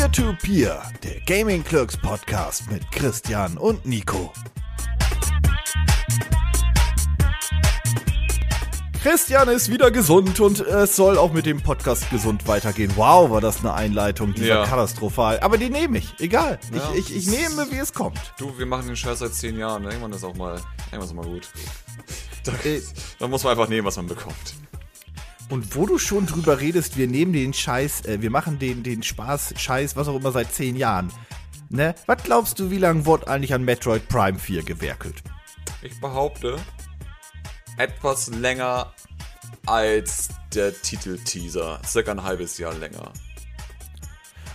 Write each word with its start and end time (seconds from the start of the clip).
Peer-to-Peer, 0.00 0.82
der 1.02 1.20
Gaming 1.26 1.62
Clerks 1.62 1.94
Podcast 1.94 2.70
mit 2.70 2.90
Christian 2.90 3.58
und 3.58 3.84
Nico. 3.84 4.32
Christian 9.02 9.48
ist 9.50 9.70
wieder 9.70 9.90
gesund 9.90 10.40
und 10.40 10.60
es 10.60 10.96
soll 10.96 11.18
auch 11.18 11.34
mit 11.34 11.44
dem 11.44 11.60
Podcast 11.60 12.08
gesund 12.08 12.48
weitergehen. 12.48 12.90
Wow, 12.96 13.28
war 13.30 13.42
das 13.42 13.58
eine 13.60 13.74
Einleitung, 13.74 14.32
die 14.32 14.44
Ja. 14.46 14.60
war 14.60 14.66
katastrophal. 14.68 15.38
Aber 15.40 15.58
die 15.58 15.68
nehme 15.68 15.98
ich, 15.98 16.14
egal. 16.18 16.58
Ja. 16.72 16.92
Ich, 16.94 17.10
ich, 17.10 17.16
ich 17.16 17.26
nehme, 17.28 17.70
wie 17.70 17.76
es 17.76 17.92
kommt. 17.92 18.18
Du, 18.38 18.56
wir 18.58 18.64
machen 18.64 18.86
den 18.86 18.96
Scheiß 18.96 19.18
seit 19.18 19.34
zehn 19.34 19.58
Jahren. 19.58 19.84
Irgendwann 19.84 20.12
ist 20.14 20.24
auch 20.24 20.34
mal, 20.34 20.58
irgendwann 20.90 21.00
ist 21.02 21.10
auch 21.10 21.14
mal 21.14 21.26
gut. 21.26 21.46
Da, 22.44 22.52
Äh. 22.64 22.80
da 23.18 23.28
muss 23.28 23.44
man 23.44 23.50
einfach 23.50 23.68
nehmen, 23.68 23.86
was 23.86 23.96
man 23.96 24.06
bekommt. 24.06 24.54
Und 25.50 25.74
wo 25.74 25.84
du 25.84 25.98
schon 25.98 26.26
drüber 26.26 26.60
redest, 26.60 26.96
wir 26.96 27.08
nehmen 27.08 27.32
den 27.32 27.52
Scheiß, 27.52 28.04
äh, 28.06 28.22
wir 28.22 28.30
machen 28.30 28.60
den, 28.60 28.84
den 28.84 29.02
Spaß, 29.02 29.54
Scheiß, 29.56 29.96
was 29.96 30.06
auch 30.06 30.14
immer, 30.14 30.30
seit 30.30 30.54
zehn 30.54 30.76
Jahren. 30.76 31.12
Ne? 31.68 31.94
Was 32.06 32.22
glaubst 32.22 32.58
du, 32.60 32.70
wie 32.70 32.78
lange 32.78 33.04
wurde 33.04 33.26
eigentlich 33.26 33.52
an 33.52 33.64
Metroid 33.64 34.08
Prime 34.08 34.38
4 34.38 34.62
gewerkelt? 34.62 35.22
Ich 35.82 36.00
behaupte, 36.00 36.56
etwas 37.78 38.28
länger 38.28 38.94
als 39.66 40.28
der 40.54 40.72
Titelteaser. 40.80 41.80
Circa 41.84 42.12
ein 42.12 42.22
halbes 42.22 42.58
Jahr 42.58 42.74
länger. 42.74 43.12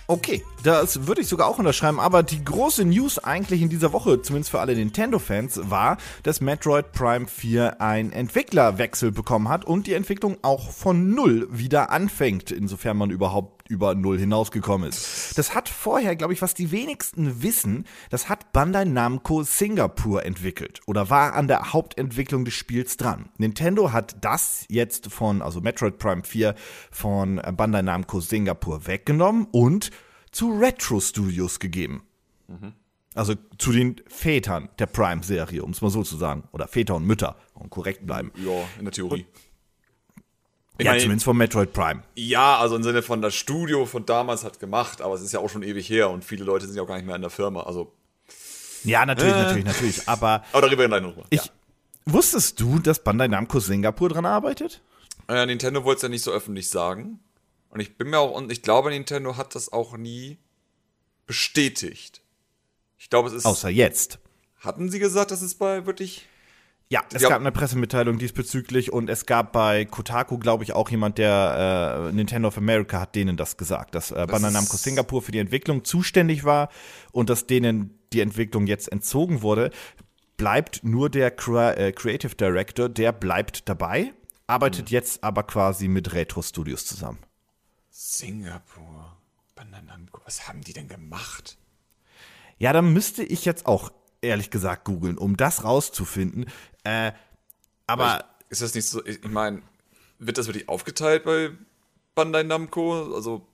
Okay, 0.08 0.44
das 0.62 1.08
würde 1.08 1.22
ich 1.22 1.26
sogar 1.26 1.48
auch 1.48 1.58
unterschreiben, 1.58 1.98
aber 1.98 2.22
die 2.22 2.44
große 2.44 2.84
News 2.84 3.18
eigentlich 3.18 3.60
in 3.60 3.68
dieser 3.68 3.92
Woche, 3.92 4.22
zumindest 4.22 4.52
für 4.52 4.60
alle 4.60 4.76
Nintendo-Fans, 4.76 5.62
war, 5.64 5.96
dass 6.22 6.40
Metroid 6.40 6.92
Prime 6.92 7.26
4 7.26 7.80
einen 7.80 8.12
Entwicklerwechsel 8.12 9.10
bekommen 9.10 9.48
hat 9.48 9.64
und 9.64 9.88
die 9.88 9.94
Entwicklung 9.94 10.36
auch 10.42 10.70
von 10.70 11.12
Null 11.12 11.48
wieder 11.50 11.90
anfängt, 11.90 12.52
insofern 12.52 12.96
man 12.96 13.10
überhaupt 13.10 13.55
über 13.68 13.94
Null 13.94 14.18
hinausgekommen 14.18 14.88
ist. 14.88 15.36
Das 15.36 15.54
hat 15.54 15.68
vorher, 15.68 16.16
glaube 16.16 16.32
ich, 16.32 16.42
was 16.42 16.54
die 16.54 16.70
wenigsten 16.70 17.42
wissen, 17.42 17.84
das 18.10 18.28
hat 18.28 18.52
Bandai 18.52 18.84
Namco 18.84 19.42
Singapur 19.42 20.24
entwickelt 20.24 20.80
oder 20.86 21.10
war 21.10 21.34
an 21.34 21.48
der 21.48 21.72
Hauptentwicklung 21.72 22.44
des 22.44 22.54
Spiels 22.54 22.96
dran. 22.96 23.28
Nintendo 23.38 23.92
hat 23.92 24.16
das 24.20 24.64
jetzt 24.68 25.12
von, 25.12 25.42
also 25.42 25.60
Metroid 25.60 25.98
Prime 25.98 26.22
4 26.24 26.54
von 26.90 27.40
Bandai 27.56 27.82
Namco 27.82 28.20
Singapur 28.20 28.86
weggenommen 28.86 29.46
und 29.50 29.90
zu 30.30 30.50
Retro 30.58 31.00
Studios 31.00 31.60
gegeben. 31.60 32.02
Also 33.14 33.34
zu 33.56 33.72
den 33.72 33.96
Vätern 34.06 34.68
der 34.78 34.86
Prime-Serie, 34.86 35.62
um 35.62 35.70
es 35.70 35.80
mal 35.80 35.90
so 35.90 36.02
zu 36.02 36.16
sagen. 36.16 36.44
Oder 36.52 36.68
Väter 36.68 36.94
und 36.96 37.06
Mütter, 37.06 37.36
um 37.54 37.70
korrekt 37.70 38.06
bleiben. 38.06 38.30
Ja, 38.36 38.52
in 38.78 38.84
der 38.84 38.92
Theorie. 38.92 39.24
Ich 40.78 40.84
ja, 40.84 40.92
meine, 40.92 41.02
zumindest 41.02 41.24
von 41.24 41.36
Metroid 41.36 41.72
Prime. 41.72 42.02
Ja, 42.16 42.58
also 42.58 42.76
im 42.76 42.82
Sinne 42.82 43.02
von 43.02 43.22
das 43.22 43.34
Studio 43.34 43.86
von 43.86 44.04
damals 44.04 44.44
hat 44.44 44.60
gemacht, 44.60 45.00
aber 45.00 45.14
es 45.14 45.22
ist 45.22 45.32
ja 45.32 45.40
auch 45.40 45.48
schon 45.48 45.62
ewig 45.62 45.88
her 45.88 46.10
und 46.10 46.24
viele 46.24 46.44
Leute 46.44 46.66
sind 46.66 46.76
ja 46.76 46.82
auch 46.82 46.86
gar 46.86 46.96
nicht 46.96 47.06
mehr 47.06 47.16
in 47.16 47.22
der 47.22 47.30
Firma. 47.30 47.62
Also, 47.62 47.92
Ja, 48.84 49.04
natürlich, 49.06 49.34
Äh. 49.34 49.42
natürlich, 49.42 49.64
natürlich. 49.64 50.08
Aber 50.08 50.44
aber 50.52 50.66
darüber 50.66 50.84
in 50.84 50.90
deiner 50.90 51.08
Ruhe. 51.08 51.24
ich, 51.30 51.50
wusstest 52.04 52.60
du, 52.60 52.78
dass 52.78 53.02
Bandai 53.02 53.28
Namco 53.28 53.58
Singapur 53.58 54.08
dran 54.10 54.26
arbeitet? 54.26 54.82
Ja. 55.28 55.42
Äh, 55.42 55.46
Nintendo 55.46 55.82
wollte 55.84 55.96
es 55.96 56.02
ja 56.02 56.08
nicht 56.08 56.22
so 56.22 56.30
öffentlich 56.30 56.68
sagen. 56.68 57.18
Und 57.70 57.80
ich 57.80 57.96
bin 57.96 58.10
mir 58.10 58.18
auch, 58.18 58.30
und 58.32 58.52
ich 58.52 58.62
glaube, 58.62 58.90
Nintendo 58.90 59.36
hat 59.36 59.54
das 59.54 59.72
auch 59.72 59.96
nie 59.96 60.38
bestätigt. 61.26 62.22
Ich 62.98 63.10
glaube, 63.10 63.28
es 63.28 63.34
ist. 63.34 63.44
Außer 63.46 63.68
jetzt. 63.68 64.18
Hatten 64.60 64.90
sie 64.90 64.98
gesagt, 64.98 65.30
dass 65.30 65.42
es 65.42 65.54
bei 65.54 65.86
wirklich. 65.86 66.26
Ja, 66.88 67.02
es 67.12 67.22
Ja. 67.22 67.30
gab 67.30 67.40
eine 67.40 67.50
Pressemitteilung 67.50 68.16
diesbezüglich 68.18 68.92
und 68.92 69.10
es 69.10 69.26
gab 69.26 69.52
bei 69.52 69.84
Kotaku, 69.86 70.38
glaube 70.38 70.62
ich, 70.62 70.72
auch 70.72 70.88
jemand, 70.88 71.18
der 71.18 72.08
äh, 72.10 72.12
Nintendo 72.12 72.46
of 72.48 72.58
America 72.58 73.00
hat 73.00 73.16
denen 73.16 73.36
das 73.36 73.56
gesagt, 73.56 73.96
dass 73.96 74.12
äh, 74.12 74.26
Bandai 74.28 74.50
Namco 74.50 74.76
Singapur 74.76 75.20
für 75.20 75.32
die 75.32 75.40
Entwicklung 75.40 75.84
zuständig 75.84 76.44
war 76.44 76.68
und 77.10 77.28
dass 77.28 77.46
denen 77.48 77.98
die 78.12 78.20
Entwicklung 78.20 78.68
jetzt 78.68 78.92
entzogen 78.92 79.42
wurde. 79.42 79.70
Bleibt 80.36 80.84
nur 80.84 81.10
der 81.10 81.32
Crea 81.32 81.72
äh, 81.72 81.92
Creative 81.92 82.36
Director, 82.36 82.88
der 82.88 83.10
bleibt 83.10 83.68
dabei, 83.68 84.12
arbeitet 84.46 84.90
jetzt 84.90 85.24
aber 85.24 85.42
quasi 85.42 85.88
mit 85.88 86.12
Retro 86.12 86.40
Studios 86.42 86.86
zusammen. 86.86 87.18
Singapur. 87.90 89.16
Bandai 89.56 89.80
Namco. 89.82 90.20
Was 90.24 90.46
haben 90.46 90.60
die 90.60 90.72
denn 90.72 90.86
gemacht? 90.86 91.58
Ja, 92.58 92.72
dann 92.72 92.92
müsste 92.92 93.24
ich 93.24 93.44
jetzt 93.44 93.66
auch 93.66 93.90
ehrlich 94.20 94.50
gesagt 94.50 94.84
googeln, 94.84 95.18
um 95.18 95.36
das 95.36 95.64
rauszufinden. 95.64 96.46
Äh, 96.84 97.12
aber 97.86 98.24
Ist 98.48 98.62
das 98.62 98.74
nicht 98.74 98.86
so, 98.88 99.04
ich 99.04 99.22
ich 99.24 99.30
meine, 99.30 99.62
wird 100.18 100.38
das 100.38 100.46
wirklich 100.46 100.68
aufgeteilt 100.68 101.24
bei 101.24 101.50
Bandai 102.14 102.42
Namco? 102.42 103.14
Also 103.14 103.46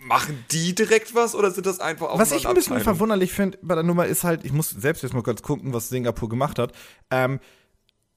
machen 0.00 0.44
die 0.50 0.74
direkt 0.74 1.14
was 1.14 1.34
oder 1.34 1.50
sind 1.50 1.66
das 1.66 1.80
einfach 1.80 2.08
auch 2.08 2.18
Was 2.18 2.32
ich 2.32 2.46
ein 2.46 2.54
bisschen 2.54 2.80
verwunderlich 2.80 3.32
finde 3.32 3.58
bei 3.62 3.74
der 3.74 3.84
Nummer 3.84 4.06
ist 4.06 4.24
halt, 4.24 4.44
ich 4.44 4.52
muss 4.52 4.70
selbst 4.70 5.02
jetzt 5.02 5.14
mal 5.14 5.22
kurz 5.22 5.42
gucken, 5.42 5.72
was 5.72 5.88
Singapur 5.88 6.28
gemacht 6.28 6.58
hat. 6.58 6.72
Ähm, 7.10 7.40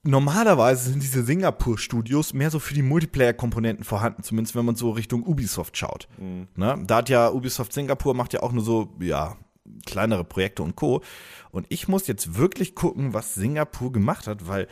normalerweise 0.02 0.90
sind 0.90 1.02
diese 1.02 1.22
Singapur-Studios 1.24 2.32
mehr 2.34 2.50
so 2.50 2.58
für 2.58 2.74
die 2.74 2.82
Multiplayer-Komponenten 2.82 3.84
vorhanden, 3.84 4.22
zumindest 4.22 4.54
wenn 4.54 4.64
man 4.64 4.76
so 4.76 4.90
Richtung 4.90 5.24
Ubisoft 5.24 5.76
schaut. 5.76 6.08
Ne? 6.56 6.82
Da 6.86 6.96
hat 6.96 7.08
ja 7.08 7.30
Ubisoft 7.30 7.72
Singapur 7.72 8.14
macht 8.14 8.32
ja 8.32 8.42
auch 8.42 8.52
nur 8.52 8.64
so, 8.64 8.94
ja, 9.00 9.36
kleinere 9.86 10.24
Projekte 10.24 10.62
und 10.62 10.76
Co. 10.76 11.02
Und 11.50 11.66
ich 11.68 11.88
muss 11.88 12.06
jetzt 12.06 12.36
wirklich 12.36 12.74
gucken, 12.74 13.14
was 13.14 13.34
Singapur 13.34 13.92
gemacht 13.92 14.26
hat, 14.26 14.46
weil 14.48 14.68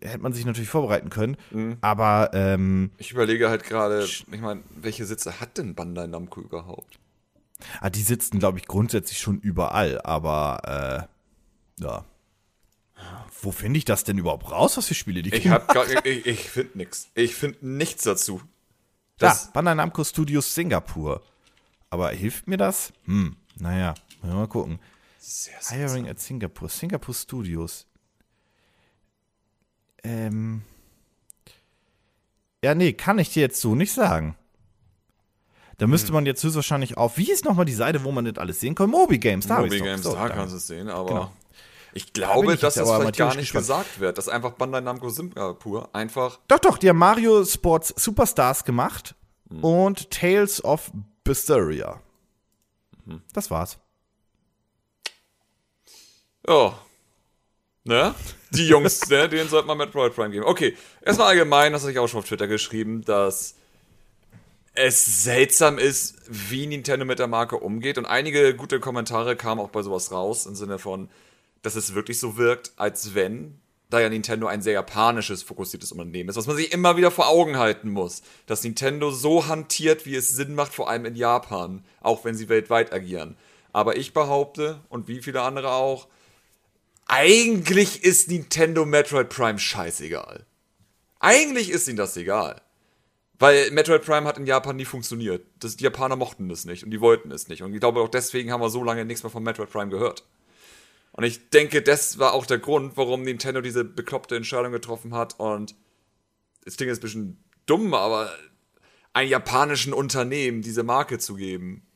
hätte 0.00 0.18
man 0.18 0.32
sich 0.32 0.44
natürlich 0.44 0.68
vorbereiten 0.70 1.10
können. 1.10 1.36
Aber 1.80 2.30
ähm, 2.34 2.90
Ich 2.98 3.10
überlege 3.10 3.48
halt 3.48 3.64
gerade, 3.64 4.04
ich 4.04 4.26
meine, 4.28 4.62
welche 4.76 5.04
Sitze 5.04 5.40
hat 5.40 5.58
denn 5.58 5.74
Bandai 5.74 6.06
Namco 6.06 6.40
überhaupt? 6.40 6.98
Ah, 7.80 7.90
die 7.90 8.02
sitzen, 8.02 8.38
glaube 8.38 8.58
ich, 8.58 8.66
grundsätzlich 8.66 9.18
schon 9.18 9.38
überall, 9.38 10.00
aber 10.02 11.08
äh, 11.78 11.82
ja. 11.82 12.04
Wo 13.40 13.50
finde 13.50 13.78
ich 13.78 13.84
das 13.84 14.04
denn 14.04 14.18
überhaupt 14.18 14.50
raus, 14.50 14.76
was 14.76 14.86
für 14.86 14.94
Spiele 14.94 15.22
die 15.22 15.34
Ich 15.34 15.48
hab 15.48 15.66
gar, 15.68 15.84
ich, 16.06 16.26
ich 16.26 16.50
finde 16.50 16.78
nichts. 16.78 17.10
Ich 17.14 17.34
finde 17.34 17.58
nichts 17.66 18.04
dazu. 18.04 18.40
Da, 19.18 19.28
Das, 19.28 19.52
Bandai 19.52 19.74
Namco 19.74 20.04
Studios 20.04 20.54
Singapur. 20.54 21.22
Aber 21.90 22.10
hilft 22.10 22.46
mir 22.48 22.56
das? 22.56 22.92
Hm, 23.04 23.36
naja, 23.58 23.94
mal 24.22 24.46
gucken. 24.48 24.78
sehr, 25.18 25.54
sehr, 25.60 25.78
Hiring 25.88 26.08
at 26.08 26.18
Singapore. 26.20 26.70
Singapore 26.70 27.14
Studios. 27.16 27.86
Ähm. 30.04 30.62
Ja, 32.64 32.74
nee, 32.74 32.92
kann 32.92 33.18
ich 33.18 33.32
dir 33.32 33.40
jetzt 33.40 33.60
so 33.60 33.74
nicht 33.74 33.92
sagen. 33.92 34.36
Da 35.78 35.86
müsste 35.86 36.08
Hm. 36.08 36.14
man 36.14 36.26
jetzt 36.26 36.44
höchstwahrscheinlich 36.44 36.96
auf. 36.96 37.16
Wie 37.18 37.30
ist 37.30 37.44
nochmal 37.44 37.64
die 37.64 37.72
Seite, 37.72 38.04
wo 38.04 38.12
man 38.12 38.24
das 38.24 38.38
alles 38.38 38.60
sehen 38.60 38.74
kann? 38.74 38.90
Mobi 38.90 39.18
Games. 39.18 39.46
Da 39.46 39.60
doch. 39.60 39.68
Games, 39.68 40.02
da 40.02 40.12
da. 40.28 40.28
kannst 40.28 40.52
du 40.52 40.58
es 40.58 40.66
sehen, 40.68 40.88
aber 40.88 41.08
Genau. 41.08 41.32
ich 41.92 42.12
glaube, 42.12 42.54
ich 42.54 42.60
dass 42.60 42.74
das 42.74 42.88
vielleicht 42.88 43.16
gar 43.16 43.28
nicht 43.34 43.52
gespannt. 43.52 43.62
gesagt 43.64 44.00
wird, 44.00 44.16
dass 44.18 44.28
einfach 44.28 44.52
Bandai 44.52 44.80
Namco 44.80 45.08
Singapur 45.08 45.92
einfach 45.92 46.38
Doch, 46.46 46.60
doch, 46.60 46.78
die 46.78 46.88
haben 46.88 46.98
Mario 46.98 47.44
Sports 47.44 47.92
Superstars 47.96 48.64
gemacht 48.64 49.16
Hm. 49.50 49.64
und 49.64 50.10
Tales 50.10 50.62
of 50.64 50.92
Berseria. 51.24 52.00
Hm. 53.06 53.22
Das 53.32 53.50
war's. 53.50 53.78
Ja. 56.46 56.78
Ne? 57.84 58.14
Die 58.50 58.68
Jungs, 58.68 59.08
ne, 59.08 59.28
denen 59.28 59.48
sollte 59.48 59.66
man 59.66 59.78
Metroid 59.78 60.14
Prime 60.14 60.30
geben. 60.30 60.44
Okay, 60.44 60.76
erstmal 61.00 61.28
allgemein, 61.28 61.72
das 61.72 61.82
habe 61.82 61.92
ich 61.92 61.98
auch 61.98 62.06
schon 62.06 62.20
auf 62.20 62.28
Twitter 62.28 62.46
geschrieben, 62.46 63.04
dass 63.04 63.56
es 64.74 65.24
seltsam 65.24 65.78
ist, 65.78 66.16
wie 66.28 66.66
Nintendo 66.66 67.04
mit 67.04 67.18
der 67.18 67.26
Marke 67.28 67.56
umgeht. 67.56 67.98
Und 67.98 68.06
einige 68.06 68.54
gute 68.54 68.78
Kommentare 68.78 69.36
kamen 69.36 69.60
auch 69.60 69.70
bei 69.70 69.82
sowas 69.82 70.12
raus, 70.12 70.46
im 70.46 70.54
Sinne 70.54 70.78
von, 70.78 71.08
dass 71.62 71.76
es 71.76 71.94
wirklich 71.94 72.18
so 72.18 72.36
wirkt, 72.36 72.72
als 72.76 73.14
wenn, 73.14 73.60
da 73.92 74.00
ja 74.00 74.08
Nintendo 74.08 74.46
ein 74.46 74.62
sehr 74.62 74.72
japanisches, 74.72 75.42
fokussiertes 75.42 75.92
Unternehmen 75.92 76.30
ist, 76.30 76.36
was 76.36 76.46
man 76.46 76.56
sich 76.56 76.72
immer 76.72 76.96
wieder 76.96 77.10
vor 77.10 77.28
Augen 77.28 77.58
halten 77.58 77.90
muss, 77.90 78.22
dass 78.46 78.64
Nintendo 78.64 79.10
so 79.10 79.46
hantiert, 79.48 80.06
wie 80.06 80.14
es 80.14 80.30
Sinn 80.30 80.54
macht, 80.54 80.72
vor 80.72 80.88
allem 80.88 81.04
in 81.04 81.16
Japan, 81.16 81.84
auch 82.00 82.24
wenn 82.24 82.34
sie 82.34 82.48
weltweit 82.48 82.92
agieren. 82.92 83.36
Aber 83.72 83.96
ich 83.96 84.12
behaupte, 84.12 84.80
und 84.88 85.08
wie 85.08 85.20
viele 85.20 85.42
andere 85.42 85.72
auch, 85.72 86.08
eigentlich 87.06 88.02
ist 88.04 88.28
Nintendo 88.28 88.86
Metroid 88.86 89.28
Prime 89.28 89.58
scheißegal. 89.58 90.46
Eigentlich 91.20 91.70
ist 91.70 91.88
ihnen 91.88 91.98
das 91.98 92.16
egal. 92.16 92.62
Weil 93.38 93.70
Metroid 93.72 94.04
Prime 94.04 94.26
hat 94.26 94.38
in 94.38 94.46
Japan 94.46 94.76
nie 94.76 94.84
funktioniert. 94.84 95.44
Das, 95.58 95.76
die 95.76 95.84
Japaner 95.84 96.16
mochten 96.16 96.48
das 96.48 96.64
nicht 96.64 96.84
und 96.84 96.90
die 96.90 97.00
wollten 97.00 97.30
es 97.32 97.48
nicht. 97.48 97.62
Und 97.62 97.74
ich 97.74 97.80
glaube 97.80 98.00
auch 98.00 98.08
deswegen 98.08 98.52
haben 98.52 98.60
wir 98.60 98.70
so 98.70 98.84
lange 98.84 99.04
nichts 99.04 99.22
mehr 99.22 99.30
von 99.30 99.42
Metroid 99.42 99.70
Prime 99.70 99.90
gehört. 99.90 100.24
Und 101.12 101.24
ich 101.24 101.50
denke, 101.50 101.82
das 101.82 102.18
war 102.18 102.32
auch 102.32 102.46
der 102.46 102.58
Grund, 102.58 102.96
warum 102.96 103.22
Nintendo 103.22 103.60
diese 103.60 103.84
bekloppte 103.84 104.36
Entscheidung 104.36 104.72
getroffen 104.72 105.14
hat. 105.14 105.38
Und 105.38 105.74
das 106.64 106.76
Ding 106.76 106.88
ist 106.88 106.98
ein 106.98 107.02
bisschen 107.02 107.44
dumm, 107.66 107.92
aber 107.94 108.32
einem 109.12 109.30
japanischen 109.30 109.92
Unternehmen 109.92 110.62
diese 110.62 110.82
Marke 110.82 111.18
zu 111.18 111.34
geben, 111.34 111.86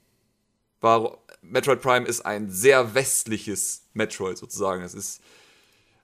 war 0.80 1.18
Metroid 1.40 1.80
Prime 1.80 2.06
ist 2.06 2.22
ein 2.22 2.50
sehr 2.50 2.94
westliches 2.94 3.88
Metroid 3.94 4.36
sozusagen. 4.36 4.82
Es 4.82 4.94
ist, 4.94 5.22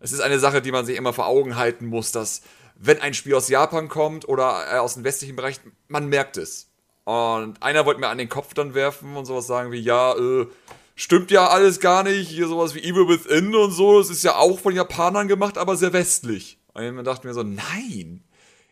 es 0.01 0.13
ist 0.13 0.21
eine 0.21 0.39
Sache, 0.39 0.63
die 0.63 0.73
man 0.73 0.87
sich 0.87 0.97
immer 0.97 1.13
vor 1.13 1.27
Augen 1.27 1.57
halten 1.57 1.87
muss, 1.87 2.13
dass 2.13 2.43
wenn 2.77 3.01
ein 3.01 3.15
Spiel 3.15 3.35
aus 3.35 3.49
Japan 3.49 3.89
kommt 3.89 4.27
oder 4.29 4.73
äh, 4.73 4.79
aus 4.79 4.95
dem 4.95 5.05
westlichen 5.05 5.37
Bereich, 5.37 5.61
man 5.89 6.09
merkt 6.09 6.37
es. 6.37 6.71
Und 7.05 7.63
einer 7.63 7.85
wollte 7.85 8.01
mir 8.01 8.09
an 8.09 8.19
den 8.19 8.29
Kopf 8.29 8.55
dann 8.55 8.75
werfen 8.75 9.17
und 9.17 9.27
sowas 9.27 9.47
sagen 9.47 9.73
wie, 9.73 9.81
ja, 9.81 10.17
äh, 10.17 10.47
stimmt 10.95 11.31
ja 11.31 11.49
alles 11.49 11.81
gar 11.81 12.03
nicht, 12.03 12.29
hier 12.29 12.49
sowas 12.49 12.75
wie 12.75 12.83
Evil 12.83 13.09
Within 13.09 13.55
und 13.55 13.73
so, 13.73 13.99
das 13.99 14.11
ist 14.11 14.25
ja 14.25 14.37
auch 14.37 14.59
von 14.59 14.75
Japanern 14.75 15.29
gemacht, 15.29 15.59
aber 15.59 15.77
sehr 15.77 15.93
westlich. 15.93 16.59
Und 16.75 16.83
dann 16.83 17.05
dachte 17.05 17.21
ich 17.21 17.25
mir 17.25 17.35
so, 17.35 17.43
nein, 17.43 18.25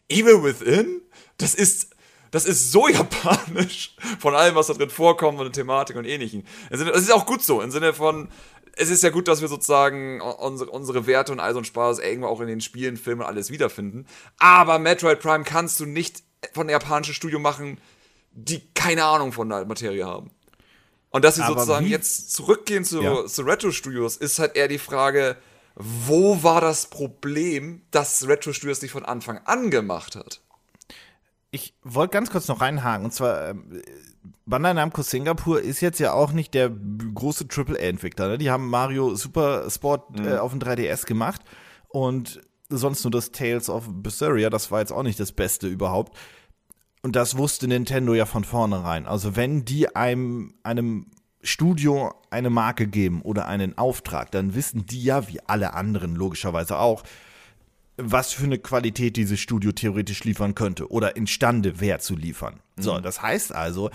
Evil 0.09 0.43
Within? 0.43 1.03
Das 1.39 1.55
ist, 1.55 1.91
das 2.31 2.45
ist 2.45 2.73
so 2.73 2.89
japanisch 2.89 3.97
von 4.19 4.35
allem, 4.35 4.55
was 4.55 4.69
da 4.69 4.75
drin 4.75 4.91
vorkommt 4.91 5.39
und 5.39 5.45
der 5.45 5.53
Thematik 5.53 5.97
und 5.97 6.05
ähnlichen. 6.05 6.47
Das 6.71 6.81
ist 6.81 7.13
auch 7.13 7.27
gut 7.27 7.43
so, 7.43 7.61
im 7.61 7.71
Sinne 7.71 7.93
von, 7.93 8.29
es 8.77 8.91
ist 8.91 9.03
ja 9.03 9.11
gut, 9.11 9.29
dass 9.29 9.41
wir 9.41 9.49
sozusagen 9.49 10.21
unsere, 10.21 10.71
unsere 10.71 11.07
Werte 11.07 11.33
und 11.33 11.41
all 11.41 11.53
so 11.53 11.59
ein 11.59 11.65
Spaß 11.65 11.99
irgendwo 11.99 12.29
auch 12.29 12.41
in 12.41 12.47
den 12.47 12.61
Spielen, 12.61 12.97
Filmen 12.97 13.23
alles 13.23 13.51
wiederfinden. 13.51 14.07
Aber 14.39 14.79
Metroid 14.79 15.21
Prime 15.21 15.45
kannst 15.45 15.81
du 15.81 15.87
nicht 15.87 16.23
von 16.53 16.63
einem 16.63 16.71
japanischen 16.71 17.15
Studio 17.15 17.39
machen, 17.39 17.79
die 18.33 18.63
keine 18.75 19.05
Ahnung 19.05 19.33
von 19.33 19.49
der 19.49 19.65
Materie 19.67 20.07
haben. 20.07 20.31
Und 21.11 21.25
dass 21.25 21.35
sie 21.37 21.43
Aber 21.43 21.55
sozusagen 21.55 21.87
wie? 21.87 21.91
jetzt 21.91 22.33
zurückgehen 22.33 22.85
zu, 22.85 23.03
ja. 23.03 23.27
zu 23.27 23.43
Retro-Studios, 23.43 24.17
ist 24.17 24.39
halt 24.39 24.57
eher 24.57 24.69
die 24.69 24.79
Frage, 24.79 25.37
wo 25.75 26.43
war 26.43 26.61
das 26.61 26.87
Problem, 26.87 27.83
dass 27.91 28.27
Retro-Studios 28.27 28.83
nicht 28.83 28.93
von 28.93 29.05
Anfang 29.05 29.39
an 29.45 29.71
gemacht 29.71 30.15
hat? 30.15 30.41
Ich 31.51 31.75
wollte 31.83 32.13
ganz 32.13 32.31
kurz 32.31 32.47
noch 32.47 32.61
reinhaken, 32.61 33.05
und 33.05 33.13
zwar, 33.13 33.49
ähm, 33.49 33.83
Bandai 34.47 34.73
Namco 34.73 35.03
Singapur 35.03 35.61
ist 35.61 35.81
jetzt 35.81 35.99
ja 35.99 36.13
auch 36.13 36.33
nicht 36.33 36.55
der 36.55 36.71
große 36.71 37.47
AAA-Entwickler. 37.49 38.29
Ne? 38.29 38.39
Die 38.39 38.51
haben 38.51 38.69
Mario 38.69 39.15
Super 39.15 39.69
Sport 39.71 40.19
mhm. 40.19 40.29
äh, 40.29 40.39
auf 40.39 40.53
dem 40.53 40.61
3DS 40.61 41.07
gemacht 41.07 41.43
und 41.89 42.41
sonst 42.69 43.05
nur 43.05 43.11
das 43.11 43.33
Tales 43.33 43.69
of 43.69 43.85
Berseria, 43.89 44.51
das 44.51 44.71
war 44.71 44.81
jetzt 44.81 44.93
auch 44.93 45.03
nicht 45.03 45.19
das 45.19 45.33
Beste 45.33 45.67
überhaupt. 45.67 46.17
Und 47.03 47.17
das 47.17 47.37
wusste 47.37 47.67
Nintendo 47.67 48.15
ja 48.15 48.27
von 48.27 48.45
vornherein. 48.45 49.07
Also 49.07 49.37
wenn 49.37 49.65
die 49.65 49.95
einem, 49.97 50.55
einem 50.63 51.07
Studio 51.43 52.13
eine 52.31 52.51
Marke 52.51 52.87
geben 52.87 53.23
oder 53.23 53.47
einen 53.47 53.79
Auftrag, 53.79 54.31
dann 54.31 54.55
wissen 54.55 54.87
die 54.87 55.03
ja, 55.03 55.29
wie 55.29 55.41
alle 55.47 55.73
anderen 55.73 56.15
logischerweise 56.15 56.79
auch, 56.79 57.03
was 57.97 58.33
für 58.33 58.45
eine 58.45 58.59
Qualität 58.59 59.17
dieses 59.17 59.41
Studio 59.41 59.73
theoretisch 59.73 60.25
liefern 60.25 60.55
könnte 60.55 60.91
oder 60.91 61.17
imstande 61.17 61.81
wäre 61.81 61.99
zu 61.99 62.17
liefern. 62.17 62.61
Mhm. 62.77 62.83
So, 62.83 62.99
das 63.01 63.23
heißt 63.23 63.55
also, 63.55 63.91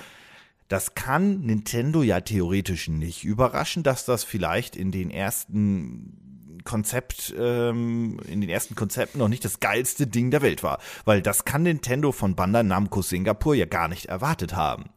das 0.68 0.96
kann 0.96 1.42
Nintendo 1.42 2.02
ja 2.02 2.22
theoretisch 2.22 2.88
nicht 2.88 3.24
überraschen, 3.24 3.84
dass 3.84 4.06
das 4.06 4.24
vielleicht 4.24 4.76
in 4.76 4.92
den 4.92 5.12
ersten 5.12 6.25
Konzept, 6.66 7.34
ähm, 7.38 8.20
in 8.28 8.42
den 8.42 8.50
ersten 8.50 8.76
Konzepten 8.76 9.20
noch 9.20 9.30
nicht 9.30 9.46
das 9.46 9.60
geilste 9.60 10.08
Ding 10.08 10.32
der 10.32 10.42
Welt 10.42 10.64
war. 10.64 10.80
Weil 11.06 11.22
das 11.22 11.46
kann 11.46 11.64
Nintendo 11.64 12.12
von 12.12 12.36
Bandai 12.36 12.64
Namco 12.64 13.02
Singapur 13.02 13.56
ja 13.56 13.66
gar 13.66 13.88
nicht 13.88 14.08
erwartet 14.08 14.56
haben. 14.56 14.90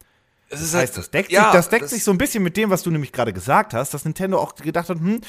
Das, 0.50 0.60
das 0.60 0.74
heißt, 0.74 0.94
halt, 0.94 0.98
das 0.98 1.10
deckt, 1.10 1.30
ja, 1.30 1.44
sich, 1.44 1.52
das 1.52 1.68
deckt 1.68 1.84
das 1.84 1.90
sich 1.90 2.04
so 2.04 2.10
ein 2.10 2.18
bisschen 2.18 2.42
mit 2.42 2.56
dem, 2.56 2.70
was 2.70 2.82
du 2.82 2.90
nämlich 2.90 3.12
gerade 3.12 3.32
gesagt 3.32 3.74
hast, 3.74 3.92
dass 3.94 4.04
Nintendo 4.04 4.38
auch 4.38 4.54
gedacht 4.54 4.88
hat, 4.88 4.98
hm, 4.98 5.20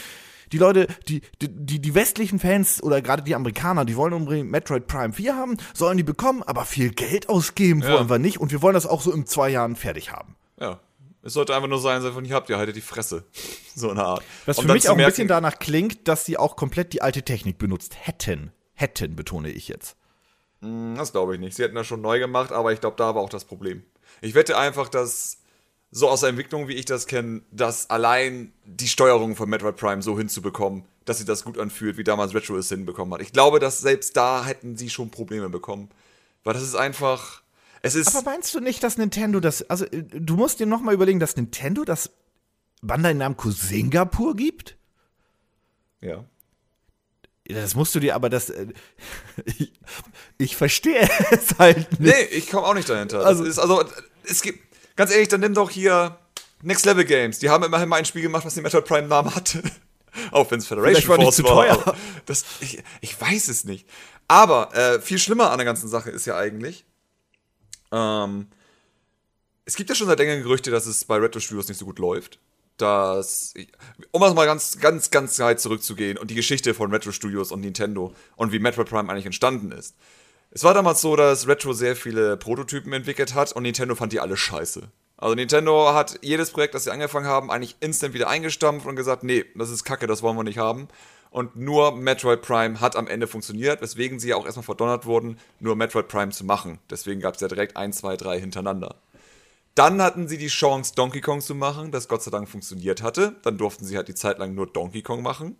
die 0.51 0.57
Leute, 0.57 0.87
die, 1.07 1.21
die, 1.41 1.79
die 1.79 1.95
westlichen 1.95 2.39
Fans 2.39 2.81
oder 2.81 3.01
gerade 3.01 3.21
die 3.21 3.35
Amerikaner, 3.35 3.85
die 3.85 3.95
wollen 3.95 4.13
unbedingt 4.13 4.49
Metroid 4.49 4.87
Prime 4.87 5.13
4 5.13 5.35
haben, 5.35 5.57
sollen 5.73 5.97
die 5.97 6.03
bekommen, 6.03 6.41
aber 6.43 6.65
viel 6.65 6.89
Geld 6.89 7.29
ausgeben 7.29 7.81
ja. 7.81 7.91
wollen 7.91 8.09
wir 8.09 8.19
nicht 8.19 8.39
und 8.39 8.51
wir 8.51 8.61
wollen 8.61 8.73
das 8.73 8.87
auch 8.87 9.01
so 9.01 9.11
in 9.11 9.25
zwei 9.25 9.49
Jahren 9.49 9.75
fertig 9.75 10.11
haben. 10.11 10.35
Ja. 10.59 10.79
Es 11.21 11.33
sollte 11.33 11.55
einfach 11.55 11.67
nur 11.67 11.79
sein, 11.79 12.01
von 12.01 12.23
hier 12.23 12.35
habt 12.35 12.49
ihr 12.49 12.57
halt 12.57 12.75
die 12.75 12.81
Fresse. 12.81 13.23
So 13.75 13.91
eine 13.91 14.03
Art. 14.03 14.23
Was 14.45 14.57
um 14.57 14.65
für 14.65 14.73
mich 14.73 14.89
auch 14.89 14.97
ein 14.97 15.05
bisschen 15.05 15.29
danach 15.29 15.57
klingt, 15.57 16.09
dass 16.09 16.25
sie 16.25 16.37
auch 16.37 16.57
komplett 16.57 16.91
die 16.91 17.01
alte 17.01 17.23
Technik 17.23 17.57
benutzt 17.59 17.95
hätten. 18.05 18.51
Hätten, 18.73 19.15
betone 19.15 19.51
ich 19.51 19.69
jetzt. 19.69 19.95
Hm, 20.61 20.95
das 20.97 21.13
glaube 21.13 21.35
ich 21.35 21.39
nicht. 21.39 21.55
Sie 21.55 21.63
hätten 21.63 21.75
das 21.75 21.87
schon 21.87 22.01
neu 22.01 22.19
gemacht, 22.19 22.51
aber 22.51 22.73
ich 22.73 22.81
glaube, 22.81 22.97
da 22.97 23.15
war 23.15 23.21
auch 23.21 23.29
das 23.29 23.45
Problem. 23.45 23.83
Ich 24.19 24.35
wette 24.35 24.57
einfach, 24.57 24.89
dass 24.89 25.37
so 25.91 26.09
aus 26.09 26.19
der 26.21 26.29
Entwicklung, 26.29 26.67
wie 26.67 26.73
ich 26.73 26.85
das 26.85 27.07
kenne, 27.07 27.41
dass 27.51 27.89
allein 27.89 28.51
die 28.65 28.89
Steuerung 28.89 29.37
von 29.37 29.49
Metroid 29.49 29.77
Prime 29.77 30.01
so 30.01 30.17
hinzubekommen, 30.17 30.83
dass 31.05 31.19
sie 31.19 31.25
das 31.25 31.45
gut 31.45 31.57
anfühlt, 31.57 31.97
wie 31.97 32.03
damals 32.03 32.33
Retro 32.33 32.57
es 32.57 32.67
hinbekommen 32.69 33.13
hat. 33.13 33.21
Ich 33.21 33.31
glaube, 33.31 33.59
dass 33.59 33.79
selbst 33.79 34.17
da 34.17 34.45
hätten 34.45 34.75
sie 34.75 34.89
schon 34.89 35.09
Probleme 35.09 35.49
bekommen. 35.49 35.89
Weil 36.43 36.53
das 36.53 36.63
ist 36.63 36.75
einfach. 36.75 37.43
Es 37.81 37.95
ist 37.95 38.15
Aber 38.15 38.31
meinst 38.31 38.53
du 38.53 38.59
nicht, 38.59 38.83
dass 38.83 38.97
Nintendo 38.97 39.39
das. 39.39 39.69
Also, 39.69 39.85
äh, 39.85 40.03
du 40.03 40.35
musst 40.35 40.59
dir 40.59 40.65
nochmal 40.65 40.93
überlegen, 40.93 41.19
dass 41.19 41.35
Nintendo 41.35 41.85
das 41.85 42.11
Bandai 42.81 43.13
Namco 43.13 43.51
Singapur 43.51 44.35
gibt? 44.35 44.77
Ja. 46.01 46.25
Das 47.45 47.73
musst 47.75 47.95
du 47.95 47.99
dir 47.99 48.15
aber 48.15 48.29
das. 48.29 48.49
Äh, 48.49 48.67
ich, 49.45 49.73
ich 50.37 50.55
verstehe 50.55 51.09
es 51.31 51.57
halt 51.57 51.99
nicht. 51.99 52.13
Nee, 52.13 52.23
ich 52.31 52.49
komme 52.49 52.67
auch 52.67 52.73
nicht 52.73 52.89
dahinter. 52.89 53.25
Also, 53.25 53.43
ist, 53.43 53.59
also 53.59 53.83
es 54.23 54.41
gibt 54.41 54.69
Ganz 54.99 55.11
ehrlich, 55.11 55.29
dann 55.29 55.39
nimm 55.39 55.53
doch 55.53 55.69
hier 55.69 56.17
Next 56.61 56.85
Level 56.85 57.05
Games. 57.05 57.39
Die 57.39 57.49
haben 57.49 57.63
immerhin 57.63 57.87
mal 57.87 57.95
ein 57.95 58.03
Spiel 58.03 58.21
gemacht, 58.21 58.43
was 58.43 58.55
den 58.55 58.63
Metroid 58.63 58.83
Prime 58.83 59.07
Namen 59.07 59.33
hatte. 59.33 59.63
Auch 60.31 60.51
wenn 60.51 60.59
es 60.59 60.67
Federation 60.67 61.07
war 61.07 61.21
Force 61.21 61.41
war. 61.41 61.95
Das, 62.25 62.43
ich, 62.59 62.83
ich, 62.99 63.21
weiß 63.21 63.47
es 63.47 63.63
nicht. 63.63 63.87
Aber 64.27 64.75
äh, 64.75 64.99
viel 64.99 65.17
schlimmer 65.17 65.51
an 65.51 65.57
der 65.57 65.63
ganzen 65.63 65.87
Sache 65.87 66.09
ist 66.09 66.25
ja 66.25 66.35
eigentlich, 66.35 66.83
ähm, 67.91 68.47
es 69.65 69.75
gibt 69.75 69.89
ja 69.89 69.95
schon 69.95 70.07
seit 70.07 70.19
längerem 70.19 70.43
Gerüchte, 70.43 70.71
dass 70.71 70.85
es 70.85 71.05
bei 71.05 71.17
Retro 71.17 71.39
Studios 71.39 71.67
nicht 71.67 71.77
so 71.77 71.85
gut 71.85 71.99
läuft. 71.99 72.39
Dass, 72.77 73.53
um 74.11 74.21
mal 74.21 74.45
ganz, 74.45 74.79
ganz, 74.79 75.11
ganz 75.11 75.37
weit 75.39 75.59
zurückzugehen 75.59 76.17
und 76.17 76.31
die 76.31 76.35
Geschichte 76.35 76.73
von 76.73 76.91
Retro 76.91 77.11
Studios 77.11 77.51
und 77.51 77.59
Nintendo 77.59 78.13
und 78.37 78.53
wie 78.53 78.59
Metroid 78.59 78.87
Prime 78.87 79.11
eigentlich 79.11 79.25
entstanden 79.25 79.71
ist. 79.71 79.95
Es 80.51 80.63
war 80.63 80.73
damals 80.73 81.01
so, 81.01 81.15
dass 81.15 81.47
Retro 81.47 81.73
sehr 81.73 81.95
viele 81.95 82.37
Prototypen 82.37 82.93
entwickelt 82.93 83.35
hat 83.35 83.51
und 83.51 83.63
Nintendo 83.63 83.95
fand 83.95 84.13
die 84.13 84.19
alle 84.19 84.37
scheiße. 84.37 84.89
Also 85.17 85.35
Nintendo 85.35 85.93
hat 85.93 86.19
jedes 86.21 86.51
Projekt, 86.51 86.73
das 86.73 86.85
sie 86.85 86.91
angefangen 86.91 87.27
haben, 87.27 87.51
eigentlich 87.51 87.75
instant 87.81 88.13
wieder 88.13 88.29
eingestampft 88.29 88.87
und 88.87 88.95
gesagt, 88.95 89.23
nee, 89.23 89.45
das 89.53 89.69
ist 89.69 89.83
kacke, 89.83 90.07
das 90.07 90.23
wollen 90.23 90.37
wir 90.37 90.43
nicht 90.43 90.57
haben. 90.57 90.87
Und 91.31 91.55
nur 91.55 91.95
Metroid 91.95 92.41
Prime 92.41 92.81
hat 92.81 92.95
am 92.95 93.07
Ende 93.07 93.27
funktioniert, 93.27 93.81
weswegen 93.81 94.19
sie 94.19 94.29
ja 94.29 94.35
auch 94.35 94.45
erstmal 94.45 94.63
verdonnert 94.63 95.05
wurden, 95.05 95.37
nur 95.59 95.75
Metroid 95.75 96.07
Prime 96.07 96.31
zu 96.31 96.43
machen. 96.43 96.79
Deswegen 96.89 97.21
gab 97.21 97.35
es 97.35 97.41
ja 97.41 97.47
direkt 97.47 97.77
1, 97.77 97.97
2, 97.97 98.17
3 98.17 98.39
hintereinander. 98.39 98.95
Dann 99.75 100.01
hatten 100.01 100.27
sie 100.27 100.37
die 100.37 100.47
Chance, 100.47 100.93
Donkey 100.95 101.21
Kong 101.21 101.41
zu 101.41 101.53
machen, 101.55 101.91
das 101.91 102.07
Gott 102.07 102.23
sei 102.23 102.31
Dank 102.31 102.49
funktioniert 102.49 103.03
hatte. 103.03 103.35
Dann 103.43 103.57
durften 103.57 103.85
sie 103.85 103.95
halt 103.95 104.07
die 104.07 104.15
Zeit 104.15 104.39
lang 104.39 104.55
nur 104.55 104.67
Donkey 104.67 105.03
Kong 105.03 105.21
machen. 105.21 105.55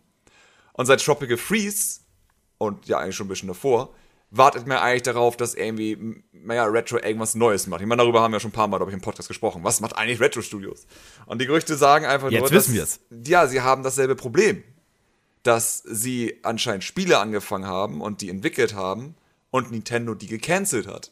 Und 0.74 0.88
seit 0.88 1.04
Tropical 1.04 1.38
Freeze, 1.38 2.02
und 2.58 2.88
ja 2.88 2.98
eigentlich 2.98 3.16
schon 3.16 3.28
ein 3.28 3.30
bisschen 3.30 3.48
davor, 3.48 3.94
wartet 4.32 4.68
man 4.68 4.78
eigentlich 4.78 5.04
darauf, 5.04 5.38
dass 5.38 5.54
irgendwie, 5.54 6.24
naja, 6.32 6.66
Retro 6.66 6.98
irgendwas 6.98 7.36
Neues 7.36 7.68
macht. 7.68 7.82
Ich 7.82 7.88
meine, 7.88 8.02
darüber 8.02 8.22
haben 8.22 8.32
wir 8.32 8.40
schon 8.40 8.50
ein 8.50 8.54
paar 8.54 8.68
Mal, 8.68 8.78
glaube 8.78 8.92
ich, 8.92 8.96
im 8.96 9.02
Podcast 9.02 9.28
gesprochen. 9.28 9.64
Was 9.64 9.82
macht 9.82 9.96
eigentlich 9.96 10.20
Retro 10.20 10.42
Studios? 10.42 10.86
Und 11.26 11.42
die 11.42 11.46
Gerüchte 11.46 11.76
sagen 11.76 12.06
einfach 12.06 12.30
Jetzt 12.30 12.42
nur, 12.42 12.52
wissen 12.52 12.74
wir 12.74 12.84
es. 12.84 13.00
Ja, 13.26 13.48
sie 13.48 13.62
haben 13.62 13.84
dasselbe 13.84 14.16
Problem. 14.16 14.64
Dass 15.44 15.78
sie 15.86 16.40
anscheinend 16.44 16.84
Spiele 16.84 17.20
angefangen 17.20 17.66
haben 17.66 18.02
und 18.02 18.22
die 18.22 18.30
entwickelt 18.30 18.74
haben 18.74 19.16
und 19.52 19.72
Nintendo 19.72 20.14
die 20.14 20.28
gecancelt 20.28 20.88
hat. 20.88 21.12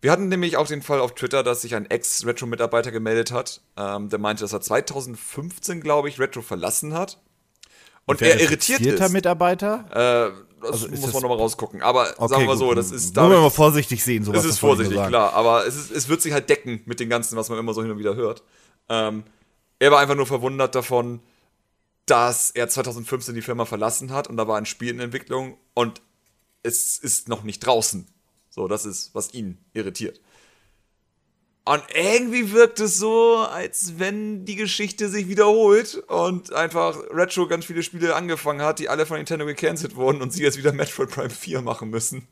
Wir 0.00 0.10
hatten 0.10 0.28
nämlich 0.28 0.58
auch 0.58 0.66
den 0.66 0.82
Fall 0.82 1.00
auf 1.00 1.14
Twitter, 1.14 1.42
dass 1.42 1.62
sich 1.62 1.74
ein 1.74 1.90
Ex-Retro-Mitarbeiter 1.90 2.90
gemeldet 2.90 3.32
hat. 3.32 3.62
Ähm, 3.78 4.10
der 4.10 4.18
meinte, 4.18 4.44
dass 4.44 4.52
er 4.52 4.60
2015, 4.60 5.80
glaube 5.80 6.10
ich, 6.10 6.20
Retro 6.20 6.42
verlassen 6.42 6.92
hat. 6.92 7.18
Und 8.04 8.20
er 8.20 8.38
irritiert 8.38 8.82
ist. 8.82 9.12
Mitarbeiter? 9.12 9.86
Äh, 9.90 10.44
das 10.60 10.72
also 10.72 10.88
muss 10.88 11.12
man 11.12 11.22
nochmal 11.22 11.38
rausgucken. 11.38 11.80
Aber 11.80 12.02
okay, 12.18 12.28
sagen 12.28 12.42
wir 12.42 12.48
mal 12.48 12.56
so, 12.56 12.74
das 12.74 12.90
ist 12.90 13.16
da. 13.16 13.22
Muss 13.22 13.32
man 13.32 13.42
mal 13.44 13.50
vorsichtig 13.50 14.04
sehen, 14.04 14.24
sowas. 14.24 14.44
Es 14.44 14.50
ist 14.52 14.58
vorsichtig, 14.58 14.94
klar. 15.06 15.32
Aber 15.32 15.66
es, 15.66 15.74
ist, 15.74 15.90
es 15.90 16.08
wird 16.08 16.20
sich 16.20 16.32
halt 16.32 16.50
decken 16.50 16.82
mit 16.84 17.00
dem 17.00 17.08
Ganzen, 17.08 17.36
was 17.38 17.48
man 17.48 17.58
immer 17.58 17.72
so 17.72 17.82
hin 17.82 17.90
und 17.90 17.98
wieder 17.98 18.14
hört. 18.14 18.42
Ähm, 18.90 19.24
er 19.78 19.90
war 19.90 20.00
einfach 20.00 20.16
nur 20.16 20.26
verwundert 20.26 20.74
davon, 20.74 21.20
dass 22.06 22.50
er 22.50 22.68
2015 22.68 23.34
die 23.34 23.42
Firma 23.42 23.64
verlassen 23.64 24.12
hat 24.12 24.28
und 24.28 24.36
da 24.36 24.46
war 24.46 24.58
ein 24.58 24.66
Spiel 24.66 24.90
in 24.90 25.00
Entwicklung 25.00 25.56
und 25.74 26.02
es 26.62 26.98
ist 26.98 27.28
noch 27.28 27.42
nicht 27.42 27.60
draußen. 27.60 28.06
So, 28.50 28.68
das 28.68 28.84
ist, 28.84 29.14
was 29.14 29.34
ihn 29.34 29.58
irritiert. 29.72 30.20
Und 31.66 31.82
irgendwie 31.94 32.52
wirkt 32.52 32.78
es 32.80 32.98
so, 32.98 33.38
als 33.38 33.94
wenn 33.98 34.44
die 34.44 34.56
Geschichte 34.56 35.08
sich 35.08 35.28
wiederholt 35.28 35.94
und 36.08 36.52
einfach 36.52 36.98
Retro 37.10 37.48
ganz 37.48 37.64
viele 37.64 37.82
Spiele 37.82 38.14
angefangen 38.14 38.60
hat, 38.60 38.78
die 38.80 38.90
alle 38.90 39.06
von 39.06 39.16
Nintendo 39.16 39.46
gecancelt 39.46 39.96
wurden 39.96 40.20
und 40.20 40.30
sie 40.30 40.42
jetzt 40.42 40.58
wieder 40.58 40.72
Metroid 40.72 41.10
Prime 41.10 41.30
4 41.30 41.62
machen 41.62 41.88
müssen. 41.88 42.28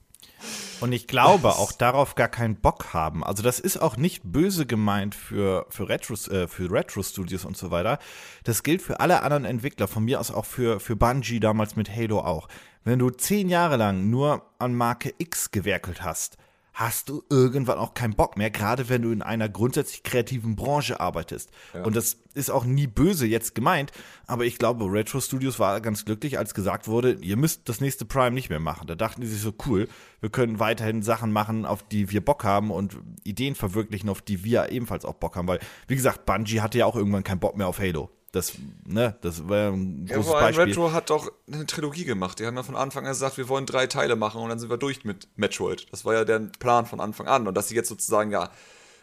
Und 0.83 0.91
ich 0.93 1.07
glaube 1.07 1.51
auch 1.51 1.71
darauf 1.71 2.17
gar 2.17 2.27
keinen 2.27 2.57
Bock 2.57 2.93
haben. 2.93 3.23
Also 3.23 3.45
das 3.45 3.61
ist 3.61 3.77
auch 3.81 3.97
nicht 3.97 4.23
böse 4.25 4.67
gemeint 4.67 5.15
für, 5.15 5.65
für, 5.71 5.89
Retro, 5.89 6.15
äh, 6.15 6.49
für 6.49 6.71
Retro 6.73 7.05
Studios 7.05 7.45
und 7.45 7.57
so 7.57 7.71
weiter. 7.71 8.01
Das 8.43 8.65
gilt 8.65 8.83
für 8.83 8.99
alle 8.99 9.23
anderen 9.23 9.45
Entwickler, 9.45 9.87
von 9.87 10.05
mir 10.05 10.19
aus 10.19 10.33
auch 10.33 10.45
für, 10.45 10.81
für 10.81 10.97
Bungie 10.97 11.39
damals 11.39 11.77
mit 11.77 11.89
Halo 11.89 12.19
auch. 12.19 12.49
Wenn 12.83 12.99
du 12.99 13.11
zehn 13.11 13.49
Jahre 13.49 13.77
lang 13.77 14.11
nur 14.11 14.43
an 14.59 14.75
Marke 14.75 15.15
X 15.19 15.53
gewerkelt 15.53 16.03
hast, 16.03 16.37
hast 16.73 17.09
du 17.09 17.23
irgendwann 17.29 17.79
auch 17.79 17.95
keinen 17.95 18.15
Bock 18.15 18.37
mehr, 18.37 18.51
gerade 18.51 18.89
wenn 18.89 19.03
du 19.03 19.11
in 19.11 19.23
einer 19.23 19.49
grundsätzlich 19.49 20.03
kreativen 20.03 20.57
Branche 20.57 21.01
arbeitest. 21.01 21.51
Ja. 21.75 21.85
Und 21.85 21.97
das 21.97 22.17
ist 22.35 22.51
auch 22.51 22.65
nie 22.65 22.87
böse 22.87 23.27
jetzt 23.27 23.55
gemeint, 23.55 23.93
aber 24.27 24.45
ich 24.45 24.59
glaube, 24.59 24.87
Retro 24.87 25.21
Studios 25.21 25.59
war 25.59 25.81
ganz 25.83 26.05
glücklich, 26.05 26.39
als 26.39 26.55
gesagt 26.55 26.89
wurde, 26.89 27.19
ihr 27.21 27.37
müsst 27.37 27.69
das 27.69 27.81
nächste 27.81 28.07
Prime 28.07 28.31
nicht 28.31 28.49
mehr 28.49 28.61
machen. 28.61 28.87
Da 28.87 28.95
dachten 28.95 29.21
die 29.21 29.27
sich 29.27 29.43
so, 29.43 29.53
cool, 29.67 29.89
wir 30.21 30.31
können 30.31 30.59
weiterhin 30.59 31.03
Sachen 31.03 31.31
machen, 31.31 31.67
auf 31.67 31.83
die 31.83 32.11
wir 32.11 32.25
Bock 32.25 32.45
haben 32.45 32.71
und 32.71 32.97
Ideen 33.25 33.55
verwirklichen, 33.55 34.09
auf 34.09 34.23
die 34.23 34.45
wir 34.45 34.71
ebenfalls 34.71 35.05
auch 35.05 35.15
Bock 35.15 35.37
haben, 35.37 35.49
weil, 35.49 35.61
wie 35.89 35.97
gesagt, 35.97 36.25
Bungie 36.25 36.61
hatte 36.61 36.79
ja 36.79 36.87
auch 36.87 36.97
irgendwann 36.97 37.25
keinen 37.25 37.41
Bock 37.41 37.57
mehr 37.57 37.69
auf 37.69 37.79
Halo. 37.79 38.11
Das, 38.33 38.55
ne, 38.87 39.15
das 39.21 39.47
war 39.47 39.71
ein 39.71 40.07
großes 40.07 40.17
ja, 40.17 40.23
vor 40.23 40.39
allem 40.39 40.47
Beispiel. 40.57 40.65
Retro 40.65 40.93
hat 40.93 41.11
doch 41.11 41.31
eine 41.53 41.67
Trilogie 41.67 42.05
gemacht. 42.05 42.39
Die 42.39 42.47
haben 42.47 42.57
ja 42.57 42.63
von 42.63 42.77
Anfang 42.77 43.05
an 43.05 43.11
gesagt, 43.13 43.37
wir 43.37 43.49
wollen 43.49 43.67
drei 43.67 43.87
Teile 43.87 44.17
machen 44.17 44.41
und 44.41 44.49
dann 44.49 44.59
sind 44.59 44.71
wir 44.71 44.79
durch 44.79 45.05
mit 45.05 45.29
Metroid. 45.37 45.87
Das 45.91 46.07
war 46.07 46.15
ja 46.15 46.25
der 46.25 46.39
Plan 46.59 46.87
von 46.87 46.99
Anfang 46.99 47.29
an. 47.29 47.47
Und 47.47 47.55
dass 47.55 47.69
sie 47.69 47.75
jetzt 47.75 47.91
sozusagen 47.91 48.31
ja 48.31 48.51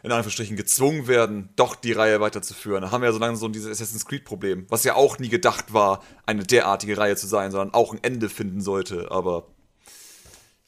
in 0.02 0.12
Anführungsstrichen 0.12 0.56
gezwungen 0.56 1.08
werden, 1.08 1.50
doch 1.56 1.76
die 1.76 1.92
Reihe 1.92 2.22
weiterzuführen. 2.22 2.82
Da 2.82 2.92
haben 2.92 3.02
wir 3.02 3.10
ja 3.10 3.14
so 3.14 3.20
lange 3.20 3.36
so 3.36 3.48
dieses 3.50 3.70
Assassin's 3.70 4.06
Creed-Problem, 4.06 4.66
was 4.70 4.84
ja 4.84 4.96
auch 4.96 5.20
nie 5.20 5.30
gedacht 5.30 5.74
war, 5.74 6.02
eine 6.26 6.44
derartige 6.44 6.98
Reihe 6.98 7.16
zu 7.16 7.28
sein, 7.28 7.52
sondern 7.52 7.74
auch 7.74 7.94
ein 7.94 8.00
Ende 8.02 8.30
finden 8.30 8.62
sollte. 8.62 9.12
Aber 9.12 9.48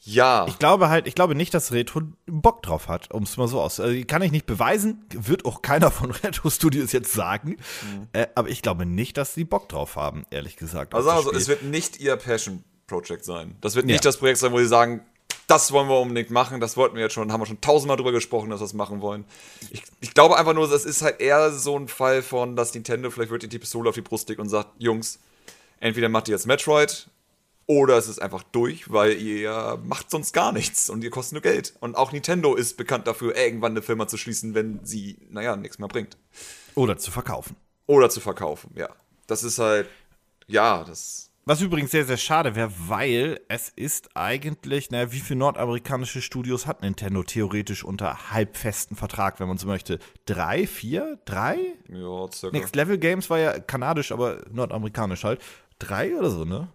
ja. 0.04 0.46
Ich 0.48 0.58
glaube 0.58 0.90
halt, 0.90 1.08
ich 1.08 1.14
glaube 1.14 1.36
nicht, 1.36 1.54
dass 1.54 1.72
Retro 1.72 2.02
Bock 2.26 2.64
drauf 2.64 2.88
hat, 2.88 3.12
um 3.12 3.24
es 3.24 3.38
mal 3.38 3.48
so 3.48 3.62
aus. 3.62 3.80
Also, 3.80 4.04
kann 4.06 4.22
ich 4.24 4.32
nicht 4.32 4.48
beweisen, 4.48 5.06
wird 5.14 5.46
auch 5.46 5.62
keiner 5.62 5.92
von 5.92 6.12
Retro 6.24 6.50
Studios 6.50 6.92
jetzt 6.92 7.14
sagen. 7.14 7.52
Mhm. 7.52 8.08
Äh, 8.14 8.28
aber 8.34 8.50
ich 8.50 8.62
glaube 8.62 8.86
nicht, 8.86 9.18
dass 9.18 9.34
sie 9.34 9.44
Bock 9.44 9.70
drauf 9.70 9.96
haben, 9.96 10.26
ehrlich 10.32 10.56
gesagt. 10.56 10.96
Also, 10.96 11.10
also 11.12 11.32
es 11.32 11.48
wird 11.48 11.64
nicht 11.64 12.00
ihr 12.00 12.16
Passion 12.16 12.64
Project 12.88 13.24
sein. 13.24 13.56
Das 13.62 13.76
wird 13.76 13.86
nicht 13.86 13.96
ja. 13.96 14.02
das 14.02 14.18
Projekt 14.18 14.40
sein, 14.40 14.52
wo 14.52 14.58
sie 14.58 14.68
sagen, 14.68 15.02
das 15.48 15.72
wollen 15.72 15.88
wir 15.88 16.00
unbedingt 16.00 16.32
machen, 16.32 16.60
das 16.60 16.78
wollten 16.78 16.96
wir 16.96 17.04
jetzt 17.04 17.14
schon, 17.14 17.32
haben 17.32 17.42
wir 17.42 17.46
schon 17.46 17.62
tausendmal 17.62 17.98
drüber 17.98 18.12
gesprochen, 18.12 18.50
dass 18.50 18.60
wir 18.60 18.66
das 18.66 18.74
machen 18.74 19.02
wollen. 19.02 19.26
Ich, 19.70 19.84
ich 20.00 20.14
glaube 20.14 20.38
einfach 20.38 20.54
nur, 20.54 20.68
das 20.68 20.86
ist 20.86 21.02
halt 21.02 21.20
eher 21.20 21.52
so 21.52 21.78
ein 21.78 21.88
Fall 21.88 22.22
von, 22.22 22.56
dass 22.56 22.74
Nintendo 22.74 23.12
vielleicht 23.12 23.32
wirklich 23.32 23.50
die 23.50 23.60
Pistole 23.60 23.90
auf 23.90 23.96
die 23.96 24.02
Brust 24.02 24.30
legt 24.30 24.40
und 24.40 24.50
sagt, 24.50 24.70
Jungs, 24.80 25.20
entweder 25.80 26.10
macht 26.10 26.28
ihr 26.28 26.36
jetzt 26.36 26.48
Metroid 26.48 27.10
oder 27.68 27.98
es 27.98 28.08
ist 28.08 28.22
einfach 28.22 28.44
durch, 28.44 28.92
weil 28.92 29.14
ihr 29.14 29.80
macht 29.84 30.12
sonst 30.12 30.34
gar 30.34 30.52
nichts 30.52 30.90
und 30.90 31.04
ihr 31.04 31.10
kostet 31.10 31.34
nur 31.34 31.42
Geld. 31.42 31.74
Und 31.80 31.96
auch 31.96 32.12
Nintendo 32.12 32.56
ist 32.56 32.78
bekannt 32.78 33.08
dafür, 33.08 33.36
irgendwann 33.36 33.72
eine 33.74 33.82
Firma 33.82 34.08
zu 34.08 34.18
schließen, 34.18 34.54
wenn 34.54 34.80
sie, 34.84 35.18
naja, 35.30 35.56
nichts 35.56 35.80
mehr 35.80 35.88
bringt. 35.88 36.18
Oder 36.76 36.98
zu 36.98 37.12
verkaufen. 37.12 37.56
Oder 37.88 38.10
zu 38.10 38.20
verkaufen, 38.20 38.72
ja. 38.76 38.90
Das 39.28 39.44
ist 39.44 39.60
halt, 39.60 39.88
ja, 40.48 40.84
das. 40.84 41.30
Was 41.46 41.62
übrigens 41.62 41.92
sehr, 41.92 42.06
sehr 42.06 42.18
schade 42.18 42.56
wäre, 42.56 42.72
weil 42.88 43.40
es 43.48 43.70
ist 43.70 44.16
eigentlich, 44.16 44.92
naja, 44.92 45.12
wie 45.12 45.20
viele 45.20 45.40
nordamerikanische 45.40 46.22
Studios 46.22 46.68
hat 46.68 46.82
Nintendo 46.82 47.24
theoretisch 47.24 47.84
unter 47.84 48.32
halbfesten 48.32 48.96
Vertrag, 48.96 49.40
wenn 49.40 49.48
man 49.48 49.58
so 49.58 49.66
möchte? 49.66 50.00
Drei, 50.26 50.68
vier, 50.68 51.20
drei? 51.26 51.58
Ja, 51.90 52.32
circa. 52.32 52.56
Next 52.56 52.76
Level 52.76 52.98
Games 53.00 53.30
war 53.30 53.40
ja 53.40 53.60
kanadisch, 53.60 54.12
aber 54.12 54.44
nordamerikanisch 54.52 55.24
halt. 55.24 55.42
Drei 55.80 56.16
oder 56.16 56.30
so, 56.30 56.46
ne? 56.46 56.68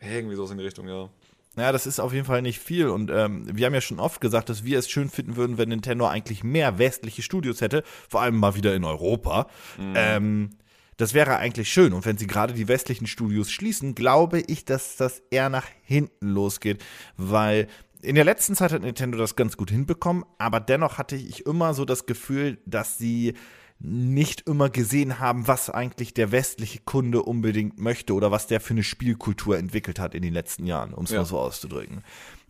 Irgendwie 0.00 0.36
so 0.36 0.46
in 0.46 0.58
die 0.58 0.64
Richtung, 0.64 0.88
ja. 0.88 1.08
Naja, 1.56 1.72
das 1.72 1.86
ist 1.86 2.00
auf 2.00 2.12
jeden 2.12 2.26
Fall 2.26 2.42
nicht 2.42 2.58
viel. 2.58 2.88
Und 2.88 3.10
ähm, 3.10 3.46
wir 3.50 3.66
haben 3.66 3.74
ja 3.74 3.80
schon 3.80 3.98
oft 3.98 4.20
gesagt, 4.20 4.50
dass 4.50 4.64
wir 4.64 4.78
es 4.78 4.90
schön 4.90 5.08
finden 5.08 5.36
würden, 5.36 5.56
wenn 5.56 5.70
Nintendo 5.70 6.06
eigentlich 6.06 6.44
mehr 6.44 6.78
westliche 6.78 7.22
Studios 7.22 7.62
hätte, 7.62 7.82
vor 8.08 8.20
allem 8.20 8.36
mal 8.36 8.54
wieder 8.54 8.74
in 8.74 8.84
Europa. 8.84 9.48
Mhm. 9.78 9.94
Ähm, 9.96 10.50
das 10.98 11.14
wäre 11.14 11.38
eigentlich 11.38 11.70
schön. 11.70 11.94
Und 11.94 12.04
wenn 12.04 12.18
sie 12.18 12.26
gerade 12.26 12.52
die 12.52 12.68
westlichen 12.68 13.06
Studios 13.06 13.50
schließen, 13.50 13.94
glaube 13.94 14.40
ich, 14.46 14.66
dass 14.66 14.96
das 14.96 15.22
eher 15.30 15.48
nach 15.48 15.66
hinten 15.82 16.28
losgeht, 16.28 16.84
weil 17.16 17.68
in 18.02 18.14
der 18.14 18.24
letzten 18.24 18.54
Zeit 18.54 18.72
hat 18.72 18.82
Nintendo 18.82 19.16
das 19.18 19.34
ganz 19.34 19.56
gut 19.56 19.70
hinbekommen, 19.70 20.24
aber 20.38 20.60
dennoch 20.60 20.98
hatte 20.98 21.16
ich 21.16 21.46
immer 21.46 21.74
so 21.74 21.84
das 21.84 22.06
Gefühl, 22.06 22.58
dass 22.66 22.98
sie 22.98 23.34
nicht 23.78 24.42
immer 24.42 24.70
gesehen 24.70 25.18
haben, 25.18 25.46
was 25.48 25.68
eigentlich 25.68 26.14
der 26.14 26.32
westliche 26.32 26.80
Kunde 26.84 27.22
unbedingt 27.22 27.78
möchte 27.78 28.14
oder 28.14 28.30
was 28.30 28.46
der 28.46 28.60
für 28.60 28.74
eine 28.74 28.82
Spielkultur 28.82 29.58
entwickelt 29.58 29.98
hat 29.98 30.14
in 30.14 30.22
den 30.22 30.32
letzten 30.32 30.66
Jahren, 30.66 30.94
um 30.94 31.04
es 31.04 31.10
ja. 31.10 31.18
mal 31.18 31.24
so 31.24 31.38
auszudrücken. 31.38 32.02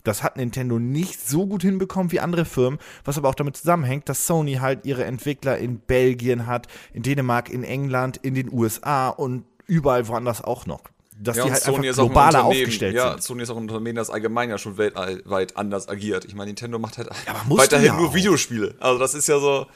Das 0.04 0.22
hat 0.22 0.36
Nintendo 0.36 0.78
nicht 0.78 1.20
so 1.20 1.46
gut 1.48 1.62
hinbekommen 1.62 2.12
wie 2.12 2.20
andere 2.20 2.44
Firmen, 2.44 2.78
was 3.04 3.18
aber 3.18 3.28
auch 3.28 3.34
damit 3.34 3.56
zusammenhängt, 3.56 4.08
dass 4.08 4.26
Sony 4.26 4.54
halt 4.54 4.86
ihre 4.86 5.04
Entwickler 5.04 5.58
in 5.58 5.80
Belgien 5.80 6.46
hat, 6.46 6.68
in 6.92 7.02
Dänemark, 7.02 7.50
in 7.50 7.64
England, 7.64 8.16
in 8.18 8.34
den 8.34 8.52
USA 8.52 9.08
und 9.08 9.44
überall 9.66 10.06
woanders 10.06 10.42
auch 10.42 10.64
noch. 10.66 10.82
Dass 11.18 11.38
ja, 11.38 11.46
die 11.46 11.50
halt 11.50 11.62
Sony 11.62 11.88
einfach 11.88 12.04
globaler 12.04 12.44
aufgestellt 12.44 12.94
ja, 12.94 13.12
sind. 13.12 13.22
Sony 13.22 13.42
ist 13.42 13.50
auch 13.50 13.56
ein 13.56 13.62
Unternehmen, 13.62 13.96
das 13.96 14.10
allgemein 14.10 14.48
ja 14.48 14.58
schon 14.58 14.76
weltweit 14.76 15.56
anders 15.56 15.88
agiert. 15.88 16.24
Ich 16.24 16.36
meine, 16.36 16.50
Nintendo 16.50 16.78
macht 16.78 16.98
halt 16.98 17.08
ja, 17.26 17.34
weiterhin 17.48 17.86
ja 17.86 17.96
nur 17.96 18.14
Videospiele. 18.14 18.76
Also 18.78 19.00
das 19.00 19.14
ist 19.14 19.26
ja 19.26 19.40
so, 19.40 19.66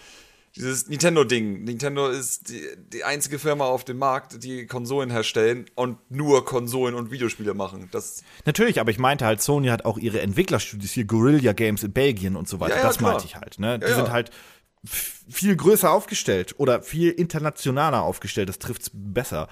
dieses 0.56 0.88
Nintendo-Ding. 0.88 1.64
Nintendo 1.64 2.08
ist 2.08 2.50
die, 2.50 2.62
die, 2.92 3.04
einzige 3.04 3.38
Firma 3.38 3.66
auf 3.66 3.84
dem 3.84 3.98
Markt, 3.98 4.42
die 4.42 4.66
Konsolen 4.66 5.10
herstellen 5.10 5.66
und 5.76 5.98
nur 6.10 6.44
Konsolen 6.44 6.94
und 6.94 7.10
Videospiele 7.10 7.54
machen. 7.54 7.88
Das 7.92 8.22
Natürlich, 8.44 8.80
aber 8.80 8.90
ich 8.90 8.98
meinte 8.98 9.24
halt, 9.24 9.40
Sony 9.40 9.68
hat 9.68 9.84
auch 9.84 9.96
ihre 9.98 10.20
Entwicklerstudios 10.20 10.90
hier, 10.90 11.04
Guerilla 11.04 11.52
Games 11.52 11.82
in 11.84 11.92
Belgien 11.92 12.36
und 12.36 12.48
so 12.48 12.58
weiter. 12.58 12.74
Ja, 12.74 12.82
ja, 12.82 12.86
das 12.88 12.98
klar. 12.98 13.12
meinte 13.12 13.26
ich 13.26 13.36
halt. 13.36 13.58
Ne? 13.58 13.78
Die 13.78 13.86
ja, 13.86 13.94
sind 13.94 14.10
halt 14.10 14.30
viel 14.84 15.54
größer 15.54 15.90
aufgestellt 15.90 16.54
oder 16.58 16.82
viel 16.82 17.10
internationaler 17.10 18.02
aufgestellt. 18.02 18.48
Das 18.48 18.58
trifft's 18.58 18.90
besser. 18.92 19.48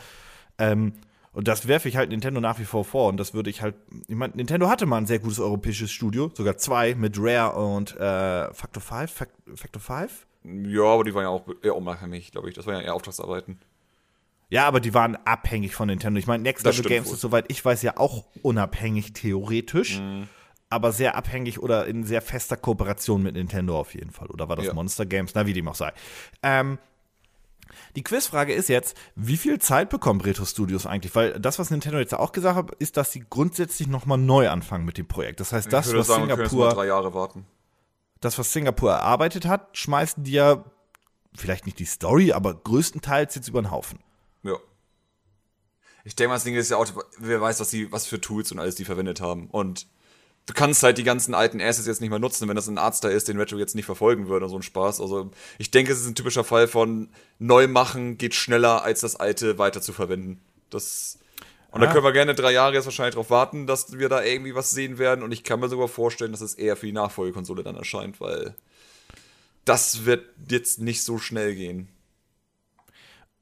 Ähm, 0.58 0.94
und 1.32 1.46
das 1.46 1.68
werfe 1.68 1.88
ich 1.88 1.96
halt 1.96 2.10
Nintendo 2.10 2.40
nach 2.40 2.58
wie 2.58 2.64
vor 2.64 2.84
vor. 2.84 3.08
Und 3.08 3.18
das 3.18 3.34
würde 3.34 3.50
ich 3.50 3.62
halt. 3.62 3.76
Ich 4.08 4.16
meine, 4.16 4.34
Nintendo 4.34 4.68
hatte 4.68 4.86
mal 4.86 4.96
ein 4.96 5.06
sehr 5.06 5.20
gutes 5.20 5.38
europäisches 5.38 5.92
Studio, 5.92 6.32
sogar 6.34 6.56
zwei 6.56 6.94
mit 6.96 7.16
Rare 7.16 7.56
und 7.56 7.94
äh, 7.96 8.52
Factor 8.52 8.82
5. 8.82 9.12
Factor 9.54 9.80
5? 9.80 10.26
Ja, 10.48 10.84
aber 10.84 11.04
die 11.04 11.14
waren 11.14 11.22
ja 11.24 11.28
auch 11.28 11.44
eher 11.62 11.76
unabhängig, 11.76 12.32
glaube 12.32 12.48
ich. 12.48 12.54
Das 12.54 12.66
waren 12.66 12.76
ja 12.76 12.80
eher 12.82 12.94
Auftragsarbeiten. 12.94 13.58
Ja, 14.50 14.66
aber 14.66 14.80
die 14.80 14.94
waren 14.94 15.16
abhängig 15.26 15.74
von 15.74 15.88
Nintendo. 15.88 16.18
Ich 16.18 16.26
meine, 16.26 16.42
Next 16.42 16.64
Level 16.64 16.84
Games 16.84 17.08
wohl. 17.08 17.14
ist, 17.14 17.20
soweit 17.20 17.44
ich 17.48 17.62
weiß, 17.62 17.82
ja 17.82 17.96
auch 17.98 18.24
unabhängig 18.42 19.12
theoretisch. 19.12 19.98
Mhm. 19.98 20.28
Aber 20.70 20.92
sehr 20.92 21.16
abhängig 21.16 21.60
oder 21.60 21.86
in 21.86 22.04
sehr 22.04 22.20
fester 22.20 22.56
Kooperation 22.56 23.22
mit 23.22 23.34
Nintendo 23.34 23.78
auf 23.78 23.94
jeden 23.94 24.10
Fall. 24.10 24.28
Oder 24.28 24.48
war 24.48 24.56
das 24.56 24.66
ja. 24.66 24.74
Monster 24.74 25.06
Games? 25.06 25.32
Na, 25.34 25.46
wie 25.46 25.54
dem 25.54 25.68
auch 25.68 25.74
sei. 25.74 25.92
Ähm, 26.42 26.78
die 27.96 28.02
Quizfrage 28.02 28.52
ist 28.52 28.68
jetzt, 28.68 28.96
wie 29.14 29.38
viel 29.38 29.58
Zeit 29.58 29.88
bekommen 29.88 30.20
Retro 30.20 30.44
Studios 30.44 30.86
eigentlich? 30.86 31.14
Weil 31.14 31.38
das, 31.40 31.58
was 31.58 31.70
Nintendo 31.70 31.98
jetzt 31.98 32.14
auch 32.14 32.32
gesagt 32.32 32.56
hat, 32.56 32.70
ist, 32.78 32.98
dass 32.98 33.12
sie 33.12 33.24
grundsätzlich 33.28 33.88
nochmal 33.88 34.18
neu 34.18 34.48
anfangen 34.50 34.84
mit 34.84 34.98
dem 34.98 35.08
Projekt. 35.08 35.40
Das 35.40 35.52
heißt, 35.52 35.68
ich 35.68 35.70
das, 35.70 35.94
was 35.94 36.06
sagen, 36.06 36.28
Singapur. 36.28 36.70
drei 36.70 36.86
Jahre 36.86 37.14
warten 37.14 37.46
das, 38.20 38.38
was 38.38 38.52
Singapur 38.52 38.92
erarbeitet 38.92 39.46
hat, 39.46 39.76
schmeißen 39.76 40.24
die 40.24 40.32
ja 40.32 40.64
vielleicht 41.34 41.66
nicht 41.66 41.78
die 41.78 41.84
Story, 41.84 42.32
aber 42.32 42.54
größtenteils 42.54 43.34
jetzt 43.34 43.48
über 43.48 43.62
den 43.62 43.70
Haufen. 43.70 44.00
Ja. 44.42 44.56
Ich 46.04 46.16
denke 46.16 46.28
mal, 46.28 46.36
das 46.36 46.44
Ding 46.44 46.54
ist 46.54 46.70
ja 46.70 46.76
auch, 46.76 46.86
wer 47.18 47.40
weiß, 47.40 47.60
was, 47.60 47.70
die, 47.70 47.90
was 47.92 48.06
für 48.06 48.20
Tools 48.20 48.50
und 48.50 48.58
alles 48.58 48.74
die 48.74 48.84
verwendet 48.84 49.20
haben. 49.20 49.48
Und 49.48 49.86
du 50.46 50.54
kannst 50.54 50.82
halt 50.82 50.98
die 50.98 51.04
ganzen 51.04 51.34
alten 51.34 51.60
Assets 51.60 51.86
jetzt 51.86 52.00
nicht 52.00 52.10
mehr 52.10 52.18
nutzen, 52.18 52.48
wenn 52.48 52.56
das 52.56 52.68
ein 52.68 52.78
Arzt 52.78 53.04
da 53.04 53.08
ist, 53.08 53.28
den 53.28 53.38
Retro 53.38 53.58
jetzt 53.58 53.74
nicht 53.74 53.86
verfolgen 53.86 54.28
würde, 54.28 54.48
so 54.48 54.56
ein 54.56 54.62
Spaß. 54.62 55.00
Also 55.00 55.30
ich 55.58 55.70
denke, 55.70 55.92
es 55.92 56.00
ist 56.00 56.06
ein 56.06 56.14
typischer 56.14 56.44
Fall 56.44 56.66
von 56.66 57.10
neu 57.38 57.68
machen 57.68 58.18
geht 58.18 58.34
schneller, 58.34 58.82
als 58.82 59.00
das 59.00 59.16
alte 59.16 59.58
weiter 59.58 59.82
zu 59.82 59.92
verwenden. 59.92 60.40
Das 60.70 61.18
und 61.70 61.82
ah. 61.82 61.86
da 61.86 61.92
können 61.92 62.04
wir 62.04 62.12
gerne 62.12 62.34
drei 62.34 62.52
Jahre 62.52 62.74
jetzt 62.74 62.86
wahrscheinlich 62.86 63.14
darauf 63.14 63.30
warten, 63.30 63.66
dass 63.66 63.98
wir 63.98 64.08
da 64.08 64.22
irgendwie 64.22 64.54
was 64.54 64.70
sehen 64.70 64.98
werden. 64.98 65.22
Und 65.22 65.32
ich 65.32 65.44
kann 65.44 65.60
mir 65.60 65.68
sogar 65.68 65.88
vorstellen, 65.88 66.32
dass 66.32 66.40
es 66.40 66.54
eher 66.54 66.76
für 66.76 66.86
die 66.86 66.92
Nachfolgekonsole 66.92 67.62
dann 67.62 67.76
erscheint, 67.76 68.20
weil 68.20 68.54
das 69.64 70.06
wird 70.06 70.24
jetzt 70.48 70.80
nicht 70.80 71.04
so 71.04 71.18
schnell 71.18 71.54
gehen. 71.54 71.88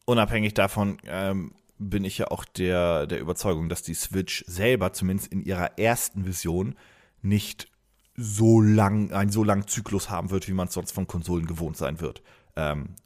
Unabhängig 0.07 0.55
davon 0.55 0.99
ähm, 1.05 1.55
bin 1.79 2.05
ich 2.05 2.19
ja 2.19 2.29
auch 2.29 2.45
der, 2.45 3.07
der 3.07 3.21
Überzeugung, 3.21 3.69
dass 3.69 3.83
die 3.83 3.95
Switch 3.95 4.45
selber, 4.49 4.93
zumindest 4.93 5.31
in 5.33 5.43
ihrer 5.43 5.79
ersten 5.79 6.27
Vision, 6.27 6.77
nicht 7.23 7.69
so 8.17 8.61
lang, 8.61 9.13
einen 9.13 9.31
so 9.31 9.45
langen 9.45 9.69
Zyklus 9.69 10.11
haben 10.11 10.31
wird, 10.31 10.49
wie 10.49 10.53
man 10.53 10.69
es 10.69 10.75
sonst 10.75 10.93
von 10.93 11.07
Konsolen 11.07 11.47
gewohnt 11.47 11.77
sein 11.77 12.01
wird. 12.01 12.23
Ähm, 12.57 12.97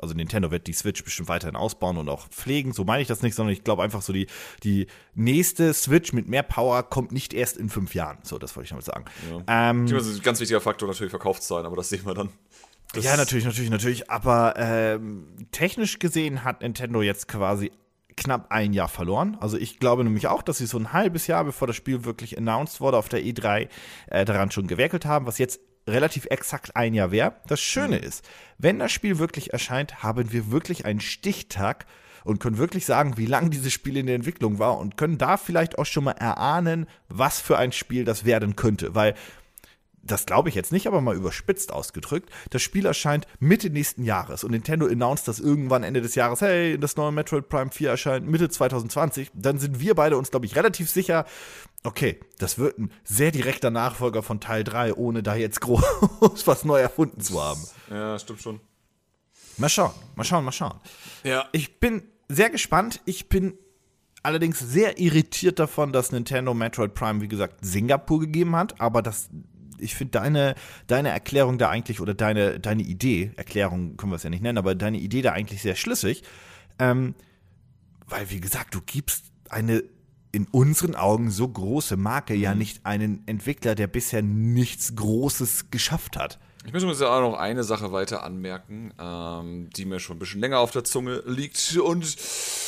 also 0.00 0.14
Nintendo 0.14 0.50
wird 0.50 0.66
die 0.66 0.72
Switch 0.72 1.02
bestimmt 1.02 1.28
weiterhin 1.28 1.56
ausbauen 1.56 1.96
und 1.96 2.08
auch 2.08 2.28
pflegen, 2.28 2.72
so 2.72 2.84
meine 2.84 3.02
ich 3.02 3.08
das 3.08 3.22
nicht, 3.22 3.34
sondern 3.34 3.52
ich 3.52 3.64
glaube 3.64 3.82
einfach 3.82 4.02
so, 4.02 4.12
die, 4.12 4.26
die 4.62 4.86
nächste 5.14 5.72
Switch 5.72 6.12
mit 6.12 6.28
mehr 6.28 6.42
Power 6.42 6.82
kommt 6.82 7.12
nicht 7.12 7.32
erst 7.32 7.56
in 7.56 7.70
fünf 7.70 7.94
Jahren. 7.94 8.18
So, 8.22 8.38
das 8.38 8.54
wollte 8.56 8.64
ich 8.64 8.70
damit 8.70 8.84
sagen. 8.84 9.04
Ja. 9.30 9.70
Ähm, 9.70 9.86
das 9.86 10.06
ist 10.06 10.18
ein 10.18 10.22
ganz 10.22 10.40
wichtiger 10.40 10.60
Faktor 10.60 10.88
natürlich 10.88 11.10
Verkaufszahlen, 11.10 11.66
aber 11.66 11.76
das 11.76 11.88
sehen 11.88 12.04
wir 12.04 12.14
dann. 12.14 12.30
Das 12.92 13.04
ja, 13.04 13.16
natürlich, 13.16 13.44
natürlich, 13.44 13.70
natürlich. 13.70 14.10
Aber 14.10 14.54
ähm, 14.56 15.26
technisch 15.50 15.98
gesehen 15.98 16.44
hat 16.44 16.60
Nintendo 16.60 17.02
jetzt 17.02 17.26
quasi 17.26 17.72
knapp 18.16 18.52
ein 18.52 18.72
Jahr 18.72 18.88
verloren. 18.88 19.36
Also 19.40 19.56
ich 19.56 19.80
glaube 19.80 20.04
nämlich 20.04 20.28
auch, 20.28 20.42
dass 20.42 20.58
sie 20.58 20.66
so 20.66 20.78
ein 20.78 20.92
halbes 20.92 21.26
Jahr, 21.26 21.44
bevor 21.44 21.66
das 21.66 21.74
Spiel 21.74 22.04
wirklich 22.04 22.38
announced 22.38 22.80
wurde 22.80 22.96
auf 22.98 23.08
der 23.08 23.24
E3, 23.24 23.68
äh, 24.08 24.24
daran 24.24 24.50
schon 24.50 24.66
gewerkelt 24.66 25.04
haben, 25.06 25.26
was 25.26 25.38
jetzt 25.38 25.60
relativ 25.86 26.26
exakt 26.26 26.76
ein 26.76 26.94
Jahr 26.94 27.10
wäre. 27.10 27.34
Das 27.46 27.60
Schöne 27.60 27.98
mhm. 27.98 28.04
ist, 28.04 28.28
wenn 28.58 28.78
das 28.78 28.92
Spiel 28.92 29.18
wirklich 29.18 29.52
erscheint, 29.52 30.02
haben 30.02 30.32
wir 30.32 30.50
wirklich 30.50 30.84
einen 30.84 31.00
Stichtag 31.00 31.86
und 32.24 32.40
können 32.40 32.58
wirklich 32.58 32.86
sagen, 32.86 33.16
wie 33.16 33.26
lange 33.26 33.50
dieses 33.50 33.72
Spiel 33.72 33.96
in 33.96 34.06
der 34.06 34.14
Entwicklung 34.14 34.58
war 34.58 34.78
und 34.78 34.96
können 34.96 35.18
da 35.18 35.36
vielleicht 35.36 35.78
auch 35.78 35.86
schon 35.86 36.04
mal 36.04 36.12
erahnen, 36.12 36.86
was 37.08 37.40
für 37.40 37.58
ein 37.58 37.72
Spiel 37.72 38.04
das 38.04 38.24
werden 38.24 38.56
könnte. 38.56 38.94
Weil 38.94 39.14
das 40.06 40.26
glaube 40.26 40.48
ich 40.48 40.54
jetzt 40.54 40.72
nicht, 40.72 40.86
aber 40.86 41.00
mal 41.00 41.16
überspitzt 41.16 41.72
ausgedrückt, 41.72 42.30
das 42.50 42.62
Spiel 42.62 42.86
erscheint 42.86 43.26
Mitte 43.40 43.70
nächsten 43.70 44.04
Jahres 44.04 44.44
und 44.44 44.50
Nintendo 44.50 44.86
announced 44.86 45.28
das 45.28 45.40
irgendwann 45.40 45.82
Ende 45.82 46.00
des 46.00 46.14
Jahres, 46.14 46.40
hey, 46.40 46.78
das 46.78 46.96
neue 46.96 47.12
Metroid 47.12 47.48
Prime 47.48 47.70
4 47.70 47.90
erscheint 47.90 48.26
Mitte 48.26 48.48
2020, 48.48 49.30
dann 49.34 49.58
sind 49.58 49.80
wir 49.80 49.94
beide 49.94 50.16
uns, 50.16 50.30
glaube 50.30 50.46
ich, 50.46 50.56
relativ 50.56 50.90
sicher, 50.90 51.24
okay, 51.82 52.20
das 52.38 52.58
wird 52.58 52.78
ein 52.78 52.90
sehr 53.04 53.30
direkter 53.30 53.70
Nachfolger 53.70 54.22
von 54.22 54.40
Teil 54.40 54.64
3, 54.64 54.94
ohne 54.94 55.22
da 55.22 55.34
jetzt 55.34 55.60
groß 55.62 56.46
was 56.46 56.64
neu 56.64 56.80
erfunden 56.80 57.20
zu 57.20 57.42
haben. 57.42 57.60
Ja, 57.90 58.18
stimmt 58.18 58.42
schon. 58.42 58.60
Mal 59.56 59.68
schauen, 59.68 59.92
mal 60.16 60.24
schauen, 60.24 60.44
mal 60.44 60.52
schauen. 60.52 60.80
Ja. 61.22 61.48
Ich 61.52 61.78
bin 61.78 62.02
sehr 62.28 62.50
gespannt. 62.50 63.00
Ich 63.04 63.28
bin 63.28 63.56
allerdings 64.22 64.58
sehr 64.58 64.98
irritiert 64.98 65.58
davon, 65.58 65.92
dass 65.92 66.10
Nintendo 66.10 66.54
Metroid 66.54 66.94
Prime, 66.94 67.20
wie 67.20 67.28
gesagt, 67.28 67.58
Singapur 67.64 68.20
gegeben 68.20 68.56
hat, 68.56 68.80
aber 68.80 69.02
das 69.02 69.28
ich 69.84 69.94
finde 69.94 70.12
deine, 70.12 70.54
deine 70.86 71.10
Erklärung 71.10 71.58
da 71.58 71.68
eigentlich, 71.68 72.00
oder 72.00 72.14
deine, 72.14 72.58
deine 72.58 72.82
Idee, 72.82 73.32
Erklärung 73.36 73.96
können 73.96 74.12
wir 74.12 74.16
es 74.16 74.22
ja 74.22 74.30
nicht 74.30 74.42
nennen, 74.42 74.58
aber 74.58 74.74
deine 74.74 74.98
Idee 74.98 75.22
da 75.22 75.32
eigentlich 75.32 75.62
sehr 75.62 75.76
schlüssig. 75.76 76.22
Ähm, 76.78 77.14
weil, 78.06 78.30
wie 78.30 78.40
gesagt, 78.40 78.74
du 78.74 78.80
gibst 78.80 79.24
eine 79.48 79.84
in 80.32 80.48
unseren 80.50 80.96
Augen 80.96 81.30
so 81.30 81.46
große 81.46 81.96
Marke 81.96 82.34
ja 82.34 82.56
nicht 82.56 82.84
einen 82.84 83.22
Entwickler, 83.26 83.76
der 83.76 83.86
bisher 83.86 84.20
nichts 84.20 84.96
Großes 84.96 85.70
geschafft 85.70 86.16
hat. 86.16 86.40
Ich 86.66 86.72
möchte 86.72 86.88
mir 86.88 87.10
auch 87.10 87.20
noch 87.20 87.38
eine 87.38 87.62
Sache 87.62 87.92
weiter 87.92 88.24
anmerken, 88.24 88.92
ähm, 88.98 89.68
die 89.76 89.84
mir 89.84 90.00
schon 90.00 90.16
ein 90.16 90.18
bisschen 90.18 90.40
länger 90.40 90.58
auf 90.58 90.70
der 90.70 90.82
Zunge 90.82 91.22
liegt 91.26 91.76
und 91.76 92.16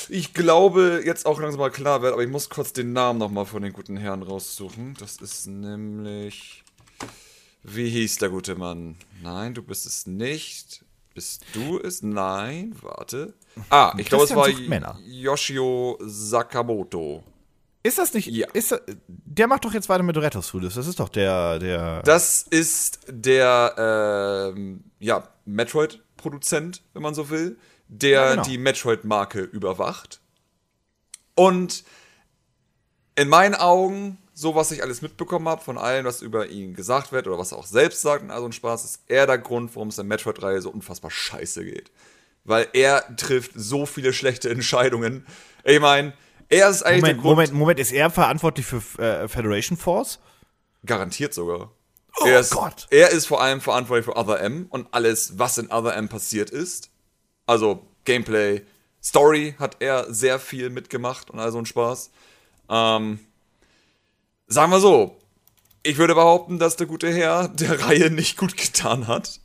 ich 0.09 0.35
glaube 0.35 1.03
jetzt 1.05 1.25
auch 1.25 1.41
langsam 1.41 1.61
mal 1.61 1.71
klar 1.71 2.03
wird, 2.03 2.13
aber 2.13 2.23
ich 2.23 2.29
muss 2.29 2.51
kurz 2.51 2.73
den 2.73 2.93
Namen 2.93 3.19
nochmal 3.19 3.47
von 3.47 3.63
den 3.63 3.73
guten 3.73 3.97
Herren 3.97 4.23
raussuchen. 4.23 4.95
Das 5.01 5.17
ist 5.17 5.47
nämlich. 5.47 6.63
Wie 7.69 7.89
hieß 7.91 8.19
der 8.19 8.29
gute 8.29 8.55
Mann? 8.55 8.97
Nein, 9.23 9.55
du 9.55 9.63
bist 9.63 9.87
es 9.87 10.07
nicht. 10.07 10.85
Bist 11.15 11.45
du 11.53 11.81
es? 11.81 12.03
Nein, 12.03 12.77
warte. 12.81 13.35
Ah, 13.71 13.93
ich 13.99 14.09
glaube, 14.09 14.25
es 14.25 14.35
war 14.35 14.49
Männer. 14.69 14.99
Yoshio 15.05 15.99
Sakamoto. 16.01 17.25
Ist 17.83 17.99
das 17.99 18.15
nicht? 18.15 18.27
Ja. 18.29 18.49
Ist, 18.53 18.79
der 19.09 19.47
macht 19.49 19.65
doch 19.65 19.73
jetzt 19.73 19.89
weiter 19.89 20.03
mit 20.03 20.17
Retro 20.17 20.43
Studios. 20.43 20.75
Das 20.75 20.87
ist 20.87 21.01
doch 21.01 21.09
der, 21.09 21.59
der. 21.59 22.03
Das 22.03 22.43
ist 22.43 23.01
der 23.09 24.53
ähm, 24.55 24.85
ja, 25.01 25.27
Metroid-Produzent, 25.45 26.83
wenn 26.93 27.03
man 27.03 27.15
so 27.15 27.31
will, 27.31 27.59
der 27.89 28.11
Ja, 28.11 28.31
genau. 28.31 28.43
die 28.43 28.59
Metroid-Marke 28.59 29.41
überwacht. 29.41 30.21
Und 31.35 31.85
in 33.15 33.29
meinen 33.29 33.55
Augen, 33.55 34.19
so 34.39 34.55
was 34.55 34.71
ich 34.71 34.83
alles 34.83 35.01
mitbekommen 35.01 35.49
habe 35.49 35.65
von 35.65 35.79
allem, 35.79 36.05
was 36.05 36.21
über 36.21 36.49
ihn 36.49 36.75
gesagt 36.75 37.11
wird 37.11 37.27
oder 37.27 37.39
was 37.39 37.53
er 37.53 37.59
auch 37.59 37.67
selbst 37.67 38.03
sagt 38.03 38.23
und 38.23 38.31
all 38.31 38.41
so 38.41 38.47
ein 38.47 38.53
Spaß, 38.53 38.85
ist 38.85 39.01
er 39.09 39.27
der 39.27 39.39
Grund, 39.39 39.75
warum 39.75 39.89
es 39.89 39.97
in 39.97 40.07
der 40.07 40.17
Metroid-Reihe 40.17 40.61
so 40.61 40.69
unfassbar 40.69 41.11
scheiße 41.11 41.65
geht. 41.65 41.91
Weil 42.45 42.69
er 42.75 43.17
trifft 43.17 43.53
so 43.55 43.87
viele 43.87 44.13
schlechte 44.13 44.51
Entscheidungen. 44.51 45.27
Ich 45.65 45.81
meine, 45.81 46.13
er 46.51 46.69
ist 46.69 46.83
eigentlich 46.83 47.03
der 47.03 47.15
Moment, 47.15 47.23
Grund, 47.23 47.37
Moment, 47.37 47.53
Moment, 47.55 47.81
ist 47.81 47.93
er 47.93 48.11
verantwortlich 48.11 48.67
für 48.67 48.83
äh, 49.03 49.27
Federation 49.27 49.79
Force? 49.79 50.21
Garantiert 50.85 51.33
sogar. 51.33 51.71
Oh 52.21 52.27
er 52.27 52.41
ist, 52.41 52.51
Gott. 52.51 52.87
Er 52.91 53.11
ist 53.13 53.27
vor 53.27 53.43
allem 53.43 53.63
verantwortlich 53.63 54.05
für 54.05 54.17
Other 54.17 54.41
M 54.41 54.67
und 54.69 54.87
alles, 54.93 55.39
was 55.39 55.57
in 55.57 55.71
Other 55.73 55.97
M 55.97 56.11
passiert 56.11 56.51
ist. 56.51 56.91
Also 57.47 57.87
Gameplay, 58.05 58.67
Story 59.03 59.55
hat 59.59 59.79
er 59.81 60.13
sehr 60.13 60.39
viel 60.39 60.69
mitgemacht 60.69 61.31
und 61.31 61.41
all 61.41 61.53
so 61.53 61.59
ein 61.59 61.67
Spaß. 61.67 62.11
Ähm, 62.69 63.19
sagen 64.49 64.71
wir 64.73 64.81
so, 64.81 65.17
ich 65.83 65.99
würde 65.99 66.15
behaupten, 66.15 66.59
dass 66.59 66.77
der 66.77 66.87
gute 66.87 67.13
Herr 67.13 67.49
der 67.49 67.81
Reihe 67.87 68.11
nicht 68.11 68.37
gut 68.37 68.57
getan 68.57 69.07
hat. 69.07 69.41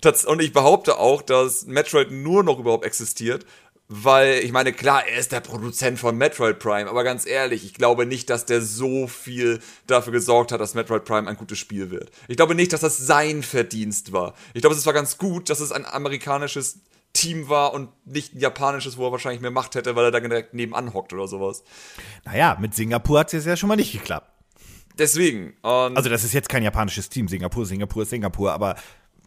Tats- 0.00 0.24
Und 0.24 0.40
ich 0.42 0.52
behaupte 0.52 0.98
auch, 0.98 1.22
dass 1.22 1.66
Metroid 1.66 2.10
nur 2.10 2.42
noch 2.42 2.58
überhaupt 2.58 2.84
existiert, 2.84 3.44
weil 3.92 4.38
ich 4.44 4.52
meine, 4.52 4.72
klar, 4.72 5.04
er 5.06 5.18
ist 5.18 5.32
der 5.32 5.40
Produzent 5.40 5.98
von 5.98 6.16
Metroid 6.16 6.60
Prime, 6.60 6.88
aber 6.88 7.02
ganz 7.02 7.26
ehrlich, 7.26 7.64
ich 7.64 7.74
glaube 7.74 8.06
nicht, 8.06 8.30
dass 8.30 8.46
der 8.46 8.62
so 8.62 9.08
viel 9.08 9.58
dafür 9.88 10.12
gesorgt 10.12 10.52
hat, 10.52 10.60
dass 10.60 10.74
Metroid 10.74 11.04
Prime 11.04 11.28
ein 11.28 11.36
gutes 11.36 11.58
Spiel 11.58 11.90
wird. 11.90 12.10
Ich 12.28 12.36
glaube 12.36 12.54
nicht, 12.54 12.72
dass 12.72 12.82
das 12.82 12.98
sein 12.98 13.42
Verdienst 13.42 14.12
war. 14.12 14.34
Ich 14.54 14.60
glaube, 14.60 14.76
es 14.76 14.86
war 14.86 14.92
ganz 14.92 15.18
gut, 15.18 15.50
dass 15.50 15.58
es 15.58 15.72
ein 15.72 15.86
amerikanisches 15.86 16.78
Team 17.12 17.48
war 17.48 17.72
und 17.74 17.88
nicht 18.06 18.34
ein 18.34 18.38
japanisches, 18.38 18.96
wo 18.96 19.06
er 19.08 19.12
wahrscheinlich 19.12 19.40
mehr 19.40 19.50
Macht 19.50 19.74
hätte, 19.74 19.96
weil 19.96 20.04
er 20.04 20.10
da 20.12 20.20
direkt 20.20 20.54
nebenan 20.54 20.94
hockt 20.94 21.12
oder 21.12 21.26
sowas. 21.26 21.64
Naja, 22.24 22.56
mit 22.60 22.74
Singapur 22.76 23.18
hat 23.18 23.34
es 23.34 23.44
ja 23.44 23.56
schon 23.56 23.68
mal 23.68 23.74
nicht 23.74 23.90
geklappt. 23.92 24.30
Deswegen. 24.98 25.54
Also, 25.62 26.08
das 26.08 26.24
ist 26.24 26.32
jetzt 26.32 26.48
kein 26.48 26.62
japanisches 26.62 27.08
Team. 27.08 27.28
Singapur, 27.28 27.64
Singapur 27.66 28.04
Singapur, 28.04 28.52
aber 28.52 28.76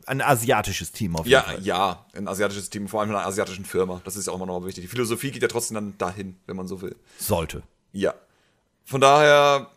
ein 0.06 0.22
asiatisches 0.22 0.92
Team 0.92 1.16
auf 1.16 1.26
jeden 1.26 1.32
Ja, 1.34 1.42
Fall. 1.44 1.62
ja, 1.62 2.06
ein 2.14 2.28
asiatisches 2.28 2.70
Team, 2.70 2.88
vor 2.88 3.00
allem 3.02 3.10
in 3.12 3.16
einer 3.16 3.26
asiatischen 3.26 3.66
Firma. 3.66 4.02
Das 4.04 4.16
ist 4.18 4.28
ja 4.28 4.34
auch 4.34 4.38
immer 4.38 4.46
noch 4.46 4.66
wichtig. 4.66 4.84
Die 4.84 4.88
Philosophie 4.90 5.32
geht 5.32 5.42
ja 5.42 5.48
trotzdem 5.48 5.76
dann 5.76 5.98
dahin, 5.98 6.36
wenn 6.46 6.56
man 6.58 6.68
so 6.68 6.82
will. 6.82 6.96
Sollte. 7.18 7.64
Ja. 7.94 8.14
Von 8.86 9.00
daher. 9.02 9.70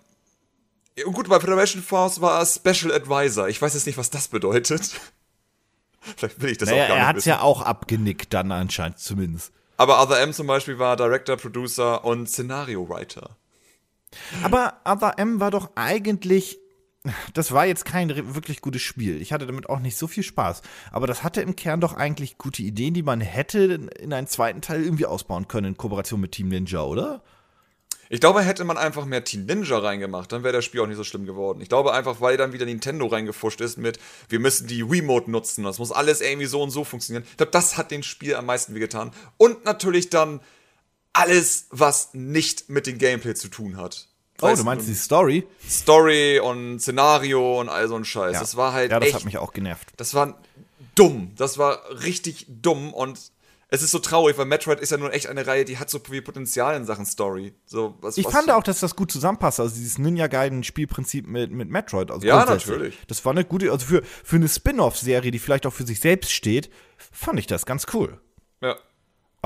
Und 1.05 1.13
gut, 1.13 1.29
bei 1.29 1.39
Federation 1.39 1.83
Force 1.83 2.21
war 2.21 2.41
er 2.41 2.47
Special 2.47 2.93
Advisor. 2.93 3.49
Ich 3.49 3.61
weiß 3.63 3.75
jetzt 3.75 3.87
nicht, 3.87 3.99
was 3.99 4.11
das 4.11 4.29
bedeutet. 4.29 4.99
Vielleicht 6.17 6.41
will 6.41 6.51
ich 6.51 6.59
das 6.59 6.69
Naja, 6.71 6.85
auch 6.85 6.89
gar 6.89 6.97
er 6.97 7.01
nicht 7.03 7.09
hat 7.09 7.17
es 7.19 7.25
ja 7.25 7.41
auch 7.41 7.63
abgenickt, 7.63 8.33
dann 8.33 8.51
anscheinend 8.53 8.99
zumindest. 8.99 9.53
Aber 9.77 10.01
Other 10.03 10.21
M 10.21 10.33
zum 10.33 10.47
Beispiel 10.47 10.79
war 10.79 10.97
Director, 10.97 11.37
Producer 11.37 12.05
und 12.05 12.29
Szenario 12.29 12.89
Writer. 12.89 13.37
Aber 14.43 14.81
Other 14.85 15.19
M 15.19 15.41
war 15.41 15.51
doch 15.51 15.71
eigentlich. 15.75 16.59
Das 17.35 17.53
war 17.53 17.67
jetzt 17.67 17.85
kein 17.85 18.35
wirklich 18.35 18.61
gutes 18.61 18.83
Spiel. 18.83 19.23
Ich 19.23 19.33
hatte 19.33 19.47
damit 19.47 19.69
auch 19.69 19.79
nicht 19.79 19.97
so 19.97 20.09
viel 20.09 20.25
Spaß. 20.25 20.63
Aber 20.91 21.07
das 21.07 21.23
hatte 21.23 21.41
im 21.41 21.55
Kern 21.55 21.81
doch 21.81 21.95
eigentlich 21.95 22.37
gute 22.37 22.63
Ideen, 22.63 22.95
die 22.95 23.05
man 23.05 23.21
hätte 23.21 23.89
in 24.01 24.13
einen 24.13 24.27
zweiten 24.27 24.61
Teil 24.61 24.83
irgendwie 24.83 25.07
ausbauen 25.07 25.47
können 25.47 25.69
in 25.69 25.77
Kooperation 25.77 26.21
mit 26.21 26.33
Team 26.33 26.49
Ninja, 26.49 26.83
oder? 26.83 27.23
Ich 28.09 28.21
glaube, 28.21 28.43
hätte 28.43 28.65
man 28.65 28.79
einfach 28.79 29.05
mehr 29.05 29.25
Team 29.25 29.47
Ninja 29.47 29.79
reingemacht, 29.79 30.31
dann 30.31 30.45
wäre 30.45 30.53
das 30.53 30.65
Spiel 30.65 30.81
auch 30.81 30.87
nicht 30.87 30.97
so 30.97 31.05
schlimm 31.05 31.27
geworden. 31.27 31.61
Ich 31.61 31.69
glaube 31.69 31.93
einfach, 31.93 32.21
weil 32.21 32.37
dann 32.37 32.53
wieder 32.53 32.65
Nintendo 32.65 33.07
reingefuscht 33.07 33.61
ist 33.61 33.79
mit, 33.79 33.99
wir 34.29 34.39
müssen 34.39 34.69
die 34.69 34.83
Remote 34.83 35.31
nutzen, 35.31 35.65
das 35.65 35.79
muss 35.79 35.91
alles 35.91 36.21
irgendwie 36.21 36.47
so 36.47 36.63
und 36.63 36.71
so 36.71 36.85
funktionieren. 36.85 37.25
Ich 37.29 37.37
glaube, 37.37 37.53
das 37.53 37.77
hat 37.77 37.91
dem 37.91 38.03
Spiel 38.03 38.37
am 38.37 38.47
meisten 38.47 38.75
wehgetan. 38.75 39.11
Und 39.39 39.65
natürlich 39.65 40.09
dann 40.09 40.41
alles, 41.19 41.67
was 41.71 42.11
nicht 42.15 42.69
mit 42.69 42.87
dem 42.87 42.99
Gameplay 42.99 43.35
zu 43.35 43.49
tun 43.49 43.77
hat. 43.77 44.09
Oh, 44.41 44.47
Weißt 44.47 44.61
du 44.61 44.65
meinst 44.65 44.87
die 44.87 44.95
Story? 44.95 45.47
Story 45.69 46.41
und 46.41 46.79
Szenario 46.81 47.59
und 47.61 47.69
all 47.71 47.89
so 47.89 47.97
ein 47.97 48.05
Scheiß. 48.05 48.35
Ja. 48.35 48.41
Das 48.41 48.57
war 48.57 48.73
halt 48.75 48.91
Ja, 48.91 49.01
das 49.01 49.09
echt, 49.09 49.17
hat 49.17 49.25
mich 49.25 49.39
auch 49.39 49.53
genervt. 49.53 49.93
das 49.97 50.13
war 50.15 50.39
dumm. 50.95 51.33
Das 51.37 51.57
war 51.59 51.81
richtig 52.03 52.47
dumm 52.49 52.93
und 52.93 53.19
es 53.69 53.83
ist 53.83 53.91
so 53.91 53.99
traurig, 53.99 54.39
weil 54.39 54.45
Metroid 54.45 54.79
ist 54.79 54.91
ja 54.93 54.97
nun 54.97 55.11
echt 55.11 55.27
eine 55.27 55.47
Reihe, 55.47 55.65
die 55.65 55.79
hat 55.79 55.91
so 55.91 55.99
viel 55.99 56.23
Potenzial 56.23 56.77
in 56.77 56.85
Sachen 56.85 57.05
Story. 57.05 57.53
So, 57.65 57.97
was, 58.01 58.17
Ich 58.17 58.25
was 58.27 58.33
fand 58.33 58.51
auch, 58.51 58.63
dass 58.63 58.79
das 58.79 58.95
gut 58.95 59.11
zusammenpasst. 59.11 59.59
Also 59.59 59.75
dieses 59.75 59.99
Ninja 59.99 60.29
Gaiden 60.29 60.63
Spielprinzip 60.63 61.27
mit, 61.27 61.51
mit 61.51 61.69
Metroid. 61.69 62.11
Also 62.11 62.25
Ja, 62.27 62.45
natürlich. 62.45 62.97
Das 63.09 63.25
war 63.25 63.33
eine 63.33 63.45
gute, 63.45 63.73
also 63.73 63.85
für, 63.85 64.03
für 64.05 64.37
eine 64.37 64.49
Spin-off-Serie, 64.49 65.31
die 65.33 65.39
vielleicht 65.39 65.67
auch 65.67 65.73
für 65.73 65.85
sich 65.87 65.99
selbst 65.99 66.31
steht, 66.31 66.71
fand 66.97 67.39
ich 67.41 67.47
das 67.49 67.67
ganz 67.67 67.87
cool. 67.93 68.21
Ja. 68.61 68.77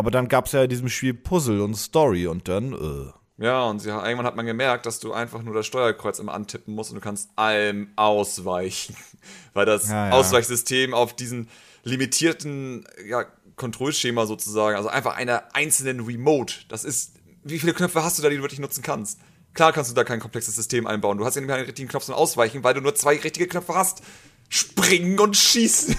Aber 0.00 0.10
dann 0.10 0.28
gab 0.28 0.46
es 0.46 0.52
ja 0.52 0.62
in 0.62 0.70
diesem 0.70 0.88
Spiel 0.88 1.12
Puzzle 1.12 1.60
und 1.60 1.74
Story 1.74 2.26
und 2.26 2.48
dann, 2.48 2.72
äh, 2.72 3.44
Ja, 3.44 3.64
und 3.64 3.80
sie, 3.80 3.90
irgendwann 3.90 4.24
hat 4.24 4.34
man 4.34 4.46
gemerkt, 4.46 4.86
dass 4.86 4.98
du 4.98 5.12
einfach 5.12 5.42
nur 5.42 5.54
das 5.54 5.66
Steuerkreuz 5.66 6.18
immer 6.18 6.32
antippen 6.32 6.74
musst 6.74 6.90
und 6.90 6.94
du 6.96 7.02
kannst 7.02 7.28
allem 7.36 7.90
ausweichen. 7.96 8.96
Weil 9.52 9.66
das 9.66 9.90
Ja, 9.90 10.08
ja. 10.08 10.12
Ausweichsystem 10.14 10.94
auf 10.94 11.14
diesen 11.14 11.48
limitierten 11.84 12.86
ja, 13.06 13.26
Kontrollschema 13.56 14.24
sozusagen, 14.24 14.74
also 14.74 14.88
einfach 14.88 15.16
einer 15.16 15.54
einzelnen 15.54 16.00
Remote, 16.00 16.54
das 16.68 16.84
ist, 16.84 17.16
wie 17.44 17.58
viele 17.58 17.74
Knöpfe 17.74 18.02
hast 18.02 18.18
du 18.18 18.22
da, 18.22 18.30
die 18.30 18.36
du 18.36 18.42
wirklich 18.42 18.60
nutzen 18.60 18.82
kannst? 18.82 19.20
Klar 19.52 19.74
kannst 19.74 19.90
du 19.90 19.94
da 19.94 20.02
kein 20.02 20.20
komplexes 20.20 20.56
System 20.56 20.86
einbauen. 20.86 21.18
Du 21.18 21.26
hast 21.26 21.34
ja 21.34 21.42
nicht 21.42 21.48
mehr 21.48 21.56
einen 21.56 21.66
richtigen 21.66 21.90
Knopf 21.90 22.06
zum 22.06 22.14
Ausweichen, 22.14 22.64
weil 22.64 22.72
du 22.72 22.80
nur 22.80 22.94
zwei 22.94 23.18
richtige 23.18 23.48
Knöpfe 23.48 23.74
hast. 23.74 24.02
Springen 24.48 25.20
und 25.20 25.36
schießen. 25.36 25.94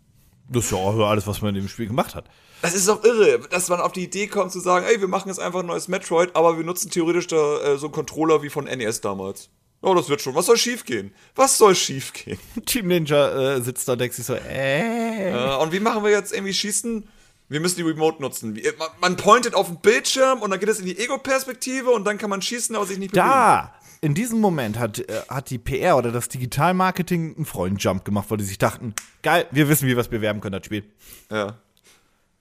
das 0.50 0.64
ist 0.66 0.70
ja 0.72 0.76
auch 0.76 0.98
alles, 1.08 1.26
was 1.26 1.40
man 1.40 1.54
in 1.54 1.62
dem 1.62 1.68
Spiel 1.68 1.86
gemacht 1.86 2.14
hat. 2.14 2.28
Das 2.66 2.74
ist 2.74 2.88
doch 2.88 3.04
irre, 3.04 3.40
dass 3.48 3.68
man 3.68 3.80
auf 3.80 3.92
die 3.92 4.02
Idee 4.02 4.26
kommt 4.26 4.50
zu 4.50 4.58
sagen, 4.58 4.84
ey, 4.88 5.00
wir 5.00 5.06
machen 5.06 5.28
jetzt 5.28 5.38
einfach 5.38 5.60
ein 5.60 5.66
neues 5.66 5.86
Metroid, 5.86 6.34
aber 6.34 6.56
wir 6.56 6.64
nutzen 6.64 6.90
theoretisch 6.90 7.28
da 7.28 7.60
äh, 7.60 7.78
so 7.78 7.86
einen 7.86 7.94
Controller 7.94 8.42
wie 8.42 8.50
von 8.50 8.64
NES 8.64 9.00
damals. 9.00 9.50
Oh, 9.82 9.94
das 9.94 10.08
wird 10.08 10.20
schon. 10.20 10.34
Was 10.34 10.46
soll 10.46 10.56
schiefgehen? 10.56 11.14
Was 11.36 11.58
soll 11.58 11.76
schiefgehen? 11.76 12.38
Team 12.66 12.88
Ninja 12.88 13.54
äh, 13.54 13.62
sitzt 13.62 13.86
da 13.86 13.92
und 13.92 14.00
denkt 14.00 14.16
sich 14.16 14.26
so, 14.26 14.34
äh. 14.34 15.30
Äh, 15.30 15.56
und 15.58 15.72
wie 15.72 15.78
machen 15.78 16.02
wir 16.02 16.10
jetzt 16.10 16.32
irgendwie 16.32 16.54
Schießen? 16.54 17.08
Wir 17.48 17.60
müssen 17.60 17.76
die 17.76 17.82
Remote 17.82 18.20
nutzen. 18.20 18.60
Man, 18.78 18.88
man 19.00 19.16
pointet 19.16 19.54
auf 19.54 19.68
den 19.68 19.76
Bildschirm 19.76 20.42
und 20.42 20.50
dann 20.50 20.58
geht 20.58 20.68
es 20.68 20.80
in 20.80 20.86
die 20.86 20.98
Ego-Perspektive 20.98 21.90
und 21.90 22.04
dann 22.04 22.18
kann 22.18 22.30
man 22.30 22.42
schießen, 22.42 22.74
aber 22.74 22.86
sich 22.86 22.98
nicht 22.98 23.12
bewegen. 23.12 23.28
Da! 23.28 23.72
In 24.00 24.14
diesem 24.14 24.40
Moment 24.40 24.78
hat, 24.78 24.98
äh, 24.98 25.22
hat 25.28 25.50
die 25.50 25.58
PR 25.58 25.96
oder 25.96 26.10
das 26.10 26.28
Digitalmarketing 26.28 27.36
einen 27.36 27.46
Freund-Jump 27.46 28.04
gemacht, 28.04 28.26
weil 28.28 28.38
die 28.38 28.44
sich 28.44 28.58
dachten, 28.58 28.94
geil, 29.22 29.46
wir 29.52 29.68
wissen, 29.68 29.86
wie 29.86 29.94
wir 29.96 30.00
es 30.00 30.08
bewerben 30.08 30.40
können, 30.40 30.54
das 30.54 30.66
Spiel. 30.66 30.84
Ja. 31.30 31.58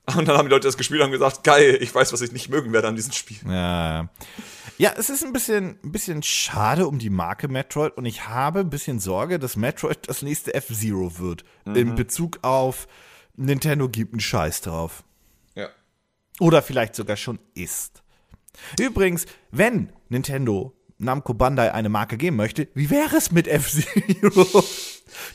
Und 0.16 0.28
dann 0.28 0.38
haben 0.38 0.48
die 0.48 0.52
Leute 0.54 0.68
das 0.68 0.78
gespielt 0.78 1.00
und 1.00 1.06
haben 1.06 1.12
gesagt, 1.12 1.44
geil, 1.44 1.80
ich 1.82 1.94
weiß, 1.94 2.14
was 2.14 2.22
ich 2.22 2.32
nicht 2.32 2.50
mögen 2.50 2.72
werde 2.74 2.88
an 2.88 2.96
diesem 2.96 3.12
Spiel. 3.12 3.40
Ja. 3.48 4.10
Ja, 4.78 4.94
es 4.98 5.10
ist 5.10 5.24
ein 5.24 5.34
bisschen, 5.34 5.80
ein 5.84 5.92
bisschen 5.92 6.22
schade 6.22 6.88
um 6.88 7.00
die 7.00 7.10
Marke 7.10 7.48
Metroid 7.48 7.98
und 7.98 8.06
ich 8.06 8.28
habe 8.28 8.60
ein 8.60 8.70
bisschen 8.70 9.00
Sorge, 9.00 9.40
dass 9.40 9.56
Metroid 9.56 10.08
das 10.08 10.22
nächste 10.22 10.54
F-Zero 10.54 11.18
wird. 11.18 11.44
Mhm. 11.66 11.76
In 11.76 11.96
Bezug 11.96 12.40
auf 12.44 12.88
Nintendo 13.36 13.90
gibt 13.90 14.14
einen 14.14 14.20
Scheiß 14.20 14.62
drauf. 14.62 15.04
Ja. 15.56 15.70
Oder 16.40 16.62
vielleicht 16.62 16.96
sogar 16.96 17.16
schon 17.16 17.40
ist. 17.54 18.04
Übrigens, 18.80 19.26
wenn 19.52 19.92
Nintendo 20.10 20.76
Namco 20.98 21.34
Bandai 21.34 21.74
eine 21.74 21.90
Marke 21.90 22.18
geben 22.18 22.36
möchte, 22.36 22.68
wie 22.74 22.90
wäre 22.90 23.16
es 23.16 23.32
mit 23.32 23.48
F-Zero? 23.48 24.64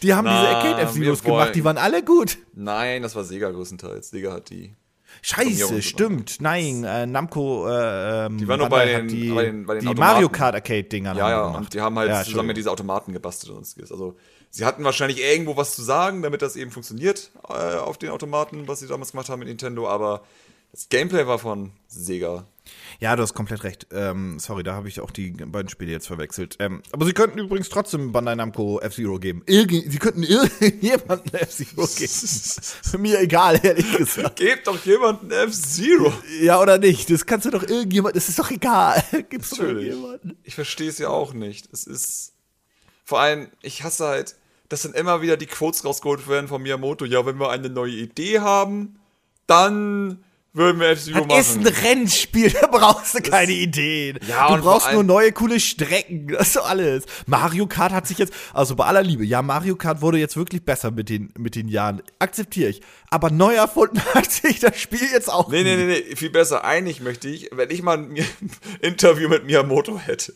Die 0.02 0.14
haben 0.14 0.24
Na, 0.24 0.40
diese 0.40 0.56
Arcade 0.56 0.82
F-Zeros 0.82 1.22
gemacht, 1.22 1.54
die 1.54 1.64
waren 1.64 1.78
alle 1.78 2.04
gut. 2.04 2.38
Nein, 2.54 3.02
das 3.02 3.14
war 3.14 3.24
Sega 3.24 3.50
größtenteils. 3.50 4.10
Sega 4.10 4.32
hat 4.32 4.50
die. 4.50 4.74
Scheiße, 5.22 5.82
stimmt. 5.82 6.40
Nein, 6.40 6.84
äh, 6.84 7.06
Namco. 7.06 7.68
Äh, 7.68 8.26
ähm, 8.26 8.38
die 8.38 8.48
waren 8.48 8.60
nur 8.60 8.68
bei 8.68 8.86
den, 8.86 9.08
die, 9.08 9.30
bei 9.30 9.44
den, 9.44 9.66
bei 9.66 9.74
den 9.74 9.88
die 9.88 9.94
Mario 9.94 10.28
Kart 10.28 10.54
Arcade-Dinger. 10.54 11.16
Ja, 11.16 11.30
ja, 11.30 11.42
und 11.48 11.74
die 11.74 11.80
haben 11.80 11.98
halt 11.98 12.10
ja, 12.10 12.22
zusammen 12.22 12.48
mit 12.48 12.56
diese 12.56 12.70
Automaten 12.70 13.12
gebastelt 13.12 13.52
und 13.52 13.66
so. 13.66 13.80
Also, 13.80 14.16
sie 14.50 14.64
hatten 14.64 14.84
wahrscheinlich 14.84 15.20
irgendwo 15.20 15.56
was 15.56 15.74
zu 15.74 15.82
sagen, 15.82 16.22
damit 16.22 16.42
das 16.42 16.56
eben 16.56 16.70
funktioniert 16.70 17.30
äh, 17.48 17.52
auf 17.52 17.98
den 17.98 18.10
Automaten, 18.10 18.68
was 18.68 18.80
sie 18.80 18.86
damals 18.86 19.10
gemacht 19.10 19.28
haben 19.28 19.40
mit 19.40 19.48
Nintendo, 19.48 19.88
aber 19.88 20.22
das 20.72 20.88
Gameplay 20.88 21.26
war 21.26 21.38
von 21.38 21.72
Sega. 21.88 22.44
Ja, 22.98 23.14
du 23.16 23.22
hast 23.22 23.34
komplett 23.34 23.64
recht. 23.64 23.86
Ähm, 23.92 24.38
sorry, 24.38 24.62
da 24.62 24.74
habe 24.74 24.88
ich 24.88 25.00
auch 25.00 25.10
die 25.10 25.30
beiden 25.30 25.68
Spiele 25.68 25.92
jetzt 25.92 26.06
verwechselt. 26.06 26.56
Ähm, 26.58 26.82
aber 26.92 27.06
sie 27.06 27.12
könnten 27.12 27.38
übrigens 27.38 27.68
trotzdem 27.68 28.12
Bandai 28.12 28.34
Namco 28.34 28.80
F-Zero 28.80 29.18
geben. 29.18 29.42
Irg 29.46 29.70
sie 29.70 29.98
könnten 29.98 30.22
irgendjemanden 30.24 31.34
F-Zero 31.34 31.86
geben. 31.86 33.02
Mir 33.02 33.20
egal, 33.20 33.60
ehrlich 33.62 33.96
gesagt. 33.96 34.36
Gebt 34.36 34.66
doch 34.66 34.84
jemanden 34.84 35.30
F-Zero. 35.30 36.12
Ja, 36.40 36.60
oder 36.60 36.78
nicht? 36.78 37.10
Das 37.10 37.24
kannst 37.26 37.46
du 37.46 37.50
doch 37.50 37.62
irgendjemand, 37.62 38.16
das 38.16 38.28
ist 38.28 38.38
doch 38.38 38.50
egal. 38.50 39.02
Doch 39.12 39.58
irgendjemanden. 39.58 40.36
Ich 40.42 40.54
verstehe 40.54 40.88
es 40.88 40.98
ja 40.98 41.08
auch 41.08 41.32
nicht. 41.32 41.68
Es 41.72 41.86
ist. 41.86 42.32
Vor 43.04 43.20
allem, 43.20 43.48
ich 43.62 43.82
hasse 43.82 44.06
halt, 44.06 44.36
dass 44.68 44.82
dann 44.82 44.92
immer 44.94 45.22
wieder 45.22 45.36
die 45.36 45.46
Quotes 45.46 45.84
rausgeholt 45.84 46.28
werden 46.28 46.48
von 46.48 46.62
Miyamoto. 46.62 47.04
Ja, 47.04 47.26
wenn 47.26 47.38
wir 47.38 47.50
eine 47.50 47.70
neue 47.70 47.92
Idee 47.92 48.40
haben, 48.40 49.00
dann 49.46 50.22
würden 50.52 50.80
wir 50.80 50.88
machen. 51.14 51.28
Das 51.28 51.50
ist 51.50 51.58
ein 51.58 51.66
Rennspiel, 51.66 52.50
da 52.60 52.66
brauchst 52.66 53.14
du 53.14 53.22
keine 53.22 53.52
das, 53.52 53.62
Ideen. 53.62 54.18
Ja, 54.28 54.54
du 54.54 54.62
brauchst 54.62 54.92
nur 54.92 55.04
neue 55.04 55.32
coole 55.32 55.60
Strecken, 55.60 56.28
das 56.32 56.48
ist 56.48 56.52
so 56.54 56.62
alles. 56.62 57.04
Mario 57.26 57.66
Kart 57.66 57.92
hat 57.92 58.06
sich 58.06 58.18
jetzt, 58.18 58.32
also 58.52 58.74
bei 58.74 58.84
aller 58.84 59.02
Liebe, 59.02 59.24
ja, 59.24 59.42
Mario 59.42 59.76
Kart 59.76 60.00
wurde 60.00 60.18
jetzt 60.18 60.36
wirklich 60.36 60.64
besser 60.64 60.90
mit 60.90 61.08
den, 61.08 61.32
mit 61.38 61.54
den 61.54 61.68
Jahren, 61.68 62.02
akzeptiere 62.18 62.70
ich. 62.70 62.82
Aber 63.10 63.30
neu 63.30 63.54
erfunden 63.54 64.00
hat 64.14 64.30
sich 64.30 64.60
das 64.60 64.78
Spiel 64.78 65.06
jetzt 65.12 65.30
auch 65.30 65.48
Nee, 65.48 65.62
nee, 65.62 65.76
nee, 65.76 65.86
nee, 65.86 66.16
viel 66.16 66.30
besser. 66.30 66.64
Eigentlich 66.64 67.00
möchte 67.00 67.28
ich, 67.28 67.50
wenn 67.52 67.70
ich 67.70 67.82
mal 67.82 67.98
ein 67.98 68.16
Interview 68.80 69.28
mit 69.28 69.44
Miyamoto 69.46 69.98
hätte, 69.98 70.34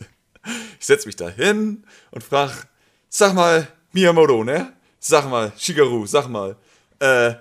ich 0.79 0.85
setze 0.85 1.07
mich 1.07 1.15
da 1.15 1.29
hin 1.29 1.83
und 2.11 2.23
frag, 2.23 2.67
sag 3.09 3.33
mal, 3.33 3.67
Miyamoto, 3.91 4.43
ne? 4.43 4.73
Sag 4.99 5.29
mal, 5.29 5.51
Shigeru, 5.57 6.05
sag 6.05 6.27
mal, 6.29 6.55
äh, 6.99 7.33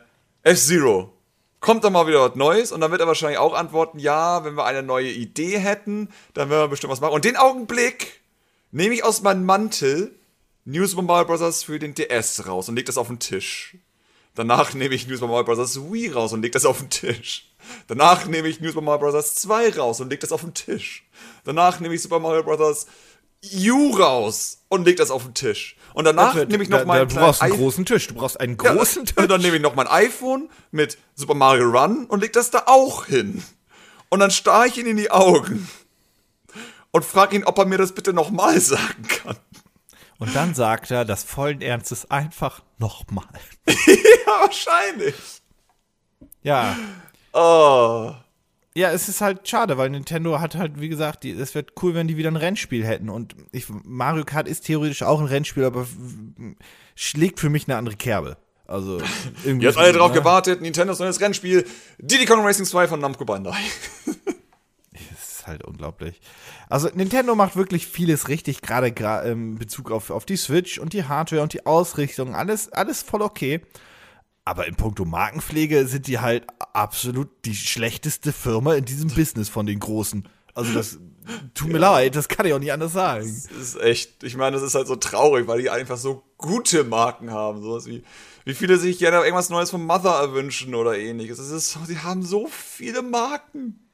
F-Zero, 0.42 1.13
kommt 1.64 1.82
dann 1.82 1.94
mal 1.94 2.06
wieder 2.06 2.20
was 2.20 2.34
Neues 2.36 2.72
und 2.72 2.82
dann 2.82 2.90
wird 2.90 3.00
er 3.00 3.06
wahrscheinlich 3.06 3.38
auch 3.38 3.54
antworten, 3.54 3.98
ja, 3.98 4.44
wenn 4.44 4.54
wir 4.54 4.66
eine 4.66 4.82
neue 4.82 5.10
Idee 5.10 5.58
hätten, 5.58 6.10
dann 6.34 6.50
werden 6.50 6.60
wir 6.60 6.68
bestimmt 6.68 6.92
was 6.92 7.00
machen. 7.00 7.14
Und 7.14 7.24
den 7.24 7.36
Augenblick 7.36 8.20
nehme 8.70 8.94
ich 8.94 9.02
aus 9.02 9.22
meinem 9.22 9.46
Mantel 9.46 10.14
News 10.66 10.94
Mario 10.94 11.24
Bros. 11.24 11.62
für 11.62 11.78
den 11.78 11.94
DS 11.94 12.46
raus 12.46 12.68
und 12.68 12.76
leg 12.76 12.84
das 12.84 12.98
auf 12.98 13.08
den 13.08 13.18
Tisch. 13.18 13.78
Danach 14.34 14.74
nehme 14.74 14.94
ich 14.94 15.08
News 15.08 15.22
Mario 15.22 15.44
Bros. 15.44 15.90
Wii 15.90 16.10
raus 16.10 16.34
und 16.34 16.42
leg 16.42 16.52
das 16.52 16.66
auf 16.66 16.80
den 16.80 16.90
Tisch. 16.90 17.50
Danach 17.86 18.26
nehme 18.26 18.46
ich 18.48 18.60
News 18.60 18.74
Mario 18.74 18.98
Bros. 18.98 19.34
2 19.34 19.70
raus 19.70 20.02
und 20.02 20.10
leg 20.10 20.20
das 20.20 20.32
auf 20.32 20.42
den 20.42 20.52
Tisch. 20.52 21.06
Danach 21.44 21.80
nehme 21.80 21.94
ich 21.94 22.02
Super 22.02 22.18
Mario 22.18 22.42
Bros. 22.42 22.86
U 23.56 23.96
raus 23.96 24.62
und 24.68 24.84
leg 24.84 24.98
das 24.98 25.10
auf 25.10 25.24
den 25.24 25.34
Tisch. 25.34 25.76
Und 25.94 26.04
danach 26.04 26.34
nehme 26.34 26.62
ich 26.64 26.68
noch 26.68 26.84
mal. 26.84 27.06
Du 27.06 27.14
brauchst 27.14 27.40
einen 27.40 27.54
großen 27.54 27.84
Tisch. 27.86 28.08
Du 28.08 28.14
brauchst 28.14 28.38
einen 28.38 28.56
großen 28.56 29.04
ja, 29.04 29.06
Tisch. 29.12 29.16
Und 29.16 29.30
dann 29.30 29.40
nehme 29.40 29.56
ich 29.56 29.62
noch 29.62 29.76
mein 29.76 29.86
iPhone 29.86 30.50
mit 30.72 30.98
Super 31.14 31.34
Mario 31.34 31.70
Run 31.70 32.06
und 32.06 32.20
leg 32.20 32.32
das 32.32 32.50
da 32.50 32.64
auch 32.66 33.06
hin. 33.06 33.42
Und 34.08 34.18
dann 34.18 34.32
starre 34.32 34.66
ich 34.66 34.76
ihn 34.76 34.86
in 34.86 34.96
die 34.96 35.12
Augen 35.12 35.68
und 36.90 37.04
frage 37.04 37.36
ihn, 37.36 37.44
ob 37.44 37.58
er 37.58 37.64
mir 37.64 37.78
das 37.78 37.92
bitte 37.92 38.12
nochmal 38.12 38.60
sagen 38.60 39.06
kann. 39.08 39.36
Und 40.18 40.34
dann 40.34 40.54
sagt 40.54 40.90
er, 40.90 41.04
das 41.04 41.22
vollen 41.22 41.60
Ernstes 41.60 42.10
einfach 42.10 42.62
nochmal. 42.78 43.26
ja, 43.66 44.40
wahrscheinlich. 44.40 45.14
Ja. 46.42 46.76
Oh. 47.32 48.14
Ja, 48.76 48.90
es 48.90 49.08
ist 49.08 49.20
halt 49.20 49.46
schade, 49.48 49.78
weil 49.78 49.90
Nintendo 49.90 50.40
hat 50.40 50.56
halt, 50.56 50.80
wie 50.80 50.88
gesagt, 50.88 51.24
es 51.24 51.54
wird 51.54 51.72
cool, 51.82 51.94
wenn 51.94 52.08
die 52.08 52.16
wieder 52.16 52.30
ein 52.30 52.36
Rennspiel 52.36 52.84
hätten. 52.84 53.08
Und 53.08 53.36
ich, 53.52 53.66
Mario 53.84 54.24
Kart 54.24 54.48
ist 54.48 54.66
theoretisch 54.66 55.04
auch 55.04 55.20
ein 55.20 55.26
Rennspiel, 55.26 55.64
aber 55.64 55.86
schlägt 56.96 57.38
für 57.38 57.50
mich 57.50 57.68
eine 57.68 57.76
andere 57.76 57.94
Kerbe. 57.94 58.36
Also 58.66 59.00
irgendwie. 59.44 59.66
Jetzt 59.66 59.78
alle 59.78 59.92
drauf 59.92 60.10
ne? 60.10 60.18
gewartet, 60.18 60.60
Nintendos 60.60 60.98
neues 60.98 61.20
Rennspiel, 61.20 61.64
Diddy 61.98 62.24
Kong 62.24 62.44
Racing 62.44 62.64
2 62.64 62.88
von 62.88 62.98
Namco 62.98 63.24
Bandai. 63.24 63.56
das 64.92 65.38
ist 65.38 65.46
halt 65.46 65.62
unglaublich. 65.64 66.20
Also 66.68 66.88
Nintendo 66.94 67.36
macht 67.36 67.54
wirklich 67.54 67.86
vieles 67.86 68.26
richtig, 68.26 68.60
gerade 68.60 68.88
in 69.28 69.56
Bezug 69.56 69.92
auf, 69.92 70.10
auf 70.10 70.24
die 70.24 70.36
Switch 70.36 70.80
und 70.80 70.94
die 70.94 71.04
Hardware 71.04 71.42
und 71.42 71.52
die 71.52 71.64
Ausrichtung, 71.64 72.34
alles, 72.34 72.72
alles 72.72 73.02
voll 73.02 73.22
okay. 73.22 73.60
Aber 74.44 74.66
in 74.66 74.74
puncto 74.74 75.04
Markenpflege 75.04 75.86
sind 75.86 76.06
die 76.06 76.18
halt 76.18 76.46
absolut 76.72 77.28
die 77.44 77.54
schlechteste 77.54 78.32
Firma 78.32 78.74
in 78.74 78.84
diesem 78.84 79.08
Business 79.08 79.48
von 79.48 79.66
den 79.66 79.80
Großen. 79.80 80.28
Also 80.54 80.72
das 80.72 80.98
tut 81.54 81.68
mir 81.68 81.80
ja. 81.80 81.92
leid, 81.92 82.14
das 82.14 82.28
kann 82.28 82.46
ich 82.46 82.52
auch 82.52 82.58
nicht 82.58 82.72
anders 82.72 82.92
sagen. 82.92 83.24
Das 83.24 83.58
ist 83.58 83.80
echt, 83.80 84.22
ich 84.22 84.36
meine, 84.36 84.56
das 84.56 84.62
ist 84.62 84.74
halt 84.74 84.86
so 84.86 84.96
traurig, 84.96 85.46
weil 85.46 85.62
die 85.62 85.70
einfach 85.70 85.96
so 85.96 86.22
gute 86.36 86.84
Marken 86.84 87.30
haben. 87.30 87.62
Sowas 87.62 87.86
wie, 87.86 88.04
wie 88.44 88.54
viele 88.54 88.78
sich 88.78 88.98
gerne 88.98 89.16
irgendwas 89.18 89.48
Neues 89.48 89.70
vom 89.70 89.86
Mother 89.86 90.10
erwünschen 90.10 90.74
oder 90.74 90.96
ähnliches. 90.98 91.38
Es 91.38 91.50
ist 91.50 91.70
so, 91.70 91.80
sie 91.86 91.98
haben 91.98 92.22
so 92.22 92.46
viele 92.46 93.02
Marken. 93.02 93.88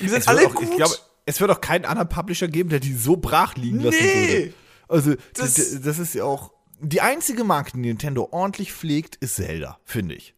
Die 0.00 0.08
sind 0.08 0.26
alle 0.26 0.46
auch, 0.46 0.54
gut. 0.54 0.68
Ich 0.68 0.76
glaube, 0.76 0.96
es 1.24 1.40
wird 1.40 1.50
auch 1.50 1.60
keinen 1.60 1.84
anderen 1.84 2.08
Publisher 2.08 2.48
geben, 2.48 2.70
der 2.70 2.80
die 2.80 2.94
so 2.94 3.16
brach 3.16 3.54
liegen 3.54 3.80
lassen 3.80 3.98
nee. 4.00 4.28
würde. 4.28 4.54
Also, 4.88 5.14
das, 5.34 5.80
das 5.80 5.98
ist 5.98 6.14
ja 6.14 6.24
auch 6.24 6.52
die 6.80 7.00
einzige 7.00 7.44
Marke, 7.44 7.72
die 7.72 7.80
Nintendo 7.80 8.28
ordentlich 8.30 8.72
pflegt, 8.72 9.16
ist 9.16 9.36
Zelda, 9.36 9.78
finde 9.84 10.14
ich. 10.14 10.34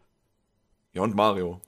Ja, 0.92 1.02
und 1.02 1.14
Mario. 1.14 1.60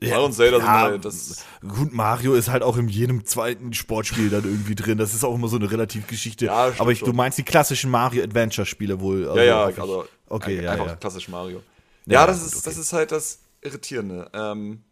Ja, 0.00 0.10
Mario 0.10 0.24
und 0.26 0.32
Zelda 0.32 0.58
ja, 0.58 0.62
sind 0.62 0.72
halt 0.72 1.04
das. 1.04 1.44
Gut, 1.60 1.92
Mario 1.92 2.34
ist 2.34 2.48
halt 2.48 2.62
auch 2.62 2.76
in 2.76 2.88
jedem 2.88 3.26
zweiten 3.26 3.74
Sportspiel 3.74 4.30
dann 4.30 4.44
irgendwie 4.44 4.74
drin. 4.74 4.96
Das 4.96 5.14
ist 5.14 5.24
auch 5.24 5.34
immer 5.34 5.48
so 5.48 5.56
eine 5.56 5.70
relativ 5.70 6.06
Geschichte. 6.06 6.46
Ja, 6.46 6.72
Aber 6.78 6.92
ich, 6.92 7.00
du 7.00 7.12
meinst 7.12 7.36
die 7.36 7.42
klassischen 7.42 7.90
Mario 7.90 8.22
Adventure 8.22 8.66
Spiele 8.66 9.00
wohl. 9.00 9.28
Also 9.28 9.38
ja, 9.38 9.44
ja, 9.44 9.64
also 9.64 10.06
okay, 10.28 10.62
ja, 10.62 10.72
einfach 10.72 10.86
ja. 10.86 10.96
klassisch 10.96 11.28
Mario. 11.28 11.62
Ja, 12.06 12.20
ja 12.20 12.26
das 12.26 12.44
ist, 12.44 12.54
okay. 12.54 12.62
das 12.64 12.78
ist 12.78 12.92
halt 12.92 13.12
das 13.12 13.40
Irritierende. 13.60 14.30
Ähm, 14.32 14.84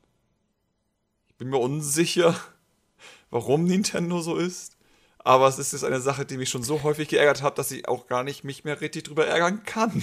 ich 1.28 1.36
bin 1.36 1.48
mir 1.48 1.58
unsicher, 1.58 2.34
warum 3.30 3.64
Nintendo 3.64 4.20
so 4.20 4.36
ist. 4.36 4.77
Aber 5.28 5.46
es 5.46 5.58
ist 5.58 5.72
jetzt 5.72 5.84
eine 5.84 6.00
Sache, 6.00 6.24
die 6.24 6.38
mich 6.38 6.48
schon 6.48 6.62
so 6.62 6.82
häufig 6.82 7.08
geärgert 7.08 7.42
hat, 7.42 7.58
dass 7.58 7.70
ich 7.70 7.86
auch 7.86 8.06
gar 8.06 8.24
nicht 8.24 8.44
mich 8.44 8.64
mehr 8.64 8.80
richtig 8.80 9.04
drüber 9.04 9.26
ärgern 9.26 9.62
kann. 9.62 10.02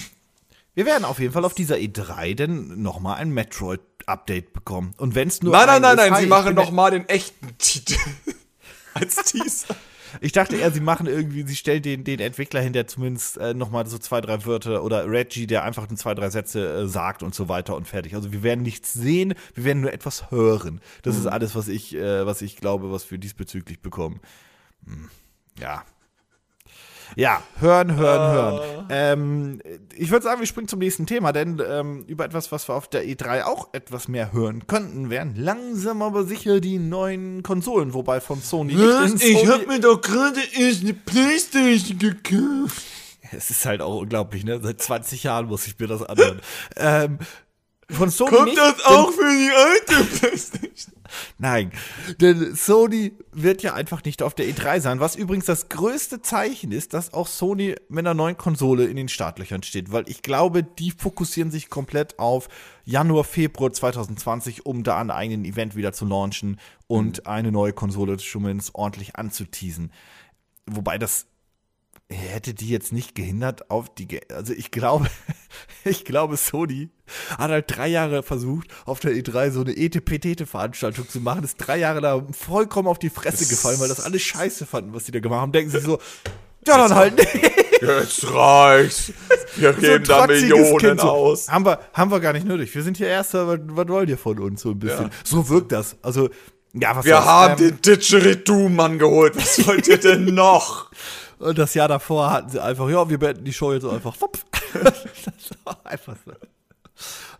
Wir 0.74 0.86
werden 0.86 1.04
auf 1.04 1.18
jeden 1.18 1.32
Fall 1.32 1.44
auf 1.44 1.52
dieser 1.52 1.74
E3 1.74 2.36
denn 2.36 2.80
nochmal 2.80 3.16
ein 3.16 3.30
Metroid-Update 3.30 4.52
bekommen. 4.52 4.94
Und 4.98 5.16
wenn 5.16 5.26
es 5.26 5.42
nur. 5.42 5.50
Nein, 5.50 5.66
nein, 5.66 5.82
nein, 5.82 5.96
nein, 5.96 6.14
sie 6.22 6.28
machen 6.28 6.54
nochmal 6.54 6.92
den 6.92 7.08
echten 7.08 7.58
Titel. 7.58 7.98
Als 8.94 9.16
Teaser. 9.16 9.74
Ich 10.20 10.32
dachte 10.32 10.56
eher, 10.56 10.70
sie 10.70 10.80
machen 10.80 11.06
irgendwie, 11.06 11.42
sie 11.42 11.56
stellen 11.56 11.82
den, 11.82 12.04
den 12.04 12.20
Entwickler 12.20 12.60
hin, 12.60 12.72
der 12.72 12.86
zumindest 12.86 13.36
äh, 13.36 13.52
nochmal 13.52 13.86
so 13.86 13.98
zwei, 13.98 14.22
drei 14.22 14.46
Wörter 14.46 14.82
oder 14.82 15.10
Reggie, 15.10 15.46
der 15.46 15.62
einfach 15.62 15.88
zwei, 15.88 16.14
drei 16.14 16.30
Sätze 16.30 16.84
äh, 16.84 16.86
sagt 16.86 17.22
und 17.22 17.34
so 17.34 17.50
weiter 17.50 17.76
und 17.76 17.86
fertig. 17.86 18.14
Also 18.14 18.32
wir 18.32 18.42
werden 18.42 18.62
nichts 18.62 18.94
sehen, 18.94 19.34
wir 19.54 19.64
werden 19.64 19.82
nur 19.82 19.92
etwas 19.92 20.30
hören. 20.30 20.80
Das 21.02 21.16
mhm. 21.16 21.20
ist 21.22 21.26
alles, 21.26 21.54
was 21.54 21.68
ich, 21.68 21.94
äh, 21.96 22.24
was 22.24 22.40
ich 22.40 22.56
glaube, 22.56 22.92
was 22.92 23.10
wir 23.10 23.18
diesbezüglich 23.18 23.80
bekommen. 23.80 24.20
Hm. 24.86 25.10
Ja. 25.58 25.84
Ja, 27.14 27.42
hören, 27.60 27.94
hören, 27.96 28.30
uh. 28.30 28.34
hören. 28.34 28.86
Ähm, 28.90 29.62
ich 29.94 30.10
würde 30.10 30.24
sagen, 30.24 30.40
wir 30.40 30.46
springen 30.46 30.68
zum 30.68 30.80
nächsten 30.80 31.06
Thema, 31.06 31.32
denn 31.32 31.62
ähm, 31.66 32.04
über 32.06 32.24
etwas, 32.24 32.50
was 32.50 32.68
wir 32.68 32.74
auf 32.74 32.88
der 32.88 33.04
E3 33.04 33.44
auch 33.44 33.68
etwas 33.72 34.08
mehr 34.08 34.32
hören 34.32 34.66
könnten, 34.66 35.08
wären 35.08 35.36
langsam 35.36 36.02
aber 36.02 36.24
sicher 36.24 36.60
die 36.60 36.78
neuen 36.78 37.42
Konsolen, 37.42 37.94
wobei 37.94 38.20
von 38.20 38.42
Sony. 38.42 38.76
Was? 38.76 39.22
Ich 39.22 39.46
habe 39.46 39.66
mir 39.66 39.80
doch 39.80 40.00
gerade 40.00 40.40
erst 40.58 40.82
eine 40.82 40.94
Playstation 40.94 41.98
gekauft. 41.98 42.82
Es 43.32 43.50
ist 43.50 43.64
halt 43.66 43.80
auch 43.82 44.00
unglaublich, 44.00 44.44
ne? 44.44 44.60
Seit 44.62 44.80
20 44.80 45.24
Jahren 45.24 45.46
muss 45.46 45.66
ich 45.66 45.78
mir 45.78 45.86
das 45.86 46.02
anhören. 46.02 46.40
ähm, 46.76 47.18
von 47.90 48.10
Sony 48.10 48.30
Kommt 48.30 48.44
nicht, 48.46 48.58
das 48.58 48.84
auch 48.84 49.12
für 49.12 49.22
die 49.22 49.50
alte 49.54 50.04
Playstation? 50.18 50.94
Nein, 51.38 51.72
denn 52.20 52.54
Sony 52.54 53.12
wird 53.32 53.62
ja 53.62 53.74
einfach 53.74 54.04
nicht 54.04 54.22
auf 54.22 54.34
der 54.34 54.46
E3 54.46 54.80
sein, 54.80 55.00
was 55.00 55.16
übrigens 55.16 55.46
das 55.46 55.68
größte 55.68 56.22
Zeichen 56.22 56.72
ist, 56.72 56.94
dass 56.94 57.12
auch 57.12 57.26
Sony 57.26 57.76
mit 57.88 58.00
einer 58.00 58.14
neuen 58.14 58.36
Konsole 58.36 58.86
in 58.86 58.96
den 58.96 59.08
Startlöchern 59.08 59.62
steht, 59.62 59.92
weil 59.92 60.08
ich 60.08 60.22
glaube, 60.22 60.62
die 60.62 60.90
fokussieren 60.90 61.50
sich 61.50 61.70
komplett 61.70 62.18
auf 62.18 62.48
Januar, 62.84 63.24
Februar 63.24 63.72
2020, 63.72 64.66
um 64.66 64.82
da 64.82 64.98
ein 64.98 65.10
eigenen 65.10 65.44
Event 65.44 65.76
wieder 65.76 65.92
zu 65.92 66.06
launchen 66.06 66.58
und 66.86 67.26
eine 67.26 67.52
neue 67.52 67.72
Konsole 67.72 68.18
schon 68.18 68.60
ordentlich 68.72 69.16
anzuteasen. 69.16 69.92
Wobei 70.66 70.98
das 70.98 71.26
hätte 72.08 72.54
die 72.54 72.68
jetzt 72.68 72.92
nicht 72.92 73.14
gehindert 73.14 73.70
auf 73.70 73.92
die, 73.92 74.06
Ge 74.06 74.20
also 74.32 74.52
ich 74.52 74.70
glaube, 74.70 75.06
ich 75.84 76.04
glaube, 76.04 76.36
Sony 76.36 76.90
hat 77.36 77.50
halt 77.50 77.64
drei 77.68 77.88
Jahre 77.88 78.22
versucht, 78.22 78.68
auf 78.84 79.00
der 79.00 79.12
E3 79.12 79.50
so 79.50 79.60
eine 79.62 79.76
ETPTete-Veranstaltung 79.76 81.08
zu 81.08 81.20
machen, 81.20 81.42
ist 81.44 81.56
drei 81.56 81.78
Jahre 81.78 82.00
da 82.00 82.24
vollkommen 82.30 82.88
auf 82.88 82.98
die 82.98 83.10
Fresse 83.10 83.46
gefallen, 83.46 83.80
weil 83.80 83.88
das 83.88 84.00
alle 84.00 84.18
scheiße 84.18 84.66
fanden, 84.66 84.94
was 84.94 85.04
die 85.04 85.12
da 85.12 85.20
gemacht 85.20 85.40
haben, 85.40 85.52
denken 85.52 85.70
sie 85.70 85.80
so, 85.80 85.98
ja, 86.66 86.78
dann 86.78 86.94
halt 86.94 87.16
nicht. 87.16 87.52
Jetzt 87.80 88.32
reicht's. 88.32 89.12
Wir 89.56 89.72
So 89.74 89.80
geben 89.80 90.04
da 90.04 90.26
trotziges 90.26 90.42
Millionen 90.50 90.78
Kind 90.78 91.00
so. 91.00 91.08
aus. 91.08 91.48
Haben 91.48 91.64
wir, 91.66 91.78
haben 91.92 92.10
wir 92.10 92.20
gar 92.20 92.32
nicht 92.32 92.46
nötig. 92.46 92.74
Wir 92.74 92.82
sind 92.82 92.96
hier 92.96 93.06
Erster, 93.06 93.46
was, 93.46 93.60
was 93.66 93.88
wollt 93.88 94.08
ihr 94.08 94.18
von 94.18 94.38
uns 94.38 94.62
so 94.62 94.70
ein 94.70 94.78
bisschen? 94.78 95.04
Ja. 95.04 95.10
So 95.24 95.48
wirkt 95.48 95.70
das. 95.72 95.96
Also, 96.02 96.28
ja, 96.72 96.96
was 96.96 97.04
Wir 97.04 97.24
haben 97.24 97.62
Ähm, 97.62 97.68
den 97.68 97.82
Didgeridoo-Mann 97.82 98.98
geholt. 98.98 99.36
Was 99.36 99.64
wollt 99.66 99.86
ihr 99.88 99.98
denn 99.98 100.24
noch? 100.34 100.90
Und 101.38 101.58
das 101.58 101.74
Jahr 101.74 101.88
davor 101.88 102.30
hatten 102.30 102.50
sie 102.50 102.62
einfach, 102.62 102.88
ja, 102.88 103.08
wir 103.08 103.18
beenden 103.18 103.44
die 103.44 103.52
Show 103.52 103.72
jetzt 103.72 103.86
einfach. 103.86 104.16
Das 104.76 105.50
war 105.64 105.78
einfach 105.84 106.16
so. 106.26 106.32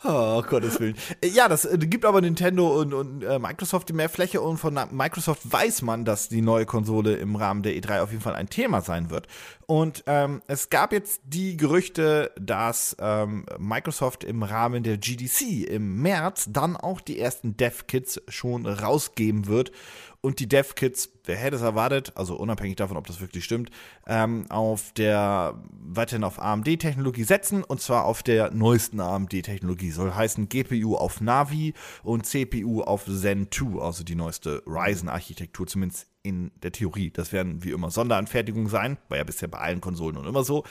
Oh, 0.05 0.43
Gottes 0.43 0.79
Willen. 0.81 0.97
Äh, 1.21 1.29
Ja, 1.29 1.49
das 1.49 1.65
äh, 1.65 1.79
gibt 1.79 2.05
aber 2.05 2.21
Nintendo 2.21 2.81
und, 2.81 2.93
und 2.93 3.23
äh, 3.23 3.39
Microsoft 3.39 3.93
mehr 3.93 4.09
Fläche 4.09 4.41
und 4.41 4.59
von 4.59 4.79
Microsoft 4.91 5.51
weiß 5.51 5.83
man, 5.83 6.05
dass 6.05 6.29
die 6.29 6.43
neue 6.43 6.67
Konsole 6.67 7.17
im 7.17 7.37
Rahmen 7.37 7.63
der 7.63 7.73
E3 7.75 8.03
auf 8.03 8.11
jeden 8.11 8.23
Fall 8.23 8.35
ein 8.35 8.49
Thema 8.49 8.83
sein 8.83 9.11
wird. 9.11 9.27
Und 9.67 10.05
ähm, 10.07 10.43
es 10.47 10.71
gab 10.71 10.93
jetzt 10.93 11.23
die 11.25 11.57
Gerüchte, 11.57 12.31
dass 12.39 12.97
ähm, 13.01 13.47
Microsoft 13.59 14.23
im 14.23 14.43
Rahmen 14.43 14.83
der 14.83 14.99
GDC 14.99 15.69
im 15.69 16.03
März 16.03 16.49
dann 16.51 16.77
auch 16.77 17.01
die 17.01 17.19
ersten 17.19 17.57
Dev-Kits 17.57 18.21
schon 18.29 18.67
rausgeben 18.67 19.47
wird. 19.47 19.73
Und 20.27 20.41
die 20.41 20.49
Dev-Kits, 20.49 21.09
wer 21.25 21.37
hätte 21.37 21.55
es 21.55 21.63
erwartet, 21.63 22.11
also 22.17 22.35
unabhängig 22.35 22.75
davon, 22.75 22.97
ob 22.97 23.07
das 23.07 23.21
wirklich 23.21 23.45
stimmt, 23.45 23.71
ähm, 24.09 24.47
auf 24.49 24.91
der, 24.91 25.63
weiterhin 25.71 26.25
auf 26.25 26.43
AMD-Technologie 26.43 27.23
setzen 27.23 27.63
und 27.63 27.81
zwar 27.81 28.07
auf 28.07 28.25
der 28.25 28.51
neuesten 28.51 28.99
AMD-Technologie. 28.99 29.93
Soll 29.93 30.13
heißen 30.13 30.49
GPU 30.49 30.97
auf 30.97 31.21
Navi 31.21 31.75
und 32.03 32.27
CPU 32.27 32.83
auf 32.83 33.05
Zen 33.05 33.53
2, 33.53 33.81
also 33.81 34.03
die 34.03 34.17
neueste 34.17 34.65
Ryzen-Architektur, 34.67 35.69
zumindest 35.69 36.09
in 36.25 36.51
der 36.61 36.73
Theorie. 36.73 37.13
Das 37.13 37.31
werden 37.31 37.63
wie 37.63 37.71
immer 37.71 37.93
Sonderanfertigungen 37.93 38.69
sein, 38.69 38.99
war 39.09 39.19
ja 39.19 39.23
bisher 39.23 39.47
bei 39.47 39.59
allen 39.59 39.81
Konsolen 39.81 40.17
und 40.17 40.27
immer 40.27 40.43
so. 40.43 40.65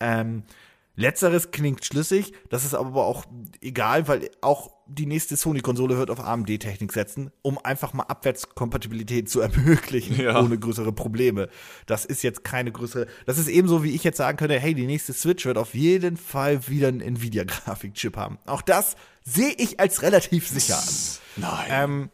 Ähm, 0.00 0.44
Letzteres 0.94 1.50
klingt 1.52 1.84
schlüssig, 1.84 2.32
das 2.50 2.64
ist 2.66 2.74
aber 2.74 3.06
auch 3.06 3.24
egal, 3.62 4.08
weil 4.08 4.30
auch 4.42 4.70
die 4.86 5.06
nächste 5.06 5.36
Sony-Konsole 5.36 5.96
wird 5.96 6.10
auf 6.10 6.20
AMD-Technik 6.20 6.92
setzen, 6.92 7.30
um 7.40 7.56
einfach 7.56 7.94
mal 7.94 8.02
Abwärtskompatibilität 8.04 9.30
zu 9.30 9.40
ermöglichen, 9.42 10.20
Ja. 10.20 10.38
ohne 10.38 10.58
größere 10.58 10.92
Probleme. 10.92 11.48
Das 11.86 12.04
ist 12.04 12.22
jetzt 12.22 12.44
keine 12.44 12.72
größere, 12.72 13.06
das 13.24 13.38
ist 13.38 13.48
ebenso, 13.48 13.82
wie 13.82 13.94
ich 13.94 14.04
jetzt 14.04 14.18
sagen 14.18 14.36
könnte, 14.36 14.58
hey, 14.60 14.74
die 14.74 14.86
nächste 14.86 15.14
Switch 15.14 15.46
wird 15.46 15.56
auf 15.56 15.72
jeden 15.74 16.18
Fall 16.18 16.68
wieder 16.68 16.88
einen 16.88 17.00
Nvidia-Grafikchip 17.00 18.16
haben. 18.18 18.38
Auch 18.44 18.60
das 18.60 18.96
sehe 19.24 19.54
ich 19.56 19.80
als 19.80 20.02
relativ 20.02 20.46
sicher 20.46 20.76
an. 20.76 20.88
Nein. 21.36 21.66
Ähm, 21.70 22.10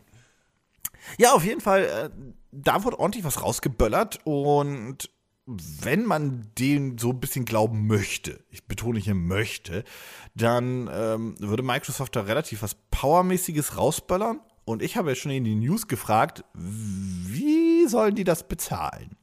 ja, 1.18 1.32
auf 1.32 1.44
jeden 1.44 1.60
Fall, 1.60 1.82
äh, 1.84 2.10
da 2.52 2.84
wurde 2.84 3.00
ordentlich 3.00 3.24
was 3.24 3.42
rausgeböllert 3.42 4.20
und 4.24 5.10
wenn 5.48 6.04
man 6.04 6.50
dem 6.58 6.98
so 6.98 7.10
ein 7.10 7.20
bisschen 7.20 7.46
glauben 7.46 7.86
möchte, 7.86 8.44
ich 8.50 8.66
betone 8.66 8.98
hier 8.98 9.14
möchte, 9.14 9.82
dann 10.34 10.90
ähm, 10.92 11.36
würde 11.38 11.62
Microsoft 11.62 12.14
da 12.16 12.20
relativ 12.20 12.62
was 12.62 12.76
Powermäßiges 12.90 13.78
rausböllern. 13.78 14.40
Und 14.66 14.82
ich 14.82 14.98
habe 14.98 15.08
ja 15.08 15.14
schon 15.14 15.32
in 15.32 15.44
die 15.44 15.54
News 15.54 15.88
gefragt, 15.88 16.44
wie 16.52 17.86
sollen 17.86 18.14
die 18.14 18.24
das 18.24 18.46
bezahlen? 18.46 19.16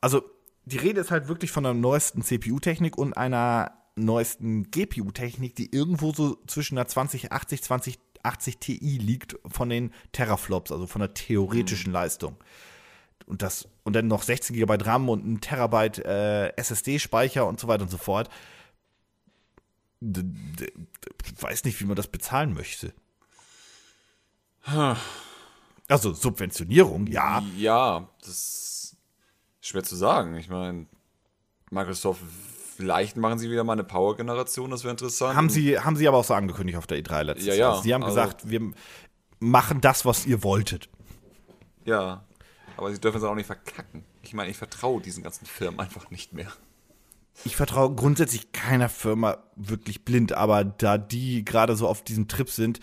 Also, 0.00 0.22
die 0.64 0.78
Rede 0.78 1.00
ist 1.00 1.10
halt 1.10 1.26
wirklich 1.26 1.50
von 1.50 1.64
der 1.64 1.74
neuesten 1.74 2.22
CPU-Technik 2.22 2.96
und 2.96 3.14
einer 3.14 3.72
neuesten 3.96 4.70
GPU-Technik, 4.70 5.56
die 5.56 5.74
irgendwo 5.74 6.12
so 6.12 6.38
zwischen 6.46 6.76
der 6.76 6.86
2080, 6.86 7.64
2080 7.64 8.58
Ti 8.58 8.78
liegt 8.98 9.36
von 9.46 9.68
den 9.68 9.92
Teraflops, 10.12 10.70
also 10.70 10.86
von 10.86 11.00
der 11.00 11.14
theoretischen 11.14 11.92
Leistung. 11.92 12.36
Und 13.26 13.42
das, 13.42 13.68
und 13.84 13.94
dann 13.94 14.08
noch 14.08 14.22
16 14.22 14.56
GB 14.56 14.76
RAM 14.84 15.08
und 15.08 15.24
ein 15.26 15.40
Terabyte 15.40 15.98
äh, 16.00 16.48
SSD-Speicher 16.56 17.46
und 17.46 17.60
so 17.60 17.68
weiter 17.68 17.82
und 17.82 17.90
so 17.90 17.98
fort. 17.98 18.28
D 20.00 20.24
weiß 21.40 21.64
nicht, 21.64 21.80
wie 21.80 21.84
man 21.84 21.96
das 21.96 22.08
bezahlen 22.08 22.52
möchte. 22.54 22.92
Also 25.88 26.12
Subventionierung, 26.12 27.06
ja. 27.06 27.42
Ja, 27.56 28.08
das 28.20 28.28
ist 28.28 28.96
schwer 29.60 29.82
zu 29.82 29.96
sagen. 29.96 30.36
Ich 30.36 30.48
meine, 30.48 30.86
Microsoft, 31.70 32.20
vielleicht 32.76 33.16
machen 33.16 33.38
sie 33.38 33.50
wieder 33.50 33.64
mal 33.64 33.74
eine 33.74 33.84
Power-Generation, 33.84 34.70
das 34.70 34.84
wäre 34.84 34.92
interessant. 34.92 35.36
Haben 35.36 35.50
sie, 35.50 35.78
haben 35.78 35.96
sie 35.96 36.06
aber 36.08 36.18
auch 36.18 36.24
so 36.24 36.34
angekündigt 36.34 36.78
auf 36.78 36.86
der 36.86 36.98
E3 36.98 37.22
letztes 37.24 37.46
Ja, 37.46 37.54
Jahr. 37.54 37.76
ja, 37.76 37.82
Sie 37.82 37.94
haben 37.94 38.02
also- 38.04 38.14
gesagt, 38.14 38.48
wir 38.50 38.72
machen 39.40 39.80
das, 39.80 40.04
was 40.04 40.26
ihr 40.26 40.42
wolltet. 40.42 40.88
Ja, 41.84 42.24
aber 42.76 42.92
sie 42.92 43.00
dürfen 43.00 43.18
es 43.18 43.24
auch 43.24 43.34
nicht 43.34 43.46
verkacken. 43.46 44.04
Ich 44.22 44.34
meine, 44.34 44.50
ich 44.50 44.56
vertraue 44.56 45.00
diesen 45.00 45.22
ganzen 45.22 45.46
Firmen 45.46 45.80
einfach 45.80 46.10
nicht 46.10 46.32
mehr. 46.32 46.50
Ich 47.44 47.56
vertraue 47.56 47.94
grundsätzlich 47.94 48.52
keiner 48.52 48.88
Firma 48.88 49.38
wirklich 49.56 50.04
blind, 50.04 50.32
aber 50.32 50.64
da 50.64 50.98
die 50.98 51.44
gerade 51.44 51.76
so 51.76 51.88
auf 51.88 52.02
diesem 52.02 52.28
Trip 52.28 52.48
sind, 52.50 52.80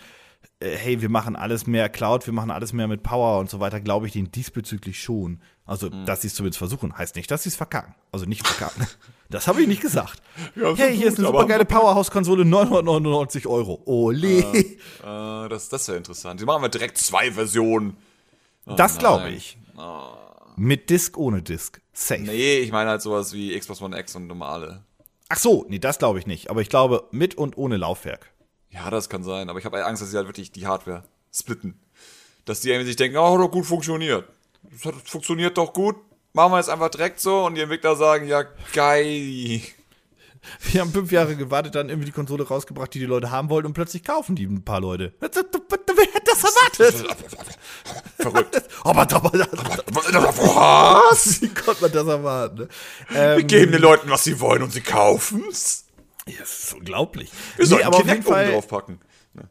äh, 0.58 0.70
hey, 0.76 1.00
wir 1.00 1.08
machen 1.08 1.36
alles 1.36 1.66
mehr 1.66 1.88
Cloud, 1.88 2.26
wir 2.26 2.34
machen 2.34 2.50
alles 2.50 2.72
mehr 2.72 2.88
mit 2.88 3.02
Power 3.02 3.38
und 3.38 3.48
so 3.48 3.60
weiter, 3.60 3.80
glaube 3.80 4.06
ich 4.06 4.12
denen 4.12 4.30
diesbezüglich 4.32 5.00
schon. 5.00 5.40
Also, 5.64 5.88
Mhm. 5.88 6.04
dass 6.04 6.22
sie 6.22 6.26
es 6.26 6.34
zumindest 6.34 6.58
versuchen, 6.58 6.98
heißt 6.98 7.14
nicht, 7.14 7.30
dass 7.30 7.44
sie 7.44 7.48
es 7.50 7.54
verkacken. 7.56 7.94
Also 8.10 8.26
nicht 8.26 8.44
verkacken. 8.44 8.86
das 9.30 9.46
habe 9.46 9.62
ich 9.62 9.68
nicht 9.68 9.80
gesagt. 9.82 10.20
Ja, 10.56 10.74
hey, 10.74 10.96
hier 10.96 11.06
ist 11.06 11.18
eine 11.18 11.28
aber- 11.28 11.38
supergeile 11.38 11.64
Powerhouse-Konsole, 11.64 12.44
999 12.44 13.46
Euro. 13.46 13.80
Ole. 13.86 14.40
Äh, 14.40 15.48
das 15.48 15.68
das 15.68 15.86
wäre 15.86 15.96
interessant. 15.96 16.40
Die 16.40 16.44
machen 16.44 16.62
wir 16.62 16.68
direkt 16.70 16.98
zwei 16.98 17.30
Versionen. 17.30 17.96
das 18.66 18.98
glaube 18.98 19.22
nein. 19.24 19.40
Ich. 19.80 20.56
Mit 20.56 20.90
Disk, 20.90 21.16
ohne 21.16 21.42
Disk. 21.42 21.80
Safe. 21.92 22.20
Nee, 22.20 22.58
ich 22.58 22.72
meine 22.72 22.90
halt 22.90 23.02
sowas 23.02 23.32
wie 23.32 23.58
Xbox 23.58 23.80
One 23.80 23.98
X 23.98 24.16
und 24.16 24.26
normale. 24.26 24.84
Ach 25.28 25.38
so, 25.38 25.64
nee, 25.68 25.78
das 25.78 25.98
glaube 25.98 26.18
ich 26.18 26.26
nicht. 26.26 26.50
Aber 26.50 26.60
ich 26.60 26.68
glaube, 26.68 27.08
mit 27.12 27.36
und 27.36 27.56
ohne 27.56 27.76
Laufwerk. 27.76 28.30
Ja, 28.70 28.90
das 28.90 29.08
kann 29.08 29.22
sein, 29.22 29.48
aber 29.48 29.58
ich 29.58 29.64
habe 29.64 29.84
Angst, 29.84 30.02
dass 30.02 30.10
sie 30.10 30.16
halt 30.16 30.26
wirklich 30.26 30.52
die 30.52 30.66
Hardware 30.66 31.04
splitten. 31.32 31.80
Dass 32.44 32.60
die 32.60 32.70
irgendwie 32.70 32.86
sich 32.86 32.96
denken, 32.96 33.16
oh, 33.16 33.34
hat 33.34 33.40
doch 33.40 33.50
gut 33.50 33.66
funktioniert. 33.66 34.28
Das 34.62 34.92
funktioniert 35.04 35.56
doch 35.56 35.72
gut. 35.72 35.96
Machen 36.32 36.52
wir 36.52 36.58
jetzt 36.58 36.70
einfach 36.70 36.90
direkt 36.90 37.20
so 37.20 37.46
und 37.46 37.54
die 37.54 37.60
Entwickler 37.60 37.96
sagen, 37.96 38.26
ja, 38.28 38.44
geil. 38.72 39.62
Wir 40.72 40.80
haben 40.80 40.92
fünf 40.92 41.12
Jahre 41.12 41.36
gewartet, 41.36 41.74
dann 41.74 41.88
irgendwie 41.88 42.06
die 42.06 42.12
Konsole 42.12 42.46
rausgebracht, 42.46 42.92
die 42.94 42.98
die 42.98 43.04
Leute 43.06 43.30
haben 43.30 43.50
wollten 43.50 43.66
und 43.66 43.74
plötzlich 43.74 44.02
kaufen 44.04 44.36
die 44.36 44.44
ein 44.46 44.64
paar 44.64 44.80
Leute. 44.80 45.12
Wer 45.20 45.28
hätte 45.28 46.22
das 46.24 46.44
erwartet? 46.44 47.16
Verrückt. 48.18 48.62
Aber, 48.84 49.06
Was? 51.10 51.42
wie 51.42 51.48
konnte 51.48 51.82
man 51.82 51.92
das 51.92 52.06
erwarten? 52.06 52.58
Ne? 52.60 52.68
Wir 53.08 53.20
Ähm, 53.38 53.46
geben 53.46 53.72
den 53.72 53.82
Leuten, 53.82 54.10
was 54.10 54.24
sie 54.24 54.40
wollen 54.40 54.62
und 54.62 54.72
sie 54.72 54.80
kaufen's. 54.80 55.86
ja, 56.26 56.34
das 56.40 56.64
ist 56.64 56.74
unglaublich. 56.74 57.30
Wir 57.56 57.66
sollten 57.66 57.92
jeden 57.92 58.06
Kinect 58.24 58.26
oben 58.28 58.50
draufpacken. 58.52 59.00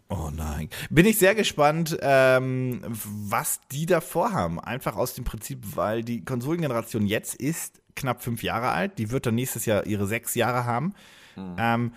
Oh 0.10 0.30
nein. 0.36 0.69
Bin 0.89 1.06
ich 1.06 1.17
sehr 1.17 1.36
gespannt, 1.36 1.97
ähm, 2.02 2.82
was 2.86 3.62
die 3.71 3.86
da 3.86 4.02
vorhaben. 4.02 4.60
Einfach 4.60 4.95
aus 4.97 5.13
dem 5.13 5.23
Prinzip, 5.23 5.75
weil 5.75 6.04
die 6.04 6.23
Konsolengeneration 6.25 7.06
jetzt 7.08 7.36
ist 7.36 7.82
knapp 7.99 8.23
fünf 8.23 8.41
Jahre 8.43 8.69
alt. 8.71 8.97
Die 8.97 9.12
wird 9.12 9.25
dann 9.25 9.35
nächstes 9.35 9.65
Jahr 9.65 9.85
ihre 9.85 10.07
sechs 10.07 10.35
Jahre 10.35 10.65
haben. 10.65 10.93
Ähm, 11.57 11.93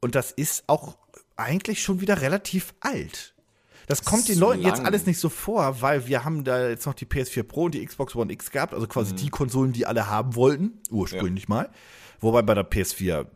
und 0.00 0.14
das 0.14 0.32
ist 0.32 0.64
auch 0.66 0.96
eigentlich 1.36 1.82
schon 1.82 2.00
wieder 2.00 2.20
relativ 2.20 2.74
alt. 2.80 3.34
Das 3.86 4.04
kommt 4.04 4.28
den 4.28 4.38
Leuten 4.38 4.62
jetzt 4.62 4.78
lang. 4.78 4.86
alles 4.86 5.06
nicht 5.06 5.18
so 5.18 5.28
vor, 5.28 5.80
weil 5.80 6.06
wir 6.06 6.24
haben 6.24 6.44
da 6.44 6.68
jetzt 6.68 6.86
noch 6.86 6.94
die 6.94 7.04
PS4 7.06 7.42
Pro 7.42 7.64
und 7.64 7.74
die 7.74 7.84
Xbox 7.84 8.14
One 8.14 8.32
X 8.32 8.50
gehabt, 8.50 8.74
also 8.74 8.86
Mhm. 8.86 8.90
quasi 8.90 9.14
die 9.14 9.28
Konsolen, 9.28 9.72
die 9.72 9.86
alle 9.86 10.08
haben 10.08 10.34
wollten, 10.36 10.78
ursprünglich 10.90 11.48
mal. 11.48 11.70
Wobei 12.20 12.42
bei 12.42 12.54
der 12.54 12.64
PS4 12.68 13.26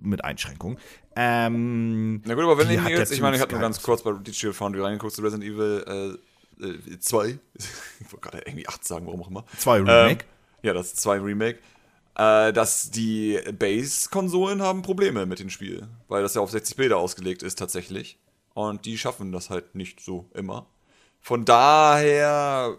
mit 0.00 0.24
Einschränkungen. 0.24 0.78
Ähm, 1.16 2.22
Na 2.24 2.34
gut, 2.34 2.44
aber 2.44 2.58
wenn 2.58 2.70
ich 2.70 2.80
jetzt, 2.88 3.12
ich 3.12 3.20
meine, 3.20 3.36
ich 3.36 3.42
Sky 3.42 3.52
nur 3.52 3.60
ganz 3.60 3.82
kurz 3.82 4.02
bei 4.02 4.12
Digital 4.12 4.52
Foundry 4.52 4.82
reingeguckt 4.82 5.14
zu 5.14 5.22
Resident 5.22 5.44
Evil 5.44 6.18
äh, 6.60 6.64
äh, 6.64 6.98
2. 6.98 7.38
ich 8.00 8.12
wollte 8.12 8.30
gerade 8.30 8.38
irgendwie 8.46 8.68
8 8.68 8.84
sagen, 8.86 9.06
warum 9.06 9.22
auch 9.22 9.28
immer. 9.30 9.44
Zwei 9.56 9.78
Remake? 9.78 10.24
Ähm, 10.24 10.37
ja, 10.62 10.72
das 10.72 10.94
2 10.94 11.20
Remake. 11.20 11.58
Äh, 12.18 12.52
dass 12.52 12.90
die 12.90 13.38
Base-Konsolen 13.58 14.60
haben 14.60 14.82
Probleme 14.82 15.24
mit 15.24 15.38
dem 15.38 15.50
Spiel, 15.50 15.86
weil 16.08 16.22
das 16.22 16.34
ja 16.34 16.40
auf 16.40 16.50
60 16.50 16.76
Bilder 16.76 16.96
ausgelegt 16.96 17.44
ist 17.44 17.60
tatsächlich. 17.60 18.18
Und 18.54 18.86
die 18.86 18.98
schaffen 18.98 19.30
das 19.30 19.50
halt 19.50 19.76
nicht 19.76 20.00
so 20.00 20.28
immer. 20.34 20.66
Von 21.20 21.44
daher. 21.44 22.76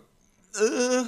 Äh, 0.53 1.03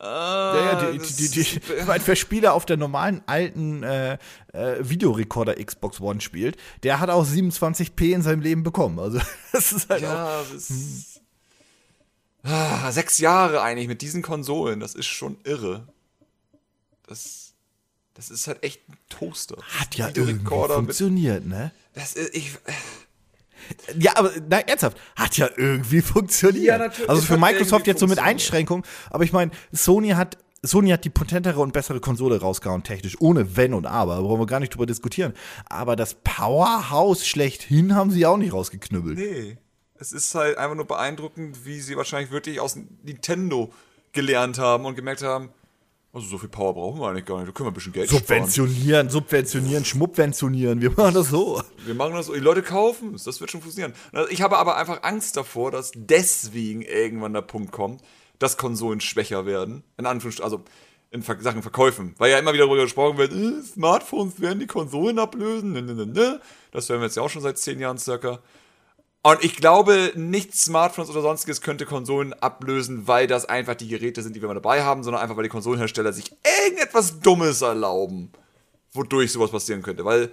ja, 0.00 0.82
ja, 0.82 0.92
die, 0.92 0.98
die, 0.98 1.28
die, 1.28 1.42
die, 1.42 1.60
wer 2.06 2.16
Spieler 2.16 2.54
auf 2.54 2.66
der 2.66 2.76
normalen 2.76 3.22
alten 3.26 3.82
äh, 3.82 4.18
äh, 4.52 4.76
Videorekorder 4.80 5.54
Xbox 5.62 6.00
One 6.00 6.20
spielt, 6.20 6.56
der 6.82 7.00
hat 7.00 7.10
auch 7.10 7.26
27p 7.26 8.12
in 8.12 8.22
seinem 8.22 8.40
Leben 8.40 8.62
bekommen. 8.62 8.98
Also 8.98 9.18
das 9.52 9.72
ist 9.72 9.88
halt 9.88 10.02
ja, 10.02 10.40
auch. 10.40 10.52
Das 10.52 10.70
ist, 10.70 11.13
ah, 12.44 12.92
sechs 12.92 13.18
Jahre 13.18 13.62
eigentlich 13.62 13.88
mit 13.88 14.02
diesen 14.02 14.22
Konsolen, 14.22 14.80
das 14.80 14.94
ist 14.94 15.06
schon 15.06 15.36
irre. 15.44 15.88
Das, 17.06 17.52
das 18.14 18.30
ist 18.30 18.46
halt 18.46 18.62
echt 18.62 18.88
ein 18.88 18.96
Toaster. 19.08 19.56
Hat 19.78 19.96
ja 19.96 20.08
irgendwie 20.14 20.46
funktioniert, 20.46 21.44
mit, 21.44 21.52
ne? 21.52 21.72
Das 21.94 22.14
ist, 22.14 22.34
ich, 22.34 22.52
ja, 23.98 24.16
aber 24.16 24.30
nein, 24.48 24.64
ernsthaft, 24.66 24.98
hat 25.16 25.36
ja 25.36 25.48
irgendwie 25.56 26.02
funktioniert. 26.02 26.64
Ja, 26.64 26.78
natürlich. 26.78 27.08
Also 27.08 27.22
für 27.22 27.38
Microsoft 27.38 27.86
jetzt 27.86 28.00
so 28.00 28.06
mit 28.06 28.18
Einschränkungen, 28.18 28.84
aber 29.10 29.24
ich 29.24 29.32
meine, 29.32 29.50
Sony 29.72 30.10
hat 30.10 30.38
Sony 30.66 30.90
hat 30.90 31.04
die 31.04 31.10
potentere 31.10 31.60
und 31.60 31.74
bessere 31.74 32.00
Konsole 32.00 32.40
rausgehauen, 32.40 32.82
technisch, 32.84 33.20
ohne 33.20 33.54
Wenn 33.56 33.74
und 33.74 33.84
Aber, 33.84 34.22
brauchen 34.22 34.40
wir 34.40 34.46
gar 34.46 34.60
nicht 34.60 34.74
drüber 34.74 34.86
diskutieren. 34.86 35.34
Aber 35.66 35.94
das 35.94 36.14
Powerhouse 36.14 37.26
schlechthin 37.26 37.94
haben 37.94 38.10
sie 38.10 38.24
auch 38.24 38.38
nicht 38.38 38.54
rausgeknüppelt. 38.54 39.18
Nee. 39.18 39.58
Es 40.04 40.12
ist 40.12 40.34
halt 40.34 40.58
einfach 40.58 40.76
nur 40.76 40.84
beeindruckend, 40.84 41.64
wie 41.64 41.80
sie 41.80 41.96
wahrscheinlich 41.96 42.30
wirklich 42.30 42.60
aus 42.60 42.76
Nintendo 43.02 43.72
gelernt 44.12 44.58
haben 44.58 44.84
und 44.84 44.96
gemerkt 44.96 45.22
haben, 45.22 45.48
also 46.12 46.26
so 46.26 46.36
viel 46.36 46.50
Power 46.50 46.74
brauchen 46.74 47.00
wir 47.00 47.08
eigentlich 47.08 47.24
gar 47.24 47.38
nicht. 47.38 47.48
Da 47.48 47.52
können 47.52 47.68
wir 47.68 47.70
ein 47.70 47.74
bisschen 47.74 47.94
Geld 47.94 48.10
Subventionieren, 48.10 49.08
sparen. 49.08 49.10
subventionieren, 49.10 49.84
schmuppventionieren. 49.86 50.80
Wir 50.82 50.90
machen 50.90 51.14
das 51.14 51.30
so. 51.30 51.62
Wir 51.86 51.94
machen 51.94 52.12
das 52.12 52.26
so. 52.26 52.34
Die 52.34 52.40
Leute 52.40 52.62
kaufen 52.62 53.14
es. 53.14 53.24
Das 53.24 53.40
wird 53.40 53.50
schon 53.50 53.62
funktionieren. 53.62 53.94
Ich 54.28 54.42
habe 54.42 54.58
aber 54.58 54.76
einfach 54.76 55.02
Angst 55.04 55.38
davor, 55.38 55.70
dass 55.70 55.90
deswegen 55.94 56.82
irgendwann 56.82 57.32
der 57.32 57.40
Punkt 57.40 57.72
kommt, 57.72 58.02
dass 58.38 58.58
Konsolen 58.58 59.00
schwächer 59.00 59.46
werden. 59.46 59.84
In 59.96 60.04
Anführungsstrichen, 60.04 60.44
also 60.44 60.64
in 61.10 61.22
Sachen 61.22 61.62
Verkäufen. 61.62 62.14
Weil 62.18 62.30
ja 62.30 62.38
immer 62.38 62.52
wieder 62.52 62.66
darüber 62.66 62.82
gesprochen 62.82 63.16
wird, 63.16 63.32
äh, 63.32 63.62
Smartphones 63.62 64.38
werden 64.38 64.60
die 64.60 64.66
Konsolen 64.66 65.18
ablösen. 65.18 65.72
Ne, 65.72 65.82
ne, 65.82 66.06
ne, 66.06 66.40
das 66.72 66.90
werden 66.90 67.00
wir 67.00 67.06
jetzt 67.06 67.16
ja 67.16 67.22
auch 67.22 67.30
schon 67.30 67.42
seit 67.42 67.56
zehn 67.56 67.80
Jahren 67.80 67.96
circa. 67.96 68.40
Und 69.26 69.42
ich 69.42 69.56
glaube, 69.56 70.12
nichts 70.16 70.64
Smartphones 70.64 71.08
oder 71.08 71.22
sonstiges 71.22 71.62
könnte 71.62 71.86
Konsolen 71.86 72.34
ablösen, 72.34 73.08
weil 73.08 73.26
das 73.26 73.46
einfach 73.46 73.74
die 73.74 73.88
Geräte 73.88 74.22
sind, 74.22 74.36
die 74.36 74.42
wir 74.42 74.48
mal 74.48 74.54
dabei 74.54 74.82
haben, 74.82 75.02
sondern 75.02 75.22
einfach, 75.22 75.34
weil 75.34 75.44
die 75.44 75.48
Konsolenhersteller 75.48 76.12
sich 76.12 76.30
irgendetwas 76.62 77.20
Dummes 77.20 77.62
erlauben, 77.62 78.30
wodurch 78.92 79.32
sowas 79.32 79.50
passieren 79.50 79.80
könnte. 79.80 80.04
Weil 80.04 80.28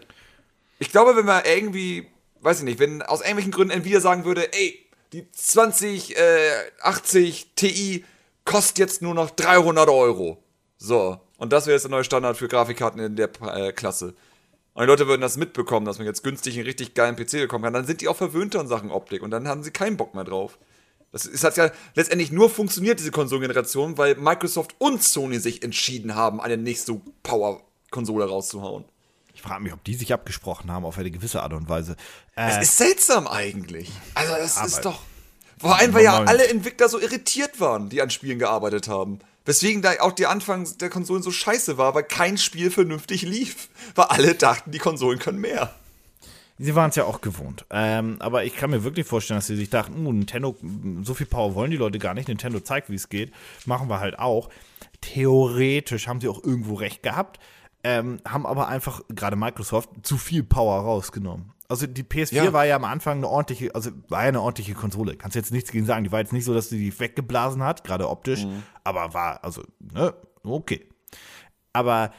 ich 0.77 0.91
glaube, 0.91 1.15
wenn 1.15 1.23
man 1.25 1.41
irgendwie, 1.45 2.05
weiß 2.41 2.59
ich 2.59 2.65
nicht, 2.65 2.79
wenn 2.79 3.01
aus 3.01 3.21
irgendwelchen 3.21 3.53
Gründen 3.53 3.71
Nvidia 3.71 4.01
sagen 4.01 4.25
würde, 4.25 4.51
ey, 4.51 4.85
die 5.13 5.31
2080 5.31 6.17
äh, 6.17 7.45
Ti 7.55 8.03
kostet 8.43 8.79
jetzt 8.79 9.01
nur 9.01 9.13
noch 9.13 9.29
300 9.29 9.87
Euro. 9.87 10.43
So. 10.77 11.17
Und 11.37 11.53
das 11.53 11.65
wäre 11.65 11.75
jetzt 11.75 11.83
der 11.83 11.91
neue 11.91 12.03
Standard 12.03 12.35
für 12.35 12.49
Grafikkarten 12.49 12.99
in 12.99 13.15
der 13.15 13.29
äh, 13.55 13.71
Klasse 13.71 14.15
und 14.73 14.83
die 14.83 14.87
Leute 14.87 15.07
würden 15.07 15.21
das 15.21 15.37
mitbekommen, 15.37 15.85
dass 15.85 15.97
man 15.97 16.07
jetzt 16.07 16.23
günstig 16.23 16.55
einen 16.55 16.65
richtig 16.65 16.93
geilen 16.93 17.15
PC 17.15 17.31
bekommen 17.31 17.63
kann, 17.63 17.73
dann 17.73 17.85
sind 17.85 18.01
die 18.01 18.07
auch 18.07 18.15
verwöhnter 18.15 18.61
in 18.61 18.67
Sachen 18.67 18.91
Optik 18.91 19.21
und 19.21 19.31
dann 19.31 19.47
haben 19.47 19.63
sie 19.63 19.71
keinen 19.71 19.97
Bock 19.97 20.15
mehr 20.15 20.23
drauf. 20.23 20.57
Das 21.11 21.25
ist, 21.25 21.43
hat 21.43 21.57
ja 21.57 21.71
letztendlich 21.93 22.31
nur 22.31 22.49
funktioniert, 22.49 22.99
diese 22.99 23.11
Konsolengeneration, 23.11 23.97
weil 23.97 24.15
Microsoft 24.15 24.75
und 24.77 25.03
Sony 25.03 25.39
sich 25.39 25.61
entschieden 25.61 26.15
haben, 26.15 26.39
eine 26.39 26.55
nächste 26.55 27.01
Power-Konsole 27.23 28.29
rauszuhauen. 28.29 28.85
Ich 29.33 29.41
frage 29.41 29.63
mich, 29.63 29.73
ob 29.73 29.83
die 29.83 29.95
sich 29.95 30.13
abgesprochen 30.13 30.71
haben 30.71 30.85
auf 30.85 30.97
eine 30.97 31.11
gewisse 31.11 31.43
Art 31.43 31.53
und 31.53 31.67
Weise. 31.67 31.95
Es 32.35 32.57
äh, 32.57 32.61
ist 32.61 32.77
seltsam 32.77 33.27
eigentlich. 33.27 33.91
Also, 34.13 34.33
das 34.35 34.65
ist 34.65 34.85
doch. 34.85 35.01
Vor 35.57 35.77
allem, 35.77 35.93
weil 35.93 36.03
ja 36.03 36.23
alle 36.23 36.47
Entwickler 36.47 36.89
so 36.89 36.99
irritiert 36.99 37.59
waren, 37.59 37.89
die 37.89 38.01
an 38.01 38.09
Spielen 38.09 38.39
gearbeitet 38.39 38.87
haben. 38.87 39.19
Weswegen 39.45 39.81
da 39.81 39.93
auch 39.99 40.11
die 40.11 40.27
Anfang 40.27 40.67
der 40.79 40.89
Konsolen 40.89 41.23
so 41.23 41.31
scheiße 41.31 41.77
war, 41.77 41.95
weil 41.95 42.03
kein 42.03 42.37
Spiel 42.37 42.69
vernünftig 42.69 43.23
lief. 43.23 43.69
Weil 43.95 44.05
alle 44.05 44.35
dachten, 44.35 44.71
die 44.71 44.77
Konsolen 44.77 45.19
können 45.19 45.39
mehr. 45.39 45.73
Sie 46.63 46.75
waren 46.75 46.91
es 46.91 46.95
ja 46.95 47.05
auch 47.05 47.21
gewohnt. 47.21 47.65
Ähm, 47.71 48.17
aber 48.19 48.43
ich 48.43 48.55
kann 48.55 48.69
mir 48.69 48.83
wirklich 48.83 49.07
vorstellen, 49.07 49.39
dass 49.39 49.47
sie 49.47 49.55
sich 49.55 49.71
dachten, 49.71 50.05
uh, 50.05 50.11
Nintendo, 50.13 50.55
so 51.01 51.15
viel 51.15 51.25
Power 51.25 51.55
wollen 51.55 51.71
die 51.71 51.77
Leute 51.77 51.97
gar 51.97 52.13
nicht. 52.13 52.27
Nintendo 52.27 52.59
zeigt, 52.59 52.91
wie 52.91 52.95
es 52.95 53.09
geht. 53.09 53.33
Machen 53.65 53.89
wir 53.89 53.99
halt 53.99 54.19
auch. 54.19 54.49
Theoretisch 55.01 56.07
haben 56.07 56.21
sie 56.21 56.27
auch 56.27 56.43
irgendwo 56.43 56.75
recht 56.75 57.01
gehabt. 57.01 57.39
Ähm, 57.83 58.19
haben 58.27 58.45
aber 58.45 58.67
einfach, 58.67 59.01
gerade 59.09 59.35
Microsoft, 59.35 59.89
zu 60.03 60.19
viel 60.19 60.43
Power 60.43 60.81
rausgenommen. 60.81 61.51
Also 61.71 61.87
die 61.87 62.03
PS4 62.03 62.33
ja. 62.33 62.51
war 62.51 62.65
ja 62.65 62.75
am 62.75 62.83
Anfang 62.83 63.19
eine 63.19 63.29
ordentliche, 63.29 63.73
also 63.73 63.91
war 64.09 64.23
ja 64.23 64.27
eine 64.27 64.41
ordentliche 64.41 64.73
Konsole. 64.73 65.15
Kannst 65.15 65.37
jetzt 65.37 65.53
nichts 65.53 65.71
gegen 65.71 65.85
sagen. 65.85 66.03
Die 66.03 66.11
war 66.11 66.19
jetzt 66.19 66.33
nicht 66.33 66.43
so, 66.43 66.53
dass 66.53 66.67
sie 66.67 66.77
die 66.77 66.99
weggeblasen 66.99 67.63
hat, 67.63 67.85
gerade 67.85 68.09
optisch, 68.09 68.43
mhm. 68.43 68.63
aber 68.83 69.13
war, 69.13 69.41
also, 69.45 69.63
ne, 69.79 70.13
okay. 70.43 70.89
Aber 71.71 72.11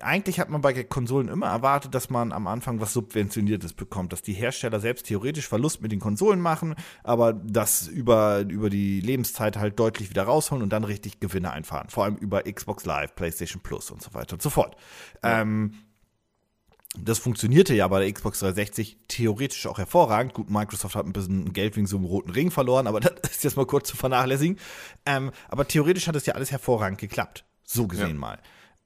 eigentlich 0.00 0.40
hat 0.40 0.48
man 0.48 0.62
bei 0.62 0.72
Konsolen 0.84 1.28
immer 1.28 1.48
erwartet, 1.48 1.94
dass 1.94 2.08
man 2.08 2.32
am 2.32 2.46
Anfang 2.46 2.80
was 2.80 2.94
Subventioniertes 2.94 3.74
bekommt, 3.74 4.14
dass 4.14 4.22
die 4.22 4.32
Hersteller 4.32 4.80
selbst 4.80 5.04
theoretisch 5.04 5.46
Verlust 5.46 5.82
mit 5.82 5.92
den 5.92 6.00
Konsolen 6.00 6.40
machen, 6.40 6.74
aber 7.04 7.34
das 7.34 7.86
über, 7.86 8.40
über 8.40 8.70
die 8.70 9.00
Lebenszeit 9.00 9.58
halt 9.58 9.78
deutlich 9.78 10.08
wieder 10.08 10.22
rausholen 10.22 10.62
und 10.62 10.72
dann 10.72 10.84
richtig 10.84 11.20
Gewinne 11.20 11.52
einfahren. 11.52 11.90
Vor 11.90 12.04
allem 12.04 12.16
über 12.16 12.44
Xbox 12.44 12.86
Live, 12.86 13.14
PlayStation 13.14 13.62
Plus 13.62 13.90
und 13.90 14.02
so 14.02 14.14
weiter 14.14 14.32
und 14.32 14.42
so 14.42 14.48
fort. 14.48 14.76
Ja. 15.22 15.42
Ähm, 15.42 15.74
das 16.96 17.18
funktionierte 17.18 17.74
ja 17.74 17.86
bei 17.88 18.00
der 18.00 18.12
Xbox 18.12 18.40
360 18.40 18.98
theoretisch 19.08 19.66
auch 19.66 19.78
hervorragend. 19.78 20.32
Gut, 20.32 20.50
Microsoft 20.50 20.96
hat 20.96 21.04
ein 21.04 21.12
bisschen 21.12 21.52
Geld 21.52 21.76
wegen 21.76 21.86
so 21.86 21.96
einem 21.96 22.06
roten 22.06 22.30
Ring 22.30 22.50
verloren, 22.50 22.86
aber 22.86 23.00
das 23.00 23.30
ist 23.30 23.44
jetzt 23.44 23.56
mal 23.56 23.66
kurz 23.66 23.88
zu 23.88 23.96
vernachlässigen. 23.96 24.58
Ähm, 25.04 25.30
aber 25.48 25.68
theoretisch 25.68 26.08
hat 26.08 26.16
es 26.16 26.26
ja 26.26 26.34
alles 26.34 26.50
hervorragend 26.50 26.98
geklappt. 26.98 27.44
So 27.64 27.86
gesehen 27.86 28.08
ja. 28.08 28.14
mal. 28.14 28.38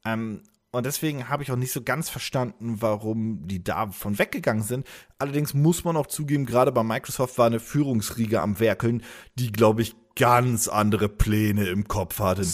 Ähm, 0.04 0.42
und 0.72 0.86
deswegen 0.86 1.28
habe 1.28 1.42
ich 1.42 1.52
auch 1.52 1.56
nicht 1.56 1.70
so 1.70 1.82
ganz 1.82 2.08
verstanden, 2.08 2.80
warum 2.80 3.46
die 3.46 3.62
davon 3.62 4.18
weggegangen 4.18 4.62
sind. 4.62 4.86
Allerdings 5.18 5.52
muss 5.52 5.84
man 5.84 5.96
auch 5.96 6.06
zugeben, 6.06 6.46
gerade 6.46 6.72
bei 6.72 6.82
Microsoft 6.82 7.36
war 7.36 7.46
eine 7.46 7.60
Führungsriege 7.60 8.40
am 8.40 8.58
Werkeln, 8.58 9.02
die, 9.34 9.52
glaube 9.52 9.82
ich, 9.82 9.94
ganz 10.16 10.68
andere 10.68 11.10
Pläne 11.10 11.68
im 11.68 11.88
Kopf 11.88 12.18
hatten. 12.20 12.50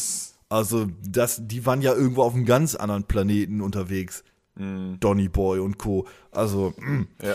Also, 0.49 0.89
das, 1.01 1.47
die 1.47 1.65
waren 1.65 1.81
ja 1.81 1.95
irgendwo 1.95 2.23
auf 2.23 2.35
einem 2.35 2.45
ganz 2.45 2.75
anderen 2.75 3.05
Planeten 3.05 3.61
unterwegs. 3.61 4.25
Mm. 4.59 4.95
Donny 5.01 5.29
Boy 5.29 5.61
und 5.61 5.79
Co. 5.79 6.07
Also, 6.31 6.75
mm. 6.79 7.09
ja. 7.23 7.35